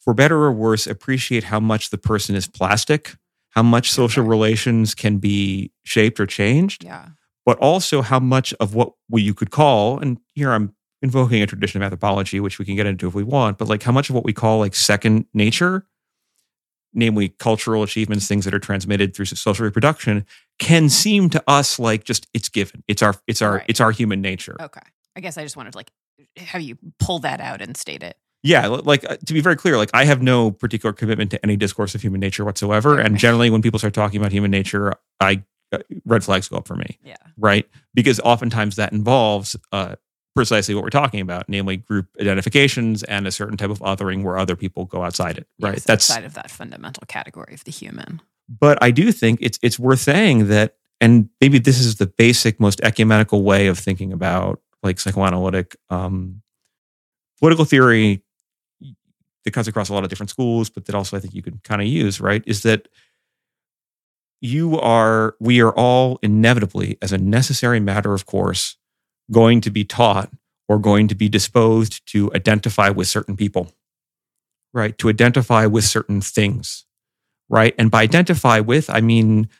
for 0.00 0.14
better 0.14 0.36
or 0.36 0.52
worse, 0.52 0.86
appreciate 0.86 1.44
how 1.44 1.60
much 1.60 1.90
the 1.90 1.98
person 1.98 2.34
is 2.34 2.48
plastic, 2.48 3.16
how 3.50 3.62
much 3.62 3.90
social 3.90 4.24
relations 4.24 4.94
can 4.94 5.18
be 5.18 5.72
shaped 5.84 6.20
or 6.20 6.26
changed, 6.26 6.84
Yeah. 6.84 7.10
but 7.44 7.58
also 7.58 8.02
how 8.02 8.20
much 8.20 8.54
of 8.60 8.74
what 8.74 8.92
we 9.08 9.22
you 9.22 9.34
could 9.34 9.50
call, 9.50 9.98
and 9.98 10.18
here 10.34 10.52
I'm 10.52 10.74
invoking 11.02 11.42
a 11.42 11.46
tradition 11.46 11.80
of 11.80 11.84
anthropology, 11.84 12.40
which 12.40 12.58
we 12.58 12.64
can 12.64 12.76
get 12.76 12.86
into 12.86 13.08
if 13.08 13.14
we 13.14 13.22
want, 13.24 13.58
but 13.58 13.68
like 13.68 13.82
how 13.82 13.92
much 13.92 14.10
of 14.10 14.14
what 14.14 14.24
we 14.24 14.32
call 14.32 14.58
like 14.58 14.74
second 14.74 15.24
nature, 15.32 15.86
namely 16.92 17.28
cultural 17.28 17.82
achievements, 17.82 18.26
things 18.28 18.44
that 18.44 18.52
are 18.54 18.58
transmitted 18.58 19.14
through 19.14 19.24
social 19.24 19.64
reproduction, 19.64 20.26
can 20.58 20.82
mm-hmm. 20.84 20.88
seem 20.88 21.30
to 21.30 21.42
us 21.46 21.78
like 21.78 22.04
just 22.04 22.26
it's 22.34 22.48
given. 22.48 22.82
It's 22.86 23.02
our 23.02 23.14
it's 23.26 23.40
our 23.42 23.54
Right. 23.54 23.64
it's 23.68 23.80
our 23.80 23.92
human 23.92 24.20
nature. 24.20 24.56
Okay. 24.60 24.80
I 25.16 25.20
guess 25.20 25.38
I 25.38 25.42
just 25.42 25.56
wanted 25.56 25.72
to 25.72 25.78
like 25.78 25.90
have 26.36 26.60
you 26.62 26.76
pull 26.98 27.20
that 27.20 27.40
out 27.40 27.62
and 27.62 27.76
state 27.76 28.02
it. 28.02 28.16
Yeah, 28.42 28.66
like 28.68 29.04
uh, 29.08 29.16
to 29.26 29.34
be 29.34 29.40
very 29.40 29.56
clear, 29.56 29.76
like 29.76 29.90
I 29.92 30.04
have 30.06 30.22
no 30.22 30.50
particular 30.50 30.92
commitment 30.94 31.30
to 31.32 31.44
any 31.44 31.56
discourse 31.56 31.94
of 31.94 32.00
human 32.02 32.20
nature 32.20 32.44
whatsoever, 32.44 32.98
and 32.98 33.18
generally 33.18 33.50
when 33.50 33.60
people 33.62 33.78
start 33.78 33.92
talking 33.94 34.18
about 34.18 34.32
human 34.32 34.50
nature, 34.50 34.94
I 35.20 35.42
uh, 35.72 35.78
red 36.06 36.24
flags 36.24 36.48
go 36.48 36.56
up 36.56 36.66
for 36.66 36.74
me, 36.74 36.98
Yeah. 37.04 37.16
right? 37.36 37.68
Because 37.94 38.18
oftentimes 38.20 38.76
that 38.76 38.92
involves 38.92 39.56
uh, 39.72 39.96
precisely 40.34 40.74
what 40.74 40.82
we're 40.82 40.90
talking 40.90 41.20
about, 41.20 41.48
namely 41.48 41.76
group 41.76 42.06
identifications 42.20 43.02
and 43.04 43.26
a 43.26 43.30
certain 43.30 43.56
type 43.56 43.70
of 43.70 43.78
othering 43.80 44.22
where 44.24 44.36
other 44.38 44.56
people 44.56 44.84
go 44.86 45.02
outside 45.04 45.36
it, 45.38 45.46
right? 45.60 45.74
Yes, 45.74 45.84
That's 45.84 46.10
outside 46.10 46.24
of 46.24 46.34
that 46.34 46.50
fundamental 46.50 47.02
category 47.08 47.52
of 47.54 47.62
the 47.64 47.70
human. 47.70 48.20
but 48.48 48.82
I 48.82 48.90
do 48.90 49.12
think 49.12 49.38
it's 49.42 49.58
it's 49.62 49.78
worth 49.78 50.00
saying 50.00 50.48
that, 50.48 50.76
and 51.00 51.28
maybe 51.42 51.58
this 51.58 51.78
is 51.78 51.96
the 51.96 52.06
basic, 52.06 52.58
most 52.58 52.80
ecumenical 52.82 53.42
way 53.42 53.66
of 53.66 53.78
thinking 53.78 54.12
about 54.14 54.60
like 54.82 54.98
psychoanalytic 54.98 55.76
um, 55.90 56.40
political 57.38 57.64
theory 57.66 58.22
that 59.44 59.52
cuts 59.52 59.68
across 59.68 59.88
a 59.88 59.94
lot 59.94 60.04
of 60.04 60.10
different 60.10 60.30
schools, 60.30 60.70
but 60.70 60.86
that 60.86 60.94
also 60.94 61.16
I 61.16 61.20
think 61.20 61.34
you 61.34 61.42
could 61.42 61.62
kind 61.64 61.80
of 61.80 61.86
use, 61.86 62.20
right? 62.20 62.42
Is 62.46 62.62
that 62.62 62.88
you 64.40 64.78
are, 64.78 65.36
we 65.38 65.60
are 65.60 65.72
all 65.72 66.18
inevitably, 66.22 66.96
as 67.02 67.12
a 67.12 67.18
necessary 67.18 67.80
matter 67.80 68.14
of 68.14 68.26
course, 68.26 68.76
going 69.30 69.60
to 69.60 69.70
be 69.70 69.84
taught 69.84 70.30
or 70.68 70.78
going 70.78 71.08
to 71.08 71.14
be 71.14 71.28
disposed 71.28 72.06
to 72.12 72.32
identify 72.34 72.88
with 72.88 73.08
certain 73.08 73.36
people, 73.36 73.72
right? 74.72 74.96
To 74.98 75.08
identify 75.08 75.66
with 75.66 75.84
certain 75.84 76.20
things 76.20 76.86
right? 77.50 77.74
And 77.76 77.90
by 77.90 78.02
identify 78.02 78.60
with, 78.60 78.88
I 78.88 79.02
mean 79.02 79.50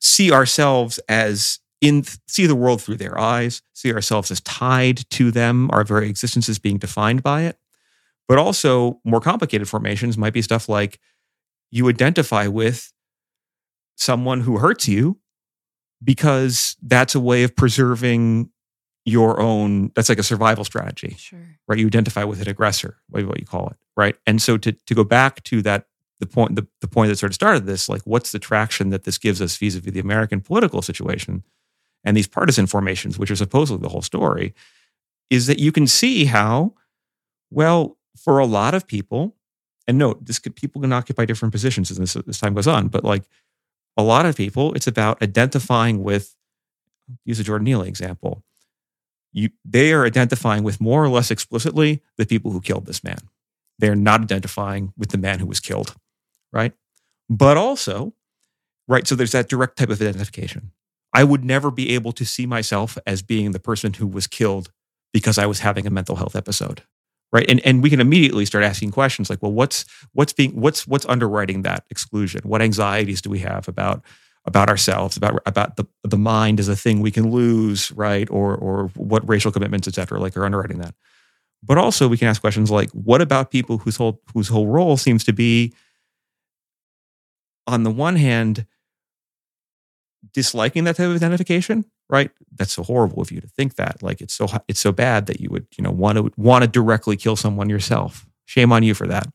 see 0.00 0.32
ourselves 0.32 0.98
as 1.08 1.58
in 1.80 2.04
see 2.26 2.46
the 2.46 2.54
world 2.54 2.80
through 2.80 2.96
their 2.96 3.18
eyes, 3.18 3.60
see 3.74 3.92
ourselves 3.92 4.30
as 4.30 4.40
tied 4.40 5.08
to 5.10 5.30
them, 5.30 5.68
our 5.72 5.84
very 5.84 6.08
existence 6.08 6.48
is 6.48 6.58
being 6.58 6.78
defined 6.78 7.22
by 7.22 7.42
it. 7.42 7.58
But 8.32 8.38
also 8.38 8.98
more 9.04 9.20
complicated 9.20 9.68
formations 9.68 10.16
might 10.16 10.32
be 10.32 10.40
stuff 10.40 10.66
like 10.66 10.98
you 11.70 11.86
identify 11.90 12.46
with 12.46 12.90
someone 13.96 14.40
who 14.40 14.56
hurts 14.56 14.88
you 14.88 15.18
because 16.02 16.74
that's 16.82 17.14
a 17.14 17.20
way 17.20 17.42
of 17.42 17.54
preserving 17.54 18.48
your 19.04 19.38
own 19.38 19.90
that's 19.94 20.08
like 20.08 20.18
a 20.18 20.22
survival 20.22 20.64
strategy 20.64 21.14
Sure. 21.18 21.58
right? 21.68 21.78
You 21.78 21.86
identify 21.86 22.24
with 22.24 22.40
an 22.40 22.48
aggressor, 22.48 22.96
what 23.10 23.26
what 23.26 23.38
you 23.38 23.44
call 23.44 23.68
it, 23.68 23.76
right? 23.98 24.16
And 24.26 24.40
so 24.40 24.56
to 24.56 24.72
to 24.72 24.94
go 24.94 25.04
back 25.04 25.42
to 25.44 25.60
that 25.68 25.84
the 26.18 26.26
point 26.26 26.56
the, 26.56 26.66
the 26.80 26.88
point 26.88 27.10
that 27.10 27.18
sort 27.18 27.32
of 27.32 27.34
started 27.34 27.66
this, 27.66 27.86
like 27.86 28.00
what's 28.06 28.32
the 28.32 28.38
traction 28.38 28.88
that 28.90 29.04
this 29.04 29.18
gives 29.18 29.42
us 29.42 29.58
vis-a-vis 29.58 29.92
the 29.92 30.00
American 30.00 30.40
political 30.40 30.80
situation 30.80 31.42
and 32.02 32.16
these 32.16 32.28
partisan 32.28 32.66
formations, 32.66 33.18
which 33.18 33.30
are 33.30 33.36
supposedly 33.36 33.82
the 33.82 33.90
whole 33.90 34.00
story, 34.00 34.54
is 35.28 35.46
that 35.48 35.58
you 35.58 35.70
can 35.70 35.86
see 35.86 36.24
how, 36.24 36.72
well, 37.50 37.98
for 38.16 38.38
a 38.38 38.46
lot 38.46 38.74
of 38.74 38.86
people, 38.86 39.36
and 39.86 39.98
note 39.98 40.24
this 40.24 40.38
could 40.38 40.56
people 40.56 40.80
can 40.80 40.92
occupy 40.92 41.24
different 41.24 41.52
positions 41.52 41.90
as 41.90 41.98
this, 41.98 42.14
this 42.14 42.40
time 42.40 42.54
goes 42.54 42.66
on, 42.66 42.88
but 42.88 43.04
like 43.04 43.24
a 43.96 44.02
lot 44.02 44.26
of 44.26 44.36
people, 44.36 44.74
it's 44.74 44.86
about 44.86 45.22
identifying 45.22 46.02
with 46.02 46.34
use 47.24 47.40
a 47.40 47.44
Jordan 47.44 47.64
Neely 47.64 47.88
example 47.88 48.42
you, 49.32 49.50
they 49.64 49.92
are 49.92 50.04
identifying 50.04 50.62
with 50.62 50.80
more 50.80 51.02
or 51.02 51.08
less 51.08 51.30
explicitly 51.30 52.02
the 52.16 52.26
people 52.26 52.50
who 52.50 52.60
killed 52.60 52.86
this 52.86 53.02
man. 53.02 53.18
They're 53.78 53.96
not 53.96 54.20
identifying 54.20 54.92
with 54.96 55.10
the 55.10 55.18
man 55.18 55.38
who 55.38 55.46
was 55.46 55.58
killed, 55.58 55.94
right? 56.52 56.72
But 57.28 57.56
also, 57.56 58.12
right, 58.86 59.06
so 59.06 59.14
there's 59.14 59.32
that 59.32 59.48
direct 59.48 59.78
type 59.78 59.88
of 59.88 60.00
identification. 60.00 60.72
I 61.14 61.24
would 61.24 61.44
never 61.44 61.70
be 61.70 61.94
able 61.94 62.12
to 62.12 62.24
see 62.24 62.46
myself 62.46 62.96
as 63.06 63.22
being 63.22 63.52
the 63.52 63.60
person 63.60 63.94
who 63.94 64.06
was 64.06 64.26
killed 64.26 64.70
because 65.12 65.38
I 65.38 65.46
was 65.46 65.60
having 65.60 65.86
a 65.86 65.90
mental 65.90 66.16
health 66.16 66.36
episode. 66.36 66.82
Right. 67.32 67.48
And 67.48 67.60
and 67.64 67.82
we 67.82 67.88
can 67.88 68.00
immediately 68.00 68.44
start 68.44 68.62
asking 68.62 68.90
questions 68.90 69.30
like, 69.30 69.42
well, 69.42 69.52
what's 69.52 69.86
what's 70.12 70.34
being 70.34 70.52
what's 70.60 70.86
what's 70.86 71.06
underwriting 71.06 71.62
that 71.62 71.84
exclusion? 71.90 72.42
What 72.44 72.60
anxieties 72.60 73.22
do 73.22 73.30
we 73.30 73.38
have 73.38 73.68
about 73.68 74.02
about 74.44 74.68
ourselves, 74.68 75.16
about 75.16 75.40
about 75.46 75.76
the 75.76 75.86
the 76.04 76.18
mind 76.18 76.60
as 76.60 76.68
a 76.68 76.76
thing 76.76 77.00
we 77.00 77.10
can 77.10 77.30
lose, 77.30 77.90
right? 77.92 78.28
Or 78.30 78.54
or 78.54 78.88
what 78.96 79.26
racial 79.26 79.50
commitments, 79.50 79.88
et 79.88 79.94
cetera, 79.94 80.20
like 80.20 80.36
are 80.36 80.44
underwriting 80.44 80.78
that. 80.80 80.94
But 81.62 81.78
also 81.78 82.08
we 82.08 82.18
can 82.18 82.28
ask 82.28 82.40
questions 82.40 82.70
like, 82.70 82.90
what 82.92 83.22
about 83.22 83.50
people 83.50 83.78
whose 83.78 83.96
whole 83.96 84.20
whose 84.34 84.48
whole 84.48 84.66
role 84.68 84.96
seems 84.96 85.24
to 85.24 85.32
be 85.32 85.72
on 87.66 87.82
the 87.84 87.90
one 87.90 88.16
hand, 88.16 88.66
disliking 90.34 90.84
that 90.84 90.96
type 90.96 91.08
of 91.08 91.16
identification, 91.16 91.84
right? 92.08 92.30
That's 92.54 92.72
so 92.72 92.82
horrible 92.82 93.22
of 93.22 93.30
you 93.30 93.40
to 93.40 93.48
think 93.48 93.76
that. 93.76 94.02
Like 94.02 94.20
it's 94.20 94.34
so 94.34 94.46
it's 94.68 94.80
so 94.80 94.92
bad 94.92 95.26
that 95.26 95.40
you 95.40 95.48
would, 95.50 95.66
you 95.76 95.84
know, 95.84 95.90
want 95.90 96.18
to 96.18 96.32
want 96.36 96.62
to 96.62 96.68
directly 96.68 97.16
kill 97.16 97.36
someone 97.36 97.68
yourself. 97.68 98.26
Shame 98.46 98.72
on 98.72 98.82
you 98.82 98.94
for 98.94 99.06
that. 99.06 99.26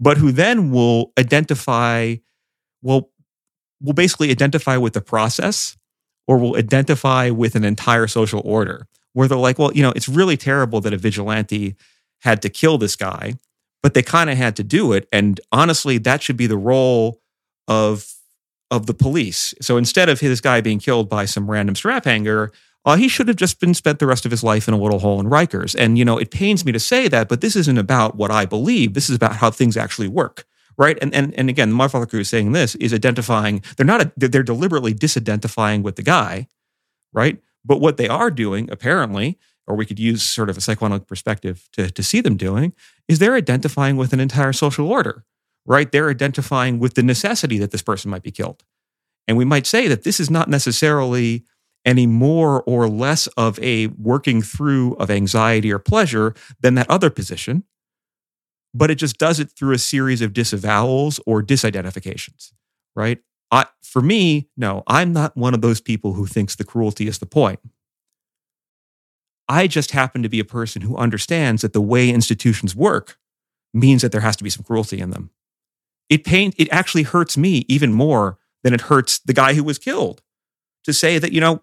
But 0.00 0.18
who 0.18 0.32
then 0.32 0.70
will 0.70 1.12
identify, 1.18 2.16
will 2.82 3.10
will 3.80 3.92
basically 3.92 4.30
identify 4.30 4.76
with 4.76 4.92
the 4.92 5.00
process 5.00 5.76
or 6.26 6.38
will 6.38 6.56
identify 6.56 7.30
with 7.30 7.54
an 7.54 7.64
entire 7.64 8.06
social 8.06 8.40
order 8.44 8.86
where 9.12 9.28
they're 9.28 9.38
like, 9.38 9.58
well, 9.58 9.72
you 9.72 9.82
know, 9.82 9.92
it's 9.94 10.08
really 10.08 10.36
terrible 10.36 10.80
that 10.80 10.92
a 10.92 10.96
vigilante 10.96 11.76
had 12.20 12.42
to 12.42 12.48
kill 12.48 12.78
this 12.78 12.96
guy, 12.96 13.34
but 13.82 13.94
they 13.94 14.02
kind 14.02 14.30
of 14.30 14.36
had 14.36 14.56
to 14.56 14.64
do 14.64 14.92
it. 14.92 15.06
And 15.12 15.40
honestly, 15.52 15.98
that 15.98 16.22
should 16.22 16.36
be 16.36 16.46
the 16.46 16.56
role 16.56 17.20
of 17.68 18.13
of 18.74 18.86
the 18.86 18.94
police. 18.94 19.54
So 19.60 19.76
instead 19.76 20.08
of 20.08 20.20
his 20.20 20.40
guy 20.40 20.60
being 20.60 20.78
killed 20.78 21.08
by 21.08 21.24
some 21.24 21.50
random 21.50 21.74
strap 21.74 22.04
hanger, 22.04 22.50
uh, 22.84 22.96
he 22.96 23.08
should 23.08 23.28
have 23.28 23.36
just 23.36 23.60
been 23.60 23.74
spent 23.74 23.98
the 23.98 24.06
rest 24.06 24.24
of 24.24 24.30
his 24.30 24.44
life 24.44 24.68
in 24.68 24.74
a 24.74 24.78
little 24.78 24.98
hole 24.98 25.20
in 25.20 25.26
Rikers. 25.26 25.74
And 25.78 25.96
you 25.96 26.04
know, 26.04 26.18
it 26.18 26.30
pains 26.30 26.64
me 26.64 26.72
to 26.72 26.80
say 26.80 27.08
that, 27.08 27.28
but 27.28 27.40
this 27.40 27.56
isn't 27.56 27.78
about 27.78 28.16
what 28.16 28.30
I 28.30 28.44
believe. 28.44 28.94
This 28.94 29.08
is 29.08 29.16
about 29.16 29.36
how 29.36 29.50
things 29.50 29.76
actually 29.76 30.08
work 30.08 30.44
right? 30.76 30.98
And 31.00 31.14
and 31.14 31.34
and 31.34 31.48
again, 31.48 31.72
my 31.72 31.88
father 31.88 32.18
is 32.18 32.28
saying 32.28 32.52
this 32.52 32.74
is 32.76 32.92
identifying. 32.92 33.62
They're 33.76 33.86
not. 33.86 34.00
A, 34.00 34.12
they're 34.16 34.42
deliberately 34.42 34.94
disidentifying 34.94 35.82
with 35.82 35.96
the 35.96 36.02
guy, 36.02 36.48
right? 37.12 37.38
But 37.64 37.80
what 37.80 37.96
they 37.96 38.08
are 38.08 38.30
doing, 38.30 38.68
apparently, 38.70 39.38
or 39.66 39.76
we 39.76 39.86
could 39.86 39.98
use 39.98 40.22
sort 40.22 40.50
of 40.50 40.56
a 40.56 40.60
psychoanalytic 40.60 41.08
perspective 41.08 41.68
to 41.72 41.90
to 41.90 42.02
see 42.02 42.20
them 42.20 42.36
doing, 42.36 42.72
is 43.08 43.18
they're 43.18 43.34
identifying 43.34 43.96
with 43.96 44.12
an 44.12 44.20
entire 44.20 44.52
social 44.52 44.90
order, 44.90 45.24
right? 45.66 45.90
They're 45.90 46.10
identifying 46.10 46.78
with 46.78 46.94
the 46.94 47.02
necessity 47.02 47.58
that 47.58 47.70
this 47.70 47.82
person 47.82 48.10
might 48.10 48.22
be 48.22 48.30
killed, 48.30 48.64
and 49.26 49.36
we 49.36 49.44
might 49.44 49.66
say 49.66 49.88
that 49.88 50.04
this 50.04 50.20
is 50.20 50.30
not 50.30 50.48
necessarily 50.48 51.44
any 51.84 52.06
more 52.06 52.62
or 52.62 52.88
less 52.88 53.26
of 53.36 53.58
a 53.60 53.88
working 53.88 54.40
through 54.40 54.94
of 54.94 55.10
anxiety 55.10 55.70
or 55.70 55.78
pleasure 55.78 56.34
than 56.60 56.74
that 56.74 56.90
other 56.90 57.10
position 57.10 57.64
but 58.74 58.90
it 58.90 58.96
just 58.96 59.18
does 59.18 59.38
it 59.38 59.50
through 59.52 59.72
a 59.72 59.78
series 59.78 60.20
of 60.20 60.32
disavowals 60.32 61.20
or 61.24 61.42
disidentifications, 61.42 62.52
right? 62.96 63.20
I, 63.50 63.66
for 63.82 64.02
me, 64.02 64.48
no, 64.56 64.82
I'm 64.88 65.12
not 65.12 65.36
one 65.36 65.54
of 65.54 65.60
those 65.60 65.80
people 65.80 66.14
who 66.14 66.26
thinks 66.26 66.56
the 66.56 66.64
cruelty 66.64 67.06
is 67.06 67.18
the 67.18 67.26
point. 67.26 67.60
I 69.48 69.68
just 69.68 69.92
happen 69.92 70.22
to 70.24 70.28
be 70.28 70.40
a 70.40 70.44
person 70.44 70.82
who 70.82 70.96
understands 70.96 71.62
that 71.62 71.72
the 71.72 71.80
way 71.80 72.10
institutions 72.10 72.74
work 72.74 73.16
means 73.72 74.02
that 74.02 74.10
there 74.10 74.22
has 74.22 74.36
to 74.36 74.44
be 74.44 74.50
some 74.50 74.64
cruelty 74.64 74.98
in 74.98 75.10
them. 75.10 75.30
It 76.08 76.24
pain, 76.24 76.52
it 76.56 76.68
actually 76.70 77.02
hurts 77.04 77.36
me 77.36 77.64
even 77.68 77.92
more 77.92 78.38
than 78.62 78.74
it 78.74 78.82
hurts 78.82 79.18
the 79.20 79.32
guy 79.32 79.54
who 79.54 79.64
was 79.64 79.78
killed 79.78 80.22
to 80.84 80.92
say 80.92 81.18
that, 81.18 81.32
you 81.32 81.40
know, 81.40 81.62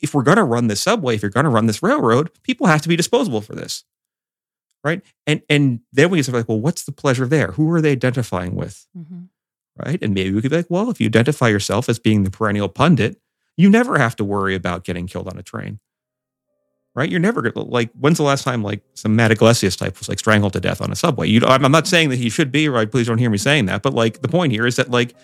if 0.00 0.14
we're 0.14 0.22
going 0.22 0.36
to 0.36 0.44
run 0.44 0.66
this 0.68 0.80
subway, 0.80 1.14
if 1.14 1.22
you're 1.22 1.30
going 1.30 1.44
to 1.44 1.50
run 1.50 1.66
this 1.66 1.82
railroad, 1.82 2.30
people 2.42 2.66
have 2.66 2.82
to 2.82 2.88
be 2.88 2.96
disposable 2.96 3.40
for 3.40 3.54
this 3.54 3.84
right? 4.82 5.02
And 5.26 5.42
and 5.48 5.80
then 5.92 6.10
we 6.10 6.22
say 6.22 6.32
like, 6.32 6.48
well, 6.48 6.60
what's 6.60 6.84
the 6.84 6.92
pleasure 6.92 7.26
there? 7.26 7.48
Who 7.52 7.70
are 7.72 7.80
they 7.80 7.92
identifying 7.92 8.54
with, 8.54 8.86
Mm-hmm. 8.96 9.24
right? 9.76 10.02
And 10.02 10.14
maybe 10.14 10.32
we 10.32 10.40
could 10.40 10.50
be 10.50 10.56
like, 10.56 10.70
well, 10.70 10.90
if 10.90 11.00
you 11.00 11.06
identify 11.06 11.48
yourself 11.48 11.88
as 11.88 11.98
being 11.98 12.24
the 12.24 12.30
perennial 12.30 12.68
pundit, 12.68 13.20
you 13.56 13.68
never 13.68 13.98
have 13.98 14.16
to 14.16 14.24
worry 14.24 14.54
about 14.54 14.84
getting 14.84 15.06
killed 15.06 15.28
on 15.28 15.38
a 15.38 15.42
train, 15.42 15.80
right? 16.94 17.10
You're 17.10 17.20
never 17.20 17.42
gonna 17.42 17.66
like. 17.66 17.90
When's 17.98 18.18
the 18.18 18.24
last 18.24 18.44
time 18.44 18.62
like 18.62 18.82
some 18.94 19.16
Matt 19.16 19.30
Yglesias 19.32 19.76
type 19.76 19.98
was 19.98 20.08
like 20.08 20.18
strangled 20.18 20.52
to 20.54 20.60
death 20.60 20.80
on 20.80 20.90
a 20.92 20.96
subway? 20.96 21.28
You, 21.28 21.40
I'm 21.46 21.64
I'm 21.64 21.72
not 21.72 21.86
saying 21.86 22.10
that 22.10 22.16
he 22.16 22.30
should 22.30 22.52
be, 22.52 22.68
right? 22.68 22.90
Please 22.90 23.06
don't 23.06 23.18
hear 23.18 23.30
me 23.30 23.38
saying 23.38 23.66
that. 23.66 23.82
But 23.82 23.94
like 23.94 24.22
the 24.22 24.28
point 24.28 24.52
here 24.52 24.66
is 24.66 24.76
that 24.76 24.90
like 24.90 25.14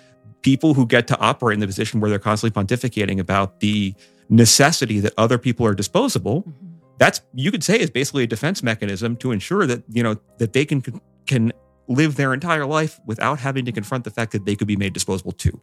people 0.43 0.75
who 0.75 0.87
get 0.87 1.07
to 1.09 1.19
operate 1.19 1.55
in 1.55 1.61
the 1.61 1.67
position 1.67 2.01
where 2.01 2.11
they're 2.11 2.19
constantly 2.19 2.63
pontificating 2.63 3.19
about 3.19 3.61
the 3.61 3.95
necessity 4.29 5.01
that 5.01 5.13
other 5.19 5.39
people 5.39 5.67
are 5.67 5.75
disposable 5.75 6.43
Mm-hmm. 6.43 6.67
that's 6.99 7.21
you 7.35 7.51
could 7.51 7.63
say 7.65 7.79
is 7.79 7.91
basically 7.91 8.25
a 8.25 8.27
defense 8.27 8.63
mechanism 8.63 9.17
to 9.17 9.33
ensure 9.33 9.67
that 9.67 9.83
you 9.91 10.03
know 10.03 10.17
that 10.39 10.53
they 10.53 10.65
can 10.65 10.83
can 11.27 11.53
live 11.89 12.17
their 12.17 12.35
entire 12.35 12.67
life 12.67 12.99
without 13.07 13.39
having 13.39 13.65
to 13.65 13.73
confront 13.73 14.05
the 14.05 14.11
fact 14.11 14.33
that 14.33 14.45
they 14.45 14.57
could 14.57 14.67
be 14.69 14.77
made 14.77 14.93
disposable 14.93 15.33
too. 15.33 15.61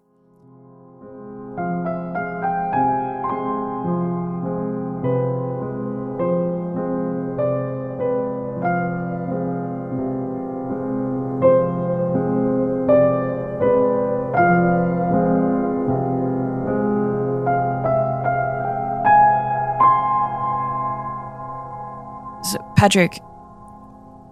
Patrick, 22.83 23.17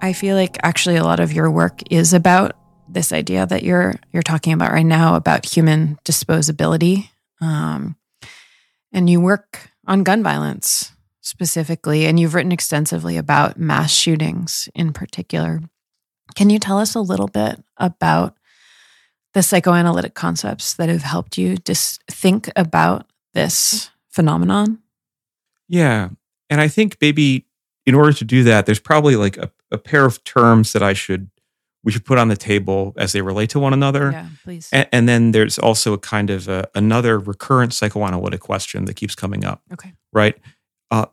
I 0.02 0.12
feel 0.12 0.36
like 0.36 0.58
actually 0.62 0.98
a 0.98 1.06
lot 1.06 1.22
of 1.22 1.32
your 1.32 1.50
work 1.50 1.80
is 1.90 2.12
about 2.12 2.58
this 2.90 3.14
idea 3.14 3.46
that 3.46 3.64
you're 3.64 3.96
you're 4.12 4.22
talking 4.22 4.52
about 4.52 4.74
right 4.74 4.86
now 4.86 5.16
about 5.16 5.46
human 5.46 5.98
disposability, 6.04 7.08
um, 7.40 7.96
and 8.92 9.10
you 9.10 9.22
work 9.22 9.72
on 9.88 10.04
gun 10.04 10.22
violence 10.22 10.92
specifically, 11.22 12.06
and 12.06 12.20
you've 12.20 12.34
written 12.34 12.52
extensively 12.52 13.16
about 13.16 13.58
mass 13.58 13.94
shootings 13.94 14.68
in 14.76 14.92
particular. 14.92 15.62
Can 16.36 16.50
you 16.50 16.60
tell 16.60 16.78
us 16.78 16.94
a 16.94 17.00
little 17.00 17.30
bit 17.30 17.64
about 17.78 18.36
the 19.34 19.44
psychoanalytic 19.44 20.14
concepts 20.14 20.74
that 20.74 20.90
have 20.90 21.04
helped 21.04 21.38
you 21.38 21.56
just 21.56 22.04
think 22.12 22.52
about 22.58 23.10
this 23.34 23.92
phenomenon? 24.10 24.80
Yeah. 25.70 26.10
And 26.50 26.60
I 26.60 26.68
think 26.68 26.98
maybe 27.00 27.46
in 27.86 27.96
order 27.96 28.14
to 28.14 28.26
do 28.26 28.44
that, 28.44 28.66
there's 28.66 28.80
probably 28.80 29.16
like 29.16 29.38
a, 29.38 29.52
a 29.72 29.78
pair 29.78 30.06
of 30.06 30.24
terms 30.24 30.74
that 30.74 30.84
I 30.84 30.94
should 30.94 31.30
we 31.84 31.92
should 31.92 32.06
put 32.06 32.18
on 32.20 32.28
the 32.28 32.38
table 32.38 32.94
as 32.98 33.12
they 33.12 33.22
relate 33.22 33.50
to 33.52 33.60
one 33.60 33.74
another. 33.74 34.12
Yeah, 34.12 34.28
please. 34.44 34.70
And, 34.72 34.88
and 34.92 35.10
then 35.10 35.32
there's 35.32 35.58
also 35.58 35.94
a 35.94 35.98
kind 35.98 36.30
of 36.30 36.48
a, 36.48 36.70
another 36.76 37.18
recurrent 37.18 37.74
psychoanalytic 37.74 38.40
question 38.40 38.86
that 38.86 38.96
keeps 38.96 39.16
coming 39.16 39.44
up. 39.44 39.64
Okay. 39.74 39.94
Right. 40.14 40.38
Uh, 40.92 41.08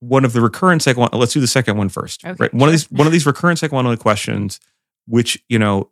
one 0.00 0.24
of 0.24 0.32
the 0.32 0.40
recurrent 0.40 0.82
psycho. 0.82 1.08
Let's 1.12 1.32
do 1.32 1.40
the 1.40 1.48
second 1.48 1.76
one 1.76 1.88
first. 1.88 2.24
Okay, 2.24 2.36
right. 2.38 2.54
One 2.54 2.68
of 2.68 2.72
these 2.72 2.90
one 2.90 3.06
of 3.06 3.12
these 3.12 3.26
recurrent 3.26 3.58
psychoanalytic 3.58 4.00
questions, 4.00 4.60
which 5.06 5.42
you 5.48 5.58
know, 5.58 5.90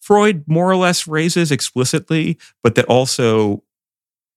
Freud 0.00 0.44
more 0.46 0.70
or 0.70 0.76
less 0.76 1.06
raises 1.06 1.50
explicitly, 1.50 2.38
but 2.62 2.74
that 2.74 2.84
also 2.84 3.62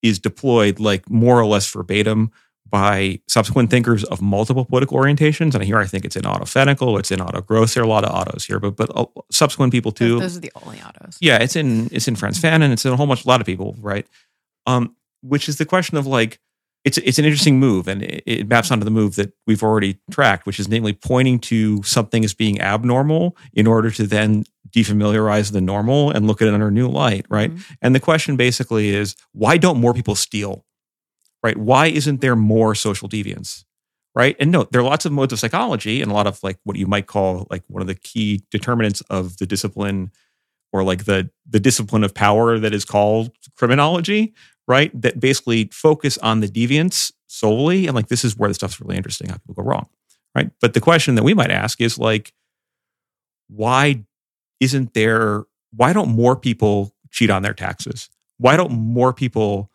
is 0.01 0.19
deployed 0.19 0.79
like 0.79 1.09
more 1.09 1.39
or 1.39 1.45
less 1.45 1.69
verbatim 1.69 2.31
by 2.71 3.19
subsequent 3.27 3.69
thinkers 3.69 4.03
of 4.05 4.21
multiple 4.21 4.65
political 4.65 4.97
orientations. 4.97 5.53
And 5.53 5.63
here 5.63 5.77
I 5.77 5.85
think 5.85 6.05
it's 6.05 6.15
in 6.15 6.25
Otto 6.25 6.45
Fenichel, 6.45 6.97
it's 6.97 7.11
in 7.11 7.21
Otto 7.21 7.41
Gross. 7.41 7.73
There 7.73 7.83
are 7.83 7.85
a 7.85 7.89
lot 7.89 8.05
of 8.05 8.11
autos 8.11 8.45
here, 8.45 8.59
but 8.59 8.75
but 8.77 8.89
uh, 8.95 9.05
subsequent 9.29 9.71
people 9.73 9.91
too. 9.91 10.19
Those, 10.19 10.21
those 10.21 10.37
are 10.37 10.39
the 10.39 10.51
only 10.63 10.81
autos. 10.81 11.17
Yeah, 11.21 11.37
it's 11.37 11.55
in 11.55 11.89
it's 11.91 12.07
in 12.07 12.15
Frantz 12.15 12.39
Fanon. 12.39 12.71
It's 12.71 12.85
in 12.85 12.93
a 12.93 12.95
whole 12.95 13.05
bunch, 13.05 13.25
a 13.25 13.27
lot 13.27 13.41
of 13.41 13.45
people, 13.45 13.75
right? 13.79 14.07
Um, 14.65 14.95
which 15.21 15.47
is 15.49 15.57
the 15.57 15.65
question 15.65 15.97
of 15.97 16.07
like, 16.07 16.39
it's 16.83 16.97
it's 16.99 17.19
an 17.19 17.25
interesting 17.25 17.59
move, 17.59 17.87
and 17.87 18.01
it, 18.01 18.23
it 18.25 18.47
maps 18.47 18.71
onto 18.71 18.85
the 18.85 18.91
move 18.91 19.15
that 19.17 19.33
we've 19.45 19.61
already 19.61 19.99
tracked, 20.09 20.45
which 20.47 20.59
is 20.59 20.67
namely 20.67 20.93
pointing 20.93 21.39
to 21.39 21.83
something 21.83 22.23
as 22.23 22.33
being 22.33 22.59
abnormal 22.61 23.35
in 23.53 23.67
order 23.67 23.91
to 23.91 24.07
then 24.07 24.45
defamiliarize 24.71 25.51
the 25.51 25.61
normal 25.61 26.09
and 26.11 26.25
look 26.25 26.41
at 26.41 26.47
it 26.47 26.53
under 26.53 26.69
a 26.69 26.71
new 26.71 26.87
light, 26.87 27.25
right? 27.29 27.53
Mhm. 27.53 27.63
And 27.81 27.93
the 27.93 27.99
question 27.99 28.37
basically 28.37 28.89
is, 28.89 29.15
why 29.33 29.57
don't 29.57 29.79
more 29.79 29.93
people 29.93 30.15
steal? 30.15 30.65
Right? 31.43 31.57
Why 31.57 31.87
isn't 31.87 32.21
there 32.21 32.35
more 32.35 32.75
social 32.75 33.09
deviance? 33.09 33.63
Right? 34.13 34.35
And 34.39 34.51
no, 34.51 34.67
there 34.69 34.81
are 34.81 34.83
lots 34.83 35.05
of 35.05 35.11
modes 35.11 35.31
of 35.31 35.39
psychology 35.39 36.01
and 36.01 36.11
a 36.11 36.13
lot 36.13 36.27
of 36.27 36.41
like 36.43 36.57
what 36.63 36.75
you 36.77 36.85
might 36.85 37.07
call 37.07 37.47
like 37.49 37.63
one 37.67 37.81
of 37.81 37.87
the 37.87 37.95
key 37.95 38.43
determinants 38.51 39.01
of 39.09 39.37
the 39.37 39.45
discipline 39.45 40.11
or 40.73 40.83
like 40.83 41.05
the 41.05 41.29
the 41.49 41.59
discipline 41.59 42.03
of 42.03 42.13
power 42.13 42.59
that 42.59 42.73
is 42.73 42.85
called 42.85 43.31
criminology, 43.55 44.33
right? 44.67 44.91
That 45.01 45.19
basically 45.19 45.69
focus 45.71 46.17
on 46.17 46.41
the 46.41 46.47
deviance 46.47 47.11
solely. 47.27 47.87
And 47.87 47.95
like 47.95 48.07
this 48.07 48.25
is 48.25 48.37
where 48.37 48.49
the 48.49 48.53
stuff's 48.53 48.81
really 48.81 48.97
interesting, 48.97 49.29
how 49.29 49.37
people 49.37 49.55
go 49.55 49.63
wrong. 49.63 49.87
Right. 50.35 50.51
But 50.61 50.73
the 50.73 50.79
question 50.81 51.15
that 51.15 51.23
we 51.23 51.33
might 51.33 51.51
ask 51.51 51.81
is 51.81 51.97
like, 51.97 52.33
why 53.49 54.05
isn't 54.59 54.93
there 54.93 55.45
why 55.75 55.93
don't 55.93 56.09
more 56.09 56.35
people 56.35 56.91
cheat 57.11 57.29
on 57.29 57.43
their 57.43 57.53
taxes? 57.53 58.09
Why 58.37 58.57
don't 58.57 58.71
more 58.71 59.13
people 59.13 59.70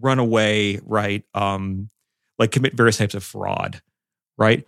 run 0.00 0.18
away, 0.18 0.80
right? 0.84 1.24
Um, 1.34 1.88
like 2.38 2.50
commit 2.50 2.74
various 2.74 2.98
types 2.98 3.14
of 3.14 3.22
fraud, 3.22 3.80
right? 4.36 4.64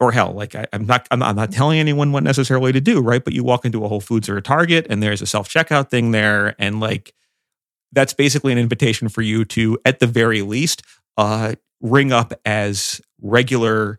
Or 0.00 0.12
hell, 0.12 0.32
like 0.32 0.54
I, 0.54 0.66
I'm 0.72 0.86
not, 0.86 1.06
I'm 1.10 1.22
I'm 1.22 1.36
not 1.36 1.52
telling 1.52 1.78
anyone 1.78 2.12
what 2.12 2.22
necessarily 2.22 2.72
to 2.72 2.80
do, 2.80 3.00
right? 3.00 3.22
But 3.22 3.34
you 3.34 3.44
walk 3.44 3.64
into 3.64 3.84
a 3.84 3.88
Whole 3.88 4.00
Foods 4.00 4.28
or 4.28 4.36
a 4.36 4.42
Target, 4.42 4.86
and 4.88 5.02
there's 5.02 5.22
a 5.22 5.26
self 5.26 5.48
checkout 5.48 5.90
thing 5.90 6.10
there, 6.10 6.54
and 6.58 6.80
like 6.80 7.14
that's 7.92 8.12
basically 8.14 8.52
an 8.52 8.58
invitation 8.58 9.08
for 9.08 9.22
you 9.22 9.44
to, 9.44 9.78
at 9.84 9.98
the 9.98 10.06
very 10.06 10.42
least, 10.42 10.82
uh, 11.16 11.54
ring 11.80 12.12
up 12.12 12.32
as 12.44 13.00
regular 13.20 13.98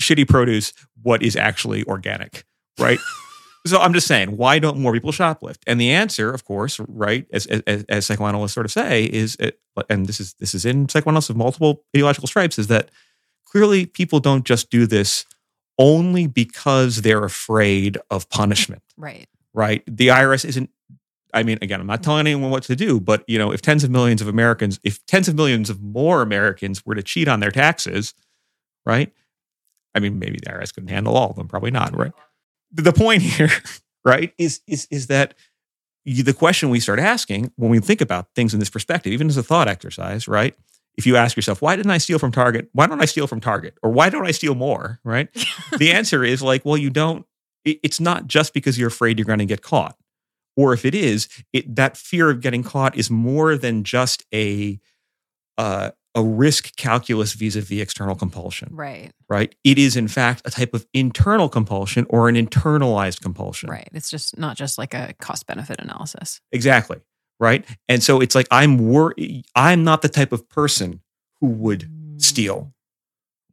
shitty 0.00 0.28
produce 0.28 0.72
what 1.02 1.22
is 1.22 1.36
actually 1.36 1.84
organic, 1.84 2.44
right? 2.78 2.98
so 3.66 3.80
I'm 3.80 3.92
just 3.92 4.06
saying, 4.06 4.36
why 4.36 4.58
don't 4.58 4.78
more 4.78 4.92
people 4.92 5.12
shoplift? 5.12 5.58
And 5.66 5.80
the 5.80 5.90
answer, 5.90 6.32
of 6.32 6.44
course, 6.44 6.80
right, 6.88 7.26
as 7.32 7.46
as, 7.46 7.84
as 7.88 8.06
psychoanalysts 8.06 8.54
sort 8.54 8.66
of 8.66 8.72
say, 8.72 9.04
is, 9.04 9.36
uh, 9.40 9.46
it, 9.46 9.60
and 9.90 10.06
this 10.06 10.20
is 10.20 10.34
this 10.34 10.54
is 10.54 10.64
in 10.64 10.88
psychoanalysis 10.88 11.30
of 11.30 11.36
multiple 11.36 11.84
ideological 11.94 12.28
stripes, 12.28 12.58
is 12.58 12.68
that 12.68 12.90
clearly 13.44 13.86
people 13.86 14.20
don't 14.20 14.44
just 14.44 14.70
do 14.70 14.86
this 14.86 15.26
only 15.78 16.26
because 16.26 17.02
they're 17.02 17.24
afraid 17.24 17.98
of 18.10 18.28
punishment 18.30 18.82
Right. 18.96 19.28
right? 19.52 19.82
The 19.86 20.08
IRS 20.08 20.44
isn't. 20.44 20.70
I 21.34 21.42
mean, 21.42 21.58
again, 21.60 21.80
I'm 21.80 21.86
not 21.86 22.02
telling 22.02 22.20
mm-hmm. 22.20 22.36
anyone 22.36 22.50
what 22.50 22.62
to 22.64 22.76
do, 22.76 22.98
but 22.98 23.24
you 23.26 23.38
know, 23.38 23.52
if 23.52 23.60
tens 23.60 23.84
of 23.84 23.90
millions 23.90 24.22
of 24.22 24.28
Americans, 24.28 24.80
if 24.82 25.04
tens 25.06 25.28
of 25.28 25.34
millions 25.34 25.68
of 25.68 25.82
more 25.82 26.22
Americans 26.22 26.86
were 26.86 26.94
to 26.94 27.02
cheat 27.02 27.28
on 27.28 27.40
their 27.40 27.50
taxes, 27.50 28.14
right? 28.86 29.12
I 29.94 29.98
mean, 29.98 30.18
maybe 30.18 30.38
the 30.42 30.50
IRS 30.50 30.72
couldn't 30.74 30.90
handle 30.90 31.16
all 31.16 31.30
of 31.30 31.36
them, 31.36 31.48
probably 31.48 31.70
not, 31.70 31.96
right? 31.96 32.12
The 32.72 32.92
point 32.92 33.22
here, 33.36 33.50
right, 34.04 34.32
is 34.38 34.60
is 34.66 34.86
is 34.90 35.06
that 35.08 35.34
you, 36.04 36.22
the 36.22 36.34
question 36.34 36.70
we 36.70 36.80
start 36.80 36.98
asking 37.00 37.52
when 37.56 37.70
we 37.70 37.80
think 37.80 38.00
about 38.00 38.28
things 38.34 38.54
in 38.54 38.60
this 38.60 38.70
perspective, 38.70 39.12
even 39.12 39.28
as 39.28 39.36
a 39.36 39.42
thought 39.42 39.68
exercise, 39.68 40.28
right? 40.28 40.54
If 40.96 41.06
you 41.06 41.16
ask 41.16 41.36
yourself, 41.36 41.60
why 41.60 41.76
didn't 41.76 41.90
I 41.90 41.98
steal 41.98 42.18
from 42.18 42.32
Target? 42.32 42.70
Why 42.72 42.86
don't 42.86 43.02
I 43.02 43.04
steal 43.04 43.26
from 43.26 43.40
Target? 43.40 43.76
Or 43.82 43.90
why 43.90 44.08
don't 44.08 44.26
I 44.26 44.30
steal 44.30 44.54
more? 44.54 44.98
Right? 45.04 45.28
the 45.78 45.92
answer 45.92 46.24
is 46.24 46.40
like, 46.42 46.64
well, 46.64 46.76
you 46.78 46.88
don't. 46.90 47.26
it- 47.64 47.80
It's 47.82 48.00
not 48.00 48.26
just 48.28 48.54
because 48.54 48.78
you're 48.78 48.88
afraid 48.88 49.18
you're 49.18 49.26
going 49.26 49.40
to 49.40 49.44
get 49.46 49.62
caught, 49.62 49.96
or 50.56 50.72
if 50.72 50.84
it 50.86 50.94
is, 50.94 51.28
it, 51.52 51.74
that 51.76 51.96
fear 51.98 52.30
of 52.30 52.40
getting 52.40 52.62
caught 52.62 52.96
is 52.96 53.10
more 53.10 53.56
than 53.58 53.84
just 53.84 54.24
a 54.32 54.80
uh, 55.58 55.90
a 56.16 56.22
risk 56.22 56.74
calculus 56.76 57.34
vis-a-vis 57.34 57.80
external 57.80 58.16
compulsion. 58.16 58.70
Right. 58.72 59.12
Right? 59.28 59.54
It 59.62 59.78
is 59.78 59.96
in 59.96 60.08
fact 60.08 60.42
a 60.44 60.50
type 60.50 60.74
of 60.74 60.86
internal 60.94 61.48
compulsion 61.48 62.06
or 62.08 62.28
an 62.28 62.34
internalized 62.34 63.20
compulsion. 63.20 63.68
Right. 63.70 63.88
It's 63.92 64.10
just 64.10 64.36
not 64.38 64.56
just 64.56 64.78
like 64.78 64.94
a 64.94 65.14
cost 65.20 65.46
benefit 65.46 65.78
analysis. 65.78 66.40
Exactly. 66.50 66.98
Right. 67.38 67.64
And 67.88 68.02
so 68.02 68.20
it's 68.20 68.34
like 68.34 68.48
I'm 68.50 68.78
wor- 68.78 69.14
I'm 69.54 69.84
not 69.84 70.02
the 70.02 70.08
type 70.08 70.32
of 70.32 70.48
person 70.48 71.00
who 71.40 71.48
would 71.48 71.82
Mm. 72.16 72.20
steal. 72.22 72.72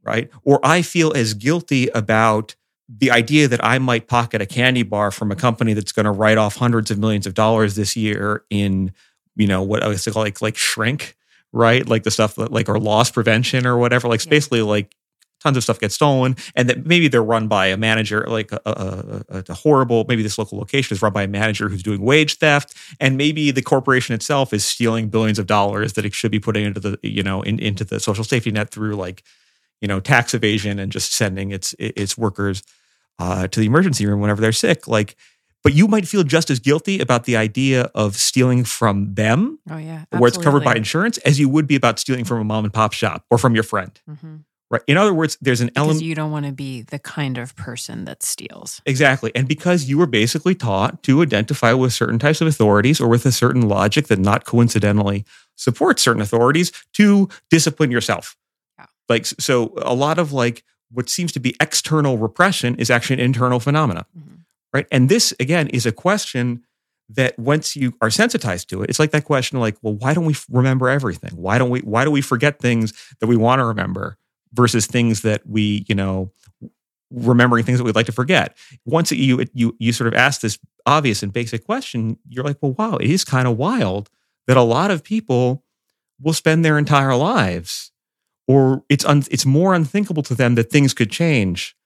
Right. 0.02 0.30
Or 0.42 0.58
I 0.64 0.82
feel 0.82 1.12
as 1.14 1.34
guilty 1.34 1.88
about 1.88 2.56
the 2.88 3.10
idea 3.10 3.48
that 3.48 3.64
I 3.64 3.78
might 3.78 4.08
pocket 4.08 4.42
a 4.42 4.46
candy 4.46 4.82
bar 4.82 5.10
from 5.10 5.30
a 5.32 5.36
company 5.36 5.72
that's 5.74 5.92
going 5.92 6.04
to 6.04 6.10
write 6.12 6.36
off 6.38 6.56
hundreds 6.56 6.90
of 6.90 6.98
millions 6.98 7.26
of 7.26 7.32
dollars 7.34 7.76
this 7.76 7.96
year 7.96 8.44
in, 8.50 8.92
you 9.36 9.46
know, 9.46 9.62
what 9.62 9.82
I 9.82 9.88
was 9.88 10.04
call 10.04 10.22
like 10.22 10.42
like 10.42 10.56
shrink, 10.56 11.16
right? 11.54 11.88
Like 11.88 12.02
the 12.02 12.10
stuff 12.10 12.34
that 12.36 12.52
like 12.52 12.68
or 12.68 12.78
loss 12.78 13.10
prevention 13.10 13.66
or 13.66 13.78
whatever. 13.78 14.08
Like 14.08 14.24
Yeah. 14.24 14.30
basically 14.30 14.62
like 14.62 14.94
tons 15.40 15.56
of 15.58 15.62
stuff 15.62 15.78
gets 15.78 15.94
stolen 15.94 16.36
and 16.56 16.70
that 16.70 16.86
maybe 16.86 17.06
they're 17.06 17.22
run 17.22 17.48
by 17.48 17.66
a 17.66 17.76
manager 17.76 18.24
like 18.28 18.50
a, 18.52 18.60
a, 18.64 19.24
a, 19.28 19.44
a 19.50 19.54
horrible 19.54 20.06
maybe 20.08 20.22
this 20.22 20.38
local 20.38 20.58
location 20.58 20.94
is 20.94 21.02
run 21.02 21.12
by 21.12 21.24
a 21.24 21.28
manager 21.28 21.68
who's 21.68 21.82
doing 21.82 22.00
wage 22.00 22.38
theft 22.38 22.74
and 22.98 23.18
maybe 23.18 23.50
the 23.50 23.60
corporation 23.60 24.14
itself 24.14 24.54
is 24.54 24.64
stealing 24.64 25.10
billions 25.10 25.38
of 25.38 25.46
dollars 25.46 25.92
that 25.94 26.06
it 26.06 26.14
should 26.14 26.30
be 26.30 26.40
putting 26.40 26.64
into 26.64 26.80
the 26.80 26.98
you 27.02 27.22
know 27.22 27.42
in, 27.42 27.58
into 27.58 27.84
the 27.84 28.00
social 28.00 28.24
safety 28.24 28.50
net 28.50 28.70
through 28.70 28.96
like 28.96 29.22
you 29.82 29.88
know 29.88 30.00
tax 30.00 30.32
evasion 30.34 30.78
and 30.78 30.90
just 30.90 31.12
sending 31.12 31.50
its 31.52 31.74
its 31.78 32.16
workers 32.16 32.62
uh, 33.18 33.46
to 33.48 33.60
the 33.60 33.66
emergency 33.66 34.06
room 34.06 34.20
whenever 34.20 34.40
they're 34.40 34.52
sick 34.52 34.88
like 34.88 35.14
but 35.64 35.72
you 35.74 35.88
might 35.88 36.06
feel 36.06 36.22
just 36.22 36.50
as 36.50 36.60
guilty 36.60 37.00
about 37.00 37.24
the 37.24 37.36
idea 37.36 37.90
of 37.94 38.16
stealing 38.16 38.64
from 38.64 39.14
them 39.14 39.58
Oh 39.70 39.78
yeah. 39.78 40.04
where 40.10 40.28
it's 40.28 40.38
covered 40.38 40.62
by 40.62 40.74
insurance 40.76 41.18
as 41.18 41.40
you 41.40 41.48
would 41.48 41.66
be 41.66 41.74
about 41.74 41.98
stealing 41.98 42.24
from 42.24 42.38
a 42.40 42.44
mom 42.44 42.64
and 42.64 42.72
pop 42.72 42.92
shop 42.92 43.24
or 43.30 43.38
from 43.38 43.54
your 43.54 43.64
friend 43.64 43.98
hmm 44.06 44.36
right 44.70 44.82
in 44.86 44.96
other 44.96 45.12
words 45.12 45.36
there's 45.42 45.60
an 45.60 45.70
element 45.76 46.02
you 46.02 46.14
don't 46.14 46.30
want 46.30 46.46
to 46.46 46.52
be 46.52 46.82
the 46.82 46.98
kind 46.98 47.36
of 47.38 47.54
person 47.54 48.04
that 48.06 48.22
steals. 48.22 48.80
Exactly. 48.86 49.30
And 49.34 49.46
because 49.46 49.84
you 49.84 49.98
were 49.98 50.06
basically 50.06 50.54
taught 50.54 51.02
to 51.02 51.20
identify 51.22 51.72
with 51.74 51.92
certain 51.92 52.18
types 52.18 52.40
of 52.40 52.48
authorities 52.48 52.98
or 53.00 53.06
with 53.08 53.26
a 53.26 53.30
certain 53.32 53.68
logic 53.68 54.06
that 54.06 54.18
not 54.18 54.44
coincidentally 54.46 55.24
supports 55.54 56.02
certain 56.02 56.22
authorities 56.22 56.72
to 56.94 57.28
discipline 57.50 57.90
yourself. 57.90 58.36
Yeah. 58.78 58.86
Like, 59.08 59.26
so 59.26 59.74
a 59.82 59.94
lot 59.94 60.18
of 60.18 60.32
like 60.32 60.64
what 60.90 61.10
seems 61.10 61.30
to 61.32 61.40
be 61.40 61.54
external 61.60 62.16
repression 62.16 62.74
is 62.76 62.90
actually 62.90 63.14
an 63.14 63.20
internal 63.20 63.60
phenomena, 63.60 64.06
Mhm. 64.18 64.43
Right? 64.74 64.86
And 64.90 65.08
this 65.08 65.32
again 65.40 65.68
is 65.68 65.86
a 65.86 65.92
question 65.92 66.64
that 67.08 67.38
once 67.38 67.76
you 67.76 67.92
are 68.00 68.10
sensitized 68.10 68.68
to 68.70 68.82
it, 68.82 68.90
it's 68.90 68.98
like 68.98 69.12
that 69.12 69.24
question 69.24 69.60
like, 69.60 69.76
well, 69.82 69.94
why 69.94 70.14
don't 70.14 70.24
we 70.24 70.34
remember 70.50 70.88
everything? 70.88 71.30
Why 71.36 71.58
don't 71.58 71.70
we 71.70 71.80
why 71.80 72.04
do 72.04 72.10
we 72.10 72.20
forget 72.20 72.58
things 72.58 72.92
that 73.20 73.26
we 73.26 73.36
want 73.36 73.60
to 73.60 73.64
remember 73.64 74.18
versus 74.52 74.86
things 74.86 75.22
that 75.22 75.46
we, 75.46 75.84
you 75.88 75.94
know, 75.94 76.32
remembering 77.10 77.64
things 77.64 77.78
that 77.78 77.84
we'd 77.84 77.94
like 77.94 78.06
to 78.06 78.12
forget. 78.12 78.56
Once 78.84 79.12
you 79.12 79.44
you 79.52 79.76
you 79.78 79.92
sort 79.92 80.08
of 80.08 80.14
ask 80.14 80.40
this 80.40 80.58
obvious 80.86 81.22
and 81.22 81.32
basic 81.32 81.64
question, 81.64 82.18
you're 82.28 82.44
like, 82.44 82.58
well, 82.60 82.72
wow, 82.72 82.96
it 82.96 83.10
is 83.10 83.24
kind 83.24 83.46
of 83.46 83.56
wild 83.56 84.10
that 84.46 84.56
a 84.56 84.62
lot 84.62 84.90
of 84.90 85.04
people 85.04 85.64
will 86.20 86.32
spend 86.32 86.64
their 86.64 86.78
entire 86.78 87.14
lives, 87.14 87.92
or 88.48 88.84
it's 88.88 89.04
un, 89.04 89.22
it's 89.30 89.46
more 89.46 89.74
unthinkable 89.74 90.22
to 90.22 90.34
them 90.34 90.54
that 90.54 90.70
things 90.70 90.94
could 90.94 91.10
change, 91.10 91.76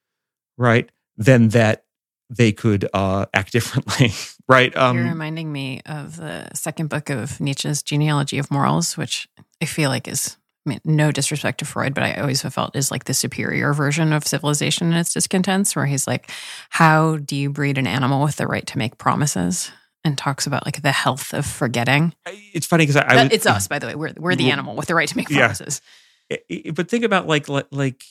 right, 0.57 0.91
than 1.16 1.49
that 1.49 1.84
they 2.31 2.53
could 2.53 2.89
uh, 2.93 3.26
act 3.33 3.53
differently, 3.53 4.12
right? 4.49 4.74
Um, 4.76 4.97
You're 4.97 5.07
reminding 5.07 5.53
me 5.53 5.81
of 5.87 6.16
the 6.16 6.49
second 6.55 6.89
book 6.89 7.11
of 7.11 7.41
Nietzsche's 7.41 7.83
Genealogy 7.83 8.39
of 8.39 8.51
Morals, 8.51 8.97
which 8.97 9.29
I 9.62 9.64
feel 9.64 9.91
like 9.91 10.09
is, 10.09 10.37
I 10.66 10.70
mean, 10.70 10.81
no 10.85 11.11
disrespect 11.11 11.59
to 11.59 11.64
Freud, 11.64 11.95
but 11.95 12.05
I 12.05 12.14
always 12.14 12.43
have 12.43 12.55
felt 12.55 12.76
is 12.76 12.91
like 12.91 13.05
the 13.05 13.14
superior 13.14 13.72
version 13.72 14.12
of 14.12 14.26
civilization 14.26 14.89
and 14.89 14.97
its 14.97 15.12
discontents, 15.12 15.74
where 15.74 15.87
he's 15.87 16.07
like, 16.07 16.31
how 16.70 17.16
do 17.16 17.37
you 17.37 17.51
breed 17.51 17.79
an 17.79 17.87
animal 17.87 18.22
with 18.22 18.37
the 18.37 18.47
right 18.47 18.66
to 18.66 18.79
make 18.79 18.99
promises? 18.99 19.70
And 20.05 20.16
talks 20.16 20.47
about 20.47 20.64
like 20.64 20.81
the 20.81 20.93
health 20.93 21.35
of 21.35 21.45
forgetting. 21.45 22.14
It's 22.24 22.66
funny 22.66 22.87
because 22.87 22.97
I, 22.97 23.24
I 23.24 23.29
it's 23.33 23.47
us, 23.47 23.66
by 23.66 23.81
the 23.81 23.89
way. 23.89 23.95
We're 23.97 24.12
we're 24.16 24.37
the 24.37 24.53
animal 24.53 24.76
with 24.76 24.87
the 24.87 24.95
right 24.95 25.09
to 25.09 25.16
make 25.16 25.29
promises. 25.29 25.83
Yeah. 26.31 26.70
But 26.72 26.89
think 26.89 27.05
about 27.05 27.26
like 27.26 27.47
like, 27.49 28.05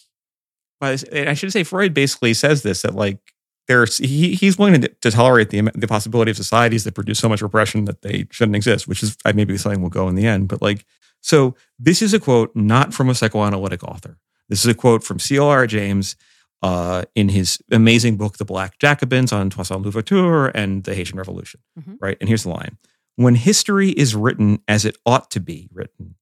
I 0.81 1.33
should 1.33 1.53
say 1.53 1.63
Freud 1.63 1.93
basically 1.93 2.33
says 2.33 2.61
this 2.61 2.81
that 2.81 2.93
like 2.93 3.19
there's 3.67 3.97
he, 3.97 4.33
he's 4.35 4.57
willing 4.57 4.81
to, 4.81 4.87
to 4.87 5.11
tolerate 5.11 5.49
the 5.49 5.61
the 5.75 5.87
possibility 5.87 6.31
of 6.31 6.37
societies 6.37 6.83
that 6.83 6.95
produce 6.95 7.19
so 7.19 7.29
much 7.29 7.41
repression 7.41 7.85
that 7.85 8.01
they 8.01 8.27
shouldn't 8.31 8.55
exist, 8.55 8.87
which 8.87 9.03
is 9.03 9.17
maybe 9.33 9.57
something 9.57 9.81
we'll 9.81 9.89
go 9.89 10.07
in 10.07 10.15
the 10.15 10.25
end. 10.25 10.47
But 10.47 10.61
like, 10.61 10.85
so 11.21 11.55
this 11.77 12.01
is 12.01 12.13
a 12.13 12.19
quote 12.19 12.55
not 12.55 12.93
from 12.93 13.09
a 13.09 13.15
psychoanalytic 13.15 13.83
author. 13.83 14.17
This 14.49 14.61
is 14.61 14.67
a 14.67 14.73
quote 14.73 15.03
from 15.03 15.19
C.L.R. 15.19 15.67
James 15.67 16.15
uh, 16.63 17.03
in 17.15 17.29
his 17.29 17.61
amazing 17.71 18.15
book, 18.15 18.37
The 18.37 18.45
Black 18.45 18.79
Jacobins 18.79 19.33
on 19.33 19.49
Toussaint 19.49 19.81
Louverture 19.81 20.47
and 20.47 20.83
the 20.85 20.95
Haitian 20.95 21.17
Revolution. 21.17 21.59
Mm-hmm. 21.77 21.95
Right, 21.99 22.17
and 22.19 22.29
here's 22.29 22.43
the 22.43 22.49
line: 22.49 22.77
When 23.15 23.35
history 23.35 23.89
is 23.89 24.15
written 24.15 24.61
as 24.67 24.85
it 24.85 24.97
ought 25.05 25.29
to 25.31 25.39
be 25.39 25.69
written, 25.73 26.15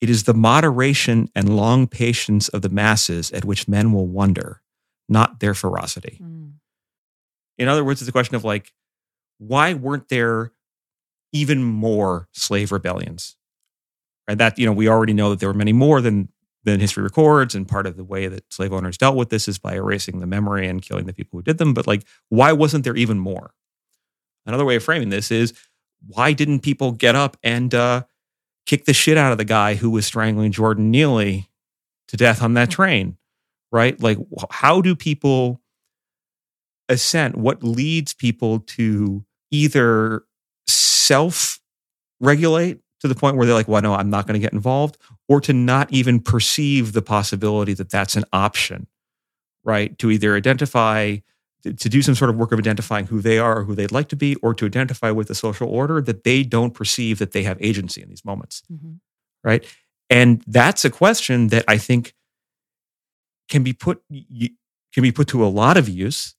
it 0.00 0.10
is 0.10 0.24
the 0.24 0.34
moderation 0.34 1.30
and 1.34 1.56
long 1.56 1.86
patience 1.86 2.48
of 2.48 2.62
the 2.62 2.68
masses 2.68 3.30
at 3.32 3.44
which 3.44 3.68
men 3.68 3.92
will 3.92 4.06
wonder, 4.06 4.62
not 5.08 5.40
their 5.40 5.54
ferocity. 5.54 6.20
Mm. 6.22 6.54
In 7.58 7.68
other 7.68 7.84
words, 7.84 8.00
it's 8.00 8.08
a 8.08 8.12
question 8.12 8.36
of 8.36 8.44
like, 8.44 8.72
why 9.38 9.74
weren't 9.74 10.08
there 10.08 10.52
even 11.32 11.62
more 11.62 12.28
slave 12.32 12.72
rebellions? 12.72 13.36
And 14.26 14.38
that, 14.40 14.58
you 14.58 14.66
know, 14.66 14.72
we 14.72 14.88
already 14.88 15.14
know 15.14 15.30
that 15.30 15.40
there 15.40 15.48
were 15.48 15.54
many 15.54 15.72
more 15.72 16.00
than 16.00 16.28
than 16.64 16.80
history 16.80 17.02
records, 17.02 17.54
and 17.54 17.68
part 17.68 17.86
of 17.86 17.96
the 17.96 18.04
way 18.04 18.26
that 18.26 18.52
slave 18.52 18.72
owners 18.72 18.98
dealt 18.98 19.16
with 19.16 19.30
this 19.30 19.48
is 19.48 19.58
by 19.58 19.74
erasing 19.74 20.18
the 20.18 20.26
memory 20.26 20.66
and 20.66 20.82
killing 20.82 21.06
the 21.06 21.12
people 21.12 21.38
who 21.38 21.42
did 21.42 21.56
them. 21.56 21.72
But 21.72 21.86
like, 21.86 22.04
why 22.28 22.52
wasn't 22.52 22.84
there 22.84 22.96
even 22.96 23.18
more? 23.18 23.54
Another 24.44 24.64
way 24.64 24.76
of 24.76 24.82
framing 24.82 25.08
this 25.08 25.30
is 25.30 25.54
why 26.06 26.32
didn't 26.32 26.60
people 26.60 26.92
get 26.92 27.14
up 27.14 27.36
and 27.42 27.74
uh, 27.74 28.04
kick 28.66 28.84
the 28.84 28.92
shit 28.92 29.16
out 29.16 29.32
of 29.32 29.38
the 29.38 29.44
guy 29.44 29.74
who 29.76 29.90
was 29.90 30.04
strangling 30.04 30.52
Jordan 30.52 30.90
Neely 30.90 31.48
to 32.08 32.16
death 32.16 32.42
on 32.42 32.54
that 32.54 32.70
train? 32.70 33.16
Right? 33.70 34.00
Like, 34.00 34.18
how 34.50 34.80
do 34.80 34.96
people 34.96 35.60
assent, 36.88 37.36
what 37.36 37.62
leads 37.62 38.14
people 38.14 38.60
to 38.60 39.24
either 39.50 40.24
self 40.66 41.60
regulate 42.20 42.80
to 43.00 43.08
the 43.08 43.14
point 43.14 43.36
where 43.36 43.46
they're 43.46 43.54
like, 43.54 43.68
well, 43.68 43.82
no, 43.82 43.94
I'm 43.94 44.10
not 44.10 44.26
going 44.26 44.34
to 44.34 44.44
get 44.44 44.52
involved, 44.52 44.98
or 45.28 45.40
to 45.42 45.52
not 45.52 45.92
even 45.92 46.20
perceive 46.20 46.92
the 46.92 47.02
possibility 47.02 47.74
that 47.74 47.90
that's 47.90 48.16
an 48.16 48.24
option, 48.32 48.88
right? 49.64 49.96
To 49.98 50.10
either 50.10 50.36
identify, 50.36 51.18
to 51.62 51.88
do 51.88 52.02
some 52.02 52.14
sort 52.14 52.30
of 52.30 52.36
work 52.36 52.52
of 52.52 52.58
identifying 52.58 53.06
who 53.06 53.20
they 53.20 53.38
are 53.38 53.58
or 53.58 53.64
who 53.64 53.74
they'd 53.74 53.92
like 53.92 54.08
to 54.08 54.16
be, 54.16 54.34
or 54.36 54.52
to 54.54 54.66
identify 54.66 55.10
with 55.10 55.28
the 55.28 55.34
social 55.34 55.68
order 55.68 56.00
that 56.00 56.24
they 56.24 56.42
don't 56.42 56.74
perceive 56.74 57.18
that 57.20 57.32
they 57.32 57.44
have 57.44 57.56
agency 57.60 58.02
in 58.02 58.08
these 58.08 58.24
moments, 58.24 58.62
mm-hmm. 58.72 58.94
right? 59.44 59.64
And 60.10 60.42
that's 60.46 60.84
a 60.84 60.90
question 60.90 61.48
that 61.48 61.64
I 61.68 61.78
think 61.78 62.14
can 63.48 63.62
be 63.62 63.72
put 63.72 64.02
can 64.10 65.02
be 65.02 65.12
put 65.12 65.28
to 65.28 65.44
a 65.44 65.46
lot 65.46 65.76
of 65.76 65.88
use 65.88 66.34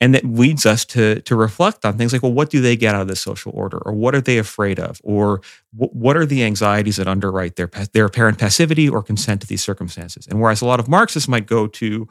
and 0.00 0.14
that 0.14 0.24
leads 0.24 0.64
us 0.64 0.84
to 0.84 1.20
to 1.22 1.34
reflect 1.34 1.84
on 1.84 1.98
things 1.98 2.12
like 2.12 2.22
well 2.22 2.32
what 2.32 2.50
do 2.50 2.60
they 2.60 2.76
get 2.76 2.94
out 2.94 3.02
of 3.02 3.08
the 3.08 3.16
social 3.16 3.52
order? 3.54 3.78
Or 3.78 3.92
what 3.92 4.14
are 4.14 4.20
they 4.20 4.38
afraid 4.38 4.78
of? 4.78 5.00
Or 5.02 5.40
what 5.72 6.16
are 6.16 6.26
the 6.26 6.44
anxieties 6.44 6.96
that 6.96 7.08
underwrite 7.08 7.56
their 7.56 7.70
their 7.92 8.06
apparent 8.06 8.38
passivity 8.38 8.88
or 8.88 9.02
consent 9.02 9.40
to 9.42 9.46
these 9.46 9.62
circumstances? 9.62 10.26
And 10.26 10.40
whereas 10.40 10.60
a 10.60 10.66
lot 10.66 10.80
of 10.80 10.88
marxists 10.88 11.28
might 11.28 11.46
go 11.46 11.66
to 11.66 12.08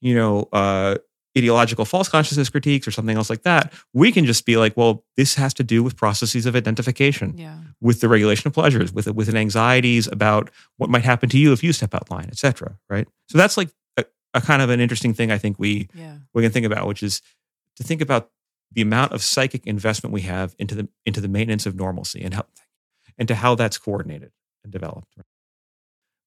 you 0.00 0.14
know 0.14 0.48
uh, 0.52 0.96
ideological 1.36 1.84
false 1.84 2.08
consciousness 2.08 2.48
critiques 2.48 2.86
or 2.86 2.92
something 2.92 3.16
else 3.16 3.28
like 3.28 3.42
that 3.42 3.72
we 3.92 4.12
can 4.12 4.24
just 4.24 4.46
be 4.46 4.56
like 4.56 4.76
well 4.76 5.04
this 5.16 5.34
has 5.34 5.52
to 5.52 5.64
do 5.64 5.82
with 5.82 5.96
processes 5.96 6.46
of 6.46 6.54
identification 6.54 7.36
yeah. 7.36 7.58
with 7.80 8.00
the 8.00 8.08
regulation 8.08 8.46
of 8.46 8.54
pleasures 8.54 8.92
with 8.92 9.08
with 9.12 9.28
an 9.28 9.36
anxieties 9.36 10.06
about 10.06 10.48
what 10.76 10.88
might 10.88 11.02
happen 11.02 11.28
to 11.28 11.38
you 11.38 11.52
if 11.52 11.64
you 11.64 11.72
step 11.72 11.92
out 11.92 12.08
line 12.08 12.28
etc 12.28 12.78
right? 12.88 13.08
So 13.28 13.38
that's 13.38 13.56
like 13.56 13.70
a 14.34 14.40
kind 14.40 14.60
of 14.60 14.70
an 14.70 14.80
interesting 14.80 15.14
thing 15.14 15.30
I 15.30 15.38
think 15.38 15.58
we 15.58 15.88
yeah. 15.94 16.18
we 16.34 16.42
can 16.42 16.52
think 16.52 16.66
about, 16.66 16.86
which 16.86 17.02
is 17.02 17.22
to 17.76 17.82
think 17.82 18.00
about 18.00 18.30
the 18.72 18.82
amount 18.82 19.12
of 19.12 19.22
psychic 19.22 19.66
investment 19.66 20.12
we 20.12 20.22
have 20.22 20.54
into 20.58 20.74
the 20.74 20.88
into 21.06 21.20
the 21.20 21.28
maintenance 21.28 21.66
of 21.66 21.74
normalcy 21.74 22.22
and 22.22 22.34
how 22.34 22.44
and 23.16 23.28
to 23.28 23.34
how 23.34 23.54
that's 23.54 23.78
coordinated 23.78 24.32
and 24.62 24.72
developed. 24.72 25.16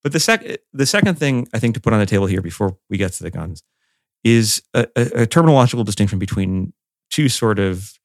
But 0.04 0.14
the 0.14 0.20
sec 0.20 0.44
the 0.74 0.86
second 0.86 1.20
thing 1.20 1.48
I 1.54 1.60
think 1.60 1.76
to 1.76 1.82
put 1.82 1.94
on 1.94 2.00
the 2.00 2.06
table 2.06 2.28
here 2.28 2.42
before 2.42 2.78
we 2.90 2.98
get 2.98 3.14
to 3.14 3.24
the 3.24 3.32
guns 3.32 3.64
is 4.24 4.62
a, 4.74 4.88
a, 4.96 5.02
a 5.24 5.28
terminological 5.28 5.86
distinction 5.86 6.20
between 6.20 6.74
two 7.10 7.30
sort 7.30 7.60
of 7.60 8.00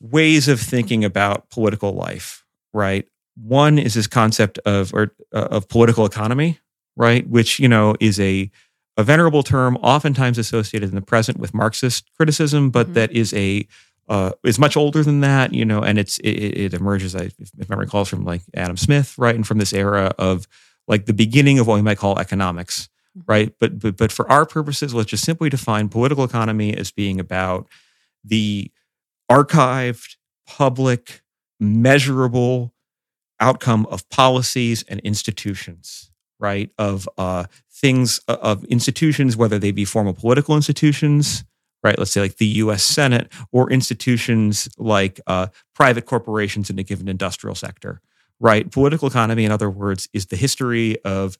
ways 0.00 0.48
of 0.48 0.60
thinking 0.60 1.04
about 1.04 1.50
political 1.50 1.92
life, 1.92 2.44
right? 2.72 3.06
One 3.36 3.78
is 3.78 3.94
this 3.94 4.06
concept 4.06 4.58
of 4.64 4.92
or 4.94 5.14
uh, 5.32 5.48
of 5.50 5.68
political 5.68 6.06
economy, 6.06 6.58
right, 6.96 7.28
which 7.28 7.58
you 7.58 7.68
know 7.68 7.94
is 8.00 8.18
a 8.18 8.50
a 9.00 9.04
venerable 9.04 9.42
term, 9.42 9.76
oftentimes 9.76 10.36
associated 10.36 10.90
in 10.90 10.94
the 10.94 11.00
present 11.00 11.38
with 11.38 11.54
Marxist 11.54 12.10
criticism, 12.16 12.70
but 12.70 12.86
mm-hmm. 12.86 12.94
that 12.94 13.12
is 13.12 13.32
a 13.34 13.66
uh, 14.08 14.32
is 14.44 14.58
much 14.58 14.76
older 14.76 15.04
than 15.04 15.20
that, 15.20 15.54
you 15.54 15.64
know, 15.64 15.80
and 15.82 15.98
it's 15.98 16.18
it, 16.18 16.30
it 16.30 16.74
emerges, 16.74 17.14
I, 17.14 17.30
if 17.38 17.68
memory 17.68 17.86
calls, 17.86 18.08
from 18.08 18.24
like 18.24 18.42
Adam 18.54 18.76
Smith, 18.76 19.16
right, 19.16 19.34
and 19.34 19.46
from 19.46 19.58
this 19.58 19.72
era 19.72 20.12
of 20.18 20.46
like 20.86 21.06
the 21.06 21.14
beginning 21.14 21.58
of 21.58 21.66
what 21.66 21.76
we 21.76 21.82
might 21.82 21.98
call 21.98 22.18
economics, 22.18 22.88
mm-hmm. 23.16 23.30
right? 23.30 23.54
But 23.58 23.78
but 23.78 23.96
but 23.96 24.12
for 24.12 24.30
our 24.30 24.44
purposes, 24.44 24.92
let's 24.92 25.10
just 25.10 25.24
simply 25.24 25.48
define 25.48 25.88
political 25.88 26.24
economy 26.24 26.76
as 26.76 26.90
being 26.90 27.18
about 27.18 27.68
the 28.22 28.70
archived, 29.30 30.16
public, 30.46 31.22
measurable 31.58 32.74
outcome 33.38 33.86
of 33.86 34.06
policies 34.10 34.82
and 34.88 35.00
institutions, 35.00 36.10
right? 36.38 36.70
Of 36.76 37.08
uh, 37.16 37.44
things 37.80 38.18
of 38.28 38.64
institutions, 38.64 39.36
whether 39.36 39.58
they 39.58 39.70
be 39.70 39.84
formal 39.84 40.12
political 40.12 40.54
institutions, 40.54 41.44
right? 41.82 41.98
Let's 41.98 42.12
say 42.12 42.20
like 42.20 42.36
the 42.36 42.46
U.S. 42.46 42.82
Senate, 42.82 43.32
or 43.52 43.70
institutions 43.70 44.68
like 44.76 45.20
uh, 45.26 45.48
private 45.74 46.06
corporations 46.06 46.68
in 46.68 46.78
a 46.78 46.82
given 46.82 47.08
industrial 47.08 47.54
sector, 47.54 48.00
right? 48.38 48.70
Political 48.70 49.08
economy, 49.08 49.44
in 49.44 49.52
other 49.52 49.70
words, 49.70 50.08
is 50.12 50.26
the 50.26 50.36
history 50.36 51.02
of 51.04 51.38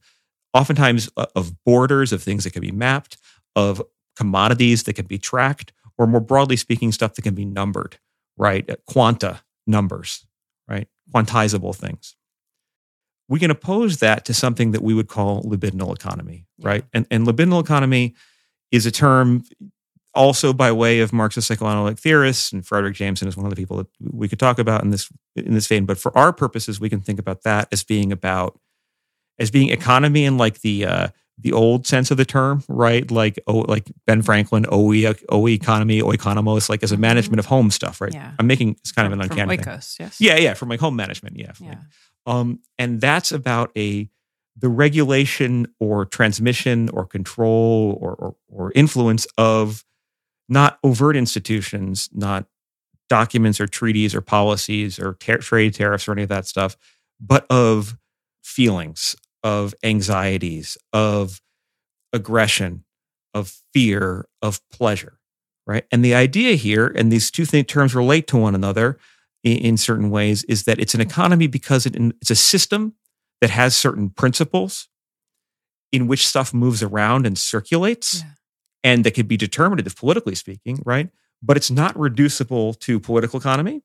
oftentimes 0.55 1.11
uh, 1.17 1.27
of 1.37 1.63
borders 1.65 2.13
of 2.13 2.23
things 2.23 2.45
that 2.45 2.53
can 2.53 2.63
be 2.63 2.73
mapped, 2.73 3.19
of 3.55 3.83
commodities 4.17 4.85
that 4.85 4.95
can 4.95 5.07
be 5.07 5.19
tracked, 5.19 5.73
or 5.99 6.07
more 6.07 6.21
broadly 6.21 6.57
speaking, 6.57 6.91
stuff 6.91 7.15
that 7.15 7.23
can 7.23 7.35
be 7.35 7.45
numbered, 7.45 7.99
right? 8.39 8.69
Quanta 8.87 9.43
numbers, 9.67 10.27
right? 10.67 10.89
Quantizable 11.15 11.77
things 11.77 12.17
we 13.31 13.39
can 13.39 13.51
oppose 13.51 13.99
that 13.99 14.25
to 14.25 14.35
something 14.35 14.73
that 14.73 14.83
we 14.83 14.93
would 14.93 15.07
call 15.07 15.43
libidinal 15.45 15.95
economy, 15.95 16.47
right? 16.61 16.85
And, 16.93 17.07
and 17.13 17.25
libidinal 17.25 17.63
economy 17.63 18.15
is 18.73 18.87
a 18.87 18.91
term 18.91 19.45
also 20.15 20.53
by 20.53 20.73
way 20.73 20.99
of 20.99 21.13
Marxist 21.13 21.47
psychoanalytic 21.47 22.01
theorists, 22.01 22.53
and 22.53 22.65
Fredric 22.65 22.95
Jameson 22.95 23.29
is 23.29 23.37
one 23.37 23.47
of 23.47 23.51
the 23.51 23.57
people 23.57 23.77
that 23.77 23.87
we 24.01 24.29
could 24.29 24.41
talk 24.41 24.59
about 24.59 24.83
in 24.83 24.91
this 24.91 25.09
in 25.37 25.55
this 25.55 25.69
vein. 25.69 25.87
But 25.87 25.97
for 25.97 26.17
our 26.19 26.33
purposes, 26.33 26.81
we 26.81 26.91
can 26.91 27.01
think 27.01 27.21
about 27.21 27.45
that 27.45 27.69
as 27.71 27.85
being 27.85 28.11
about 28.11 28.59
as 29.39 29.53
being 29.53 29.71
economy 29.71 30.25
in 30.25 30.37
like 30.37 30.63
the 30.63 30.85
uh, 30.85 31.09
the 31.39 31.53
old 31.53 31.87
sense 31.87 32.11
of 32.11 32.17
the 32.17 32.25
term, 32.25 32.65
right? 32.69 33.09
Like 33.13 33.39
oh, 33.47 33.61
like 33.61 33.93
Ben 34.09 34.23
Franklin, 34.23 34.67
OE, 34.69 35.15
OE 35.29 35.47
economy, 35.47 36.03
oikonomos, 36.03 36.69
like 36.69 36.83
as 36.83 36.91
a 36.91 36.97
mm-hmm. 36.97 37.03
management 37.03 37.39
of 37.39 37.47
home 37.47 37.71
stuff, 37.71 38.01
right? 38.01 38.13
Yeah. 38.13 38.33
I'm 38.41 38.49
making 38.49 38.71
it's 38.81 38.91
kind 38.91 39.07
of 39.07 39.13
an 39.13 39.21
uncanny 39.21 39.57
from 39.57 39.67
Oikos, 39.67 39.97
thing. 39.97 40.07
Yes. 40.07 40.21
Yeah, 40.21 40.37
yeah, 40.37 40.55
from 40.55 40.69
like 40.69 40.81
home 40.81 40.97
management, 40.97 41.37
yeah. 41.37 41.53
yeah. 41.61 41.69
Like, 41.69 41.79
um, 42.27 42.61
and 42.79 43.01
that's 43.01 43.33
about 43.33 43.71
a 43.77 44.09
the 44.57 44.69
regulation 44.69 45.67
or 45.79 46.05
transmission 46.05 46.91
or 46.91 47.07
control 47.07 47.99
or, 48.01 48.15
or, 48.15 48.37
or 48.49 48.73
influence 48.75 49.27
of 49.39 49.85
not 50.49 50.79
overt 50.85 51.17
institutions, 51.17 52.11
not 52.13 52.47
documents 53.09 53.61
or 53.61 53.67
treaties 53.67 54.15
or 54.15 54.21
policies 54.21 54.99
or 54.99 55.15
ter- 55.15 55.39
trade 55.39 55.75
tariffs 55.75 56.07
or 56.07 56.13
any 56.13 56.23
of 56.23 56.29
that 56.29 56.47
stuff, 56.47 56.77
but 57.21 57.47
of 57.49 57.97
feelings, 58.43 59.17
of 59.43 59.75
anxieties, 59.83 60.77
of 60.93 61.41
aggression, 62.13 62.85
of 63.33 63.57
fear, 63.73 64.27
of 64.43 64.61
pleasure, 64.71 65.19
right? 65.67 65.85
And 65.91 66.05
the 66.05 66.15
idea 66.15 66.55
here, 66.55 66.87
and 66.87 67.11
these 67.11 67.31
two 67.31 67.47
th- 67.47 67.67
terms 67.67 67.95
relate 67.95 68.27
to 68.29 68.37
one 68.37 68.55
another 68.55 68.99
in, 69.43 69.59
in, 69.59 69.77
certain 69.77 70.11
ways, 70.11 70.45
is 70.45 70.65
that 70.65 70.79
it's 70.79 70.95
an 70.95 71.01
economy 71.01 71.47
because 71.47 71.87
it, 71.87 71.97
it's 72.21 72.31
a 72.31 72.37
system 72.37 72.95
that 73.41 73.51
has 73.51 73.77
certain 73.77 74.11
principles 74.11 74.89
in 75.93 76.07
which 76.07 76.27
stuff 76.27 76.55
moves 76.55 76.83
around 76.83 77.27
and 77.27 77.37
circulates. 77.37 78.21
Yeah. 78.21 78.31
And 78.83 79.05
that 79.05 79.13
could 79.13 79.29
be 79.29 79.37
determinative, 79.37 79.97
politically 79.97 80.35
speaking, 80.35 80.81
right? 80.85 81.11
But 81.43 81.57
it's 81.57 81.71
not 81.71 81.99
reducible 81.99 82.75
to 82.75 83.01
political 83.01 83.39
economy. 83.39 83.83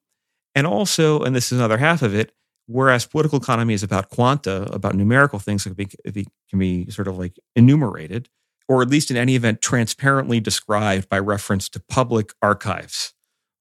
And 0.53 0.65
also, 0.65 1.21
and 1.21 1.35
this 1.35 1.51
is 1.51 1.59
another 1.59 1.77
half 1.77 2.01
of 2.01 2.15
it, 2.15 2.31
whereas 2.67 3.05
political 3.05 3.39
economy 3.39 3.73
is 3.73 3.83
about 3.83 4.09
quanta, 4.09 4.63
about 4.73 4.95
numerical 4.95 5.39
things 5.39 5.65
that 5.65 5.75
can 5.75 6.13
be, 6.13 6.25
can 6.49 6.59
be 6.59 6.89
sort 6.89 7.09
of 7.09 7.17
like 7.17 7.37
enumerated, 7.55 8.29
or 8.69 8.81
at 8.81 8.89
least 8.89 9.11
in 9.11 9.17
any 9.17 9.35
event, 9.35 9.61
transparently 9.61 10.39
described 10.39 11.09
by 11.09 11.19
reference 11.19 11.67
to 11.69 11.81
public 11.89 12.31
archives, 12.41 13.13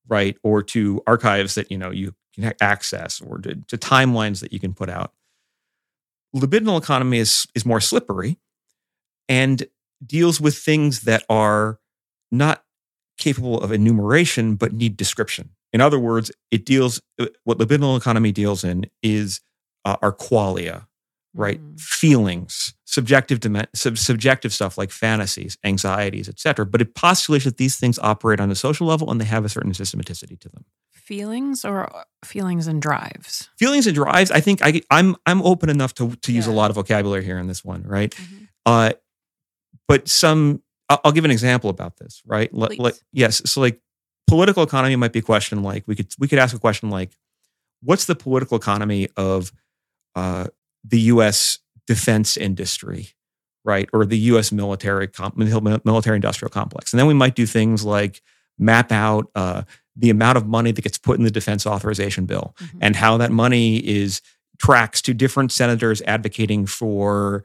right? 0.09 0.37
Or 0.43 0.63
to 0.63 1.03
archives 1.07 1.55
that 1.55 1.71
you 1.71 1.79
know 1.79 1.91
you 1.91 2.15
can 2.35 2.53
access, 2.61 3.21
or 3.21 3.39
to, 3.39 3.55
to 3.55 3.79
timelines 3.79 4.41
that 4.41 4.53
you 4.53 4.61
can 4.61 4.75
put 4.75 4.89
out. 4.89 5.13
Libidinal 6.35 6.81
economy 6.81 7.19
is 7.19 7.47
is 7.55 7.65
more 7.65 7.81
slippery 7.81 8.39
and 9.29 9.67
deals 10.05 10.41
with 10.41 10.57
things 10.57 11.03
that 11.03 11.25
are 11.29 11.79
not 12.31 12.65
capable 13.17 13.61
of 13.61 13.73
enumeration 13.73 14.57
but 14.57 14.73
need 14.73 14.97
description. 14.97 15.51
In 15.73 15.81
other 15.81 15.99
words, 15.99 16.31
it 16.51 16.65
deals 16.65 17.01
what 17.45 17.59
libidinal 17.59 17.97
economy 17.97 18.33
deals 18.33 18.65
in 18.65 18.87
is 19.03 19.41
uh, 19.85 19.97
our 20.03 20.13
qualia, 20.13 20.87
right? 21.35 21.61
Mm. 21.61 21.81
Feelings, 21.81 22.75
subjective 22.85 23.41
sub- 23.75 23.99
subjective 23.99 24.53
stuff 24.53 24.79
like 24.79 24.91
fantasies, 24.91 25.59
anxieties, 25.65 26.29
etc. 26.29 26.65
But 26.65 26.81
it 26.81 26.95
postulates 26.95 27.45
that 27.45 27.57
these 27.57 27.77
things 27.77 27.99
operate 27.99 28.41
on 28.41 28.51
a 28.51 28.55
social 28.55 28.87
level 28.87 29.11
and 29.11 29.21
they 29.21 29.25
have 29.25 29.45
a 29.45 29.49
certain 29.49 29.73
systematicity 29.73 30.39
to 30.41 30.49
them. 30.49 30.65
Feelings 30.93 31.65
or 31.65 31.95
uh, 31.95 32.05
feelings 32.25 32.67
and 32.67 32.81
drives. 32.81 33.51
Feelings 33.59 33.87
and 33.87 33.95
drives. 33.95 34.31
I 34.31 34.41
think 34.41 34.63
I, 34.63 34.69
am 34.69 34.83
I'm, 34.91 35.17
I'm 35.27 35.43
open 35.43 35.69
enough 35.69 35.93
to 35.95 36.15
to 36.17 36.33
use 36.33 36.47
yeah. 36.47 36.53
a 36.53 36.55
lot 36.55 36.71
of 36.71 36.77
vocabulary 36.77 37.25
here 37.25 37.39
in 37.39 37.47
this 37.47 37.65
one, 37.65 37.83
right? 37.83 38.11
Mm-hmm. 38.11 38.45
Uh, 38.65 38.93
but 39.87 40.09
some 40.09 40.63
I'll, 40.89 41.01
I'll, 41.05 41.13
give 41.13 41.25
an 41.25 41.31
example 41.31 41.71
about 41.71 41.97
this, 41.97 42.23
right? 42.27 42.51
L- 42.55 42.69
like 42.79 42.95
yes, 43.13 43.43
so 43.51 43.61
like 43.61 43.81
political 44.27 44.63
economy 44.63 44.97
might 44.97 45.13
be 45.13 45.19
a 45.19 45.23
question 45.23 45.63
like 45.63 45.85
we 45.87 45.95
could 45.95 46.09
we 46.19 46.29
could 46.29 46.39
ask 46.39 46.55
a 46.55 46.59
question 46.59 46.91
like, 46.91 47.11
what's 47.83 48.07
the 48.07 48.15
political 48.15 48.57
economy 48.57 49.09
of 49.17 49.53
uh, 50.15 50.47
the 50.85 51.01
U.S. 51.01 51.59
defense 51.87 52.37
industry, 52.37 53.09
right, 53.65 53.89
or 53.93 54.05
the 54.05 54.19
U.S. 54.19 54.53
military 54.53 55.09
military 55.85 56.17
industrial 56.17 56.51
complex, 56.51 56.93
and 56.93 57.01
then 57.01 57.07
we 57.07 57.15
might 57.15 57.35
do 57.35 57.47
things 57.47 57.85
like 57.85 58.23
map 58.59 58.93
out 58.93 59.31
uh, 59.35 59.63
the 59.97 60.11
amount 60.11 60.37
of 60.37 60.47
money 60.47 60.73
that 60.73 60.83
gets 60.83 60.99
put 60.99 61.19
in 61.19 61.25
the 61.25 61.31
defense 61.31 61.67
authorization 61.67 62.27
bill 62.27 62.55
mm-hmm. 62.61 62.79
and 62.81 62.97
how 62.97 63.17
that 63.17 63.31
money 63.31 63.77
is 63.79 64.21
tracks 64.59 65.03
to 65.03 65.15
different 65.15 65.53
senators 65.53 66.03
advocating 66.03 66.67
for 66.67 67.45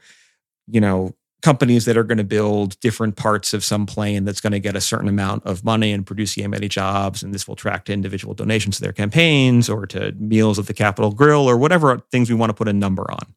you 0.68 0.82
know 0.82 1.14
companies 1.42 1.86
that 1.86 1.96
are 1.96 2.04
going 2.04 2.18
to 2.18 2.24
build 2.24 2.80
different 2.82 3.16
parts 3.16 3.54
of 3.54 3.64
some 3.64 3.86
plane 3.86 4.26
that's 4.26 4.42
going 4.42 4.52
to 4.52 4.60
get 4.60 4.76
a 4.76 4.82
certain 4.82 5.08
amount 5.08 5.46
of 5.46 5.64
money 5.64 5.94
and 5.94 6.06
produce 6.06 6.38
many 6.38 6.68
jobs. 6.68 7.24
And 7.24 7.34
this 7.34 7.48
will 7.48 7.56
track 7.56 7.86
to 7.86 7.94
individual 7.94 8.34
donations 8.34 8.78
to 8.78 8.82
their 8.82 8.92
campaigns 8.92 9.70
or 9.70 9.86
to 9.88 10.12
meals 10.14 10.60
at 10.60 10.68
the 10.68 10.74
Capital 10.74 11.12
Grille 11.12 11.50
or 11.50 11.58
whatever 11.58 12.00
things 12.12 12.30
we 12.30 12.36
want 12.36 12.50
to 12.50 12.54
put 12.54 12.68
a 12.68 12.74
number 12.74 13.10
on. 13.10 13.36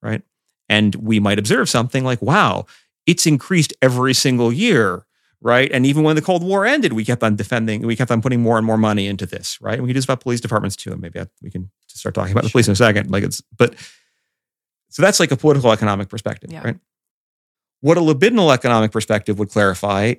Right. 0.00 0.22
And 0.68 0.94
we 0.94 1.18
might 1.18 1.38
observe 1.38 1.68
something 1.68 2.04
like, 2.04 2.22
wow, 2.22 2.66
it's 3.06 3.26
increased 3.26 3.74
every 3.82 4.14
single 4.14 4.52
year. 4.52 5.04
Right. 5.40 5.70
And 5.72 5.84
even 5.84 6.04
when 6.04 6.16
the 6.16 6.22
Cold 6.22 6.42
War 6.42 6.64
ended, 6.64 6.94
we 6.94 7.04
kept 7.04 7.22
on 7.22 7.36
defending, 7.36 7.86
we 7.86 7.96
kept 7.96 8.10
on 8.10 8.22
putting 8.22 8.40
more 8.40 8.56
and 8.56 8.66
more 8.66 8.78
money 8.78 9.08
into 9.08 9.26
this. 9.26 9.58
Right. 9.60 9.74
And 9.74 9.82
we 9.82 9.88
can 9.88 9.94
do 9.94 9.98
this 9.98 10.04
about 10.04 10.20
police 10.20 10.40
departments 10.40 10.76
too. 10.76 10.92
And 10.92 11.00
maybe 11.00 11.20
we 11.42 11.50
can 11.50 11.70
start 11.88 12.14
talking 12.14 12.32
about 12.32 12.44
the 12.44 12.50
police 12.50 12.68
in 12.68 12.72
a 12.72 12.76
second. 12.76 13.10
Like 13.10 13.24
it's, 13.24 13.42
but 13.56 13.74
so 14.88 15.02
that's 15.02 15.18
like 15.18 15.32
a 15.32 15.36
political 15.36 15.72
economic 15.72 16.08
perspective. 16.08 16.52
Yeah. 16.52 16.62
Right. 16.64 16.76
What 17.84 17.98
a 17.98 18.00
libidinal 18.00 18.50
economic 18.50 18.92
perspective 18.92 19.38
would 19.38 19.50
clarify, 19.50 20.14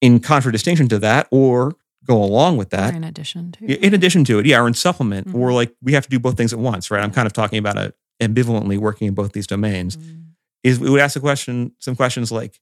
in 0.00 0.20
contradistinction 0.20 0.88
to 0.88 0.98
that, 1.00 1.28
or 1.30 1.76
go 2.02 2.22
along 2.22 2.56
with 2.56 2.70
that. 2.70 2.94
Or 2.94 2.96
in 2.96 3.04
addition 3.04 3.52
to. 3.52 3.66
In 3.66 3.92
addition 3.92 4.24
to 4.24 4.38
it, 4.38 4.46
yeah, 4.46 4.58
or 4.58 4.66
in 4.66 4.72
supplement, 4.72 5.26
mm-hmm. 5.26 5.38
or 5.38 5.52
like 5.52 5.74
we 5.82 5.92
have 5.92 6.04
to 6.04 6.08
do 6.08 6.18
both 6.18 6.38
things 6.38 6.54
at 6.54 6.58
once, 6.58 6.90
right? 6.90 7.04
I'm 7.04 7.10
kind 7.10 7.26
of 7.26 7.34
talking 7.34 7.58
about 7.58 7.76
it 7.76 7.94
ambivalently 8.22 8.78
working 8.78 9.06
in 9.06 9.12
both 9.12 9.32
these 9.32 9.46
domains. 9.46 9.98
Mm-hmm. 9.98 10.20
Is 10.62 10.80
we 10.80 10.88
would 10.88 11.00
ask 11.02 11.14
a 11.14 11.20
question, 11.20 11.72
some 11.78 11.94
questions 11.94 12.32
like, 12.32 12.58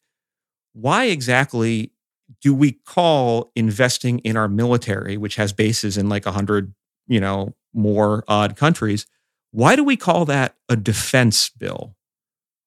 why 0.73 1.05
exactly 1.05 1.93
do 2.41 2.53
we 2.53 2.73
call 2.73 3.53
investing 3.55 4.19
in 4.21 4.37
our 4.37 4.49
military, 4.49 5.17
which 5.17 5.37
has 5.37 5.53
bases 5.53 5.97
in 5.97 6.09
like 6.09 6.27
a 6.27 6.33
hundred, 6.33 6.75
you 7.07 7.21
know, 7.21 7.55
more 7.73 8.25
odd 8.27 8.57
countries? 8.57 9.07
Why 9.53 9.77
do 9.77 9.85
we 9.85 9.97
call 9.97 10.25
that 10.25 10.57
a 10.69 10.75
defense 10.75 11.49
bill? 11.49 11.95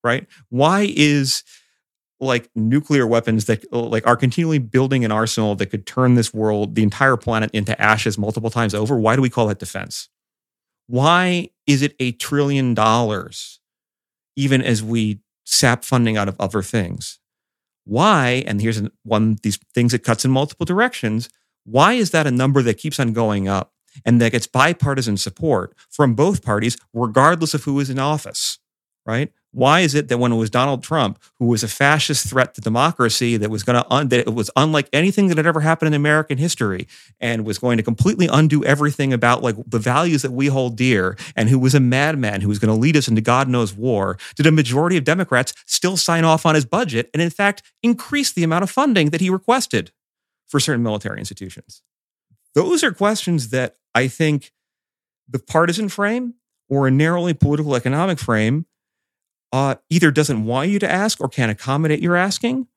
Right? 0.05 0.25
Why 0.47 0.93
is 0.95 1.43
like 2.19 2.49
nuclear 2.55 3.05
weapons 3.05 3.45
that 3.45 3.71
like 3.73 4.07
are 4.07 4.15
continually 4.15 4.59
building 4.59 5.03
an 5.03 5.11
arsenal 5.11 5.55
that 5.55 5.67
could 5.67 5.85
turn 5.85 6.15
this 6.15 6.33
world, 6.33 6.75
the 6.75 6.83
entire 6.83 7.17
planet 7.17 7.51
into 7.53 7.79
ashes 7.81 8.17
multiple 8.17 8.49
times 8.49 8.73
over. 8.73 8.97
Why 8.97 9.15
do 9.15 9.21
we 9.21 9.29
call 9.29 9.47
that 9.47 9.59
defense? 9.59 10.09
Why 10.87 11.49
is 11.67 11.81
it 11.81 11.95
a 11.99 12.11
trillion 12.13 12.73
dollars 12.73 13.59
even 14.35 14.61
as 14.61 14.83
we 14.83 15.19
sap 15.45 15.83
funding 15.83 16.17
out 16.17 16.29
of 16.29 16.35
other 16.39 16.61
things? 16.61 17.19
Why, 17.85 18.43
and 18.47 18.61
here's 18.61 18.81
one 19.03 19.37
these 19.43 19.59
things 19.73 19.91
that 19.91 20.03
cuts 20.03 20.25
in 20.25 20.31
multiple 20.31 20.65
directions, 20.65 21.29
why 21.65 21.93
is 21.93 22.11
that 22.11 22.27
a 22.27 22.31
number 22.31 22.61
that 22.63 22.77
keeps 22.77 22.99
on 22.99 23.13
going 23.13 23.47
up 23.47 23.73
and 24.05 24.21
that 24.21 24.31
gets 24.31 24.47
bipartisan 24.47 25.17
support 25.17 25.75
from 25.89 26.15
both 26.15 26.43
parties 26.43 26.77
regardless 26.93 27.53
of 27.53 27.63
who 27.63 27.79
is 27.79 27.89
in 27.89 27.99
office? 27.99 28.59
Right? 29.05 29.31
Why 29.55 29.79
is 29.79 29.95
it 29.95 30.09
that 30.09 30.17
when 30.17 30.33
it 30.33 30.35
was 30.35 30.49
Donald 30.49 30.83
Trump, 30.83 31.17
who 31.39 31.45
was 31.45 31.63
a 31.63 31.69
fascist 31.69 32.27
threat 32.27 32.53
to 32.55 32.61
democracy, 32.61 33.37
that 33.37 33.49
was 33.49 33.63
going 33.63 33.81
to 33.81 33.89
un- 33.89 34.09
that 34.09 34.27
it 34.27 34.33
was 34.33 34.51
unlike 34.57 34.89
anything 34.91 35.29
that 35.29 35.37
had 35.37 35.45
ever 35.45 35.61
happened 35.61 35.87
in 35.87 35.93
American 35.93 36.37
history, 36.37 36.89
and 37.21 37.45
was 37.45 37.57
going 37.57 37.77
to 37.77 37.83
completely 37.83 38.27
undo 38.27 38.65
everything 38.65 39.13
about 39.13 39.41
like 39.41 39.55
the 39.65 39.79
values 39.79 40.23
that 40.23 40.33
we 40.33 40.47
hold 40.47 40.75
dear, 40.75 41.17
and 41.37 41.47
who 41.47 41.57
was 41.57 41.73
a 41.73 41.79
madman 41.79 42.41
who 42.41 42.49
was 42.49 42.59
going 42.59 42.73
to 42.73 42.77
lead 42.77 42.97
us 42.97 43.07
into 43.07 43.21
God 43.21 43.47
knows 43.47 43.73
war? 43.73 44.17
Did 44.35 44.45
a 44.45 44.51
majority 44.51 44.97
of 44.97 45.05
Democrats 45.05 45.53
still 45.65 45.95
sign 45.95 46.25
off 46.25 46.45
on 46.45 46.53
his 46.53 46.65
budget, 46.65 47.09
and 47.13 47.21
in 47.21 47.29
fact 47.29 47.63
increase 47.81 48.33
the 48.33 48.43
amount 48.43 48.63
of 48.63 48.69
funding 48.69 49.11
that 49.11 49.21
he 49.21 49.29
requested 49.29 49.93
for 50.45 50.59
certain 50.59 50.83
military 50.83 51.19
institutions? 51.19 51.81
Those 52.55 52.83
are 52.83 52.91
questions 52.91 53.51
that 53.51 53.77
I 53.93 54.09
think 54.09 54.51
the 55.29 55.39
partisan 55.39 55.87
frame 55.87 56.33
or 56.67 56.87
a 56.87 56.91
narrowly 56.91 57.33
political 57.33 57.73
economic 57.73 58.19
frame 58.19 58.65
uh, 59.55 59.75
either 59.89 60.11
doesn't 60.11 60.43
want 60.43 60.67
you 60.69 60.79
to 60.79 60.91
ask 60.91 61.21
or 61.21 61.29
can't 61.29 61.49
accommodate 61.49 62.01
your 62.01 62.17
asking, 62.17 62.67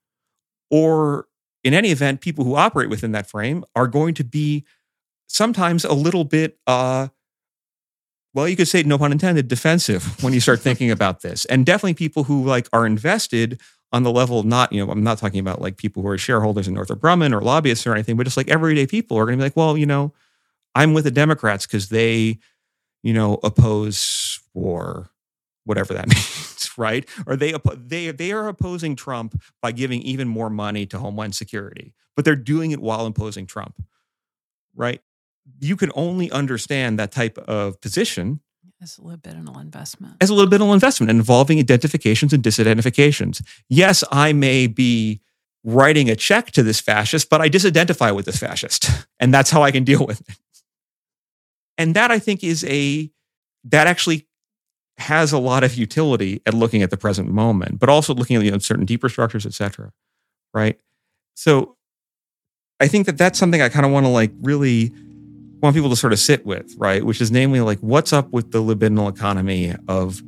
or 0.71 1.27
in 1.65 1.75
any 1.75 1.91
event, 1.91 2.21
people 2.21 2.45
who 2.45 2.55
operate 2.55 2.89
within 2.89 3.11
that 3.11 3.29
frame 3.29 3.65
are 3.75 3.89
going 3.89 4.15
to 4.15 4.23
be 4.23 4.65
sometimes 5.27 5.85
a 5.85 5.93
little 5.93 6.23
bit, 6.23 6.57
uh, 6.69 7.09
well, 8.33 8.49
you 8.49 8.55
could 8.55 8.69
say, 8.69 8.85
no 8.85 8.97
pun 8.97 9.11
intended, 9.11 9.49
defensive 9.49 10.23
when 10.23 10.33
you 10.33 10.39
start 10.39 10.61
thinking 10.61 10.89
about 10.89 11.23
this. 11.23 11.45
And 11.47 11.67
definitely 11.67 11.95
people 11.95 12.23
who 12.23 12.45
like 12.45 12.69
are 12.73 12.87
invested 12.87 13.61
on 13.91 14.05
the 14.05 14.13
level, 14.13 14.45
not, 14.45 14.73
you 14.73 14.87
know, 14.87 14.93
I'm 14.93 15.03
not 15.03 15.19
talking 15.19 15.41
about 15.41 15.61
like 15.61 15.79
people 15.79 16.05
who 16.05 16.09
are 16.11 16.19
shareholders 16.19 16.69
in 16.69 16.75
Northrop 16.75 17.01
Grumman 17.01 17.33
or 17.33 17.41
lobbyists 17.41 17.89
or 17.89 17.93
anything, 17.93 18.17
but 18.17 18.23
just 18.23 18.37
like 18.37 18.49
everyday 18.49 18.87
people 18.87 19.19
are 19.19 19.25
going 19.25 19.37
to 19.37 19.43
be 19.43 19.47
like, 19.47 19.57
well, 19.57 19.77
you 19.77 19.87
know, 19.87 20.15
I'm 20.77 20.95
with 20.95 21.03
the 21.03 21.11
Democrats 21.11 21.67
because 21.67 21.89
they, 21.89 22.39
you 23.03 23.13
know, 23.13 23.41
oppose 23.43 24.39
war, 24.55 25.11
whatever 25.65 25.93
that 25.95 26.07
means 26.15 26.58
right? 26.79 27.07
Or 27.27 27.37
they 27.37 27.55
they 27.77 28.11
they 28.11 28.33
are 28.33 28.49
opposing 28.49 28.97
Trump 28.97 29.41
by 29.61 29.73
giving 29.73 30.01
even 30.03 30.29
more 30.29 30.49
money 30.49 30.87
to 30.87 30.99
Homeland 30.99 31.35
Security, 31.35 31.93
but 32.17 32.25
they're 32.25 32.37
doing 32.37 32.71
it 32.71 32.81
while 32.81 33.05
imposing 33.07 33.47
Trump, 33.47 33.83
right? 34.75 35.03
You 35.61 35.77
can 35.77 35.91
only 35.95 36.31
understand 36.31 36.99
that 36.99 37.11
type 37.11 37.37
of 37.39 37.81
position 37.81 38.41
as 38.81 38.97
a 38.99 39.01
libidinal 39.01 39.61
investment. 39.61 40.17
As 40.21 40.31
a 40.31 40.35
libidinal 40.35 40.73
investment 40.73 41.11
involving 41.11 41.59
identifications 41.59 42.33
and 42.33 42.43
disidentifications. 42.43 43.43
Yes, 43.69 44.05
I 44.13 44.33
may 44.33 44.69
be 44.69 45.21
writing 45.65 46.09
a 46.09 46.15
check 46.15 46.53
to 46.53 46.63
this 46.63 46.81
fascist, 46.81 47.29
but 47.29 47.41
I 47.41 47.49
disidentify 47.49 48.15
with 48.15 48.27
this 48.27 48.39
fascist. 48.39 48.89
And 49.19 49.35
that's 49.35 49.51
how 49.51 49.63
I 49.63 49.73
can 49.73 49.83
deal 49.83 50.07
with 50.07 50.21
it. 50.29 50.37
And 51.77 51.95
that 51.95 52.13
I 52.13 52.21
think 52.21 52.45
is 52.45 52.65
a, 52.65 53.11
that 53.65 53.89
actually 53.89 54.28
has 54.99 55.33
a 55.33 55.39
lot 55.39 55.65
of 55.65 55.75
utility 55.75 56.43
at 56.45 56.55
looking 56.55 56.83
at 56.83 56.91
the 56.91 56.97
present 56.97 57.29
moment, 57.29 57.79
but 57.79 57.89
also 57.89 58.13
looking 58.15 58.37
at 58.37 58.43
you 58.43 58.51
know, 58.51 58.59
certain 58.59 58.85
deeper 58.85 59.09
structures, 59.09 59.47
et 59.47 59.55
cetera. 59.55 59.93
Right. 60.53 60.79
So 61.35 61.77
I 62.81 62.89
think 62.89 63.07
that 63.07 63.17
that's 63.17 63.39
something 63.39 63.63
I 63.63 63.69
kind 63.69 63.87
of 63.87 63.93
want 63.93 64.07
to 64.07 64.11
like 64.11 64.33
really 64.41 64.93
want 65.61 65.75
people 65.75 65.91
to 65.91 65.97
sort 65.97 66.13
of 66.13 66.19
sit 66.19 66.47
with, 66.47 66.75
right? 66.77 67.05
Which 67.05 67.21
is 67.21 67.31
namely 67.31 67.61
like 67.61 67.79
what's 67.81 68.13
up 68.13 68.33
with 68.33 68.53
the 68.53 68.63
libidinal 68.63 69.09
economy 69.09 69.75
of 69.89 70.23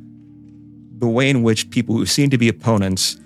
the 0.99 1.07
way 1.07 1.29
in 1.29 1.43
which 1.43 1.69
people 1.69 1.95
who 1.95 2.05
seem 2.05 2.29
to 2.29 2.37
be 2.37 2.47
opponents 2.47 3.17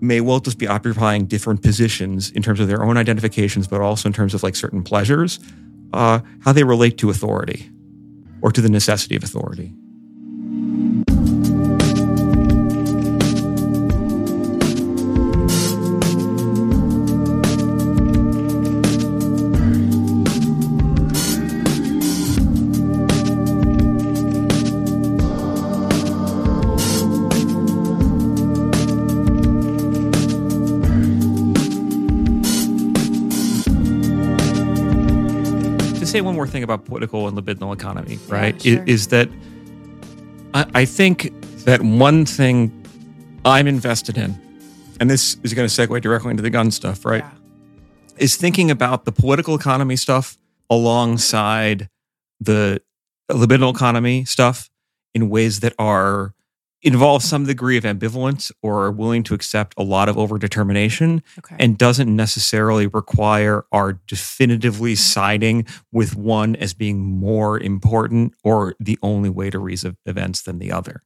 may 0.00 0.20
well 0.20 0.40
just 0.40 0.58
be 0.58 0.66
occupying 0.66 1.26
different 1.26 1.62
positions 1.62 2.30
in 2.30 2.42
terms 2.42 2.60
of 2.60 2.68
their 2.68 2.82
own 2.82 2.96
identifications, 2.96 3.66
but 3.66 3.80
also 3.80 4.08
in 4.08 4.12
terms 4.12 4.34
of 4.34 4.42
like 4.42 4.56
certain 4.56 4.82
pleasures, 4.82 5.38
uh, 5.92 6.20
how 6.40 6.52
they 6.52 6.64
relate 6.64 6.98
to 6.98 7.10
authority 7.10 7.70
or 8.42 8.50
to 8.50 8.60
the 8.60 8.68
necessity 8.68 9.16
of 9.16 9.22
authority. 9.22 9.72
More 36.40 36.46
thing 36.46 36.62
about 36.62 36.86
political 36.86 37.28
and 37.28 37.36
libidinal 37.36 37.74
economy, 37.74 38.18
right? 38.26 38.54
Yeah, 38.64 38.76
sure. 38.76 38.84
is, 38.84 39.02
is 39.02 39.06
that 39.08 39.28
I, 40.54 40.64
I 40.74 40.84
think 40.86 41.30
that 41.66 41.82
one 41.82 42.24
thing 42.24 42.72
I'm 43.44 43.66
invested 43.66 44.16
in, 44.16 44.40
and 44.98 45.10
this 45.10 45.36
is 45.42 45.52
going 45.52 45.68
to 45.68 45.74
segue 45.74 46.00
directly 46.00 46.30
into 46.30 46.42
the 46.42 46.48
gun 46.48 46.70
stuff, 46.70 47.04
right? 47.04 47.22
Yeah. 47.22 48.24
Is 48.24 48.36
thinking 48.36 48.70
about 48.70 49.04
the 49.04 49.12
political 49.12 49.54
economy 49.54 49.96
stuff 49.96 50.38
alongside 50.70 51.90
the 52.40 52.80
libidinal 53.30 53.74
economy 53.74 54.24
stuff 54.24 54.70
in 55.14 55.28
ways 55.28 55.60
that 55.60 55.74
are 55.78 56.32
involve 56.82 57.22
some 57.22 57.44
degree 57.44 57.76
of 57.76 57.84
ambivalence 57.84 58.50
or 58.62 58.84
are 58.84 58.90
willing 58.90 59.22
to 59.22 59.34
accept 59.34 59.74
a 59.76 59.82
lot 59.82 60.08
of 60.08 60.16
overdetermination 60.16 61.22
Okay. 61.38 61.56
and 61.58 61.76
doesn't 61.76 62.14
necessarily 62.14 62.86
require 62.86 63.64
our 63.72 63.94
definitively 64.06 64.92
mm-hmm. 64.92 64.98
siding 64.98 65.66
with 65.92 66.16
one 66.16 66.56
as 66.56 66.72
being 66.72 67.00
more 67.00 67.58
important 67.60 68.34
or 68.44 68.74
the 68.80 68.98
only 69.02 69.28
way 69.28 69.50
to 69.50 69.58
read 69.58 69.80
events 70.06 70.42
than 70.42 70.58
the 70.58 70.72
other 70.72 71.02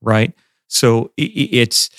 right 0.00 0.32
so 0.68 1.12
it's 1.16 1.90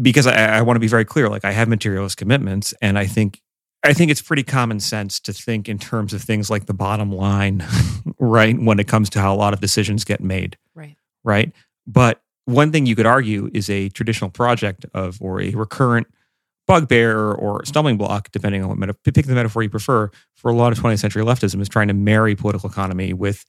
because 0.00 0.26
I, 0.26 0.58
I 0.58 0.62
want 0.62 0.76
to 0.76 0.80
be 0.80 0.88
very 0.88 1.04
clear 1.04 1.28
like 1.28 1.44
i 1.44 1.52
have 1.52 1.68
materialist 1.68 2.16
commitments 2.16 2.74
and 2.80 2.98
i 2.98 3.06
think 3.06 3.40
i 3.84 3.92
think 3.92 4.10
it's 4.10 4.22
pretty 4.22 4.42
common 4.42 4.80
sense 4.80 5.20
to 5.20 5.32
think 5.32 5.68
in 5.68 5.78
terms 5.78 6.12
of 6.12 6.22
things 6.22 6.48
like 6.50 6.66
the 6.66 6.74
bottom 6.74 7.12
line 7.12 7.64
right 8.18 8.58
when 8.58 8.78
it 8.78 8.88
comes 8.88 9.10
to 9.10 9.20
how 9.20 9.34
a 9.34 9.36
lot 9.36 9.52
of 9.52 9.60
decisions 9.60 10.04
get 10.04 10.20
made 10.20 10.56
right. 10.74 10.96
right? 11.24 11.52
But 11.86 12.20
one 12.46 12.72
thing 12.72 12.86
you 12.86 12.96
could 12.96 13.06
argue 13.06 13.50
is 13.54 13.70
a 13.70 13.88
traditional 13.90 14.30
project 14.30 14.84
of 14.94 15.18
or 15.20 15.40
a 15.40 15.50
recurrent 15.50 16.06
bugbear 16.66 17.32
or 17.32 17.64
stumbling 17.64 17.96
block, 17.96 18.30
depending 18.32 18.62
on 18.62 18.68
what 18.68 18.78
meta- 18.78 18.94
pick 19.04 19.26
the 19.26 19.34
metaphor 19.34 19.62
you 19.62 19.68
prefer, 19.70 20.10
for 20.36 20.50
a 20.50 20.54
lot 20.54 20.72
of 20.72 20.78
20th 20.78 20.98
century 21.00 21.22
leftism 21.24 21.60
is 21.60 21.68
trying 21.68 21.88
to 21.88 21.94
marry 21.94 22.34
political 22.34 22.68
economy 22.70 23.12
with 23.12 23.44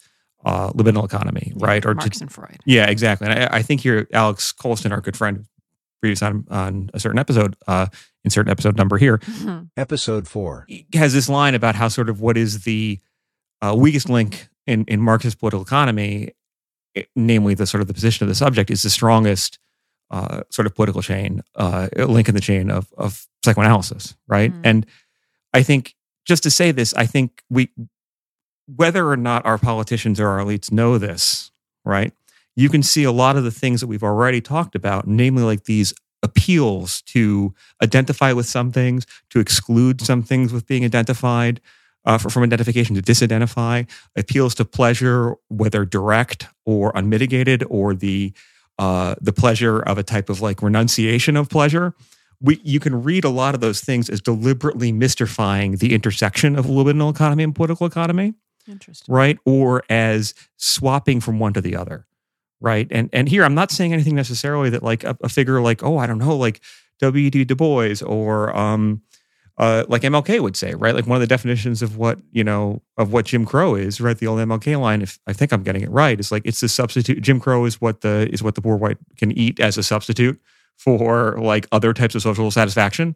uh, 0.46 0.70
libidinal 0.72 1.06
economy, 1.06 1.54
right? 1.56 1.86
Or 1.86 1.94
Marx 1.94 2.18
to, 2.18 2.24
and 2.26 2.32
Freud. 2.32 2.58
yeah, 2.66 2.90
exactly. 2.90 3.28
And 3.28 3.40
I, 3.44 3.58
I 3.58 3.62
think 3.62 3.82
here, 3.82 4.08
Alex 4.14 4.52
Colston, 4.52 4.92
our 4.92 5.00
good 5.00 5.16
friend, 5.16 5.46
previous 6.02 6.22
on, 6.22 6.46
on 6.50 6.90
a 6.94 7.00
certain 7.00 7.18
episode, 7.18 7.56
uh, 7.68 7.86
insert 8.26 8.50
episode 8.50 8.76
number 8.78 8.98
here, 8.98 9.20
Mhm. 9.20 9.70
Episode 9.78 10.28
4. 10.28 10.68
has 10.96 11.14
this 11.14 11.30
line 11.30 11.56
about 11.56 11.76
how 11.76 11.88
sort 11.88 12.10
of 12.10 12.20
what 12.20 12.36
is 12.36 12.64
the 12.64 13.00
uh, 13.62 13.74
weakest 13.78 14.10
link 14.10 14.50
in, 14.68 14.84
in 14.90 15.00
Marxist 15.00 15.40
political 15.40 15.62
economy, 15.64 16.32
namely 17.16 17.54
the 17.54 17.66
sort 17.66 17.82
of 17.82 17.88
the 17.88 17.94
position 17.94 18.24
of 18.24 18.30
the 18.30 18.36
subject, 18.36 18.70
is 18.72 18.84
the 18.84 18.90
strongest 18.90 19.60
uh, 20.12 20.44
sort 20.50 20.66
of 20.66 20.76
political 20.76 21.02
chain, 21.02 21.42
uh, 21.56 21.88
link 21.96 22.30
in 22.30 22.36
the 22.36 22.42
chain 22.42 22.70
of, 22.70 22.94
of 22.98 23.28
psychoanalysis, 23.44 24.16
right? 24.28 24.54
Mm. 24.54 24.62
And 24.64 24.86
I 25.54 25.64
think 25.64 25.96
just 26.26 26.44
to 26.44 26.52
say 26.52 26.72
this, 26.72 26.94
I 26.94 27.06
think 27.06 27.42
we, 27.50 27.70
whether 28.68 29.10
or 29.10 29.18
not 29.18 29.46
our 29.46 29.58
politicians 29.58 30.20
or 30.20 30.28
our 30.28 30.40
elites 30.40 30.72
know 30.72 30.98
this, 30.98 31.52
right? 31.84 32.14
You 32.56 32.70
can 32.70 32.84
see 32.84 33.04
a 33.04 33.12
lot 33.12 33.36
of 33.36 33.44
the 33.44 33.52
things 33.52 33.82
that 33.82 33.88
we've 33.88 34.04
already 34.04 34.40
talked 34.40 34.76
about, 34.76 35.08
namely 35.08 35.44
like 35.44 35.64
these 35.64 35.94
appeals 36.22 37.02
to 37.02 37.54
identify 37.82 38.32
with 38.32 38.46
some 38.46 38.72
things, 38.72 39.06
to 39.32 39.40
exclude 39.40 40.00
some 40.00 40.24
things 40.24 40.54
with 40.54 40.66
being 40.66 40.86
identified, 40.86 41.60
uh, 42.06 42.18
for, 42.18 42.30
from 42.30 42.44
identification 42.44 42.96
to 42.96 43.02
disidentify, 43.02 43.90
appeals 44.16 44.56
to 44.56 44.66
pleasure, 44.66 45.36
whether 45.50 45.86
direct 45.86 46.48
or 46.66 46.92
unmitigated, 46.96 47.64
or 47.70 47.94
the 47.96 48.34
uh, 48.80 49.16
the 49.22 49.34
pleasure 49.34 49.80
of 49.80 49.98
a 49.98 50.04
type 50.04 50.30
of 50.30 50.42
like 50.42 50.62
renunciation 50.62 51.38
of 51.38 51.50
pleasure. 51.50 51.94
We, 52.42 52.60
you 52.64 52.80
can 52.80 53.04
read 53.04 53.24
a 53.24 53.30
lot 53.30 53.56
of 53.56 53.62
those 53.62 53.80
things 53.80 54.10
as 54.10 54.20
deliberately 54.20 54.92
mystifying 54.92 55.78
the 55.78 55.94
intersection 55.94 56.58
of 56.58 56.66
libidinal 56.66 57.10
economy 57.10 57.44
and 57.44 57.56
political 57.56 57.88
economy 57.88 58.34
Interesting. 58.68 59.14
right? 59.14 59.38
Or 59.46 59.84
as 59.90 60.34
swapping 60.58 61.22
from 61.22 61.40
one 61.40 61.54
to 61.54 61.62
the 61.62 61.76
other, 61.76 62.06
right? 62.60 62.88
And 62.92 63.10
and 63.14 63.30
here 63.30 63.46
I'm 63.46 63.56
not 63.56 63.72
saying 63.72 63.94
anything 63.94 64.16
necessarily 64.16 64.70
that 64.72 64.84
like 64.84 65.04
a, 65.06 65.16
a 65.24 65.30
figure 65.30 65.62
like 65.62 65.84
oh 65.84 65.98
I 65.98 66.08
don't 66.08 66.18
know 66.18 66.36
like 66.36 66.60
W. 67.00 67.30
D. 67.30 67.46
Du 67.46 67.56
Bois 67.56 68.02
or 68.06 68.56
um 68.58 69.02
uh 69.58 69.84
like 69.88 70.02
MLK 70.04 70.40
would 70.40 70.56
say, 70.56 70.74
right? 70.76 70.96
Like 70.96 71.06
one 71.08 71.16
of 71.18 71.22
the 71.22 71.28
definitions 71.28 71.82
of 71.82 71.98
what 71.98 72.20
you 72.32 72.44
know 72.44 72.82
of 72.98 73.14
what 73.14 73.26
Jim 73.26 73.46
Crow 73.46 73.76
is, 73.76 74.02
right? 74.02 74.18
The 74.18 74.28
old 74.28 74.40
MLK 74.40 74.80
line, 74.80 75.02
if 75.02 75.20
I 75.28 75.34
think 75.34 75.54
I'm 75.54 75.64
getting 75.64 75.84
it 75.84 75.92
right, 75.92 76.20
is 76.20 76.32
like 76.32 76.44
it's 76.46 76.62
the 76.62 76.70
substitute. 76.70 77.22
Jim 77.22 77.40
Crow 77.40 77.66
is 77.66 77.80
what 77.82 78.02
the 78.02 78.30
is 78.34 78.42
what 78.44 78.56
the 78.56 78.62
poor 78.62 78.78
white 78.78 78.98
can 79.18 79.32
eat 79.32 79.60
as 79.60 79.78
a 79.78 79.84
substitute 79.84 80.40
for 80.78 81.38
like 81.40 81.68
other 81.72 81.94
types 81.94 82.16
of 82.16 82.22
social 82.24 82.50
satisfaction 82.52 83.16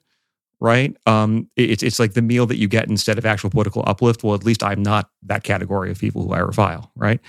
right? 0.60 0.96
Um, 1.06 1.50
it- 1.56 1.70
it's 1.72 1.84
it's 1.84 2.00
like 2.00 2.14
the 2.14 2.22
meal 2.22 2.46
that 2.48 2.58
you 2.58 2.68
get 2.68 2.90
instead 2.90 3.18
of 3.18 3.26
actual 3.26 3.50
political 3.50 3.84
uplift. 3.86 4.24
Well, 4.24 4.36
at 4.36 4.44
least 4.44 4.64
I'm 4.64 4.82
not 4.82 5.10
that 5.24 5.44
category 5.44 5.92
of 5.92 6.00
people 6.00 6.24
who 6.24 6.34
I 6.34 6.40
revile, 6.40 6.92
right? 6.96 7.20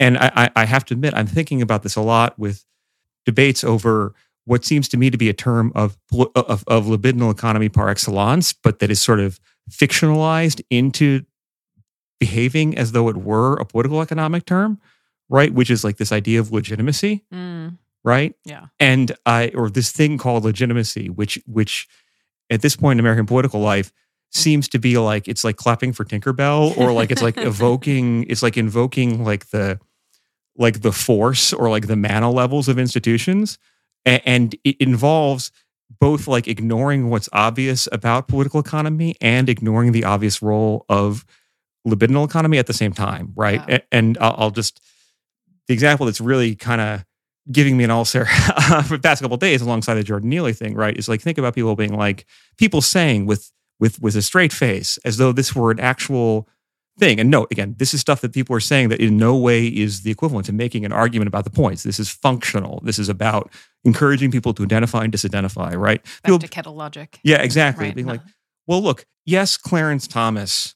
And 0.00 0.18
I, 0.18 0.50
I 0.56 0.64
have 0.66 0.84
to 0.86 0.94
admit, 0.94 1.14
I'm 1.14 1.26
thinking 1.26 1.62
about 1.62 1.82
this 1.82 1.96
a 1.96 2.02
lot 2.02 2.38
with 2.38 2.64
debates 3.24 3.64
over 3.64 4.14
what 4.46 4.64
seems 4.64 4.88
to 4.90 4.96
me 4.96 5.10
to 5.10 5.16
be 5.18 5.28
a 5.28 5.32
term 5.32 5.72
of 5.74 5.96
of, 6.34 6.64
of 6.66 6.86
libidinal 6.86 7.30
economy 7.32 7.68
par 7.68 7.88
excellence, 7.88 8.52
but 8.52 8.78
that 8.80 8.90
is 8.90 9.00
sort 9.00 9.20
of 9.20 9.40
fictionalized 9.70 10.60
into 10.70 11.22
behaving 12.20 12.76
as 12.78 12.92
though 12.92 13.08
it 13.08 13.16
were 13.16 13.54
a 13.56 13.64
political 13.64 14.00
economic 14.00 14.44
term, 14.44 14.80
right? 15.28 15.52
Which 15.52 15.70
is 15.70 15.84
like 15.84 15.96
this 15.96 16.12
idea 16.12 16.40
of 16.40 16.52
legitimacy, 16.52 17.24
Mm, 17.32 17.78
right? 18.04 18.34
yeah. 18.44 18.66
and 18.78 19.12
I 19.26 19.50
or 19.54 19.70
this 19.70 19.90
thing 19.92 20.18
called 20.18 20.44
legitimacy, 20.44 21.08
which 21.10 21.38
which 21.46 21.88
at 22.50 22.62
this 22.62 22.76
point 22.76 22.96
in 22.98 23.00
American 23.00 23.26
political 23.26 23.60
life 23.60 23.92
seems 24.30 24.68
to 24.68 24.78
be 24.78 24.98
like 24.98 25.28
it's 25.28 25.44
like 25.44 25.56
clapping 25.56 25.92
for 25.92 26.04
Tinkerbell 26.04 26.76
or 26.76 26.92
like 26.92 27.10
it's 27.10 27.22
like 27.22 27.36
evoking 27.52 28.24
it's 28.28 28.42
like 28.42 28.56
invoking 28.56 29.24
like 29.24 29.46
the 29.50 29.78
like 30.56 30.82
the 30.82 30.92
force 30.92 31.52
or 31.52 31.68
like 31.70 31.86
the 31.86 31.96
mana 31.96 32.30
levels 32.30 32.68
of 32.68 32.78
institutions 32.78 33.58
And 34.06 34.54
it 34.64 34.76
involves 34.80 35.50
both 36.00 36.26
like 36.26 36.48
ignoring 36.48 37.10
what's 37.10 37.28
obvious 37.32 37.88
about 37.92 38.28
political 38.28 38.60
economy 38.60 39.16
and 39.20 39.48
ignoring 39.48 39.92
the 39.92 40.04
obvious 40.04 40.42
role 40.42 40.84
of 40.88 41.24
libidinal 41.86 42.26
economy 42.26 42.58
at 42.58 42.66
the 42.66 42.72
same 42.72 42.92
time 42.92 43.32
right. 43.36 43.60
A- 43.68 43.94
and 43.94 44.16
I'll, 44.20 44.34
I'll 44.38 44.50
just 44.50 44.80
the 45.68 45.74
example 45.74 46.06
that's 46.06 46.20
really 46.20 46.54
kind 46.54 46.80
of 46.80 47.04
giving 47.52 47.76
me 47.76 47.84
an 47.84 47.90
ulcer 47.90 48.24
for 48.86 48.96
the 48.96 49.00
past 49.02 49.22
couple 49.22 49.34
of 49.34 49.40
days 49.40 49.60
alongside 49.60 49.94
the 49.94 50.02
Jordan 50.02 50.30
Neely 50.30 50.52
thing, 50.52 50.74
right? 50.74 50.96
Is 50.96 51.08
like 51.08 51.20
think 51.20 51.38
about 51.38 51.54
people 51.54 51.76
being 51.76 51.96
like 51.96 52.26
people 52.56 52.80
saying 52.80 53.26
with 53.26 53.52
with 53.78 54.00
with 54.00 54.16
a 54.16 54.22
straight 54.22 54.52
face 54.52 54.98
as 55.04 55.18
though 55.18 55.32
this 55.32 55.54
were 55.54 55.70
an 55.70 55.80
actual 55.80 56.48
thing. 56.98 57.18
And 57.18 57.30
no, 57.30 57.46
again, 57.50 57.74
this 57.78 57.92
is 57.92 58.00
stuff 58.00 58.20
that 58.20 58.32
people 58.32 58.54
are 58.54 58.60
saying 58.60 58.88
that 58.90 59.00
in 59.00 59.16
no 59.16 59.36
way 59.36 59.66
is 59.66 60.02
the 60.02 60.10
equivalent 60.10 60.46
to 60.46 60.52
making 60.52 60.84
an 60.84 60.92
argument 60.92 61.28
about 61.28 61.44
the 61.44 61.50
points. 61.50 61.82
This 61.82 61.98
is 61.98 62.08
functional. 62.08 62.80
This 62.84 62.98
is 62.98 63.08
about 63.08 63.50
encouraging 63.84 64.30
people 64.30 64.54
to 64.54 64.62
identify 64.62 65.04
and 65.04 65.12
disidentify, 65.12 65.76
right? 65.76 66.02
Back 66.02 66.22
People- 66.24 66.38
to 66.38 66.48
kettle 66.48 66.74
logic. 66.74 67.18
yeah, 67.24 67.42
exactly. 67.42 67.86
Right. 67.86 67.94
Being 67.94 68.06
like, 68.06 68.20
well, 68.66 68.80
look, 68.82 69.04
yes, 69.26 69.56
Clarence 69.56 70.06
Thomas 70.06 70.74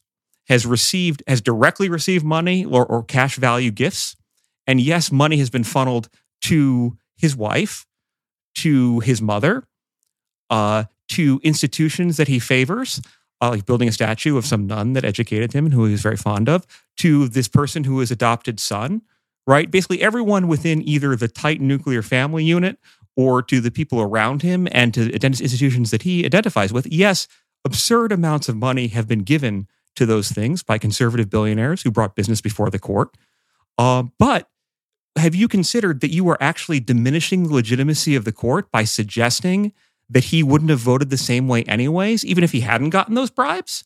has 0.49 0.67
received, 0.67 1.23
has 1.27 1.41
directly 1.41 1.89
received 1.89 2.25
money 2.25 2.65
or, 2.65 2.85
or 2.85 3.03
cash 3.05 3.37
value 3.37 3.71
gifts. 3.71 4.17
And 4.67 4.81
yes, 4.81 5.13
money 5.13 5.39
has 5.39 5.51
been 5.51 5.65
funneled 5.65 6.09
to 6.43 6.99
his 7.17 7.37
wife, 7.37 7.87
to 8.57 9.01
his 9.01 9.23
mother, 9.23 9.65
uh, 10.51 10.85
to 11.11 11.41
institutions 11.43 12.17
that 12.19 12.29
he 12.29 12.39
favors, 12.39 13.01
uh, 13.41 13.51
like 13.51 13.67
building 13.67 13.89
a 13.89 13.93
statue 13.93 14.37
of 14.37 14.47
some 14.47 14.67
nun 14.67 14.93
that 14.95 15.05
educated 15.05 15.53
him 15.53 15.67
and 15.67 15.75
who 15.75 15.85
he 15.85 15.93
was 15.93 16.03
very 16.03 16.17
fond 16.17 16.49
of, 16.49 16.67
to 16.97 17.29
this 17.29 17.49
person 17.49 17.85
who 17.85 18.01
is 18.01 18.11
adopted 18.11 18.59
son, 18.59 19.03
right? 19.47 19.71
Basically, 19.71 20.03
everyone 20.03 20.49
within 20.49 20.87
either 20.87 21.15
the 21.17 21.29
tight 21.29 21.61
nuclear 21.61 22.03
family 22.03 22.45
unit 22.45 22.79
or 23.17 23.43
to 23.43 23.61
the 23.61 23.71
people 23.71 24.01
around 24.01 24.43
him 24.43 24.69
and 24.71 24.95
to 24.95 25.13
institutions 25.13 25.91
that 25.91 26.03
he 26.03 26.25
identifies 26.25 26.73
with. 26.73 26.87
Yes, 26.87 27.27
absurd 27.65 28.13
amounts 28.13 28.49
of 28.49 28.57
money 28.57 28.89
have 28.89 29.09
been 29.09 29.25
given 29.25 29.67
to 29.97 30.07
those 30.07 30.31
things 30.31 30.63
by 30.63 30.79
conservative 30.79 31.29
billionaires 31.29 31.83
who 31.83 31.91
brought 31.91 32.15
business 32.15 32.41
before 32.41 32.71
the 32.71 32.79
court. 32.79 33.17
Uh, 33.77 34.05
but 34.19 34.49
have 35.17 35.35
you 35.35 35.49
considered 35.49 36.01
that 36.01 36.13
you 36.13 36.29
are 36.29 36.39
actually 36.41 36.81
diminishing 36.81 37.45
the 37.45 37.55
legitimacy 37.55 38.15
of 38.15 38.25
the 38.25 38.33
court 38.33 38.71
by 38.71 38.85
suggesting 38.85 39.73
that 40.11 40.25
he 40.25 40.43
wouldn't 40.43 40.71
have 40.71 40.81
voted 40.81 41.11
the 41.11 41.19
same 41.19 41.49
way 41.49 41.65
anyways, 41.65 42.25
even 42.25 42.45
if 42.45 42.53
he 42.53 42.61
hadn't 42.61 42.91
gotten 42.91 43.15
those 43.15 43.31
bribes? 43.31 43.85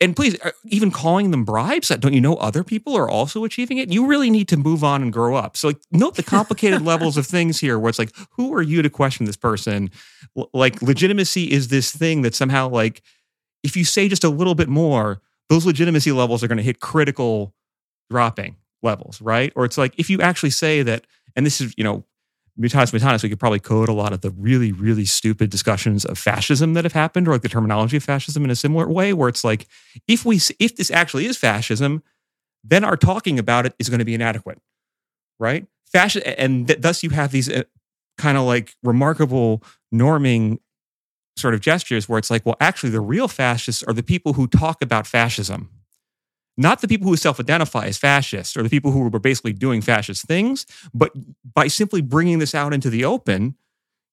And 0.00 0.14
please, 0.14 0.38
uh, 0.42 0.50
even 0.66 0.90
calling 0.90 1.30
them 1.30 1.44
bribes, 1.44 1.88
don't 1.88 2.12
you 2.12 2.20
know 2.20 2.34
other 2.36 2.64
people 2.64 2.96
are 2.96 3.08
also 3.08 3.44
achieving 3.44 3.78
it? 3.78 3.92
You 3.92 4.06
really 4.06 4.28
need 4.28 4.48
to 4.48 4.56
move 4.56 4.82
on 4.82 5.02
and 5.02 5.12
grow 5.12 5.36
up. 5.36 5.56
So, 5.56 5.68
like, 5.68 5.78
note 5.92 6.16
the 6.16 6.22
complicated 6.22 6.82
levels 6.92 7.16
of 7.16 7.26
things 7.26 7.60
here 7.60 7.78
where 7.78 7.90
it's 7.90 7.98
like, 7.98 8.12
who 8.32 8.52
are 8.54 8.62
you 8.62 8.82
to 8.82 8.90
question 8.90 9.24
this 9.24 9.36
person? 9.36 9.90
Like, 10.52 10.82
legitimacy 10.82 11.50
is 11.50 11.68
this 11.68 11.92
thing 11.92 12.22
that 12.22 12.34
somehow, 12.34 12.68
like, 12.68 13.02
if 13.62 13.76
you 13.76 13.84
say 13.84 14.08
just 14.08 14.24
a 14.24 14.28
little 14.28 14.54
bit 14.54 14.68
more, 14.68 15.22
those 15.48 15.64
legitimacy 15.64 16.12
levels 16.12 16.42
are 16.42 16.48
going 16.48 16.58
to 16.58 16.64
hit 16.64 16.80
critical 16.80 17.54
dropping 18.10 18.56
levels, 18.82 19.20
right? 19.20 19.52
Or 19.56 19.64
it's 19.64 19.78
like 19.78 19.94
if 19.98 20.10
you 20.10 20.20
actually 20.20 20.50
say 20.50 20.82
that, 20.82 21.06
and 21.34 21.44
this 21.44 21.60
is, 21.60 21.74
you 21.76 21.84
know, 21.84 22.04
mutatis 22.58 22.92
mutandis, 22.92 23.22
we 23.22 23.28
could 23.28 23.40
probably 23.40 23.60
code 23.60 23.88
a 23.88 23.92
lot 23.92 24.12
of 24.12 24.20
the 24.20 24.30
really, 24.30 24.72
really 24.72 25.04
stupid 25.04 25.50
discussions 25.50 26.04
of 26.04 26.18
fascism 26.18 26.74
that 26.74 26.84
have 26.84 26.92
happened, 26.92 27.26
or 27.28 27.32
like 27.32 27.42
the 27.42 27.48
terminology 27.48 27.96
of 27.96 28.04
fascism 28.04 28.44
in 28.44 28.50
a 28.50 28.56
similar 28.56 28.88
way, 28.88 29.12
where 29.12 29.28
it's 29.28 29.44
like, 29.44 29.66
if 30.06 30.24
we, 30.24 30.40
if 30.58 30.76
this 30.76 30.90
actually 30.90 31.26
is 31.26 31.36
fascism, 31.36 32.02
then 32.62 32.84
our 32.84 32.96
talking 32.96 33.38
about 33.38 33.66
it 33.66 33.74
is 33.78 33.88
going 33.88 33.98
to 33.98 34.04
be 34.04 34.14
inadequate, 34.14 34.58
right? 35.38 35.66
Fascism, 35.86 36.34
and 36.38 36.68
th- 36.68 36.80
thus 36.80 37.02
you 37.02 37.10
have 37.10 37.32
these 37.32 37.48
uh, 37.50 37.64
kind 38.18 38.38
of 38.38 38.44
like 38.44 38.74
remarkable 38.82 39.62
norming 39.92 40.58
sort 41.36 41.54
of 41.54 41.60
gestures 41.60 42.08
where 42.08 42.18
it's 42.18 42.30
like, 42.30 42.46
well, 42.46 42.56
actually, 42.60 42.90
the 42.90 43.00
real 43.00 43.28
fascists 43.28 43.82
are 43.82 43.92
the 43.92 44.02
people 44.02 44.34
who 44.34 44.46
talk 44.46 44.80
about 44.80 45.06
fascism, 45.06 45.70
not 46.56 46.80
the 46.80 46.88
people 46.88 47.08
who 47.08 47.16
self 47.16 47.40
identify 47.40 47.86
as 47.86 47.98
fascists 47.98 48.56
or 48.56 48.62
the 48.62 48.70
people 48.70 48.90
who 48.90 49.00
were 49.00 49.18
basically 49.18 49.52
doing 49.52 49.80
fascist 49.80 50.26
things. 50.26 50.66
But 50.92 51.12
by 51.54 51.68
simply 51.68 52.00
bringing 52.00 52.38
this 52.38 52.54
out 52.54 52.72
into 52.72 52.90
the 52.90 53.04
open, 53.04 53.56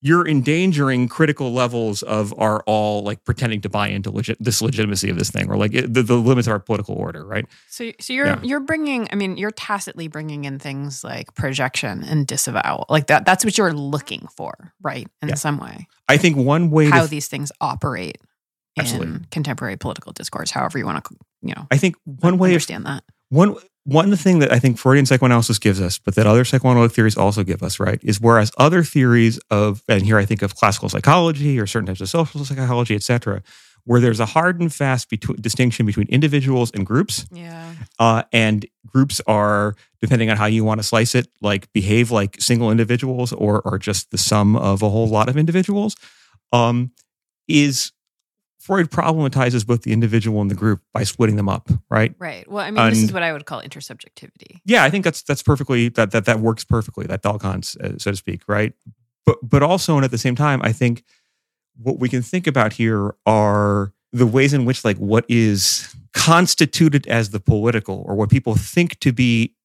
you're 0.04 0.28
endangering 0.28 1.08
critical 1.08 1.54
levels 1.54 2.02
of 2.04 2.34
our 2.40 2.62
all 2.64 3.04
like 3.04 3.24
pretending 3.24 3.62
to 3.62 3.70
buy 3.70 3.88
into 3.88 4.10
legit, 4.10 4.38
this 4.40 4.62
legitimacy 4.62 5.10
of 5.10 5.18
this 5.18 5.30
thing 5.30 5.50
or 5.50 5.58
like 5.58 5.74
it, 5.74 5.94
the, 5.94 6.02
the, 6.02 6.16
limits 6.16 6.48
of 6.48 6.52
our 6.52 6.60
political 6.60 6.96
order 6.96 7.26
right 7.26 7.46
so 7.70 7.92
so 8.00 8.12
you're 8.14 8.26
yeah. 8.26 8.40
you're 8.44 8.60
bringing 8.60 9.08
i 9.12 9.16
mean 9.16 9.38
you're 9.38 9.52
tacitly 9.52 10.08
bringing 10.08 10.46
in 10.46 10.60
things 10.60 11.04
like 11.04 11.34
projection 11.36 12.04
and 12.04 12.28
disavowal 12.28 12.86
like 12.90 13.08
that 13.08 13.26
that's 13.26 13.46
what 13.46 13.58
you're 13.58 13.74
looking 13.74 14.28
for 14.36 14.74
right 14.82 15.08
in 15.22 15.30
yeah. 15.30 15.36
some 15.36 15.60
way 15.60 15.88
i 16.10 16.18
think 16.18 16.36
one 16.36 16.70
way 16.72 16.86
how 16.90 17.06
these 17.06 17.28
things 17.28 17.52
operate 17.62 18.18
Absolutely. 18.78 19.08
in 19.08 19.28
contemporary 19.32 19.78
political 19.78 20.12
discourse 20.12 20.52
however 20.52 20.78
you 20.78 20.86
want 20.86 21.04
to 21.04 21.16
you 21.42 21.54
know 21.56 21.68
i 21.72 21.78
think 21.78 21.96
one 22.06 22.38
way 22.38 22.50
to 22.50 22.54
understand 22.54 22.86
that 22.86 23.04
one 23.30 23.56
one 23.84 24.16
thing 24.16 24.40
that 24.40 24.52
I 24.52 24.60
think 24.60 24.78
Freudian 24.78 25.06
psychoanalysis 25.06 25.58
gives 25.58 25.82
us, 25.82 25.98
but 25.98 26.16
that 26.16 26.28
other 26.28 26.46
psychoanalytic 26.46 26.96
theories 26.96 27.18
also 27.18 27.44
give 27.44 27.64
us, 27.64 27.80
right, 27.80 28.00
is 28.04 28.22
whereas 28.22 28.52
other 28.58 28.84
theories 28.84 29.40
of, 29.50 29.82
and 29.88 30.04
here 30.04 30.18
I 30.18 30.26
think 30.26 30.42
of 30.44 30.56
classical 30.56 30.88
psychology 30.88 31.60
or 31.60 31.66
certain 31.66 31.88
types 31.88 32.02
of 32.02 32.10
social 32.10 32.46
psychology, 32.46 32.94
et 32.94 33.02
cetera, 33.02 33.42
where 33.86 34.00
there's 34.00 34.20
a 34.20 34.28
hard 34.28 34.60
and 34.60 34.72
fast 34.72 35.10
between, 35.10 35.42
distinction 35.42 35.88
between 35.88 36.08
individuals 36.10 36.70
and 36.72 36.86
groups. 36.86 37.26
Yeah. 37.32 37.74
Uh, 37.98 38.22
and 38.32 38.68
groups 38.86 39.20
are, 39.26 39.76
depending 40.00 40.30
on 40.30 40.38
how 40.38 40.46
you 40.46 40.64
want 40.64 40.80
to 40.80 40.84
slice 40.84 41.16
it, 41.16 41.28
like 41.42 41.72
behave 41.74 42.12
like 42.12 42.40
single 42.40 42.70
individuals 42.70 43.34
or 43.34 43.68
are 43.68 43.80
just 43.80 44.12
the 44.12 44.18
sum 44.20 44.56
of 44.56 44.84
a 44.84 44.90
whole 44.90 45.08
lot 45.08 45.28
of 45.28 45.38
individuals, 45.38 45.96
um, 46.54 46.92
is 47.48 47.92
Freud 48.62 48.92
problematizes 48.92 49.66
both 49.66 49.82
the 49.82 49.92
individual 49.92 50.40
and 50.40 50.52
the 50.52 50.56
group 50.56 50.82
by 50.94 51.04
splitting 51.04 51.36
them 51.36 51.50
up, 51.50 51.70
right? 51.90 52.14
Right. 52.20 52.50
Well, 52.50 52.64
I 52.64 52.70
mean, 52.70 52.80
and, 52.80 52.96
this 52.96 53.02
is 53.02 53.12
what 53.12 53.24
I 53.24 53.34
would 53.34 53.46
call 53.46 53.60
intersubjectivity. 53.62 54.60
Yeah, 54.66 54.84
I 54.84 54.92
think 54.92 55.04
that's 55.04 55.24
that's 55.24 55.42
perfectly 55.42 55.90
that 55.90 56.12
that 56.12 56.26
that 56.26 56.40
works 56.40 56.64
perfectly. 56.64 57.08
That 57.08 57.24
Dalkans, 57.24 57.76
uh, 57.82 57.98
so 57.98 58.12
to 58.12 58.18
speak, 58.18 58.44
right? 58.48 58.74
But 59.26 59.38
but 59.42 59.64
also, 59.64 59.96
and 59.96 60.06
at 60.06 60.12
the 60.12 60.20
same 60.20 60.36
time, 60.36 60.62
I 60.64 60.72
think 60.74 61.04
what 61.76 62.00
we 62.00 62.08
can 62.08 62.22
think 62.22 62.46
about 62.46 62.74
here 62.74 63.16
are 63.26 63.94
the 64.14 64.28
ways 64.28 64.54
in 64.54 64.66
which 64.66 64.86
like 64.86 64.98
what 64.98 65.26
is 65.28 65.96
constituted 66.14 67.08
as 67.08 67.32
the 67.32 67.40
political 67.40 68.04
or 68.08 68.16
what 68.16 68.30
people 68.30 68.56
think 68.56 69.00
to 69.00 69.12
be 69.12 69.56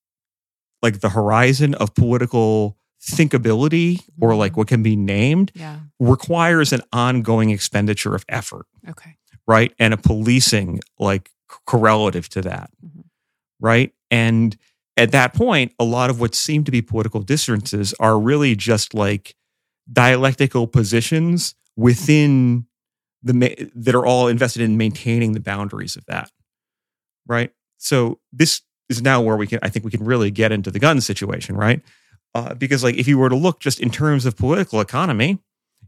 like 0.82 1.00
the 1.00 1.10
horizon 1.10 1.74
of 1.74 1.94
political 1.94 2.78
thinkability 3.02 4.00
or 4.20 4.34
like 4.34 4.52
mm-hmm. 4.52 4.60
what 4.60 4.68
can 4.68 4.82
be 4.82 4.96
named 4.96 5.52
yeah. 5.54 5.78
requires 6.00 6.72
an 6.72 6.82
ongoing 6.92 7.50
expenditure 7.50 8.14
of 8.14 8.24
effort. 8.28 8.66
Okay. 8.88 9.16
Right. 9.46 9.72
And 9.78 9.94
a 9.94 9.96
policing 9.96 10.80
like 10.98 11.30
correlative 11.66 12.28
to 12.30 12.42
that. 12.42 12.70
Mm-hmm. 12.84 13.00
Right. 13.60 13.92
And 14.10 14.56
at 14.96 15.12
that 15.12 15.34
point, 15.34 15.72
a 15.78 15.84
lot 15.84 16.10
of 16.10 16.20
what 16.20 16.34
seem 16.34 16.64
to 16.64 16.70
be 16.70 16.82
political 16.82 17.20
dissertances 17.20 17.94
are 18.00 18.18
really 18.18 18.56
just 18.56 18.94
like 18.94 19.34
dialectical 19.92 20.66
positions 20.66 21.54
within 21.76 22.66
the 23.22 23.70
that 23.74 23.94
are 23.94 24.06
all 24.06 24.28
invested 24.28 24.62
in 24.62 24.76
maintaining 24.76 25.32
the 25.32 25.40
boundaries 25.40 25.96
of 25.96 26.04
that. 26.06 26.30
Right. 27.26 27.52
So 27.78 28.20
this 28.32 28.62
is 28.88 29.02
now 29.02 29.20
where 29.20 29.36
we 29.36 29.46
can 29.46 29.58
I 29.62 29.68
think 29.68 29.84
we 29.84 29.90
can 29.90 30.04
really 30.04 30.30
get 30.30 30.52
into 30.52 30.70
the 30.70 30.78
gun 30.78 31.00
situation, 31.00 31.56
right? 31.56 31.82
Uh, 32.36 32.52
because 32.52 32.84
like 32.84 32.96
if 32.96 33.08
you 33.08 33.16
were 33.16 33.30
to 33.30 33.34
look 33.34 33.60
just 33.60 33.80
in 33.80 33.88
terms 33.88 34.26
of 34.26 34.36
political 34.36 34.78
economy, 34.82 35.38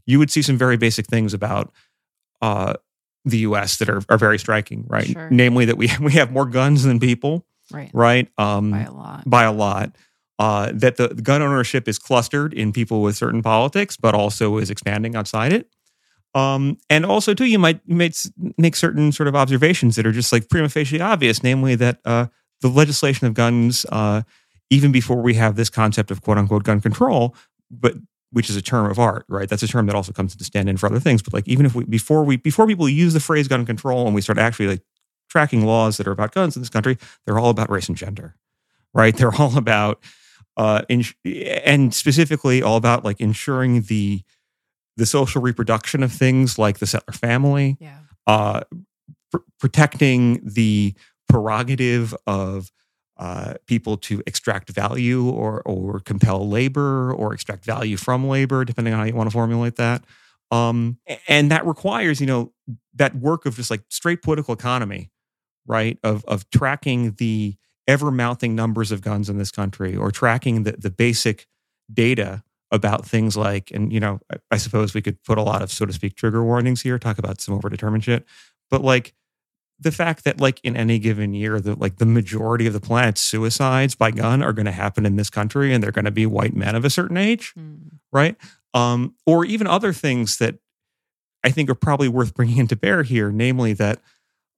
you 0.07 0.17
would 0.17 0.31
see 0.31 0.41
some 0.41 0.57
very 0.57 0.77
basic 0.77 1.05
things 1.05 1.31
about 1.31 1.71
uh, 2.41 2.73
the 3.23 3.37
U.S. 3.39 3.77
that 3.77 3.87
are, 3.87 4.01
are 4.09 4.17
very 4.17 4.39
striking, 4.39 4.83
right? 4.87 5.05
Sure. 5.05 5.29
Namely, 5.29 5.65
that 5.65 5.77
we 5.77 5.91
we 6.01 6.13
have 6.13 6.31
more 6.31 6.47
guns 6.47 6.83
than 6.83 6.99
people, 6.99 7.45
right? 7.71 7.91
Right, 7.93 8.27
um, 8.39 8.71
by 8.71 8.81
a 8.81 8.91
lot. 8.91 9.29
By 9.29 9.43
a 9.43 9.51
lot. 9.51 9.95
Uh, 10.39 10.71
that 10.73 10.95
the, 10.95 11.09
gun 11.09 11.43
ownership 11.43 11.87
is 11.87 11.99
clustered 11.99 12.53
in 12.53 12.73
people 12.73 13.03
with 13.03 13.15
certain 13.15 13.43
politics, 13.43 13.95
but 13.95 14.15
also 14.15 14.57
is 14.57 14.71
expanding 14.71 15.15
outside 15.15 15.51
it. 15.53 15.69
Um, 16.33 16.77
and 16.89 17.05
also, 17.05 17.35
too, 17.35 17.45
you 17.45 17.59
might 17.59 17.79
you 17.85 17.95
might 17.95 18.25
make 18.57 18.75
certain 18.75 19.11
sort 19.11 19.27
of 19.27 19.35
observations 19.35 19.97
that 19.97 20.07
are 20.07 20.11
just 20.11 20.33
like 20.33 20.49
prima 20.49 20.69
facie 20.69 20.99
obvious, 20.99 21.43
namely 21.43 21.75
that 21.75 21.99
uh, 22.05 22.25
the 22.61 22.69
legislation 22.69 23.27
of 23.27 23.35
guns 23.35 23.85
uh, 23.91 24.23
even 24.69 24.91
before 24.91 25.21
we 25.21 25.33
have 25.35 25.55
this 25.55 25.69
concept 25.69 26.11
of 26.11 26.21
quote 26.21 26.37
unquote 26.37 26.63
gun 26.63 26.81
control, 26.81 27.35
but 27.71 27.95
which 28.31 28.49
is 28.49 28.55
a 28.55 28.61
term 28.61 28.89
of 28.89 28.99
art, 28.99 29.25
right? 29.27 29.49
That's 29.49 29.63
a 29.63 29.67
term 29.67 29.87
that 29.87 29.95
also 29.95 30.11
comes 30.11 30.35
to 30.35 30.43
stand 30.43 30.69
in 30.69 30.77
for 30.77 30.85
other 30.87 30.99
things. 30.99 31.21
But 31.21 31.33
like 31.33 31.47
even 31.47 31.65
if 31.65 31.73
we 31.75 31.83
before 31.85 32.23
we 32.23 32.37
before 32.37 32.67
people 32.67 32.87
use 32.87 33.13
the 33.13 33.19
phrase 33.19 33.47
gun 33.47 33.65
control 33.65 34.05
and 34.05 34.13
we 34.13 34.21
start 34.21 34.37
actually 34.37 34.67
like 34.67 34.81
tracking 35.29 35.65
laws 35.65 35.97
that 35.97 36.07
are 36.07 36.11
about 36.11 36.33
guns 36.33 36.55
in 36.55 36.61
this 36.61 36.69
country, 36.69 36.97
they're 37.25 37.39
all 37.39 37.49
about 37.49 37.69
race 37.69 37.87
and 37.87 37.97
gender, 37.97 38.35
right? 38.93 39.15
They're 39.15 39.35
all 39.35 39.57
about 39.57 40.03
uh, 40.57 40.81
in, 40.89 41.03
and 41.65 41.93
specifically 41.93 42.61
all 42.61 42.77
about 42.77 43.03
like 43.03 43.19
ensuring 43.19 43.83
the 43.83 44.21
the 44.97 45.05
social 45.05 45.41
reproduction 45.41 46.03
of 46.03 46.11
things 46.11 46.59
like 46.59 46.79
the 46.79 46.85
settler 46.85 47.13
family, 47.13 47.77
yeah. 47.79 47.99
uh, 48.27 48.61
pr- 49.31 49.37
protecting 49.57 50.41
the 50.43 50.93
prerogative 51.29 52.13
of 52.27 52.69
uh, 53.19 53.55
people 53.67 53.97
to 53.97 54.23
extract 54.25 54.69
value 54.69 55.29
or 55.29 55.61
or 55.63 55.99
compel 55.99 56.47
labor 56.47 57.13
or 57.13 57.33
extract 57.33 57.65
value 57.65 57.97
from 57.97 58.27
labor, 58.27 58.63
depending 58.65 58.93
on 58.93 58.99
how 59.01 59.05
you 59.05 59.13
want 59.13 59.29
to 59.29 59.33
formulate 59.33 59.75
that. 59.75 60.03
Um, 60.51 60.97
and 61.27 61.51
that 61.51 61.65
requires, 61.65 62.19
you 62.21 62.25
know, 62.25 62.53
that 62.95 63.15
work 63.15 63.45
of 63.45 63.55
just 63.55 63.69
like 63.69 63.83
straight 63.89 64.21
political 64.21 64.53
economy, 64.53 65.11
right? 65.67 65.99
Of 66.01 66.23
of 66.25 66.49
tracking 66.49 67.11
the 67.13 67.55
ever 67.87 68.09
mounting 68.09 68.55
numbers 68.55 68.91
of 68.91 69.01
guns 69.01 69.29
in 69.29 69.37
this 69.37 69.51
country 69.51 69.95
or 69.97 70.11
tracking 70.11 70.63
the 70.63 70.71
the 70.71 70.89
basic 70.89 71.45
data 71.91 72.41
about 72.71 73.05
things 73.05 73.35
like, 73.35 73.71
and 73.71 73.91
you 73.91 73.99
know, 73.99 74.19
I, 74.31 74.37
I 74.51 74.57
suppose 74.57 74.93
we 74.93 75.01
could 75.01 75.21
put 75.23 75.37
a 75.37 75.43
lot 75.43 75.61
of 75.61 75.71
so 75.71 75.85
to 75.85 75.91
speak 75.93 76.15
trigger 76.15 76.43
warnings 76.43 76.81
here, 76.81 76.97
talk 76.97 77.17
about 77.17 77.41
some 77.41 77.59
overdetermined 77.59 78.03
shit, 78.03 78.25
but 78.69 78.81
like 78.81 79.13
the 79.79 79.91
fact 79.91 80.23
that 80.25 80.39
like 80.39 80.59
in 80.63 80.75
any 80.75 80.99
given 80.99 81.33
year 81.33 81.59
that 81.59 81.79
like 81.79 81.97
the 81.97 82.05
majority 82.05 82.67
of 82.67 82.73
the 82.73 82.79
planet's 82.79 83.21
suicides 83.21 83.95
by 83.95 84.11
gun 84.11 84.43
are 84.43 84.53
going 84.53 84.65
to 84.65 84.71
happen 84.71 85.05
in 85.05 85.15
this 85.15 85.29
country 85.29 85.73
and 85.73 85.83
they're 85.83 85.91
going 85.91 86.05
to 86.05 86.11
be 86.11 86.25
white 86.25 86.55
men 86.55 86.75
of 86.75 86.85
a 86.85 86.89
certain 86.89 87.17
age 87.17 87.53
mm. 87.57 87.79
right 88.11 88.35
um, 88.73 89.15
or 89.25 89.45
even 89.45 89.67
other 89.67 89.93
things 89.93 90.37
that 90.37 90.55
i 91.43 91.49
think 91.49 91.69
are 91.69 91.75
probably 91.75 92.07
worth 92.07 92.33
bringing 92.33 92.57
into 92.57 92.75
bear 92.75 93.03
here 93.03 93.31
namely 93.31 93.73
that 93.73 93.99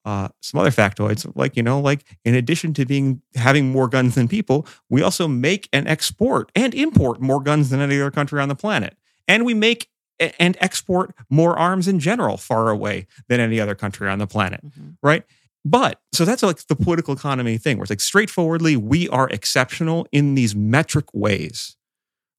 uh, 0.04 0.28
some 0.42 0.60
other 0.60 0.72
factoids 0.72 1.32
like 1.36 1.56
you 1.56 1.62
know 1.62 1.80
like 1.80 2.04
in 2.26 2.34
addition 2.34 2.74
to 2.74 2.86
being 2.86 3.22
having 3.36 3.72
more 3.72 3.88
guns 3.88 4.16
than 4.16 4.28
people 4.28 4.66
we 4.90 5.04
also 5.04 5.28
make 5.28 5.70
and 5.72 5.88
export 5.88 6.52
and 6.56 6.74
import 6.74 7.22
more 7.22 7.40
guns 7.40 7.70
than 7.70 7.80
any 7.80 8.02
other 8.02 8.10
country 8.10 8.42
on 8.42 8.50
the 8.50 8.56
planet 8.56 8.98
and 9.28 9.46
we 9.46 9.54
make 9.54 9.91
and 10.40 10.58
export 10.60 11.16
more 11.30 11.58
arms 11.58 11.88
in 11.88 12.00
general 12.00 12.38
far 12.38 12.70
away 12.70 13.08
than 13.28 13.40
any 13.40 13.60
other 13.60 13.76
country 13.76 14.10
on 14.10 14.20
the 14.20 14.28
planet, 14.28 14.66
mm-hmm. 14.66 14.92
right? 15.02 15.24
But 15.64 16.02
so 16.14 16.26
that's 16.26 16.44
like 16.44 16.66
the 16.68 16.76
political 16.76 17.14
economy 17.14 17.58
thing 17.58 17.78
where 17.78 17.84
it's 17.84 17.92
like 17.92 18.02
straightforwardly, 18.02 18.76
we 18.78 19.08
are 19.10 19.30
exceptional 19.30 20.08
in 20.12 20.36
these 20.36 20.56
metric 20.56 21.06
ways, 21.14 21.76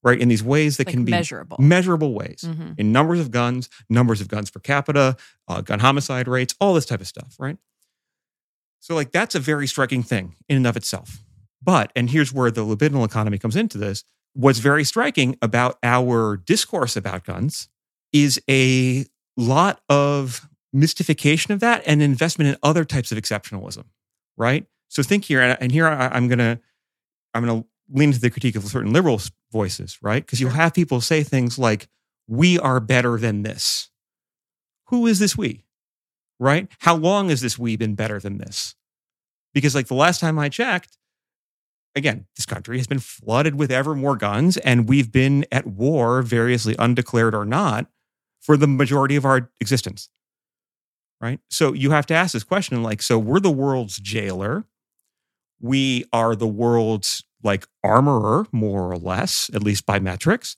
right? 0.03 0.21
In 0.21 0.29
these 0.29 0.43
ways 0.43 0.77
that 0.79 0.87
Like 0.89 0.95
can 0.95 1.05
be 1.05 1.13
measurable. 1.13 1.57
measurable 1.61 2.15
ways 2.15 2.45
Mhm. 2.45 2.79
in 2.79 2.91
numbers 2.91 3.21
of 3.21 3.31
guns, 3.31 3.69
numbers 3.89 4.21
of 4.21 4.27
guns 4.29 4.51
per 4.51 4.59
capita, 4.61 5.17
uh, 5.47 5.61
gun 5.61 5.79
homicide 5.79 6.27
rates, 6.27 6.55
all 6.61 6.75
this 6.75 6.85
type 6.87 7.01
of 7.01 7.07
stuff, 7.07 7.37
right? 7.39 7.59
So, 8.81 8.97
like, 8.97 9.13
that's 9.13 9.37
a 9.37 9.41
very 9.41 9.69
striking 9.69 10.03
thing 10.03 10.35
in 10.49 10.57
and 10.57 10.67
of 10.67 10.77
itself. 10.77 11.23
But, 11.63 11.93
and 11.95 12.11
here's 12.11 12.33
where 12.33 12.51
the 12.51 12.65
libidinal 12.65 13.05
economy 13.05 13.39
comes 13.39 13.55
into 13.55 13.79
this 13.79 14.03
what's 14.35 14.59
very 14.59 14.83
striking 14.83 15.37
about 15.43 15.79
our 15.83 16.39
discourse 16.39 16.97
about 16.97 17.23
guns 17.25 17.69
is 18.13 18.41
a 18.49 19.07
lot 19.37 19.81
of 19.89 20.49
mystification 20.73 21.53
of 21.53 21.61
that 21.61 21.83
and 21.87 22.03
investment 22.03 22.49
in 22.49 22.57
other 22.63 22.85
types 22.85 23.13
of 23.13 23.19
exceptionalism, 23.19 23.85
right? 24.37 24.67
So, 24.89 25.03
think 25.03 25.25
here, 25.25 25.41
and, 25.41 25.73
here 25.73 25.87
I, 25.87 26.09
I'm 26.09 26.29
going 26.29 26.39
to, 26.39 26.61
I'm 27.35 27.47
to 27.47 27.67
lean 27.91 28.11
into 28.11 28.21
the 28.21 28.31
critique 28.31 28.57
of 28.57 28.65
certain 28.65 28.93
liberal 28.93 29.21
voices, 29.51 29.99
right? 30.03 30.25
Because 30.25 30.41
you'll 30.41 30.51
have 30.51 30.75
people 30.75 31.01
say 31.01 31.23
things 31.23 31.59
like, 31.59 31.89
we 32.29 32.59
are 32.59 32.81
better 32.81 33.19
than 33.19 33.43
this. 33.43 33.91
Who 34.89 35.07
is 35.07 35.19
this 35.19 35.37
we? 35.37 35.65
Right? 36.39 36.69
How 36.81 36.97
long 36.97 37.29
has 37.29 37.41
this 37.41 37.59
we 37.59 37.77
been 37.77 37.95
better 37.95 38.19
than 38.19 38.39
this? 38.39 38.75
Because, 39.55 39.75
like, 39.75 39.87
the 39.87 39.95
last 39.95 40.21
time 40.21 40.39
I 40.39 40.49
checked, 40.49 40.99
again, 41.95 42.27
this 42.37 42.47
country 42.47 42.79
has 42.79 42.87
been 42.87 42.99
flooded 42.99 43.55
with 43.55 43.71
ever 43.71 43.95
more 43.95 44.17
guns, 44.17 44.57
and 44.59 44.89
we've 44.89 45.13
been 45.13 45.45
at 45.53 45.67
war, 45.67 46.23
variously 46.23 46.75
undeclared 46.79 47.35
or 47.35 47.45
not, 47.45 47.87
for 48.43 48.57
the 48.57 48.67
majority 48.67 49.17
of 49.17 49.25
our 49.25 49.51
existence. 49.61 50.11
Right? 51.21 51.41
So 51.51 51.73
you 51.73 51.93
have 51.93 52.07
to 52.07 52.15
ask 52.15 52.33
this 52.33 52.45
question 52.45 52.83
like, 52.83 53.01
so 53.01 53.19
we're 53.19 53.41
the 53.41 53.51
world's 53.51 53.97
jailer. 53.99 54.65
We 55.61 56.05
are 56.13 56.35
the 56.35 56.49
world's 56.49 57.23
like 57.45 57.67
armorer, 57.85 58.47
more 58.53 58.91
or 58.91 58.97
less, 58.99 59.51
at 59.55 59.63
least 59.63 59.87
by 59.87 60.01
metrics. 60.01 60.57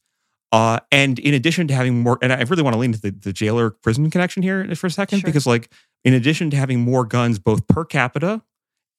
Uh, 0.53 0.79
and 0.91 1.19
in 1.19 1.35
addition 1.35 1.69
to 1.69 1.75
having 1.75 2.01
more, 2.03 2.19
and 2.23 2.33
I 2.33 2.41
really 2.43 2.63
want 2.63 2.75
to 2.75 2.79
lean 2.79 2.91
into 2.95 3.01
the, 3.01 3.11
the 3.11 3.33
jailer 3.33 3.71
prison 3.71 4.11
connection 4.11 4.43
here 4.43 4.75
for 4.75 4.87
a 4.87 4.91
second, 4.91 5.21
Sure. 5.21 5.29
because 5.29 5.47
like 5.47 5.71
in 6.05 6.15
addition 6.15 6.49
to 6.51 6.57
having 6.57 6.81
more 6.81 7.05
guns 7.05 7.39
both 7.39 7.67
per 7.67 7.85
capita 7.85 8.43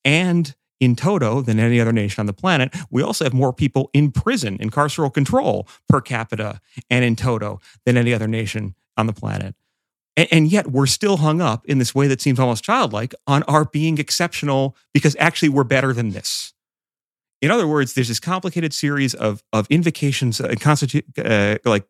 and 0.03 0.53
in 0.80 0.95
toto 0.95 1.41
than 1.41 1.59
any 1.59 1.80
other 1.80 1.93
nation 1.93 2.21
on 2.21 2.26
the 2.26 2.34
planet, 2.34 2.76
we 2.89 3.01
also 3.01 3.23
have 3.23 3.34
more 3.34 3.53
people 3.53 3.89
in 3.93 4.11
prison, 4.11 4.57
in 4.59 4.69
carceral 4.69 5.13
control 5.13 5.67
per 5.88 6.01
capita 6.01 6.59
and 6.89 7.05
in 7.05 7.15
toto 7.15 7.59
than 7.86 7.97
any 7.97 8.13
other 8.13 8.28
nation 8.28 8.76
on 8.97 9.07
the 9.07 9.13
planet. 9.13 9.55
And, 10.17 10.28
and 10.32 10.47
yet 10.47 10.71
we're 10.71 10.86
still 10.86 11.17
hung 11.17 11.41
up 11.41 11.65
in 11.65 11.78
this 11.78 11.93
way 11.93 12.07
that 12.07 12.21
seems 12.21 12.39
almost 12.39 12.63
childlike 12.63 13.13
on 13.28 13.43
our 13.43 13.65
being 13.65 13.97
exceptional 13.97 14.76
because 14.93 15.15
actually 15.19 15.49
we're 15.49 15.63
better 15.63 15.93
than 15.93 16.09
this. 16.09 16.53
In 17.41 17.51
other 17.51 17.67
words, 17.67 17.93
there's 17.93 18.07
this 18.07 18.19
complicated 18.19 18.73
series 18.73 19.13
of 19.13 19.43
of 19.53 19.67
invocations, 19.69 20.39
uh, 20.41 20.47
constitu- 20.49 21.03
uh, 21.17 21.59
like 21.69 21.86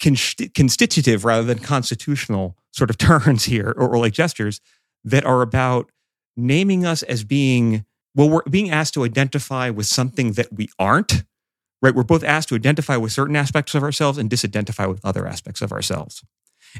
const- 0.00 0.54
constitutive 0.54 1.24
rather 1.24 1.42
than 1.42 1.58
constitutional 1.58 2.56
sort 2.70 2.88
of 2.88 2.96
turns 2.98 3.44
here, 3.44 3.74
or, 3.76 3.94
or 3.94 3.98
like 3.98 4.12
gestures 4.12 4.60
that 5.04 5.24
are 5.24 5.42
about 5.42 5.90
naming 6.36 6.86
us 6.86 7.02
as 7.02 7.24
being 7.24 7.84
well, 8.14 8.28
we're 8.28 8.42
being 8.42 8.70
asked 8.70 8.94
to 8.94 9.04
identify 9.04 9.70
with 9.70 9.86
something 9.86 10.32
that 10.32 10.52
we 10.52 10.68
aren't. 10.78 11.24
Right? 11.80 11.94
We're 11.94 12.04
both 12.04 12.22
asked 12.22 12.48
to 12.50 12.54
identify 12.54 12.96
with 12.96 13.10
certain 13.10 13.34
aspects 13.34 13.74
of 13.74 13.82
ourselves 13.82 14.16
and 14.16 14.30
disidentify 14.30 14.88
with 14.88 15.04
other 15.04 15.26
aspects 15.26 15.62
of 15.62 15.72
ourselves. 15.72 16.22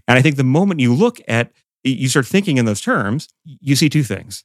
And 0.07 0.17
I 0.17 0.23
think 0.23 0.37
the 0.37 0.45
moment 0.45 0.79
you 0.81 0.95
look 0.95 1.21
at, 1.27 1.51
you 1.83 2.09
start 2.09 2.27
thinking 2.27 2.57
in 2.57 2.67
those 2.67 2.81
terms, 2.81 3.29
you 3.45 3.75
see 3.75 3.89
two 3.89 4.05
things. 4.05 4.45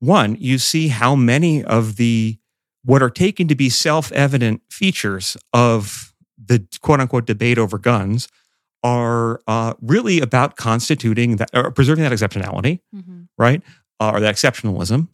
One, 0.00 0.36
you 0.38 0.58
see 0.58 0.88
how 0.88 1.16
many 1.16 1.64
of 1.64 1.96
the 1.96 2.38
what 2.84 3.00
are 3.02 3.08
taken 3.08 3.48
to 3.48 3.54
be 3.54 3.70
self-evident 3.70 4.60
features 4.70 5.38
of 5.54 6.12
the 6.36 6.66
quote 6.82 7.00
unquote 7.00 7.24
debate 7.24 7.56
over 7.56 7.78
guns 7.78 8.28
are 8.82 9.40
uh, 9.48 9.72
really 9.80 10.20
about 10.20 10.56
constituting 10.56 11.36
that 11.36 11.48
or 11.54 11.70
preserving 11.70 12.04
that 12.04 12.12
exceptionality, 12.12 12.80
Mhm. 12.94 13.28
right? 13.38 13.62
Uh, 13.98 14.10
or 14.12 14.20
that 14.20 14.34
exceptionalism, 14.34 15.08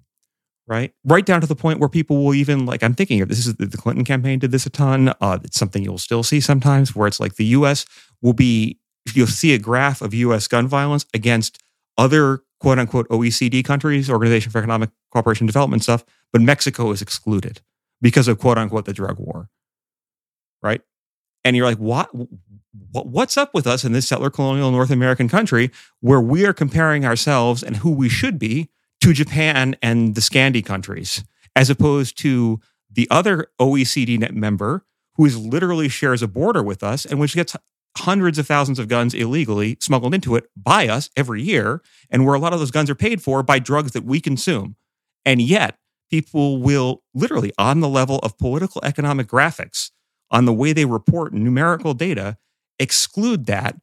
right? 0.66 0.92
Right 1.04 1.26
down 1.26 1.40
to 1.40 1.46
the 1.46 1.56
point 1.56 1.80
where 1.80 1.88
people 1.88 2.24
will 2.24 2.34
even 2.34 2.66
like 2.66 2.82
I'm 2.82 2.94
thinking 2.94 3.20
of 3.20 3.28
this 3.28 3.46
is 3.46 3.54
the 3.56 3.76
Clinton 3.76 4.04
campaign 4.04 4.38
did 4.38 4.52
this 4.52 4.66
a 4.66 4.70
ton. 4.70 5.12
Uh, 5.20 5.38
it's 5.42 5.58
something 5.58 5.82
you'll 5.82 5.98
still 5.98 6.22
see 6.22 6.40
sometimes 6.40 6.94
where 6.94 7.08
it's 7.08 7.20
like 7.20 7.34
the 7.34 7.46
U.S. 7.46 7.86
will 8.22 8.32
be 8.32 8.78
you'll 9.14 9.26
see 9.26 9.52
a 9.54 9.58
graph 9.58 10.00
of 10.02 10.14
U.S. 10.14 10.46
gun 10.46 10.68
violence 10.68 11.06
against 11.12 11.62
other 11.98 12.42
quote 12.60 12.78
unquote 12.78 13.08
OECD 13.08 13.64
countries, 13.64 14.08
Organization 14.08 14.52
for 14.52 14.58
Economic 14.58 14.90
Cooperation 15.10 15.44
and 15.44 15.48
Development 15.48 15.82
stuff, 15.82 16.04
but 16.32 16.40
Mexico 16.40 16.90
is 16.92 17.02
excluded 17.02 17.60
because 18.00 18.28
of 18.28 18.38
quote 18.38 18.58
unquote 18.58 18.84
the 18.84 18.92
drug 18.92 19.18
war, 19.18 19.48
right? 20.62 20.82
And 21.44 21.56
you're 21.56 21.66
like, 21.66 21.78
what 21.78 22.10
what's 22.92 23.36
up 23.36 23.52
with 23.54 23.66
us 23.66 23.84
in 23.84 23.92
this 23.92 24.06
settler 24.06 24.30
colonial 24.30 24.70
North 24.70 24.90
American 24.90 25.28
country 25.28 25.70
where 26.00 26.20
we 26.20 26.46
are 26.46 26.52
comparing 26.52 27.04
ourselves 27.04 27.62
and 27.62 27.78
who 27.78 27.90
we 27.90 28.08
should 28.08 28.38
be 28.38 28.68
to 29.00 29.12
Japan 29.12 29.76
and 29.82 30.14
the 30.14 30.20
Scandi 30.20 30.64
countries, 30.64 31.24
as 31.56 31.70
opposed 31.70 32.18
to 32.18 32.60
the 32.90 33.08
other 33.10 33.48
OECD 33.60 34.30
member 34.32 34.84
who 35.14 35.24
is 35.24 35.38
literally 35.38 35.88
shares 35.88 36.22
a 36.22 36.28
border 36.28 36.62
with 36.62 36.82
us 36.82 37.04
and 37.04 37.18
which 37.18 37.34
gets 37.34 37.56
hundreds 37.98 38.38
of 38.38 38.46
thousands 38.46 38.78
of 38.78 38.88
guns 38.88 39.14
illegally 39.14 39.76
smuggled 39.80 40.14
into 40.14 40.36
it 40.36 40.44
by 40.56 40.88
us 40.88 41.10
every 41.16 41.42
year, 41.42 41.82
and 42.08 42.24
where 42.24 42.34
a 42.34 42.38
lot 42.38 42.52
of 42.52 42.58
those 42.58 42.70
guns 42.70 42.88
are 42.88 42.94
paid 42.94 43.22
for 43.22 43.42
by 43.42 43.58
drugs 43.58 43.92
that 43.92 44.04
we 44.04 44.20
consume. 44.20 44.76
And 45.24 45.42
yet, 45.42 45.76
people 46.10 46.58
will 46.58 47.02
literally, 47.14 47.52
on 47.58 47.80
the 47.80 47.88
level 47.88 48.18
of 48.18 48.38
political 48.38 48.80
economic 48.84 49.26
graphics, 49.26 49.90
on 50.30 50.44
the 50.44 50.52
way 50.52 50.72
they 50.72 50.84
report 50.84 51.34
numerical 51.34 51.94
data, 51.94 52.36
exclude 52.78 53.46
that 53.46 53.76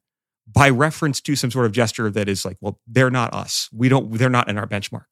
by 0.51 0.69
reference 0.69 1.21
to 1.21 1.35
some 1.35 1.51
sort 1.51 1.65
of 1.65 1.71
gesture 1.71 2.09
that 2.09 2.27
is 2.29 2.45
like, 2.45 2.57
well, 2.61 2.79
they're 2.87 3.11
not 3.11 3.33
us. 3.33 3.69
We 3.73 3.89
don't, 3.89 4.11
they're 4.13 4.29
not 4.29 4.49
in 4.49 4.57
our 4.57 4.67
benchmark. 4.67 5.05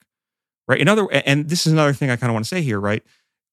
Right. 0.67 0.81
Another, 0.81 1.07
and 1.11 1.47
this 1.47 1.67
is 1.67 1.73
another 1.73 1.93
thing 1.93 2.09
I 2.09 2.15
kind 2.15 2.29
of 2.29 2.33
want 2.33 2.45
to 2.45 2.49
say 2.49 2.61
here, 2.61 2.79
right? 2.79 3.03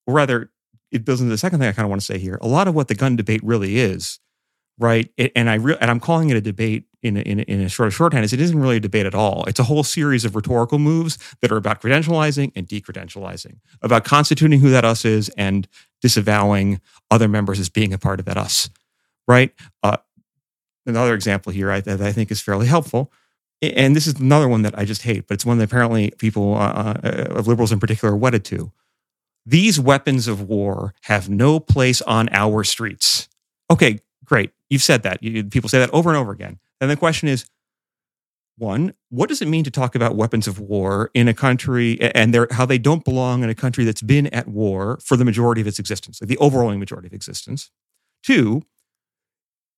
Or 0.06 0.14
rather, 0.14 0.50
it 0.90 1.04
builds 1.04 1.20
into 1.20 1.30
the 1.30 1.38
second 1.38 1.58
thing 1.58 1.68
I 1.68 1.72
kind 1.72 1.84
of 1.84 1.90
want 1.90 2.00
to 2.00 2.06
say 2.06 2.18
here. 2.18 2.38
A 2.40 2.46
lot 2.46 2.68
of 2.68 2.74
what 2.74 2.88
the 2.88 2.94
gun 2.94 3.16
debate 3.16 3.42
really 3.42 3.78
is, 3.78 4.18
right? 4.78 5.10
It, 5.16 5.32
and 5.34 5.50
I 5.50 5.54
re- 5.54 5.76
and 5.80 5.90
I'm 5.90 6.00
calling 6.00 6.30
it 6.30 6.36
a 6.36 6.40
debate 6.40 6.84
in 7.02 7.16
a, 7.16 7.20
in 7.20 7.40
a, 7.40 7.42
in 7.42 7.60
a 7.60 7.68
sort 7.68 7.86
of 7.86 7.94
shorthand. 7.94 8.24
Is 8.24 8.32
it 8.32 8.40
isn't 8.40 8.58
really 8.58 8.76
a 8.76 8.80
debate 8.80 9.06
at 9.06 9.14
all. 9.14 9.44
It's 9.46 9.58
a 9.58 9.64
whole 9.64 9.84
series 9.84 10.24
of 10.24 10.34
rhetorical 10.36 10.78
moves 10.78 11.18
that 11.40 11.52
are 11.52 11.56
about 11.56 11.80
credentializing 11.82 12.52
and 12.56 12.66
decredentializing, 12.66 13.58
about 13.82 14.04
constituting 14.04 14.60
who 14.60 14.70
that 14.70 14.84
us 14.84 15.04
is 15.04 15.28
and 15.36 15.68
disavowing 16.00 16.80
other 17.10 17.28
members 17.28 17.60
as 17.60 17.68
being 17.68 17.92
a 17.92 17.98
part 17.98 18.20
of 18.20 18.26
that 18.26 18.36
us, 18.36 18.70
right? 19.28 19.52
Uh, 19.82 19.98
another 20.86 21.14
example 21.14 21.52
here 21.52 21.80
that 21.80 22.00
I 22.00 22.12
think 22.12 22.30
is 22.30 22.40
fairly 22.40 22.66
helpful. 22.66 23.12
And 23.60 23.94
this 23.94 24.06
is 24.06 24.18
another 24.18 24.48
one 24.48 24.62
that 24.62 24.76
I 24.76 24.84
just 24.84 25.02
hate, 25.02 25.28
but 25.28 25.34
it's 25.34 25.46
one 25.46 25.58
that 25.58 25.64
apparently 25.64 26.10
people, 26.18 26.56
uh, 26.56 26.94
uh, 27.04 27.26
of 27.30 27.46
liberals 27.46 27.70
in 27.70 27.78
particular, 27.78 28.14
are 28.14 28.16
wedded 28.16 28.44
to. 28.46 28.72
These 29.46 29.78
weapons 29.78 30.26
of 30.26 30.48
war 30.48 30.94
have 31.02 31.28
no 31.28 31.60
place 31.60 32.02
on 32.02 32.28
our 32.32 32.64
streets. 32.64 33.28
Okay, 33.70 34.00
great. 34.24 34.50
You've 34.68 34.82
said 34.82 35.04
that. 35.04 35.22
You, 35.22 35.44
people 35.44 35.68
say 35.68 35.78
that 35.78 35.90
over 35.90 36.10
and 36.10 36.16
over 36.16 36.32
again. 36.32 36.58
And 36.80 36.90
the 36.90 36.96
question 36.96 37.28
is 37.28 37.46
one, 38.58 38.94
what 39.08 39.28
does 39.28 39.40
it 39.40 39.48
mean 39.48 39.64
to 39.64 39.70
talk 39.70 39.94
about 39.94 40.16
weapons 40.16 40.46
of 40.46 40.58
war 40.60 41.10
in 41.14 41.26
a 41.26 41.34
country 41.34 42.00
and 42.00 42.36
how 42.50 42.66
they 42.66 42.78
don't 42.78 43.04
belong 43.04 43.42
in 43.42 43.50
a 43.50 43.54
country 43.54 43.84
that's 43.84 44.02
been 44.02 44.26
at 44.28 44.48
war 44.48 44.98
for 45.02 45.16
the 45.16 45.24
majority 45.24 45.60
of 45.60 45.66
its 45.66 45.78
existence, 45.78 46.20
like 46.20 46.28
the 46.28 46.38
overwhelming 46.38 46.78
majority 46.78 47.06
of 47.06 47.12
existence? 47.12 47.70
Two, 48.22 48.62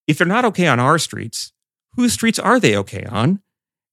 if 0.06 0.18
they're 0.18 0.26
not 0.26 0.44
okay 0.44 0.66
on 0.66 0.80
our 0.80 0.98
streets, 0.98 1.52
whose 1.96 2.12
streets 2.12 2.38
are 2.38 2.60
they 2.60 2.76
okay 2.76 3.04
on? 3.04 3.40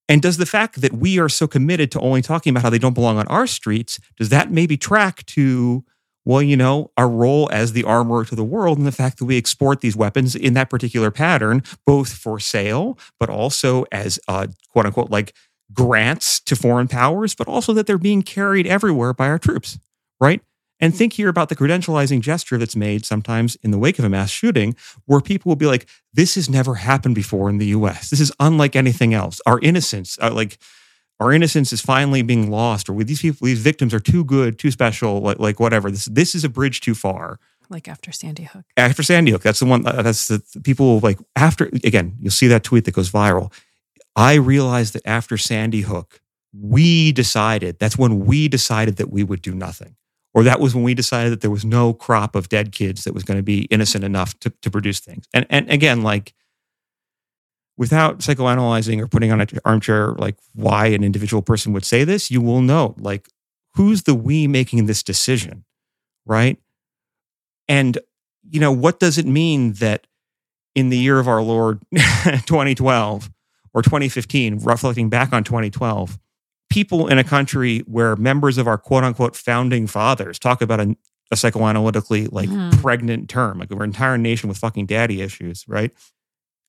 And 0.09 0.21
does 0.21 0.37
the 0.37 0.45
fact 0.45 0.81
that 0.81 0.93
we 0.93 1.19
are 1.19 1.29
so 1.29 1.47
committed 1.47 1.91
to 1.91 1.99
only 2.01 2.21
talking 2.21 2.51
about 2.51 2.63
how 2.63 2.69
they 2.69 2.79
don't 2.79 2.93
belong 2.93 3.17
on 3.17 3.27
our 3.27 3.47
streets, 3.47 3.99
does 4.17 4.29
that 4.29 4.51
maybe 4.51 4.75
track 4.75 5.25
to, 5.27 5.85
well, 6.25 6.41
you 6.41 6.57
know, 6.57 6.91
our 6.97 7.07
role 7.07 7.49
as 7.53 7.71
the 7.71 7.85
armorer 7.85 8.25
to 8.25 8.35
the 8.35 8.43
world 8.43 8.77
and 8.77 8.85
the 8.85 8.91
fact 8.91 9.19
that 9.19 9.25
we 9.25 9.37
export 9.37 9.79
these 9.79 9.95
weapons 9.95 10.35
in 10.35 10.53
that 10.55 10.69
particular 10.69 11.11
pattern, 11.11 11.63
both 11.85 12.11
for 12.11 12.39
sale, 12.39 12.99
but 13.19 13.29
also 13.29 13.85
as 13.91 14.19
uh, 14.27 14.47
quote 14.69 14.85
unquote 14.85 15.09
like 15.09 15.33
grants 15.71 16.41
to 16.41 16.55
foreign 16.55 16.89
powers, 16.89 17.33
but 17.33 17.47
also 17.47 17.71
that 17.71 17.87
they're 17.87 17.97
being 17.97 18.21
carried 18.21 18.67
everywhere 18.67 19.13
by 19.13 19.29
our 19.29 19.39
troops, 19.39 19.79
right? 20.19 20.41
And 20.81 20.95
think 20.95 21.13
here 21.13 21.29
about 21.29 21.49
the 21.49 21.55
credentializing 21.55 22.21
gesture 22.21 22.57
that's 22.57 22.75
made 22.75 23.05
sometimes 23.05 23.55
in 23.57 23.69
the 23.69 23.77
wake 23.77 23.99
of 23.99 24.05
a 24.05 24.09
mass 24.09 24.31
shooting, 24.31 24.75
where 25.05 25.21
people 25.21 25.51
will 25.51 25.55
be 25.55 25.67
like, 25.67 25.87
this 26.11 26.33
has 26.35 26.49
never 26.49 26.75
happened 26.75 27.13
before 27.13 27.49
in 27.49 27.59
the 27.59 27.67
US. 27.67 28.09
This 28.09 28.19
is 28.19 28.31
unlike 28.39 28.75
anything 28.75 29.13
else. 29.13 29.39
Our 29.45 29.59
innocence, 29.59 30.17
uh, 30.19 30.33
like, 30.33 30.57
our 31.19 31.31
innocence 31.31 31.71
is 31.71 31.81
finally 31.81 32.23
being 32.23 32.49
lost, 32.49 32.89
or 32.89 33.03
these 33.03 33.21
people, 33.21 33.45
these 33.45 33.59
victims 33.59 33.93
are 33.93 33.99
too 33.99 34.25
good, 34.25 34.57
too 34.57 34.71
special, 34.71 35.21
like, 35.21 35.37
like 35.37 35.59
whatever. 35.59 35.91
This, 35.91 36.05
this 36.05 36.33
is 36.33 36.43
a 36.43 36.49
bridge 36.49 36.81
too 36.81 36.95
far. 36.95 37.39
Like 37.69 37.87
after 37.87 38.11
Sandy 38.11 38.43
Hook. 38.43 38.65
After 38.75 39.03
Sandy 39.03 39.31
Hook, 39.31 39.43
that's 39.43 39.59
the 39.59 39.67
one, 39.67 39.85
uh, 39.85 40.01
that's 40.01 40.27
the, 40.27 40.41
the 40.55 40.61
people 40.61 40.99
like, 40.99 41.19
after, 41.35 41.65
again, 41.83 42.15
you'll 42.19 42.31
see 42.31 42.47
that 42.47 42.63
tweet 42.63 42.85
that 42.85 42.95
goes 42.95 43.11
viral. 43.11 43.53
I 44.15 44.33
realized 44.33 44.93
that 44.93 45.03
after 45.05 45.37
Sandy 45.37 45.81
Hook, 45.81 46.21
we 46.59 47.11
decided, 47.11 47.77
that's 47.77 47.97
when 47.99 48.25
we 48.25 48.47
decided 48.47 48.97
that 48.97 49.11
we 49.11 49.23
would 49.23 49.43
do 49.43 49.53
nothing 49.53 49.95
or 50.33 50.43
that 50.43 50.59
was 50.59 50.73
when 50.73 50.83
we 50.83 50.93
decided 50.93 51.31
that 51.31 51.41
there 51.41 51.51
was 51.51 51.65
no 51.65 51.93
crop 51.93 52.35
of 52.35 52.49
dead 52.49 52.71
kids 52.71 53.03
that 53.03 53.13
was 53.13 53.23
going 53.23 53.37
to 53.37 53.43
be 53.43 53.63
innocent 53.63 54.03
enough 54.03 54.37
to, 54.39 54.49
to 54.61 54.71
produce 54.71 54.99
things. 54.99 55.25
And 55.33 55.45
and 55.49 55.69
again, 55.69 56.03
like 56.03 56.33
without 57.77 58.19
psychoanalyzing 58.19 59.01
or 59.01 59.07
putting 59.07 59.31
on 59.31 59.41
an 59.41 59.47
armchair 59.65 60.09
like 60.13 60.37
why 60.53 60.87
an 60.87 61.03
individual 61.03 61.41
person 61.41 61.73
would 61.73 61.85
say 61.85 62.03
this, 62.03 62.31
you 62.31 62.41
will 62.41 62.61
know 62.61 62.95
like 62.97 63.27
who's 63.75 64.03
the 64.03 64.15
we 64.15 64.47
making 64.47 64.85
this 64.85 65.03
decision, 65.03 65.65
right? 66.25 66.57
And 67.67 67.97
you 68.49 68.59
know, 68.59 68.71
what 68.71 68.99
does 68.99 69.17
it 69.17 69.25
mean 69.25 69.73
that 69.73 70.07
in 70.75 70.89
the 70.89 70.97
year 70.97 71.19
of 71.19 71.27
our 71.27 71.41
Lord 71.41 71.81
2012 71.93 73.29
or 73.73 73.81
2015, 73.81 74.59
reflecting 74.59 75.09
back 75.09 75.33
on 75.33 75.43
2012, 75.43 76.17
people 76.71 77.07
in 77.07 77.19
a 77.19 77.23
country 77.23 77.79
where 77.79 78.15
members 78.15 78.57
of 78.57 78.65
our 78.65 78.77
quote 78.77 79.03
unquote 79.03 79.35
founding 79.35 79.85
fathers 79.85 80.39
talk 80.39 80.61
about 80.61 80.79
a, 80.79 80.95
a 81.29 81.35
psychoanalytically 81.35 82.31
like 82.31 82.49
mm-hmm. 82.49 82.81
pregnant 82.81 83.29
term, 83.29 83.59
like 83.59 83.71
our 83.71 83.83
entire 83.83 84.17
nation 84.17 84.47
with 84.49 84.57
fucking 84.57 84.85
daddy 84.87 85.21
issues, 85.21 85.65
right? 85.67 85.91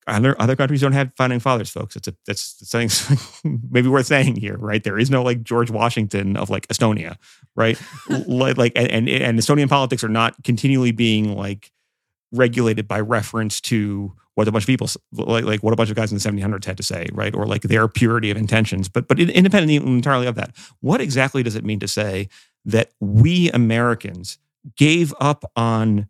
Other 0.08 0.34
other 0.40 0.56
countries 0.56 0.80
don't 0.80 0.92
have 0.92 1.14
founding 1.14 1.38
fathers, 1.38 1.70
folks. 1.70 1.94
It's 1.94 2.08
a 2.08 2.14
that's 2.26 2.68
something 2.68 2.90
maybe 3.70 3.88
worth 3.88 4.06
saying 4.06 4.34
here, 4.34 4.56
right? 4.58 4.82
There 4.82 4.98
is 4.98 5.10
no 5.10 5.22
like 5.22 5.44
George 5.44 5.70
Washington 5.70 6.36
of 6.36 6.50
like 6.50 6.66
Estonia, 6.66 7.16
right? 7.54 7.80
like, 8.26 8.58
like 8.58 8.72
and, 8.74 8.90
and 8.90 9.08
and 9.08 9.38
Estonian 9.38 9.68
politics 9.68 10.02
are 10.02 10.08
not 10.08 10.34
continually 10.42 10.90
being 10.90 11.36
like 11.36 11.70
regulated 12.32 12.88
by 12.88 13.00
reference 13.00 13.60
to 13.60 14.12
what 14.34 14.48
a 14.48 14.52
bunch 14.52 14.64
of 14.64 14.66
people 14.68 14.88
like, 15.12 15.44
like 15.44 15.62
what 15.62 15.72
a 15.72 15.76
bunch 15.76 15.90
of 15.90 15.96
guys 15.96 16.10
in 16.10 16.18
the 16.18 16.42
1700s 16.42 16.64
had 16.64 16.76
to 16.78 16.82
say, 16.82 17.06
right? 17.12 17.34
Or 17.34 17.46
like 17.46 17.62
their 17.62 17.86
purity 17.88 18.30
of 18.30 18.36
intentions. 18.36 18.88
But 18.88 19.08
but 19.08 19.20
independently 19.20 19.76
entirely 19.76 20.26
of 20.26 20.34
that, 20.36 20.56
what 20.80 21.00
exactly 21.00 21.42
does 21.42 21.54
it 21.54 21.64
mean 21.64 21.80
to 21.80 21.88
say 21.88 22.28
that 22.64 22.92
we 23.00 23.50
Americans 23.50 24.38
gave 24.76 25.12
up 25.20 25.44
on 25.56 26.08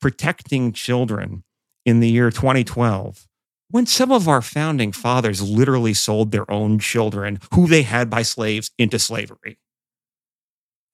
protecting 0.00 0.72
children 0.72 1.44
in 1.84 2.00
the 2.00 2.08
year 2.08 2.30
2012 2.30 3.26
when 3.70 3.86
some 3.86 4.12
of 4.12 4.28
our 4.28 4.42
founding 4.42 4.92
fathers 4.92 5.42
literally 5.42 5.94
sold 5.94 6.30
their 6.30 6.48
own 6.50 6.78
children 6.78 7.38
who 7.54 7.66
they 7.66 7.82
had 7.82 8.10
by 8.10 8.22
slaves 8.22 8.70
into 8.78 8.98
slavery? 8.98 9.58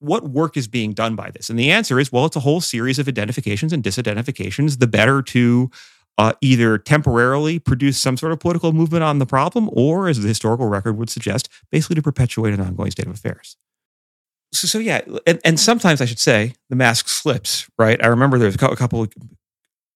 What 0.02 0.28
work 0.28 0.56
is 0.56 0.68
being 0.68 0.92
done 0.92 1.14
by 1.14 1.30
this? 1.30 1.48
And 1.48 1.58
the 1.58 1.70
answer 1.70 1.98
is, 2.00 2.10
well, 2.10 2.26
it's 2.26 2.36
a 2.36 2.40
whole 2.40 2.60
series 2.60 2.98
of 2.98 3.08
identifications 3.08 3.72
and 3.72 3.82
disidentifications. 3.82 4.78
The 4.78 4.86
better 4.86 5.22
to 5.22 5.70
uh, 6.18 6.32
either 6.40 6.76
temporarily 6.76 7.58
produce 7.58 7.98
some 7.98 8.16
sort 8.16 8.32
of 8.32 8.40
political 8.40 8.72
movement 8.72 9.02
on 9.04 9.18
the 9.18 9.26
problem, 9.26 9.70
or 9.72 10.08
as 10.08 10.20
the 10.20 10.28
historical 10.28 10.66
record 10.66 10.96
would 10.98 11.08
suggest, 11.08 11.48
basically 11.70 11.96
to 11.96 12.02
perpetuate 12.02 12.52
an 12.52 12.60
ongoing 12.60 12.90
state 12.90 13.06
of 13.06 13.12
affairs. 13.12 13.56
So, 14.52 14.68
so 14.68 14.78
yeah, 14.78 15.00
and, 15.26 15.40
and 15.44 15.58
sometimes 15.58 16.00
I 16.00 16.04
should 16.04 16.18
say 16.18 16.54
the 16.68 16.76
mask 16.76 17.08
slips, 17.08 17.68
right? 17.78 18.02
I 18.04 18.08
remember 18.08 18.38
there 18.38 18.46
was 18.46 18.56
a 18.56 18.76
couple 18.76 19.06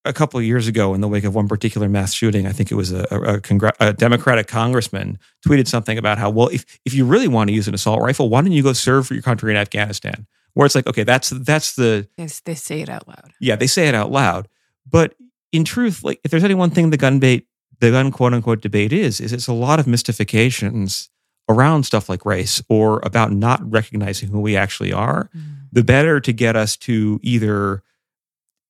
a 0.07 0.13
couple 0.13 0.39
of 0.39 0.45
years 0.45 0.67
ago 0.69 0.95
in 0.95 1.01
the 1.01 1.09
wake 1.09 1.25
of 1.25 1.35
one 1.35 1.49
particular 1.49 1.89
mass 1.89 2.13
shooting, 2.13 2.47
I 2.47 2.53
think 2.53 2.71
it 2.71 2.75
was 2.75 2.93
a, 2.93 3.03
a, 3.05 3.41
congr- 3.41 3.73
a, 3.81 3.93
Democratic 3.93 4.47
congressman 4.47 5.19
tweeted 5.47 5.67
something 5.67 5.99
about 5.99 6.19
how, 6.19 6.31
well, 6.31 6.49
if, 6.49 6.65
if 6.85 6.95
you 6.95 7.05
really 7.05 7.29
want 7.29 7.49
to 7.49 7.55
use 7.55 7.69
an 7.69 7.75
assault 7.75 8.01
rifle, 8.01 8.29
why 8.29 8.43
don't 8.43 8.53
you 8.53 8.63
go 8.63 8.73
serve 8.73 9.07
for 9.07 9.15
your 9.15 9.23
country 9.23 9.51
in 9.51 9.57
Afghanistan? 9.57 10.27
Where 10.55 10.65
it's 10.65 10.75
like, 10.75 10.87
okay, 10.87 11.03
that's 11.03 11.31
that's 11.31 11.75
the 11.75 12.09
yes, 12.17 12.41
they 12.41 12.55
say 12.55 12.81
it 12.81 12.89
out 12.89 13.07
loud. 13.07 13.33
Yeah, 13.41 13.57
they 13.57 13.67
say 13.67 13.89
it 13.89 13.95
out 13.95 14.11
loud. 14.11 14.49
But 14.91 15.15
in 15.53 15.65
truth, 15.65 16.03
like 16.03 16.21
if 16.25 16.31
there's 16.31 16.45
any 16.45 16.55
one 16.55 16.71
thing 16.71 16.89
the 16.89 16.97
gun 16.97 17.19
bait, 17.19 17.47
the 17.81 17.91
gun 17.91 18.11
quote 18.11 18.33
unquote 18.33 18.63
debate 18.63 18.93
is, 18.93 19.21
is 19.21 19.35
it's 19.35 19.49
a 19.49 19.53
lot 19.53 19.79
of 19.79 19.87
mystifications 19.87 21.11
around 21.49 21.85
stuff 21.85 22.09
like 22.09 22.25
race 22.25 22.63
or 22.69 23.01
about 23.03 23.33
not 23.33 23.61
recognizing 23.71 24.31
who 24.31 24.41
we 24.41 24.57
actually 24.57 24.93
are. 24.93 25.31
Mm. 25.37 25.43
The 25.73 25.85
better 25.85 26.21
to 26.21 26.33
get 26.33 26.57
us 26.57 26.77
to 26.79 27.21
either, 27.23 27.83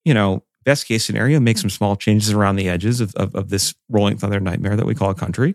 you 0.05 0.13
know, 0.13 0.43
best 0.67 0.87
case 0.87 1.07
scenario, 1.07 1.41
make 1.41 1.57
some 1.57 1.71
small 1.71 1.97
changes 1.97 2.33
around 2.33 2.57
the 2.57 2.69
edges 2.69 3.01
of, 3.01 3.15
of, 3.15 3.35
of 3.35 3.49
this 3.49 3.75
rolling 3.89 4.19
thunder 4.19 4.41
nightmare 4.41 4.77
that 4.77 4.85
we 4.85 4.95
call 4.95 5.09
a 5.09 5.15
country. 5.15 5.55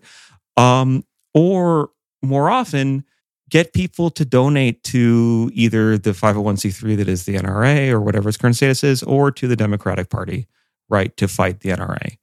Um, 0.58 1.06
or 1.36 1.92
more 2.24 2.50
often, 2.50 3.04
get 3.50 3.74
people 3.74 4.10
to 4.10 4.26
donate 4.26 4.82
to 4.86 5.52
either 5.54 5.98
the 5.98 6.12
501c3 6.12 6.98
that 6.98 7.10
is 7.10 7.26
the 7.26 7.36
NRA 7.36 7.90
or 7.90 8.00
whatever 8.00 8.30
its 8.30 8.38
current 8.38 8.56
status 8.56 8.84
is, 8.84 9.04
or 9.04 9.32
to 9.32 9.48
the 9.48 9.56
Democratic 9.56 10.10
Party, 10.10 10.48
right, 10.90 11.16
to 11.18 11.28
fight 11.28 11.60
the 11.60 11.70
NRA, 11.70 12.18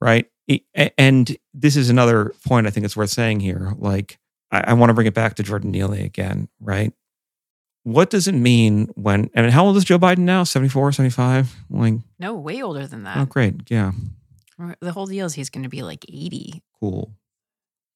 right? 0.00 0.26
And 0.96 1.36
this 1.52 1.76
is 1.76 1.90
another 1.90 2.32
point 2.46 2.66
I 2.66 2.70
think 2.70 2.86
it's 2.86 2.96
worth 2.96 3.10
saying 3.10 3.40
here. 3.40 3.74
Like, 3.78 4.18
I, 4.52 4.60
I 4.68 4.72
want 4.74 4.90
to 4.90 4.94
bring 4.94 5.06
it 5.06 5.14
back 5.14 5.34
to 5.34 5.42
Jordan 5.42 5.70
Neely 5.72 6.02
again, 6.02 6.48
right? 6.60 6.92
What 7.84 8.10
does 8.10 8.28
it 8.28 8.34
mean 8.34 8.88
when, 8.94 9.30
I 9.34 9.42
mean, 9.42 9.50
how 9.50 9.64
old 9.64 9.76
is 9.76 9.84
Joe 9.84 9.98
Biden 9.98 10.18
now? 10.18 10.44
74, 10.44 10.92
75? 10.92 11.54
Like, 11.70 11.94
no, 12.18 12.34
way 12.34 12.62
older 12.62 12.86
than 12.86 13.04
that. 13.04 13.16
Oh, 13.16 13.24
great. 13.24 13.70
Yeah. 13.70 13.92
The 14.80 14.92
whole 14.92 15.06
deal 15.06 15.26
is 15.26 15.34
he's 15.34 15.48
going 15.48 15.62
to 15.62 15.70
be 15.70 15.82
like 15.82 16.04
80. 16.08 16.62
Cool. 16.78 17.14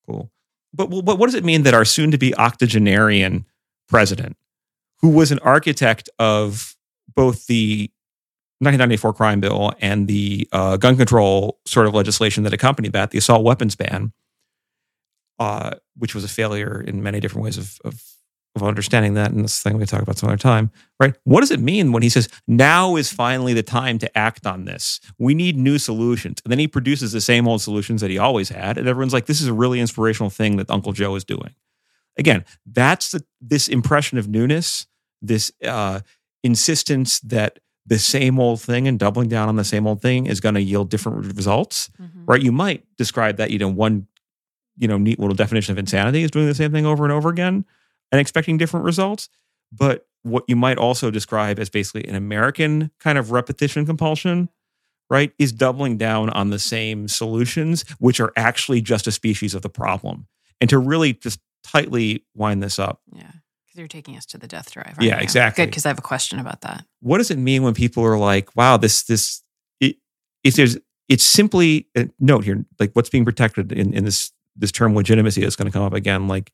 Cool. 0.06 0.30
But, 0.72 0.86
but 0.86 1.18
what 1.18 1.26
does 1.26 1.34
it 1.34 1.44
mean 1.44 1.62
that 1.64 1.74
our 1.74 1.84
soon 1.84 2.10
to 2.10 2.18
be 2.18 2.34
octogenarian 2.36 3.44
president, 3.88 4.36
who 5.00 5.10
was 5.10 5.30
an 5.30 5.38
architect 5.40 6.08
of 6.18 6.74
both 7.14 7.46
the 7.46 7.90
1994 8.60 9.12
crime 9.12 9.40
bill 9.40 9.74
and 9.80 10.08
the 10.08 10.48
uh, 10.52 10.76
gun 10.78 10.96
control 10.96 11.60
sort 11.66 11.86
of 11.86 11.94
legislation 11.94 12.44
that 12.44 12.54
accompanied 12.54 12.92
that, 12.92 13.10
the 13.10 13.18
assault 13.18 13.44
weapons 13.44 13.76
ban, 13.76 14.12
uh, 15.38 15.72
which 15.96 16.14
was 16.14 16.24
a 16.24 16.28
failure 16.28 16.80
in 16.80 17.02
many 17.02 17.20
different 17.20 17.44
ways 17.44 17.58
of, 17.58 17.78
of 17.84 18.02
of 18.54 18.62
understanding 18.62 19.14
that, 19.14 19.32
and 19.32 19.44
this 19.44 19.62
thing 19.62 19.78
we 19.78 19.86
talk 19.86 20.02
about 20.02 20.16
some 20.16 20.28
other 20.28 20.38
time, 20.38 20.70
right? 21.00 21.16
What 21.24 21.40
does 21.40 21.50
it 21.50 21.60
mean 21.60 21.92
when 21.92 22.02
he 22.02 22.08
says, 22.08 22.28
now 22.46 22.96
is 22.96 23.12
finally 23.12 23.52
the 23.52 23.64
time 23.64 23.98
to 23.98 24.18
act 24.18 24.46
on 24.46 24.64
this? 24.64 25.00
We 25.18 25.34
need 25.34 25.56
new 25.56 25.78
solutions. 25.78 26.40
And 26.44 26.52
then 26.52 26.60
he 26.60 26.68
produces 26.68 27.12
the 27.12 27.20
same 27.20 27.48
old 27.48 27.62
solutions 27.62 28.00
that 28.00 28.10
he 28.10 28.18
always 28.18 28.50
had. 28.50 28.78
And 28.78 28.86
everyone's 28.86 29.12
like, 29.12 29.26
this 29.26 29.40
is 29.40 29.48
a 29.48 29.52
really 29.52 29.80
inspirational 29.80 30.30
thing 30.30 30.56
that 30.58 30.70
Uncle 30.70 30.92
Joe 30.92 31.16
is 31.16 31.24
doing. 31.24 31.54
Again, 32.16 32.44
that's 32.64 33.10
the, 33.10 33.24
this 33.40 33.68
impression 33.68 34.18
of 34.18 34.28
newness, 34.28 34.86
this 35.20 35.50
uh, 35.64 36.00
insistence 36.44 37.18
that 37.20 37.58
the 37.86 37.98
same 37.98 38.38
old 38.38 38.60
thing 38.60 38.86
and 38.86 39.00
doubling 39.00 39.28
down 39.28 39.48
on 39.48 39.56
the 39.56 39.64
same 39.64 39.86
old 39.86 40.00
thing 40.00 40.26
is 40.26 40.40
going 40.40 40.54
to 40.54 40.62
yield 40.62 40.90
different 40.90 41.34
results, 41.34 41.90
mm-hmm. 42.00 42.24
right? 42.24 42.40
You 42.40 42.52
might 42.52 42.86
describe 42.96 43.36
that, 43.38 43.50
you 43.50 43.58
know, 43.58 43.68
one, 43.68 44.06
you 44.78 44.86
know, 44.86 44.96
neat 44.96 45.18
little 45.18 45.34
definition 45.34 45.72
of 45.72 45.78
insanity 45.78 46.22
is 46.22 46.30
doing 46.30 46.46
the 46.46 46.54
same 46.54 46.70
thing 46.70 46.86
over 46.86 47.02
and 47.02 47.12
over 47.12 47.28
again 47.28 47.64
and 48.12 48.20
expecting 48.20 48.56
different 48.56 48.84
results. 48.84 49.28
But 49.72 50.06
what 50.22 50.44
you 50.48 50.56
might 50.56 50.78
also 50.78 51.10
describe 51.10 51.58
as 51.58 51.68
basically 51.68 52.06
an 52.08 52.14
American 52.14 52.90
kind 52.98 53.18
of 53.18 53.30
repetition 53.30 53.84
compulsion, 53.84 54.48
right, 55.10 55.32
is 55.38 55.52
doubling 55.52 55.98
down 55.98 56.30
on 56.30 56.50
the 56.50 56.58
same 56.58 57.08
solutions, 57.08 57.84
which 57.98 58.20
are 58.20 58.32
actually 58.36 58.80
just 58.80 59.06
a 59.06 59.12
species 59.12 59.54
of 59.54 59.62
the 59.62 59.68
problem. 59.68 60.26
And 60.60 60.70
to 60.70 60.78
really 60.78 61.12
just 61.12 61.40
tightly 61.62 62.24
wind 62.34 62.62
this 62.62 62.78
up. 62.78 63.02
Yeah. 63.12 63.22
Because 63.22 63.78
you're 63.78 63.88
taking 63.88 64.16
us 64.16 64.24
to 64.26 64.38
the 64.38 64.46
death 64.46 64.70
drive. 64.70 64.96
Yeah, 65.00 65.16
you? 65.16 65.22
exactly. 65.22 65.64
Good, 65.64 65.70
because 65.70 65.84
I 65.84 65.88
have 65.88 65.98
a 65.98 66.02
question 66.02 66.38
about 66.38 66.60
that. 66.62 66.86
What 67.00 67.18
does 67.18 67.30
it 67.30 67.38
mean 67.38 67.62
when 67.62 67.74
people 67.74 68.04
are 68.04 68.16
like, 68.16 68.54
wow, 68.56 68.76
this, 68.76 69.02
this, 69.02 69.42
it, 69.80 69.96
if 70.42 70.54
there's, 70.54 70.78
it's 71.08 71.24
simply, 71.24 71.88
uh, 71.96 72.04
note 72.18 72.44
here, 72.44 72.64
like 72.78 72.92
what's 72.94 73.10
being 73.10 73.24
protected 73.24 73.72
in, 73.72 73.92
in 73.92 74.04
this, 74.04 74.32
this 74.56 74.72
term 74.72 74.94
legitimacy 74.94 75.42
is 75.42 75.56
going 75.56 75.66
to 75.66 75.72
come 75.72 75.82
up 75.82 75.92
again. 75.92 76.28
Like, 76.28 76.52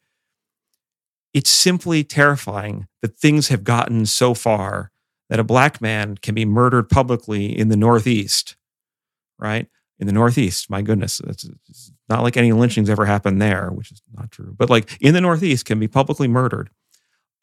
it's 1.33 1.51
simply 1.51 2.05
terrifying 2.05 2.87
that 3.03 3.19
things 3.19 3.49
have 3.49 3.65
gotten 3.65 4.07
so 4.07 4.35
far 4.35 4.91
that 5.29 5.41
a 5.41 5.45
black 5.45 5.81
man 5.81 6.17
can 6.17 6.35
be 6.35 6.45
murdered 6.45 6.89
publicly 6.89 7.57
in 7.57 7.69
the 7.69 7.77
Northeast, 7.77 8.57
right? 9.39 9.69
In 9.99 10.07
the 10.07 10.13
Northeast, 10.13 10.69
my 10.69 10.83
goodness, 10.83 11.21
it's, 11.21 11.49
not 12.09 12.25
like 12.25 12.37
any 12.37 12.53
lynchings 12.53 12.91
ever 12.91 13.07
happened 13.07 13.41
there, 13.41 13.71
which 13.71 13.93
is 13.93 14.03
not 14.13 14.33
true, 14.33 14.53
but 14.59 14.69
like 14.69 14.99
in 15.01 15.15
the 15.15 15.21
Northeast 15.21 15.65
can 15.65 15.79
be 15.79 15.87
publicly 15.87 16.27
murdered. 16.27 16.71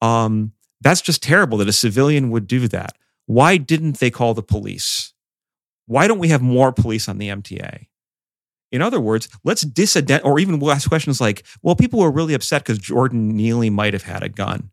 Um, 0.01 0.51
that's 0.81 0.99
just 0.99 1.23
terrible 1.23 1.57
that 1.59 1.69
a 1.69 1.73
civilian 1.73 2.29
would 2.31 2.47
do 2.47 2.67
that. 2.67 2.97
Why 3.27 3.55
didn't 3.55 3.99
they 3.99 4.11
call 4.11 4.33
the 4.33 4.43
police? 4.43 5.13
Why 5.85 6.07
don't 6.07 6.19
we 6.19 6.27
have 6.27 6.41
more 6.41 6.73
police 6.73 7.07
on 7.07 7.17
the 7.17 7.29
MTA? 7.29 7.87
In 8.71 8.81
other 8.81 8.99
words, 8.99 9.29
let's 9.43 9.61
disident, 9.61 10.25
or 10.25 10.39
even 10.39 10.59
we'll 10.59 10.71
ask 10.71 10.89
questions 10.89 11.21
like, 11.21 11.45
well, 11.61 11.75
people 11.75 11.99
were 11.99 12.11
really 12.11 12.33
upset 12.33 12.63
because 12.63 12.79
Jordan 12.79 13.29
Neely 13.29 13.69
might 13.69 13.93
have 13.93 14.03
had 14.03 14.23
a 14.23 14.29
gun. 14.29 14.71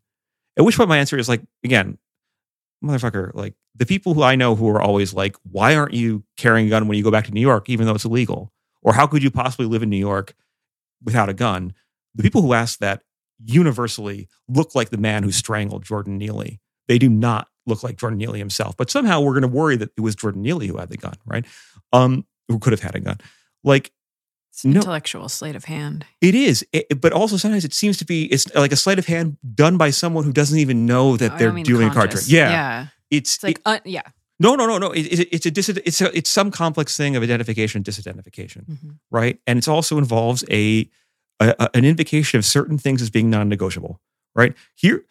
At 0.57 0.65
which 0.65 0.77
point 0.77 0.89
my 0.89 0.97
answer 0.97 1.17
is 1.17 1.29
like, 1.29 1.41
again, 1.63 1.97
motherfucker, 2.83 3.33
like 3.33 3.53
the 3.75 3.85
people 3.85 4.13
who 4.13 4.23
I 4.23 4.35
know 4.35 4.55
who 4.55 4.69
are 4.69 4.81
always 4.81 5.13
like, 5.13 5.35
why 5.49 5.75
aren't 5.75 5.93
you 5.93 6.23
carrying 6.37 6.67
a 6.67 6.69
gun 6.69 6.87
when 6.87 6.97
you 6.97 7.03
go 7.03 7.11
back 7.11 7.25
to 7.25 7.31
New 7.31 7.41
York, 7.41 7.69
even 7.69 7.85
though 7.85 7.95
it's 7.95 8.05
illegal? 8.05 8.51
Or 8.81 8.93
how 8.93 9.07
could 9.07 9.23
you 9.23 9.31
possibly 9.31 9.65
live 9.65 9.83
in 9.83 9.89
New 9.89 9.97
York 9.97 10.33
without 11.03 11.29
a 11.29 11.33
gun? 11.33 11.73
The 12.13 12.23
people 12.23 12.41
who 12.41 12.53
ask 12.53 12.79
that 12.79 13.01
universally 13.43 14.27
look 14.47 14.75
like 14.75 14.89
the 14.89 14.97
man 14.97 15.23
who 15.23 15.31
strangled 15.31 15.83
Jordan 15.83 16.17
Neely. 16.17 16.59
They 16.87 16.97
do 16.97 17.09
not 17.09 17.47
look 17.65 17.83
like 17.83 17.97
Jordan 17.97 18.17
Neely 18.17 18.39
himself, 18.39 18.77
but 18.77 18.89
somehow 18.89 19.21
we're 19.21 19.33
going 19.33 19.41
to 19.41 19.47
worry 19.47 19.75
that 19.77 19.89
it 19.97 20.01
was 20.01 20.15
Jordan 20.15 20.41
Neely 20.41 20.67
who 20.67 20.77
had 20.77 20.89
the 20.89 20.97
gun, 20.97 21.15
right? 21.25 21.45
Um, 21.91 22.25
who 22.47 22.59
could 22.59 22.73
have 22.73 22.81
had 22.81 22.95
a 22.95 22.99
gun. 22.99 23.17
Like, 23.65 23.91
It's 24.51 24.63
an 24.63 24.75
intellectual 24.75 25.27
sleight 25.27 25.55
of 25.55 25.65
hand. 25.65 26.05
It 26.21 26.35
is, 26.35 26.65
it, 26.71 27.01
but 27.01 27.11
also 27.11 27.35
sometimes 27.35 27.65
it 27.65 27.73
seems 27.73 27.97
to 27.97 28.05
be 28.05 28.25
it's 28.25 28.53
like 28.55 28.71
a 28.71 28.77
sleight 28.77 28.99
of 28.99 29.05
hand 29.07 29.37
done 29.53 29.77
by 29.77 29.89
someone 29.89 30.23
who 30.23 30.31
doesn't 30.31 30.59
even 30.59 30.85
know 30.85 31.17
that 31.17 31.37
they're 31.37 31.51
doing 31.51 31.89
conscious. 31.89 31.91
a 31.91 31.93
card 31.93 32.11
trick. 32.11 32.23
Yeah, 32.27 32.49
yeah. 32.49 32.87
It's, 33.09 33.35
it's 33.35 33.43
like 33.43 33.57
it, 33.57 33.61
uh, 33.65 33.79
yeah. 33.83 34.03
No, 34.39 34.55
no, 34.55 34.65
no, 34.65 34.77
no. 34.77 34.91
It, 34.91 35.01
it, 35.01 35.27
it's 35.33 35.45
a 35.45 35.51
dis- 35.51 35.69
it's 35.69 36.01
a, 36.01 36.15
it's 36.15 36.29
some 36.29 36.51
complex 36.51 36.95
thing 36.95 37.15
of 37.15 37.23
identification 37.23 37.83
disidentification, 37.83 38.65
mm-hmm. 38.65 38.89
right? 39.09 39.39
And 39.47 39.59
it 39.59 39.67
also 39.67 39.97
involves 39.97 40.43
a, 40.49 40.89
a, 41.39 41.69
an 41.73 41.85
invocation 41.85 42.37
of 42.37 42.45
certain 42.45 42.77
things 42.77 43.01
as 43.01 43.09
being 43.09 43.29
non-negotiable, 43.29 43.99
right? 44.35 44.53
Here, 44.75 45.05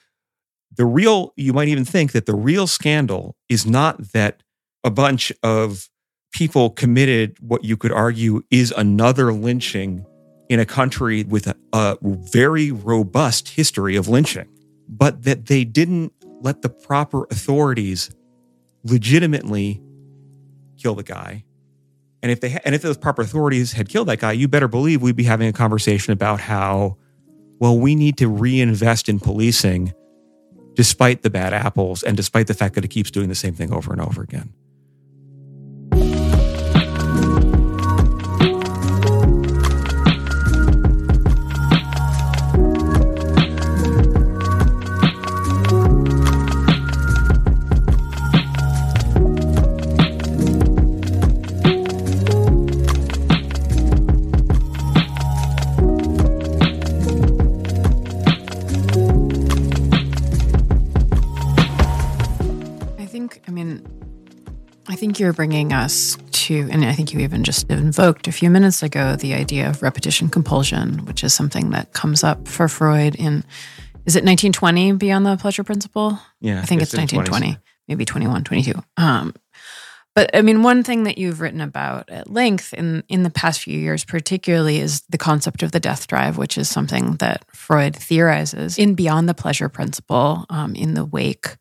the 0.76 0.84
real 0.84 1.32
you 1.36 1.52
might 1.52 1.68
even 1.68 1.84
think 1.84 2.12
that 2.12 2.26
the 2.26 2.34
real 2.34 2.66
scandal 2.66 3.36
is 3.48 3.66
not 3.66 4.12
that 4.12 4.42
a 4.82 4.90
bunch 4.90 5.32
of 5.42 5.88
people 6.34 6.68
committed 6.68 7.36
what 7.40 7.64
you 7.64 7.76
could 7.76 7.92
argue 7.92 8.42
is 8.50 8.74
another 8.76 9.32
lynching 9.32 10.04
in 10.48 10.60
a 10.60 10.66
country 10.66 11.22
with 11.22 11.46
a, 11.46 11.56
a 11.72 11.96
very 12.02 12.70
robust 12.72 13.48
history 13.48 13.96
of 13.96 14.08
lynching, 14.08 14.48
but 14.88 15.22
that 15.22 15.46
they 15.46 15.64
didn't 15.64 16.12
let 16.40 16.60
the 16.60 16.68
proper 16.68 17.24
authorities 17.30 18.10
legitimately 18.82 19.80
kill 20.76 20.94
the 20.94 21.04
guy. 21.04 21.44
And 22.22 22.32
if 22.32 22.40
they 22.40 22.50
ha- 22.50 22.60
and 22.64 22.74
if 22.74 22.82
those 22.82 22.98
proper 22.98 23.22
authorities 23.22 23.72
had 23.72 23.88
killed 23.88 24.08
that 24.08 24.18
guy, 24.18 24.32
you 24.32 24.48
better 24.48 24.68
believe 24.68 25.02
we'd 25.02 25.16
be 25.16 25.24
having 25.24 25.48
a 25.48 25.52
conversation 25.52 26.12
about 26.12 26.40
how 26.40 26.96
well 27.60 27.78
we 27.78 27.94
need 27.94 28.18
to 28.18 28.28
reinvest 28.28 29.08
in 29.08 29.20
policing 29.20 29.94
despite 30.74 31.22
the 31.22 31.30
bad 31.30 31.54
apples 31.54 32.02
and 32.02 32.16
despite 32.16 32.48
the 32.48 32.54
fact 32.54 32.74
that 32.74 32.84
it 32.84 32.88
keeps 32.88 33.10
doing 33.10 33.28
the 33.28 33.34
same 33.36 33.54
thing 33.54 33.72
over 33.72 33.92
and 33.92 34.02
over 34.02 34.20
again. 34.20 34.52
Think 65.04 65.20
you're 65.20 65.34
bringing 65.34 65.70
us 65.74 66.16
to, 66.32 66.66
and 66.72 66.82
I 66.82 66.94
think 66.94 67.12
you 67.12 67.20
even 67.20 67.44
just 67.44 67.70
invoked 67.70 68.26
a 68.26 68.32
few 68.32 68.48
minutes 68.48 68.82
ago 68.82 69.16
the 69.16 69.34
idea 69.34 69.68
of 69.68 69.82
repetition 69.82 70.30
compulsion, 70.30 71.04
which 71.04 71.22
is 71.22 71.34
something 71.34 71.72
that 71.72 71.92
comes 71.92 72.24
up 72.24 72.48
for 72.48 72.68
Freud 72.68 73.14
in, 73.14 73.44
is 74.06 74.16
it 74.16 74.24
1920 74.24 74.92
Beyond 74.92 75.26
the 75.26 75.36
Pleasure 75.36 75.62
Principle? 75.62 76.18
Yeah. 76.40 76.58
I 76.58 76.64
think 76.64 76.80
it's, 76.80 76.94
it's 76.94 77.12
1920, 77.12 77.58
20s. 77.58 77.60
maybe 77.86 78.06
21, 78.06 78.44
22. 78.44 78.82
Um, 78.96 79.34
but 80.14 80.30
I 80.34 80.40
mean, 80.40 80.62
one 80.62 80.82
thing 80.82 81.04
that 81.04 81.18
you've 81.18 81.42
written 81.42 81.60
about 81.60 82.08
at 82.08 82.30
length 82.30 82.72
in, 82.72 83.04
in 83.10 83.24
the 83.24 83.30
past 83.30 83.60
few 83.60 83.78
years, 83.78 84.06
particularly, 84.06 84.78
is 84.78 85.02
the 85.10 85.18
concept 85.18 85.62
of 85.62 85.72
the 85.72 85.80
death 85.80 86.06
drive, 86.06 86.38
which 86.38 86.56
is 86.56 86.70
something 86.70 87.16
that 87.16 87.44
Freud 87.54 87.94
theorizes 87.94 88.78
in 88.78 88.94
Beyond 88.94 89.28
the 89.28 89.34
Pleasure 89.34 89.68
Principle 89.68 90.46
um, 90.48 90.74
in 90.74 90.94
the 90.94 91.04
wake 91.04 91.56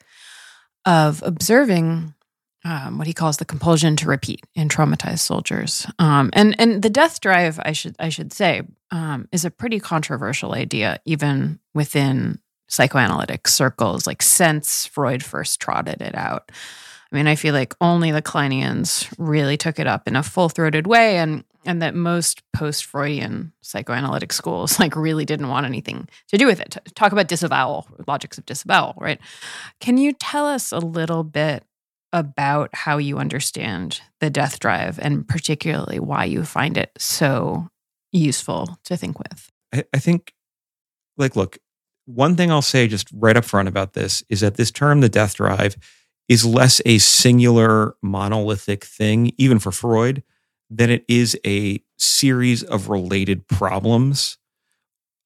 of 0.85 1.21
observing 1.25 2.13
um, 2.65 2.97
what 2.97 3.07
he 3.07 3.13
calls 3.13 3.37
the 3.37 3.45
compulsion 3.45 3.95
to 3.97 4.07
repeat 4.07 4.41
in 4.55 4.69
traumatized 4.69 5.19
soldiers. 5.19 5.85
Um, 5.99 6.29
and 6.33 6.55
and 6.59 6.81
the 6.81 6.89
death 6.89 7.19
drive, 7.19 7.59
I 7.63 7.73
should 7.73 7.95
I 7.99 8.09
should 8.09 8.31
say, 8.31 8.61
um, 8.91 9.27
is 9.31 9.45
a 9.45 9.51
pretty 9.51 9.79
controversial 9.79 10.53
idea, 10.53 10.99
even 11.05 11.59
within 11.73 12.39
psychoanalytic 12.69 13.47
circles. 13.47 14.07
Like 14.07 14.21
since 14.21 14.85
Freud 14.85 15.23
first 15.23 15.59
trotted 15.59 16.01
it 16.01 16.15
out, 16.15 16.51
I 17.11 17.15
mean, 17.15 17.27
I 17.27 17.35
feel 17.35 17.53
like 17.53 17.75
only 17.81 18.11
the 18.11 18.21
Kleinians 18.21 19.13
really 19.17 19.57
took 19.57 19.77
it 19.77 19.87
up 19.87 20.07
in 20.07 20.15
a 20.15 20.23
full 20.23 20.49
throated 20.49 20.87
way, 20.87 21.17
and 21.17 21.43
and 21.65 21.81
that 21.81 21.95
most 21.95 22.43
post 22.53 22.85
Freudian 22.85 23.53
psychoanalytic 23.61 24.33
schools 24.33 24.79
like 24.79 24.95
really 24.95 25.25
didn't 25.25 25.49
want 25.49 25.65
anything 25.65 26.07
to 26.29 26.37
do 26.37 26.45
with 26.45 26.61
it. 26.61 26.77
Talk 26.95 27.11
about 27.11 27.27
disavowal, 27.27 27.87
logics 28.07 28.37
of 28.37 28.45
disavowal, 28.45 28.95
right? 28.97 29.19
Can 29.79 29.97
you 29.97 30.13
tell 30.13 30.45
us 30.45 30.71
a 30.71 30.79
little 30.79 31.23
bit 31.23 31.65
about 32.13 32.69
how 32.73 32.97
you 32.97 33.17
understand 33.17 33.99
the 34.19 34.29
death 34.29 34.59
drive 34.59 34.99
and 34.99 35.27
particularly 35.27 35.99
why 35.99 36.23
you 36.23 36.45
find 36.45 36.77
it 36.77 36.91
so 36.97 37.67
useful 38.11 38.77
to 38.85 38.95
think 38.95 39.17
with. 39.17 39.51
I, 39.73 39.83
I 39.93 39.99
think, 39.99 40.33
like, 41.17 41.35
look, 41.35 41.57
one 42.05 42.35
thing 42.35 42.51
I'll 42.51 42.61
say 42.61 42.87
just 42.87 43.09
right 43.11 43.35
up 43.35 43.43
front 43.43 43.67
about 43.67 43.93
this 43.93 44.23
is 44.29 44.41
that 44.41 44.55
this 44.55 44.71
term, 44.71 45.01
the 45.01 45.09
death 45.09 45.35
drive, 45.35 45.75
is 46.29 46.45
less 46.45 46.81
a 46.85 46.99
singular 46.99 47.95
monolithic 48.01 48.85
thing, 48.85 49.33
even 49.37 49.59
for 49.59 49.71
Freud, 49.71 50.23
than 50.69 50.89
it 50.89 51.03
is 51.07 51.37
a 51.45 51.81
series 51.97 52.63
of 52.63 52.89
related 52.89 53.47
problems 53.47 54.37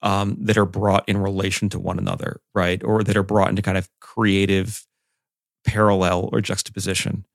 um, 0.01 0.37
that 0.39 0.57
are 0.57 0.65
brought 0.65 1.07
in 1.09 1.17
relation 1.17 1.69
to 1.69 1.79
one 1.79 1.99
another, 1.99 2.39
right? 2.55 2.83
Or 2.83 3.03
that 3.03 3.17
are 3.17 3.23
brought 3.23 3.49
into 3.49 3.61
kind 3.61 3.77
of 3.77 3.89
creative 3.99 4.86
parallel 5.67 6.29
or 6.31 6.41
juxtaposition, 6.41 7.25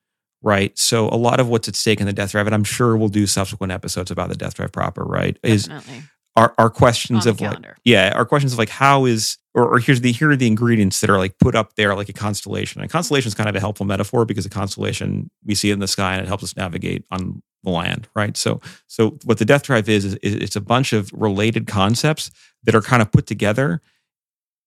right? 0.42 0.76
So 0.76 1.08
a 1.08 1.16
lot 1.16 1.38
of 1.38 1.48
what's 1.48 1.68
at 1.68 1.76
stake 1.76 2.00
in 2.00 2.06
the 2.06 2.12
death 2.12 2.32
drive, 2.32 2.46
and 2.46 2.54
I'm 2.54 2.64
sure 2.64 2.96
we'll 2.96 3.08
do 3.08 3.26
subsequent 3.26 3.72
episodes 3.72 4.10
about 4.10 4.28
the 4.28 4.36
death 4.36 4.54
drive 4.54 4.72
proper, 4.72 5.04
right? 5.04 5.40
Definitely. 5.42 5.96
Is 5.96 6.02
our, 6.36 6.54
our 6.58 6.70
questions 6.70 7.26
of 7.26 7.40
like 7.40 7.58
yeah 7.84 8.12
our 8.14 8.24
questions 8.24 8.52
of 8.52 8.58
like 8.58 8.70
how 8.70 9.04
is 9.04 9.36
or, 9.54 9.74
or, 9.74 9.78
here's 9.78 10.00
the 10.00 10.12
here 10.12 10.30
are 10.30 10.36
the 10.36 10.46
ingredients 10.46 11.00
that 11.00 11.10
are 11.10 11.18
like 11.18 11.38
put 11.38 11.54
up 11.54 11.74
there 11.74 11.94
like 11.94 12.08
a 12.08 12.12
constellation 12.12 12.80
and 12.80 12.90
constellation 12.90 13.28
is 13.28 13.34
kind 13.34 13.50
of 13.50 13.56
a 13.56 13.60
helpful 13.60 13.84
metaphor 13.84 14.24
because 14.24 14.46
a 14.46 14.50
constellation 14.50 15.30
we 15.44 15.54
see 15.54 15.70
it 15.70 15.74
in 15.74 15.78
the 15.78 15.86
sky 15.86 16.14
and 16.14 16.22
it 16.22 16.28
helps 16.28 16.42
us 16.42 16.56
navigate 16.56 17.04
on 17.10 17.42
the 17.64 17.70
land 17.70 18.08
right 18.14 18.36
so 18.36 18.60
so 18.86 19.18
what 19.24 19.38
the 19.38 19.44
death 19.44 19.64
drive 19.64 19.88
is, 19.88 20.04
is, 20.04 20.14
is 20.16 20.34
it's 20.36 20.56
a 20.56 20.60
bunch 20.60 20.92
of 20.92 21.10
related 21.12 21.66
concepts 21.66 22.30
that 22.64 22.74
are 22.74 22.82
kind 22.82 23.02
of 23.02 23.12
put 23.12 23.26
together 23.26 23.82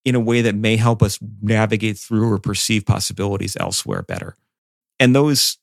in 0.05 0.15
a 0.15 0.19
way 0.19 0.41
that 0.41 0.55
may 0.55 0.77
help 0.77 1.03
us 1.03 1.19
navigate 1.41 1.97
through 1.97 2.31
or 2.31 2.39
perceive 2.39 2.85
possibilities 2.85 3.57
elsewhere 3.59 4.03
better. 4.03 4.35
And 4.99 5.15
those 5.15 5.57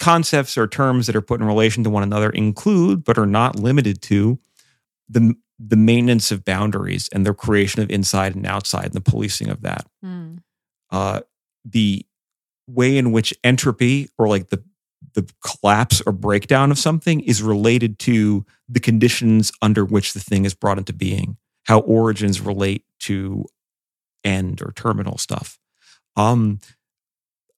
concepts 0.00 0.58
or 0.58 0.66
terms 0.66 1.06
that 1.06 1.16
are 1.16 1.22
put 1.22 1.40
in 1.40 1.46
relation 1.46 1.84
to 1.84 1.90
one 1.90 2.02
another 2.02 2.28
include, 2.30 3.04
but 3.04 3.16
are 3.16 3.26
not 3.26 3.56
limited 3.56 4.02
to, 4.02 4.38
the, 5.08 5.34
the 5.58 5.76
maintenance 5.76 6.32
of 6.32 6.44
boundaries 6.44 7.08
and 7.12 7.24
the 7.24 7.32
creation 7.32 7.80
of 7.82 7.90
inside 7.90 8.34
and 8.34 8.46
outside 8.46 8.86
and 8.86 8.94
the 8.94 9.00
policing 9.00 9.48
of 9.48 9.62
that. 9.62 9.86
Mm. 10.04 10.42
Uh, 10.90 11.20
the 11.64 12.04
way 12.66 12.98
in 12.98 13.12
which 13.12 13.32
entropy 13.44 14.08
or 14.18 14.28
like 14.28 14.48
the 14.48 14.62
the 15.12 15.28
collapse 15.44 16.02
or 16.06 16.12
breakdown 16.12 16.70
of 16.70 16.78
something 16.78 17.20
is 17.20 17.42
related 17.42 17.98
to 18.00 18.44
the 18.68 18.80
conditions 18.80 19.52
under 19.62 19.84
which 19.84 20.12
the 20.14 20.20
thing 20.20 20.44
is 20.44 20.54
brought 20.54 20.78
into 20.78 20.92
being, 20.92 21.36
how 21.64 21.80
origins 21.80 22.40
relate 22.40 22.84
to 23.00 23.44
end 24.24 24.62
or 24.62 24.72
terminal 24.74 25.18
stuff. 25.18 25.58
Um, 26.16 26.60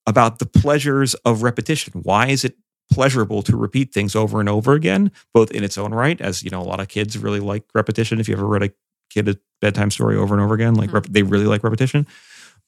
about 0.05 0.39
the 0.39 0.45
pleasures 0.45 1.13
of 1.25 1.43
repetition. 1.43 2.01
Why 2.03 2.27
is 2.27 2.45
it 2.45 2.55
pleasurable 2.91 3.41
to 3.43 3.57
repeat 3.57 3.93
things 3.93 4.15
over 4.15 4.39
and 4.39 4.49
over 4.49 4.73
again, 4.73 5.11
both 5.33 5.51
in 5.51 5.63
its 5.63 5.77
own 5.77 5.93
right, 5.93 6.19
as 6.21 6.43
you 6.43 6.49
know, 6.49 6.61
a 6.61 6.63
lot 6.63 6.79
of 6.79 6.87
kids 6.87 7.17
really 7.17 7.39
like 7.39 7.63
repetition. 7.73 8.19
If 8.19 8.27
you 8.27 8.35
ever 8.35 8.45
read 8.45 8.63
a 8.63 8.71
kid 9.09 9.27
a 9.27 9.37
bedtime 9.61 9.91
story 9.91 10.15
over 10.15 10.33
and 10.33 10.43
over 10.43 10.53
again, 10.53 10.75
like 10.75 10.87
mm-hmm. 10.87 10.95
rep- 10.95 11.07
they 11.07 11.23
really 11.23 11.45
like 11.45 11.63
repetition. 11.63 12.07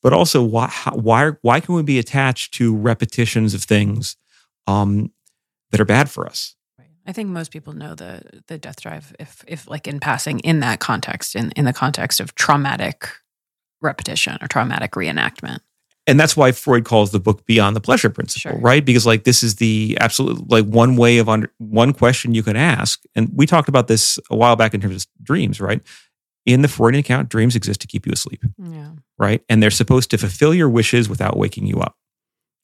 But 0.01 0.13
also, 0.13 0.43
why 0.43 0.67
how, 0.67 0.91
why 0.91 1.31
why 1.41 1.59
can 1.59 1.75
we 1.75 1.83
be 1.83 1.99
attached 1.99 2.53
to 2.55 2.75
repetitions 2.75 3.53
of 3.53 3.63
things 3.63 4.15
um, 4.67 5.11
that 5.71 5.81
are 5.81 5.85
bad 5.85 6.09
for 6.09 6.25
us? 6.25 6.55
I 7.05 7.11
think 7.11 7.29
most 7.29 7.51
people 7.51 7.73
know 7.73 7.95
the 7.95 8.21
the 8.47 8.57
death 8.57 8.81
drive 8.81 9.15
if 9.19 9.43
if 9.47 9.69
like 9.69 9.87
in 9.87 9.99
passing 9.99 10.39
in 10.39 10.59
that 10.61 10.79
context 10.79 11.35
in 11.35 11.51
in 11.51 11.65
the 11.65 11.73
context 11.73 12.19
of 12.19 12.35
traumatic 12.35 13.09
repetition 13.81 14.37
or 14.41 14.47
traumatic 14.47 14.91
reenactment. 14.91 15.59
And 16.07 16.19
that's 16.19 16.35
why 16.35 16.51
Freud 16.51 16.85
calls 16.85 17.11
the 17.11 17.19
book 17.19 17.45
Beyond 17.45 17.75
the 17.75 17.81
Pleasure 17.81 18.09
Principle, 18.09 18.51
sure. 18.51 18.59
right? 18.59 18.83
Because 18.83 19.05
like 19.05 19.25
this 19.25 19.43
is 19.43 19.57
the 19.57 19.95
absolute 20.01 20.49
like 20.49 20.65
one 20.65 20.95
way 20.95 21.19
of 21.19 21.29
under 21.29 21.51
one 21.59 21.93
question 21.93 22.33
you 22.33 22.41
can 22.41 22.55
ask. 22.55 23.03
And 23.15 23.29
we 23.33 23.45
talked 23.45 23.69
about 23.69 23.87
this 23.87 24.17
a 24.31 24.35
while 24.35 24.55
back 24.55 24.73
in 24.73 24.81
terms 24.81 24.95
of 24.95 25.23
dreams, 25.23 25.61
right? 25.61 25.81
In 26.47 26.63
the 26.63 26.67
Freudian 26.67 27.01
account, 27.01 27.29
dreams 27.29 27.55
exist 27.55 27.81
to 27.81 27.87
keep 27.87 28.07
you 28.07 28.11
asleep. 28.11 28.43
Yeah. 28.57 28.91
Right. 29.19 29.43
And 29.49 29.61
they're 29.61 29.69
supposed 29.69 30.09
to 30.09 30.17
fulfill 30.17 30.53
your 30.53 30.69
wishes 30.69 31.07
without 31.07 31.37
waking 31.37 31.67
you 31.67 31.79
up. 31.79 31.95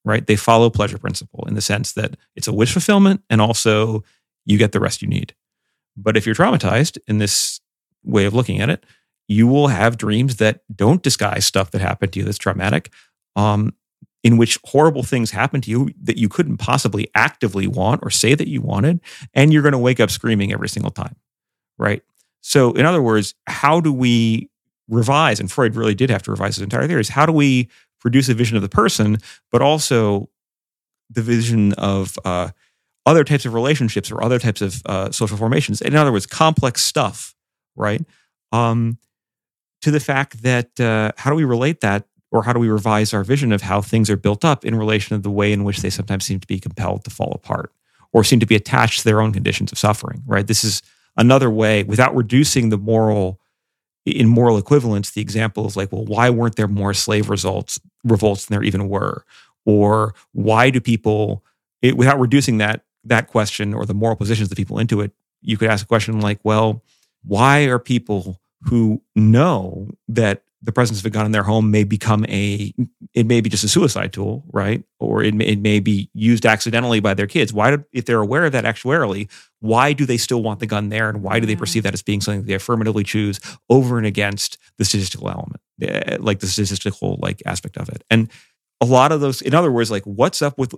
Right. 0.03 0.25
They 0.25 0.35
follow 0.35 0.71
pleasure 0.71 0.97
principle 0.97 1.45
in 1.47 1.53
the 1.53 1.61
sense 1.61 1.91
that 1.93 2.17
it's 2.35 2.47
a 2.47 2.53
wish 2.53 2.73
fulfillment 2.73 3.21
and 3.29 3.41
also 3.41 4.03
you 4.45 4.57
get 4.57 4.71
the 4.71 4.79
rest 4.79 5.03
you 5.03 5.07
need. 5.07 5.35
But 5.95 6.17
if 6.17 6.25
you're 6.25 6.35
traumatized 6.35 6.97
in 7.07 7.19
this 7.19 7.59
way 8.03 8.25
of 8.25 8.33
looking 8.33 8.59
at 8.59 8.69
it, 8.69 8.83
you 9.27 9.47
will 9.47 9.68
have 9.69 9.97
dreams 9.97 10.38
that 10.38 10.61
don't 10.76 11.03
disguise 11.03 11.45
stuff 11.45 11.72
that 11.72 11.81
happened 11.81 12.14
to 12.14 12.19
you 12.19 12.26
that's 12.26 12.38
traumatic, 12.38 12.91
um, 13.35 13.73
in 14.23 14.38
which 14.38 14.60
horrible 14.65 15.03
things 15.03 15.31
happen 15.31 15.61
to 15.61 15.72
you 15.72 15.89
that 16.02 16.18
you 16.18 16.30
couldn't 16.30 16.57
possibly 16.57 17.07
actively 17.15 17.68
want 17.68 18.02
or 18.03 18.10
say 18.10 18.35
that 18.35 18.47
you 18.47 18.61
wanted. 18.61 18.99
And 19.34 19.53
you're 19.53 19.61
going 19.61 19.73
to 19.73 19.77
wake 19.77 19.99
up 19.99 20.10
screaming 20.11 20.52
every 20.53 20.69
single 20.69 20.91
time. 20.91 21.15
right? 21.77 22.02
So, 22.41 22.72
in 22.73 22.85
other 22.85 23.02
words, 23.02 23.35
how 23.47 23.80
do 23.81 23.91
we 23.93 24.49
revise? 24.88 25.39
And 25.39 25.52
Freud 25.52 25.76
really 25.76 25.95
did 25.95 26.10
have 26.10 26.23
to 26.23 26.31
revise 26.31 26.56
his 26.57 26.64
entire 26.64 26.88
theories. 26.88 27.10
How 27.10 27.26
do 27.26 27.31
we 27.31 27.69
produce 27.99 28.30
a 28.30 28.34
vision 28.35 28.56
of 28.56 28.61
the 28.64 28.69
person, 28.69 29.18
but 29.52 29.61
also 29.61 30.30
the 31.10 31.22
vision 31.23 31.73
of 31.73 32.18
uh, 32.26 32.49
other 33.06 33.23
types 33.23 33.45
of 33.45 33.53
relationships 33.53 34.11
or 34.11 34.23
other 34.23 34.39
types 34.39 34.61
of 34.61 34.81
uh, 34.85 35.11
social 35.11 35.38
formations? 35.38 35.81
In 35.81 35.95
other 35.95 36.11
words, 36.11 36.26
complex 36.27 36.84
stuff, 36.84 37.35
right? 37.76 38.03
Um, 38.52 38.97
to 39.85 39.91
the 39.91 39.99
fact 39.99 40.41
that 40.41 40.79
uh, 40.79 41.11
how 41.15 41.29
do 41.29 41.35
we 41.35 41.43
relate 41.43 41.81
that 41.81 42.07
or 42.31 42.41
how 42.41 42.51
do 42.51 42.59
we 42.59 42.69
revise 42.69 43.13
our 43.13 43.23
vision 43.23 43.51
of 43.51 43.61
how 43.61 43.81
things 43.81 44.09
are 44.09 44.17
built 44.17 44.43
up 44.43 44.65
in 44.65 44.73
relation 44.73 45.15
to 45.15 45.21
the 45.21 45.29
way 45.29 45.53
in 45.53 45.63
which 45.63 45.81
they 45.83 45.91
sometimes 45.91 46.25
seem 46.25 46.39
to 46.39 46.47
be 46.47 46.59
compelled 46.59 47.03
to 47.03 47.11
fall 47.11 47.31
apart 47.35 47.71
or 48.11 48.23
seem 48.23 48.39
to 48.39 48.47
be 48.47 48.55
attached 48.55 48.97
to 48.97 49.05
their 49.05 49.21
own 49.21 49.31
conditions 49.31 49.71
of 49.71 49.77
suffering 49.77 50.23
right? 50.25 50.47
This 50.47 50.63
is 50.63 50.81
another 51.17 51.51
way 51.51 51.83
without 51.83 52.15
reducing 52.15 52.69
the 52.69 52.79
moral 52.79 53.39
in 54.07 54.27
moral 54.27 54.57
equivalence 54.57 55.11
the 55.11 55.21
example 55.21 55.67
of 55.67 55.75
like 55.75 55.91
well 55.91 56.05
why 56.05 56.31
weren't 56.31 56.55
there 56.55 56.67
more 56.67 56.95
slave 56.95 57.29
results 57.29 57.79
revolts 58.03 58.47
than 58.47 58.55
there 58.55 58.63
even 58.63 58.89
were? 58.89 59.23
Or 59.65 60.15
why 60.31 60.71
do 60.71 60.81
people 60.81 61.43
it, 61.83 61.95
without 61.95 62.19
reducing 62.19 62.57
that 62.57 62.85
that 63.03 63.27
question 63.27 63.75
or 63.75 63.85
the 63.85 63.93
moral 63.93 64.15
positions 64.15 64.49
of 64.49 64.57
people 64.57 64.79
into 64.79 65.01
it 65.01 65.11
you 65.41 65.57
could 65.57 65.69
ask 65.69 65.85
a 65.85 65.87
question 65.87 66.21
like 66.21 66.39
well 66.43 66.83
why 67.23 67.65
are 67.65 67.77
people 67.77 68.41
who 68.65 69.01
know 69.15 69.89
that 70.07 70.43
the 70.61 70.71
presence 70.71 70.99
of 70.99 71.05
a 71.05 71.11
gun 71.11 71.25
in 71.25 71.31
their 71.31 71.43
home 71.43 71.69
may 71.69 71.83
become 71.83 72.25
a 72.25 72.73
it 73.13 73.27
may 73.27 73.39
be 73.39 73.49
just 73.49 73.63
a 73.63 73.67
suicide 73.67 74.11
tool 74.11 74.43
right? 74.51 74.83
Or 74.99 75.23
it 75.23 75.33
may, 75.35 75.45
it 75.45 75.59
may 75.59 75.79
be 75.79 76.09
used 76.13 76.45
accidentally 76.45 76.99
by 76.99 77.13
their 77.13 77.27
kids. 77.27 77.53
Why 77.53 77.75
do, 77.75 77.85
if 77.93 78.05
they're 78.05 78.21
aware 78.21 78.45
of 78.45 78.51
that 78.53 78.65
actuarially 78.65 79.29
why 79.59 79.93
do 79.93 80.05
they 80.05 80.17
still 80.17 80.43
want 80.43 80.59
the 80.59 80.65
gun 80.65 80.89
there 80.89 81.09
and 81.09 81.21
why 81.21 81.39
do 81.39 81.45
they 81.45 81.55
perceive 81.55 81.83
that 81.83 81.93
as 81.93 82.01
being 82.01 82.21
something 82.21 82.43
they 82.43 82.53
affirmatively 82.53 83.03
choose 83.03 83.39
over 83.69 83.97
and 83.97 84.07
against 84.07 84.57
the 84.77 84.85
statistical 84.85 85.29
element 85.29 85.61
eh, 85.81 86.17
like 86.19 86.39
the 86.39 86.47
statistical 86.47 87.19
like 87.21 87.41
aspect 87.45 87.77
of 87.77 87.87
it? 87.89 88.03
And 88.09 88.31
a 88.81 88.85
lot 88.85 89.11
of 89.11 89.21
those 89.21 89.41
in 89.41 89.53
other 89.53 89.71
words 89.71 89.91
like 89.91 90.03
what's 90.03 90.41
up 90.41 90.57
with 90.57 90.73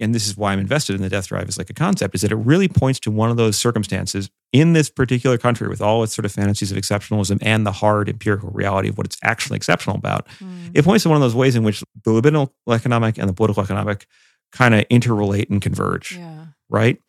and 0.00 0.14
this 0.14 0.26
is 0.26 0.36
why 0.36 0.52
I'm 0.52 0.60
invested 0.60 0.96
in 0.96 1.02
the 1.02 1.08
death 1.08 1.28
drive 1.28 1.48
as 1.48 1.58
like 1.58 1.70
a 1.70 1.74
concept, 1.74 2.14
is 2.14 2.20
that 2.22 2.32
it 2.32 2.36
really 2.36 2.68
points 2.68 3.00
to 3.00 3.10
one 3.10 3.30
of 3.30 3.36
those 3.36 3.58
circumstances 3.58 4.30
in 4.52 4.72
this 4.72 4.88
particular 4.88 5.36
country 5.36 5.68
with 5.68 5.82
all 5.82 6.02
its 6.02 6.14
sort 6.14 6.24
of 6.24 6.32
fantasies 6.32 6.72
of 6.72 6.78
exceptionalism 6.78 7.38
and 7.42 7.66
the 7.66 7.72
hard 7.72 8.08
empirical 8.08 8.50
reality 8.50 8.88
of 8.88 8.96
what 8.96 9.06
it's 9.06 9.18
actually 9.22 9.56
exceptional 9.56 9.96
about. 9.96 10.26
Mm. 10.40 10.70
It 10.74 10.84
points 10.84 11.02
to 11.02 11.10
one 11.10 11.16
of 11.16 11.22
those 11.22 11.34
ways 11.34 11.54
in 11.54 11.64
which 11.64 11.82
the 12.04 12.10
libidinal 12.10 12.50
economic 12.70 13.18
and 13.18 13.28
the 13.28 13.34
political 13.34 13.62
economic 13.62 14.06
kind 14.52 14.74
of 14.74 14.88
interrelate 14.88 15.50
and 15.50 15.60
converge, 15.60 16.16
yeah. 16.16 16.46
right? 16.70 17.00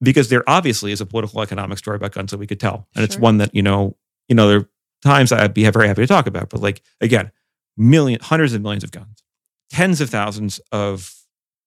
Because 0.00 0.28
there 0.28 0.44
obviously 0.48 0.92
is 0.92 1.00
a 1.00 1.06
political 1.06 1.42
economic 1.42 1.78
story 1.78 1.96
about 1.96 2.12
guns 2.12 2.30
that 2.30 2.38
we 2.38 2.46
could 2.46 2.60
tell, 2.60 2.86
and 2.94 3.00
sure. 3.00 3.04
it's 3.04 3.18
one 3.18 3.38
that 3.38 3.54
you 3.54 3.62
know, 3.62 3.96
you 4.28 4.36
know, 4.36 4.46
there 4.46 4.58
are 4.58 4.68
times 5.02 5.32
I'd 5.32 5.54
be 5.54 5.68
very 5.70 5.88
happy 5.88 6.02
to 6.02 6.06
talk 6.06 6.26
about, 6.26 6.50
but 6.50 6.60
like 6.60 6.82
again, 7.00 7.32
million, 7.76 8.20
hundreds 8.22 8.52
of 8.52 8.62
millions 8.62 8.84
of 8.84 8.92
guns, 8.92 9.24
tens 9.70 10.00
of 10.00 10.10
thousands 10.10 10.60
of 10.70 11.14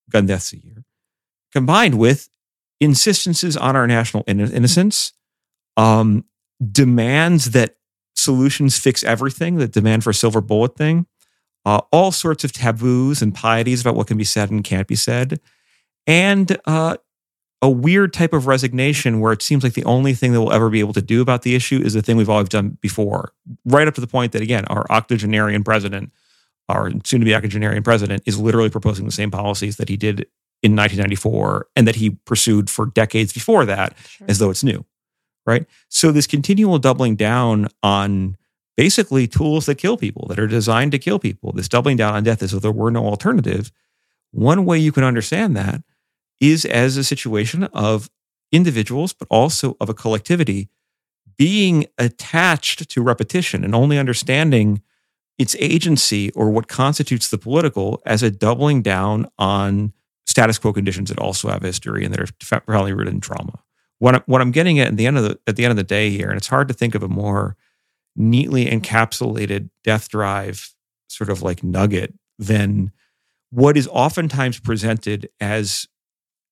gun 0.09 0.27
deaths 0.27 0.53
a 0.53 0.57
year, 0.57 0.85
combined 1.51 1.97
with 1.97 2.29
insistences 2.80 3.57
on 3.57 3.76
our 3.76 3.88
national 3.88 4.23
innocence, 4.27 5.14
um, 5.77 6.26
demands 6.72 7.51
that 7.51 7.76
solutions 8.15 8.77
fix 8.77 9.03
everything, 9.03 9.56
the 9.56 9.68
demand 9.68 10.03
for 10.03 10.10
a 10.10 10.14
silver 10.14 10.41
bullet 10.41 10.76
thing, 10.76 11.06
uh, 11.65 11.81
all 11.91 12.11
sorts 12.11 12.43
of 12.43 12.51
taboos 12.51 13.22
and 13.22 13.35
pieties 13.35 13.81
about 13.81 13.95
what 13.95 14.07
can 14.07 14.18
be 14.18 14.23
said 14.23 14.49
and 14.49 14.64
can't 14.64 14.88
be 14.88 14.95
said, 14.95 15.39
and 16.07 16.57
uh, 16.65 16.97
a 17.61 17.69
weird 17.69 18.14
type 18.14 18.34
of 18.34 18.47
resignation 18.47 19.19
where 19.19 19.34
it 19.34 19.41
seems 19.41 19.64
like 19.64 19.73
the 19.73 19.84
only 19.85 20.14
thing 20.14 20.31
that 20.31 20.41
we'll 20.41 20.53
ever 20.53 20.69
be 20.69 20.80
able 20.80 20.93
to 20.93 21.01
do 21.01 21.22
about 21.22 21.41
the 21.41 21.56
issue 21.56 21.81
is 21.84 21.93
the 21.93 22.01
thing 22.01 22.15
we've 22.18 22.30
always 22.30 22.49
done 22.49 22.77
before, 22.81 23.34
right 23.65 23.88
up 23.88 23.95
to 23.95 24.01
the 24.01 24.07
point 24.07 24.31
that, 24.31 24.41
again, 24.41 24.65
our 24.65 24.85
octogenarian 24.89 25.64
president 25.64 26.11
our 26.69 26.91
soon 27.03 27.19
to 27.19 27.26
be 27.26 27.35
octogenarian 27.35 27.84
president, 27.84 28.22
is 28.26 28.39
literally 28.39 28.69
proposing 28.69 29.06
the 29.06 29.11
same 29.11 29.31
policies 29.31 29.77
that 29.77 29.89
he 29.89 29.97
did 29.97 30.27
in 30.61 30.76
1994 30.76 31.68
and 31.76 31.88
that 31.88 31.95
he 31.95 32.11
pursued 32.26 32.69
for 32.69 32.88
decades 32.88 33.34
before 33.34 33.65
that 33.65 33.95
sure. 34.07 34.27
as 34.30 34.40
though 34.40 34.49
it's 34.49 34.64
new. 34.64 34.86
Right. 35.45 35.65
So, 35.88 36.11
this 36.11 36.27
continual 36.27 36.77
doubling 36.77 37.15
down 37.15 37.69
on 37.81 38.38
basically 38.77 39.27
tools 39.27 39.65
that 39.65 39.76
kill 39.76 39.98
people, 39.98 40.27
that 40.27 40.40
are 40.40 40.48
designed 40.48 40.91
to 40.91 40.99
kill 40.99 41.18
people, 41.18 41.52
this 41.53 41.68
doubling 41.68 41.98
down 41.98 42.14
on 42.14 42.23
death 42.23 42.44
as 42.44 42.52
though 42.52 42.60
there 42.60 42.72
were 42.72 42.91
no 42.91 43.06
alternative. 43.06 43.72
One 44.31 44.64
way 44.65 44.77
you 44.77 44.91
can 44.91 45.03
understand 45.03 45.57
that 45.57 45.81
is 46.40 46.65
as 46.65 46.98
a 46.98 47.03
situation 47.03 47.64
of 47.65 48.10
individuals, 48.52 49.14
but 49.14 49.27
also 49.30 49.76
of 49.80 49.90
a 49.90 49.94
collectivity 49.94 50.69
being 51.38 51.86
attached 51.98 52.90
to 52.90 53.02
repetition 53.02 53.64
and 53.64 53.73
only 53.73 53.98
understanding 53.98 54.81
its 55.38 55.56
agency 55.60 56.31
or 56.31 56.49
what 56.49 56.68
constitutes 56.68 57.30
the 57.30 57.38
political 57.38 58.02
as 58.06 58.22
a 58.22 58.30
doubling 58.30 58.81
down 58.81 59.26
on 59.40 59.94
status 60.40 60.57
quo 60.57 60.72
conditions 60.72 61.10
that 61.10 61.20
also 61.20 61.49
have 61.49 61.61
history 61.61 62.06
and 62.06 62.14
that 62.14 62.22
are 62.22 62.61
probably 62.61 62.94
rooted 62.94 63.14
in 63.14 63.20
trauma. 63.20 63.61
What 63.98 64.26
what 64.26 64.40
I'm 64.40 64.52
getting 64.52 64.80
at, 64.80 64.88
at 64.90 64.98
the 64.98 65.06
end 65.06 65.18
of 65.18 65.24
the 65.24 65.38
at 65.48 65.57
the 65.57 65.66
end 65.66 65.72
of 65.72 65.78
the 65.78 65.84
day 65.84 66.10
here, 66.11 66.30
and 66.30 66.38
it's 66.38 66.48
hard 66.48 66.70
to 66.70 66.74
think 66.74 66.95
of 66.95 67.03
a 67.03 67.10
more 67.10 67.57
neatly 68.16 68.66
encapsulated 68.66 69.70
death 69.84 70.07
drive 70.07 70.74
sort 71.10 71.30
of 71.30 71.41
like 71.41 71.61
nugget 71.61 72.14
than 72.38 72.91
what 73.49 73.76
is 73.76 73.90
oftentimes 73.91 74.60
presented 74.60 75.30
as 75.41 75.88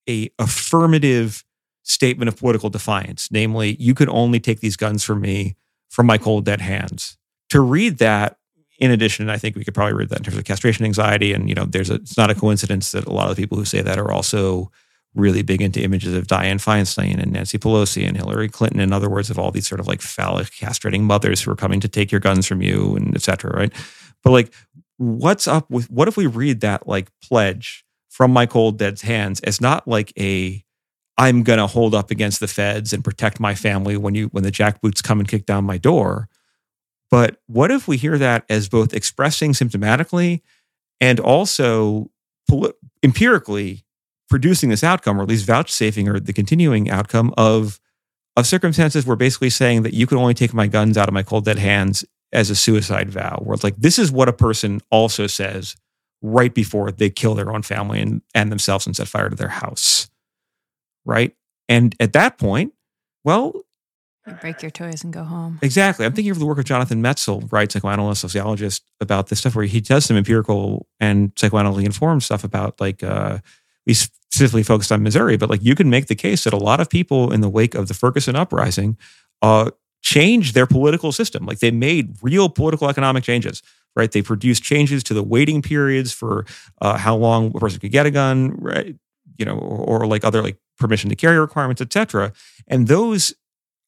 a 0.09 0.29
affirmative 0.37 1.45
statement 1.83 2.27
of 2.27 2.35
political 2.35 2.69
defiance, 2.69 3.29
namely, 3.31 3.77
you 3.79 3.93
could 3.93 4.09
only 4.09 4.41
take 4.41 4.59
these 4.59 4.75
guns 4.75 5.03
from 5.03 5.21
me 5.21 5.55
from 5.89 6.05
my 6.05 6.17
cold 6.17 6.43
dead 6.43 6.59
hands. 6.59 7.17
To 7.51 7.61
read 7.61 7.99
that 7.99 8.37
in 8.77 8.91
addition, 8.91 9.29
I 9.29 9.37
think 9.37 9.55
we 9.55 9.63
could 9.63 9.73
probably 9.73 9.93
read 9.93 10.09
that 10.09 10.19
in 10.19 10.23
terms 10.23 10.37
of 10.37 10.45
castration 10.45 10.85
anxiety. 10.85 11.33
And, 11.33 11.49
you 11.49 11.55
know, 11.55 11.65
there's 11.65 11.89
a, 11.89 11.95
it's 11.95 12.17
not 12.17 12.29
a 12.29 12.35
coincidence 12.35 12.91
that 12.91 13.05
a 13.05 13.11
lot 13.11 13.29
of 13.29 13.35
the 13.35 13.41
people 13.41 13.57
who 13.57 13.65
say 13.65 13.81
that 13.81 13.97
are 13.97 14.11
also 14.11 14.71
really 15.15 15.41
big 15.41 15.61
into 15.61 15.81
images 15.81 16.13
of 16.13 16.27
Dianne 16.27 16.63
Feinstein 16.63 17.19
and 17.19 17.31
Nancy 17.31 17.57
Pelosi 17.57 18.07
and 18.07 18.15
Hillary 18.15 18.49
Clinton. 18.49 18.79
In 18.79 18.93
other 18.93 19.09
words, 19.09 19.31
of 19.31 19.39
all 19.39 19.49
these 19.49 19.67
sort 19.67 19.79
of 19.79 19.87
like 19.87 20.01
phallic 20.01 20.47
castrating 20.47 21.01
mothers 21.01 21.41
who 21.41 21.49
are 21.49 21.55
coming 21.55 21.79
to 21.79 21.87
take 21.87 22.11
your 22.11 22.21
guns 22.21 22.45
from 22.45 22.61
you 22.61 22.95
and 22.95 23.15
et 23.15 23.23
cetera, 23.23 23.51
right? 23.51 23.73
But 24.23 24.31
like, 24.31 24.53
what's 24.97 25.47
up 25.47 25.69
with, 25.71 25.89
what 25.89 26.07
if 26.07 26.17
we 26.17 26.27
read 26.27 26.61
that 26.61 26.87
like 26.87 27.09
pledge 27.23 27.83
from 28.09 28.31
my 28.31 28.45
cold 28.45 28.77
dead's 28.77 29.01
hands 29.01 29.39
as 29.39 29.59
not 29.59 29.87
like 29.87 30.13
a, 30.19 30.63
I'm 31.17 31.41
going 31.41 31.57
to 31.57 31.67
hold 31.67 31.95
up 31.95 32.11
against 32.11 32.39
the 32.39 32.47
feds 32.47 32.93
and 32.93 33.03
protect 33.03 33.39
my 33.39 33.55
family 33.55 33.97
when 33.97 34.13
you, 34.13 34.27
when 34.27 34.43
the 34.43 34.51
jackboots 34.51 35.01
come 35.01 35.19
and 35.19 35.27
kick 35.27 35.47
down 35.47 35.63
my 35.63 35.79
door, 35.79 36.29
but 37.09 37.37
what 37.47 37.71
if 37.71 37.87
we 37.87 37.97
hear 37.97 38.17
that 38.17 38.45
as 38.49 38.69
both 38.69 38.93
expressing 38.93 39.53
symptomatically 39.53 40.41
and 40.99 41.19
also 41.19 42.09
empirically 43.03 43.85
producing 44.29 44.69
this 44.69 44.83
outcome, 44.83 45.19
or 45.19 45.23
at 45.23 45.29
least 45.29 45.45
vouchsafing 45.45 46.07
or 46.07 46.19
the 46.19 46.33
continuing 46.33 46.89
outcome 46.89 47.33
of, 47.37 47.79
of 48.35 48.45
circumstances 48.45 49.05
where 49.05 49.15
basically 49.15 49.49
saying 49.49 49.83
that 49.83 49.93
you 49.93 50.05
can 50.05 50.17
only 50.17 50.33
take 50.33 50.53
my 50.53 50.67
guns 50.67 50.97
out 50.97 51.07
of 51.07 51.13
my 51.13 51.23
cold 51.23 51.45
dead 51.45 51.57
hands 51.57 52.03
as 52.33 52.49
a 52.49 52.55
suicide 52.55 53.09
vow, 53.09 53.39
where 53.43 53.53
it's 53.53 53.63
like 53.63 53.77
this 53.77 53.97
is 53.97 54.11
what 54.11 54.27
a 54.27 54.33
person 54.33 54.81
also 54.91 55.27
says 55.27 55.75
right 56.21 56.53
before 56.53 56.91
they 56.91 57.09
kill 57.09 57.35
their 57.35 57.53
own 57.53 57.61
family 57.61 58.01
and, 58.01 58.21
and 58.35 58.51
themselves 58.51 58.85
and 58.85 58.95
set 58.95 59.07
fire 59.07 59.29
to 59.29 59.35
their 59.35 59.47
house. 59.47 60.09
Right. 61.05 61.33
And 61.69 61.95
at 61.99 62.13
that 62.13 62.37
point, 62.37 62.73
well, 63.23 63.53
you 64.27 64.33
break 64.33 64.61
your 64.61 64.71
toys 64.71 65.03
and 65.03 65.13
go 65.13 65.23
home. 65.23 65.59
Exactly. 65.61 66.05
I'm 66.05 66.13
thinking 66.13 66.31
of 66.31 66.39
the 66.39 66.45
work 66.45 66.57
of 66.57 66.65
Jonathan 66.65 67.01
Metzl, 67.01 67.51
right, 67.51 67.71
psychoanalyst, 67.71 68.21
sociologist, 68.21 68.83
about 68.99 69.27
this 69.27 69.39
stuff 69.39 69.55
where 69.55 69.65
he 69.65 69.79
does 69.79 70.05
some 70.05 70.17
empirical 70.17 70.87
and 70.99 71.33
psychoanalytically 71.35 71.85
informed 71.85 72.23
stuff 72.23 72.43
about 72.43 72.79
like 72.79 73.03
uh 73.03 73.39
we 73.85 73.93
specifically 73.93 74.63
focused 74.63 74.91
on 74.91 75.01
Missouri, 75.01 75.37
but 75.37 75.49
like 75.49 75.63
you 75.63 75.73
can 75.73 75.89
make 75.89 76.07
the 76.07 76.15
case 76.15 76.43
that 76.43 76.53
a 76.53 76.57
lot 76.57 76.81
of 76.81 76.89
people 76.89 77.31
in 77.31 77.41
the 77.41 77.49
wake 77.49 77.73
of 77.73 77.87
the 77.87 77.93
Ferguson 77.93 78.35
uprising 78.35 78.97
uh 79.41 79.71
changed 80.01 80.53
their 80.53 80.67
political 80.67 81.11
system. 81.11 81.45
Like 81.45 81.59
they 81.59 81.71
made 81.71 82.17
real 82.21 82.49
political 82.49 82.89
economic 82.89 83.23
changes, 83.23 83.63
right? 83.95 84.11
They 84.11 84.21
produced 84.21 84.63
changes 84.63 85.03
to 85.05 85.13
the 85.13 85.23
waiting 85.23 85.61
periods 85.61 86.13
for 86.13 86.45
uh, 86.81 86.97
how 86.97 87.15
long 87.15 87.51
a 87.55 87.59
person 87.59 87.79
could 87.79 87.91
get 87.91 88.05
a 88.05 88.11
gun, 88.11 88.51
right? 88.57 88.95
You 89.37 89.45
know, 89.45 89.57
or, 89.57 90.03
or 90.03 90.07
like 90.07 90.23
other 90.23 90.41
like 90.41 90.57
permission 90.77 91.09
to 91.09 91.15
carry 91.15 91.39
requirements, 91.39 91.81
et 91.81 91.91
cetera. 91.91 92.31
And 92.67 92.87
those 92.87 93.33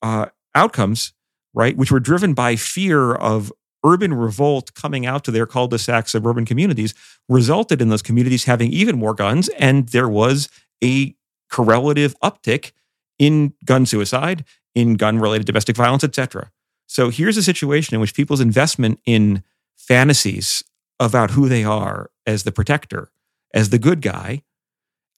uh, 0.02 0.28
outcomes, 0.56 1.14
right, 1.54 1.76
which 1.78 1.92
were 1.92 2.00
driven 2.00 2.34
by 2.34 2.56
fear 2.56 3.14
of 3.14 3.52
urban 3.86 4.14
revolt 4.14 4.74
coming 4.74 5.06
out 5.06 5.24
to 5.24 5.32
their 5.32 5.46
cul-de-sac 5.46 6.10
suburban 6.10 6.46
communities, 6.46 6.94
resulted 7.28 7.82
in 7.82 7.90
those 7.90 8.02
communities 8.02 8.46
having 8.46 8.72
even 8.72 8.98
more 8.98 9.14
guns, 9.14 9.48
and 9.60 9.90
there 9.90 10.10
was 10.10 10.50
a 10.84 11.16
correlative 11.50 12.16
uptick 12.24 12.72
in 13.18 13.54
gun 13.66 13.86
suicide, 13.86 14.44
in 14.76 14.96
gun-related 14.96 15.46
domestic 15.46 15.76
violence, 15.76 16.04
etc. 16.04 16.52
So 16.88 17.10
here's 17.10 17.38
a 17.38 17.44
situation 17.44 17.96
in 17.96 18.02
which 18.02 18.16
people's 18.16 18.42
investment 18.42 19.00
in 19.06 19.44
fantasies 19.76 20.64
about 21.00 21.32
who 21.32 21.48
they 21.48 21.64
are 21.64 22.10
as 22.26 22.44
the 22.44 22.52
protector, 22.52 23.12
as 23.54 23.70
the 23.70 23.80
good 23.80 24.02
guy, 24.02 24.44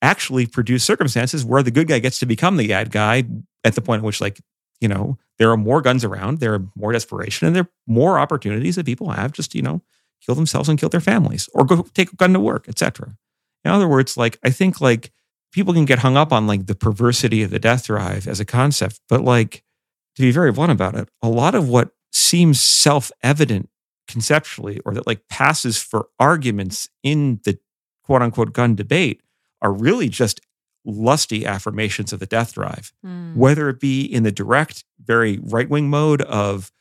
actually 0.02 0.46
produce 0.46 0.84
circumstances 0.84 1.46
where 1.46 1.64
the 1.64 1.72
good 1.72 1.88
guy 1.88 2.00
gets 2.00 2.20
to 2.20 2.26
become 2.26 2.58
the 2.58 2.68
bad 2.68 2.92
guy 2.92 3.24
at 3.64 3.76
the 3.76 3.82
point 3.82 4.00
at 4.00 4.06
which 4.06 4.22
like 4.22 4.40
you 4.82 4.88
know, 4.88 5.18
there 5.38 5.50
are 5.52 5.58
more 5.58 5.82
guns 5.82 6.04
around, 6.04 6.40
there 6.40 6.54
are 6.56 6.66
more 6.76 6.92
desperation, 6.92 7.48
and 7.48 7.56
there 7.56 7.64
are 7.64 7.72
more 7.88 8.20
opportunities 8.20 8.76
that 8.76 8.86
people 8.86 9.10
have 9.12 9.32
just, 9.32 9.56
you 9.56 9.62
know, 9.62 9.82
kill 10.26 10.36
themselves 10.36 10.68
and 10.68 10.80
kill 10.80 10.90
their 10.90 11.00
families 11.00 11.50
or 11.54 11.64
go 11.64 11.84
take 11.94 12.12
a 12.12 12.16
gun 12.16 12.34
to 12.34 12.40
work, 12.40 12.68
etc. 12.68 13.16
In 13.64 13.72
other 13.72 13.88
words, 13.88 14.18
like 14.18 14.38
I 14.44 14.50
think 14.50 14.82
like 14.82 15.12
people 15.52 15.74
can 15.74 15.86
get 15.86 16.00
hung 16.00 16.18
up 16.18 16.32
on 16.32 16.48
like 16.48 16.66
the 16.66 16.76
perversity 16.76 17.44
of 17.44 17.52
the 17.52 17.60
death 17.60 17.86
drive 17.86 18.28
as 18.28 18.40
a 18.40 18.46
concept, 18.46 19.00
but 19.08 19.22
like 19.22 19.64
to 20.16 20.22
be 20.22 20.32
very 20.32 20.52
blunt 20.52 20.72
about 20.72 20.96
it, 20.96 21.10
a 21.22 21.30
lot 21.30 21.56
of 21.56 21.70
what 21.70 21.92
seems 22.12 22.60
self-evident 22.60 23.70
conceptually 24.08 24.80
or 24.86 24.94
that 24.94 25.08
like 25.08 25.28
passes 25.30 25.82
for 25.82 26.08
arguments 26.20 26.90
in 27.04 27.40
the 27.46 27.58
quote 28.04 28.22
unquote 28.22 28.54
gun 28.54 28.76
debate 28.76 29.22
are 29.62 29.72
really 29.72 30.10
just 30.10 30.42
lusty 30.86 31.46
affirmations 31.46 32.12
of 32.12 32.20
the 32.20 32.26
death 32.26 32.54
drive, 32.54 32.92
Mm. 33.06 33.36
whether 33.36 33.70
it 33.70 33.80
be 33.80 34.02
in 34.04 34.24
the 34.24 34.32
direct, 34.32 34.84
very 35.00 35.40
right 35.44 35.70
wing 35.70 35.90
mode 35.90 36.22
of 36.24 36.72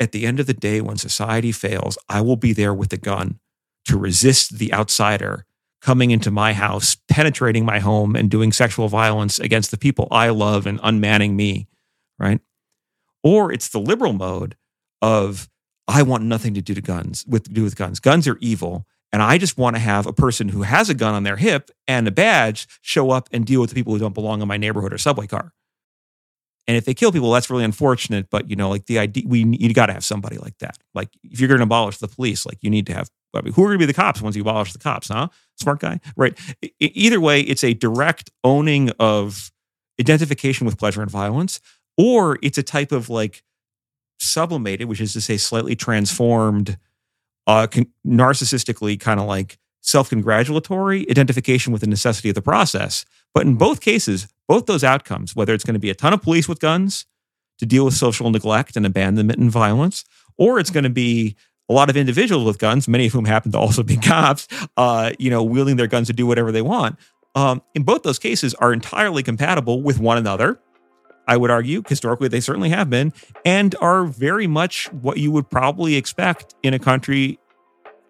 at 0.00 0.12
the 0.12 0.26
end 0.26 0.40
of 0.40 0.46
the 0.46 0.54
day, 0.54 0.80
when 0.80 0.96
society 0.96 1.52
fails, 1.52 1.96
I 2.08 2.20
will 2.20 2.36
be 2.36 2.52
there 2.52 2.74
with 2.74 2.90
the 2.90 2.96
gun 2.96 3.38
to 3.86 3.96
resist 3.96 4.58
the 4.58 4.72
outsider 4.74 5.46
coming 5.80 6.10
into 6.10 6.30
my 6.30 6.52
house, 6.52 6.96
penetrating 7.08 7.64
my 7.64 7.78
home, 7.78 8.16
and 8.16 8.30
doing 8.30 8.50
sexual 8.52 8.88
violence 8.88 9.38
against 9.38 9.70
the 9.70 9.76
people 9.76 10.08
I 10.10 10.30
love 10.30 10.66
and 10.66 10.80
unmanning 10.82 11.36
me, 11.36 11.68
right? 12.18 12.40
Or 13.22 13.52
it's 13.52 13.68
the 13.68 13.80
liberal 13.80 14.14
mode 14.14 14.56
of 15.00 15.48
I 15.86 16.02
want 16.02 16.24
nothing 16.24 16.54
to 16.54 16.62
do 16.62 16.74
to 16.74 16.80
guns 16.80 17.24
with 17.28 17.52
do 17.52 17.62
with 17.62 17.76
guns. 17.76 18.00
Guns 18.00 18.26
are 18.26 18.38
evil. 18.40 18.86
And 19.14 19.22
I 19.22 19.38
just 19.38 19.56
want 19.56 19.76
to 19.76 19.80
have 19.80 20.08
a 20.08 20.12
person 20.12 20.48
who 20.48 20.62
has 20.62 20.90
a 20.90 20.94
gun 20.94 21.14
on 21.14 21.22
their 21.22 21.36
hip 21.36 21.70
and 21.86 22.08
a 22.08 22.10
badge 22.10 22.66
show 22.82 23.12
up 23.12 23.28
and 23.30 23.46
deal 23.46 23.60
with 23.60 23.70
the 23.70 23.74
people 23.76 23.92
who 23.92 24.00
don't 24.00 24.12
belong 24.12 24.42
in 24.42 24.48
my 24.48 24.56
neighborhood 24.56 24.92
or 24.92 24.98
subway 24.98 25.28
car. 25.28 25.52
And 26.66 26.76
if 26.76 26.84
they 26.84 26.94
kill 26.94 27.12
people, 27.12 27.30
that's 27.30 27.48
really 27.48 27.62
unfortunate. 27.62 28.28
But 28.28 28.50
you 28.50 28.56
know, 28.56 28.68
like 28.68 28.86
the 28.86 28.98
idea, 28.98 29.22
we 29.24 29.44
you 29.44 29.72
got 29.72 29.86
to 29.86 29.92
have 29.92 30.04
somebody 30.04 30.38
like 30.38 30.58
that. 30.58 30.78
Like 30.94 31.10
if 31.22 31.38
you're 31.38 31.46
going 31.46 31.60
to 31.60 31.62
abolish 31.62 31.98
the 31.98 32.08
police, 32.08 32.44
like 32.44 32.58
you 32.60 32.70
need 32.70 32.88
to 32.88 32.92
have. 32.92 33.08
I 33.32 33.42
mean, 33.42 33.52
who 33.52 33.62
are 33.62 33.68
going 33.68 33.78
to 33.78 33.82
be 33.82 33.86
the 33.86 33.94
cops 33.94 34.20
once 34.20 34.34
you 34.34 34.42
abolish 34.42 34.72
the 34.72 34.80
cops? 34.80 35.06
Huh? 35.06 35.28
Smart 35.60 35.78
guy, 35.78 36.00
right? 36.16 36.36
Either 36.80 37.20
way, 37.20 37.40
it's 37.40 37.62
a 37.62 37.72
direct 37.72 38.32
owning 38.42 38.90
of 38.98 39.52
identification 40.00 40.66
with 40.66 40.76
pleasure 40.76 41.02
and 41.02 41.10
violence, 41.10 41.60
or 41.96 42.36
it's 42.42 42.58
a 42.58 42.64
type 42.64 42.90
of 42.90 43.08
like 43.08 43.44
sublimated, 44.18 44.88
which 44.88 45.00
is 45.00 45.12
to 45.12 45.20
say, 45.20 45.36
slightly 45.36 45.76
transformed, 45.76 46.78
uh, 47.46 47.66
con- 47.66 47.86
narcissistically 48.06 48.98
kind 48.98 49.20
of 49.20 49.26
like 49.26 49.58
self-congratulatory 49.80 51.08
identification 51.10 51.72
with 51.72 51.82
the 51.82 51.86
necessity 51.86 52.30
of 52.30 52.34
the 52.34 52.42
process. 52.42 53.04
But 53.34 53.46
in 53.46 53.56
both 53.56 53.80
cases, 53.80 54.28
both 54.48 54.66
those 54.66 54.84
outcomes, 54.84 55.36
whether 55.36 55.52
it's 55.52 55.64
going 55.64 55.74
to 55.74 55.80
be 55.80 55.90
a 55.90 55.94
ton 55.94 56.12
of 56.12 56.22
police 56.22 56.48
with 56.48 56.60
guns 56.60 57.06
to 57.58 57.66
deal 57.66 57.84
with 57.84 57.94
social 57.94 58.30
neglect 58.30 58.76
and 58.76 58.86
abandonment 58.86 59.38
and 59.38 59.50
violence, 59.50 60.04
or 60.38 60.58
it's 60.58 60.70
going 60.70 60.84
to 60.84 60.90
be 60.90 61.36
a 61.68 61.72
lot 61.72 61.88
of 61.88 61.96
individuals 61.96 62.44
with 62.44 62.58
guns, 62.58 62.88
many 62.88 63.06
of 63.06 63.12
whom 63.12 63.24
happen 63.24 63.52
to 63.52 63.58
also 63.58 63.82
be 63.82 63.96
cops, 64.02 64.48
uh, 64.76 65.12
you 65.18 65.30
know, 65.30 65.42
wielding 65.42 65.76
their 65.76 65.86
guns 65.86 66.06
to 66.08 66.12
do 66.12 66.26
whatever 66.26 66.52
they 66.52 66.62
want. 66.62 66.98
Um, 67.34 67.62
in 67.74 67.82
both 67.82 68.04
those 68.04 68.18
cases, 68.18 68.54
are 68.54 68.72
entirely 68.72 69.22
compatible 69.22 69.82
with 69.82 69.98
one 69.98 70.18
another. 70.18 70.60
I 71.26 71.36
would 71.36 71.50
argue 71.50 71.82
historically 71.88 72.28
they 72.28 72.40
certainly 72.40 72.70
have 72.70 72.90
been, 72.90 73.12
and 73.44 73.74
are 73.80 74.04
very 74.04 74.46
much 74.46 74.92
what 74.92 75.18
you 75.18 75.30
would 75.32 75.48
probably 75.50 75.96
expect 75.96 76.54
in 76.62 76.74
a 76.74 76.78
country, 76.78 77.38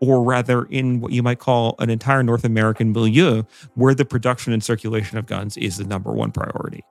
or 0.01 0.23
rather 0.23 0.65
in 0.65 1.01
what 1.01 1.13
you 1.13 1.23
might 1.23 1.39
call 1.39 1.77
an 1.79 1.91
entire 1.91 2.23
North 2.23 2.45
American 2.45 2.93
milieu, 2.93 3.45
where 3.75 3.95
the 3.95 4.05
production 4.05 4.53
and 4.53 4.63
circulation 4.63 5.19
of 5.19 5.27
guns 5.27 5.57
is 5.57 5.77
the 5.77 5.85
number 5.85 6.13
one 6.13 6.33
priority 6.33 6.83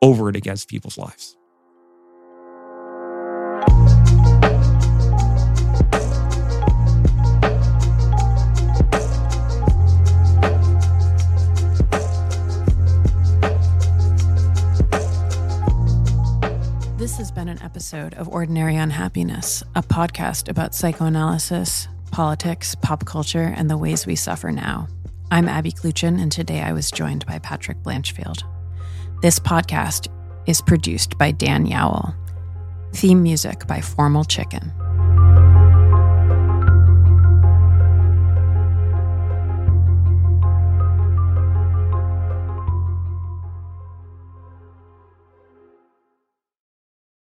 over 0.00 0.28
and 0.28 0.36
against 0.36 0.68
people's 0.68 0.98
lives. 0.98 1.36
Has 17.22 17.30
been 17.30 17.46
an 17.46 17.62
episode 17.62 18.14
of 18.14 18.28
Ordinary 18.28 18.74
Unhappiness, 18.74 19.62
a 19.76 19.82
podcast 19.84 20.48
about 20.48 20.74
psychoanalysis, 20.74 21.86
politics, 22.10 22.74
pop 22.82 23.04
culture, 23.04 23.54
and 23.56 23.70
the 23.70 23.78
ways 23.78 24.08
we 24.08 24.16
suffer 24.16 24.50
now. 24.50 24.88
I'm 25.30 25.48
Abby 25.48 25.70
Kluchin, 25.70 26.20
and 26.20 26.32
today 26.32 26.62
I 26.62 26.72
was 26.72 26.90
joined 26.90 27.24
by 27.24 27.38
Patrick 27.38 27.80
Blanchfield. 27.84 28.42
This 29.22 29.38
podcast 29.38 30.08
is 30.46 30.60
produced 30.62 31.16
by 31.16 31.30
Dan 31.30 31.64
Yowell. 31.64 32.12
Theme 32.92 33.22
music 33.22 33.68
by 33.68 33.80
Formal 33.80 34.24
Chicken. 34.24 34.72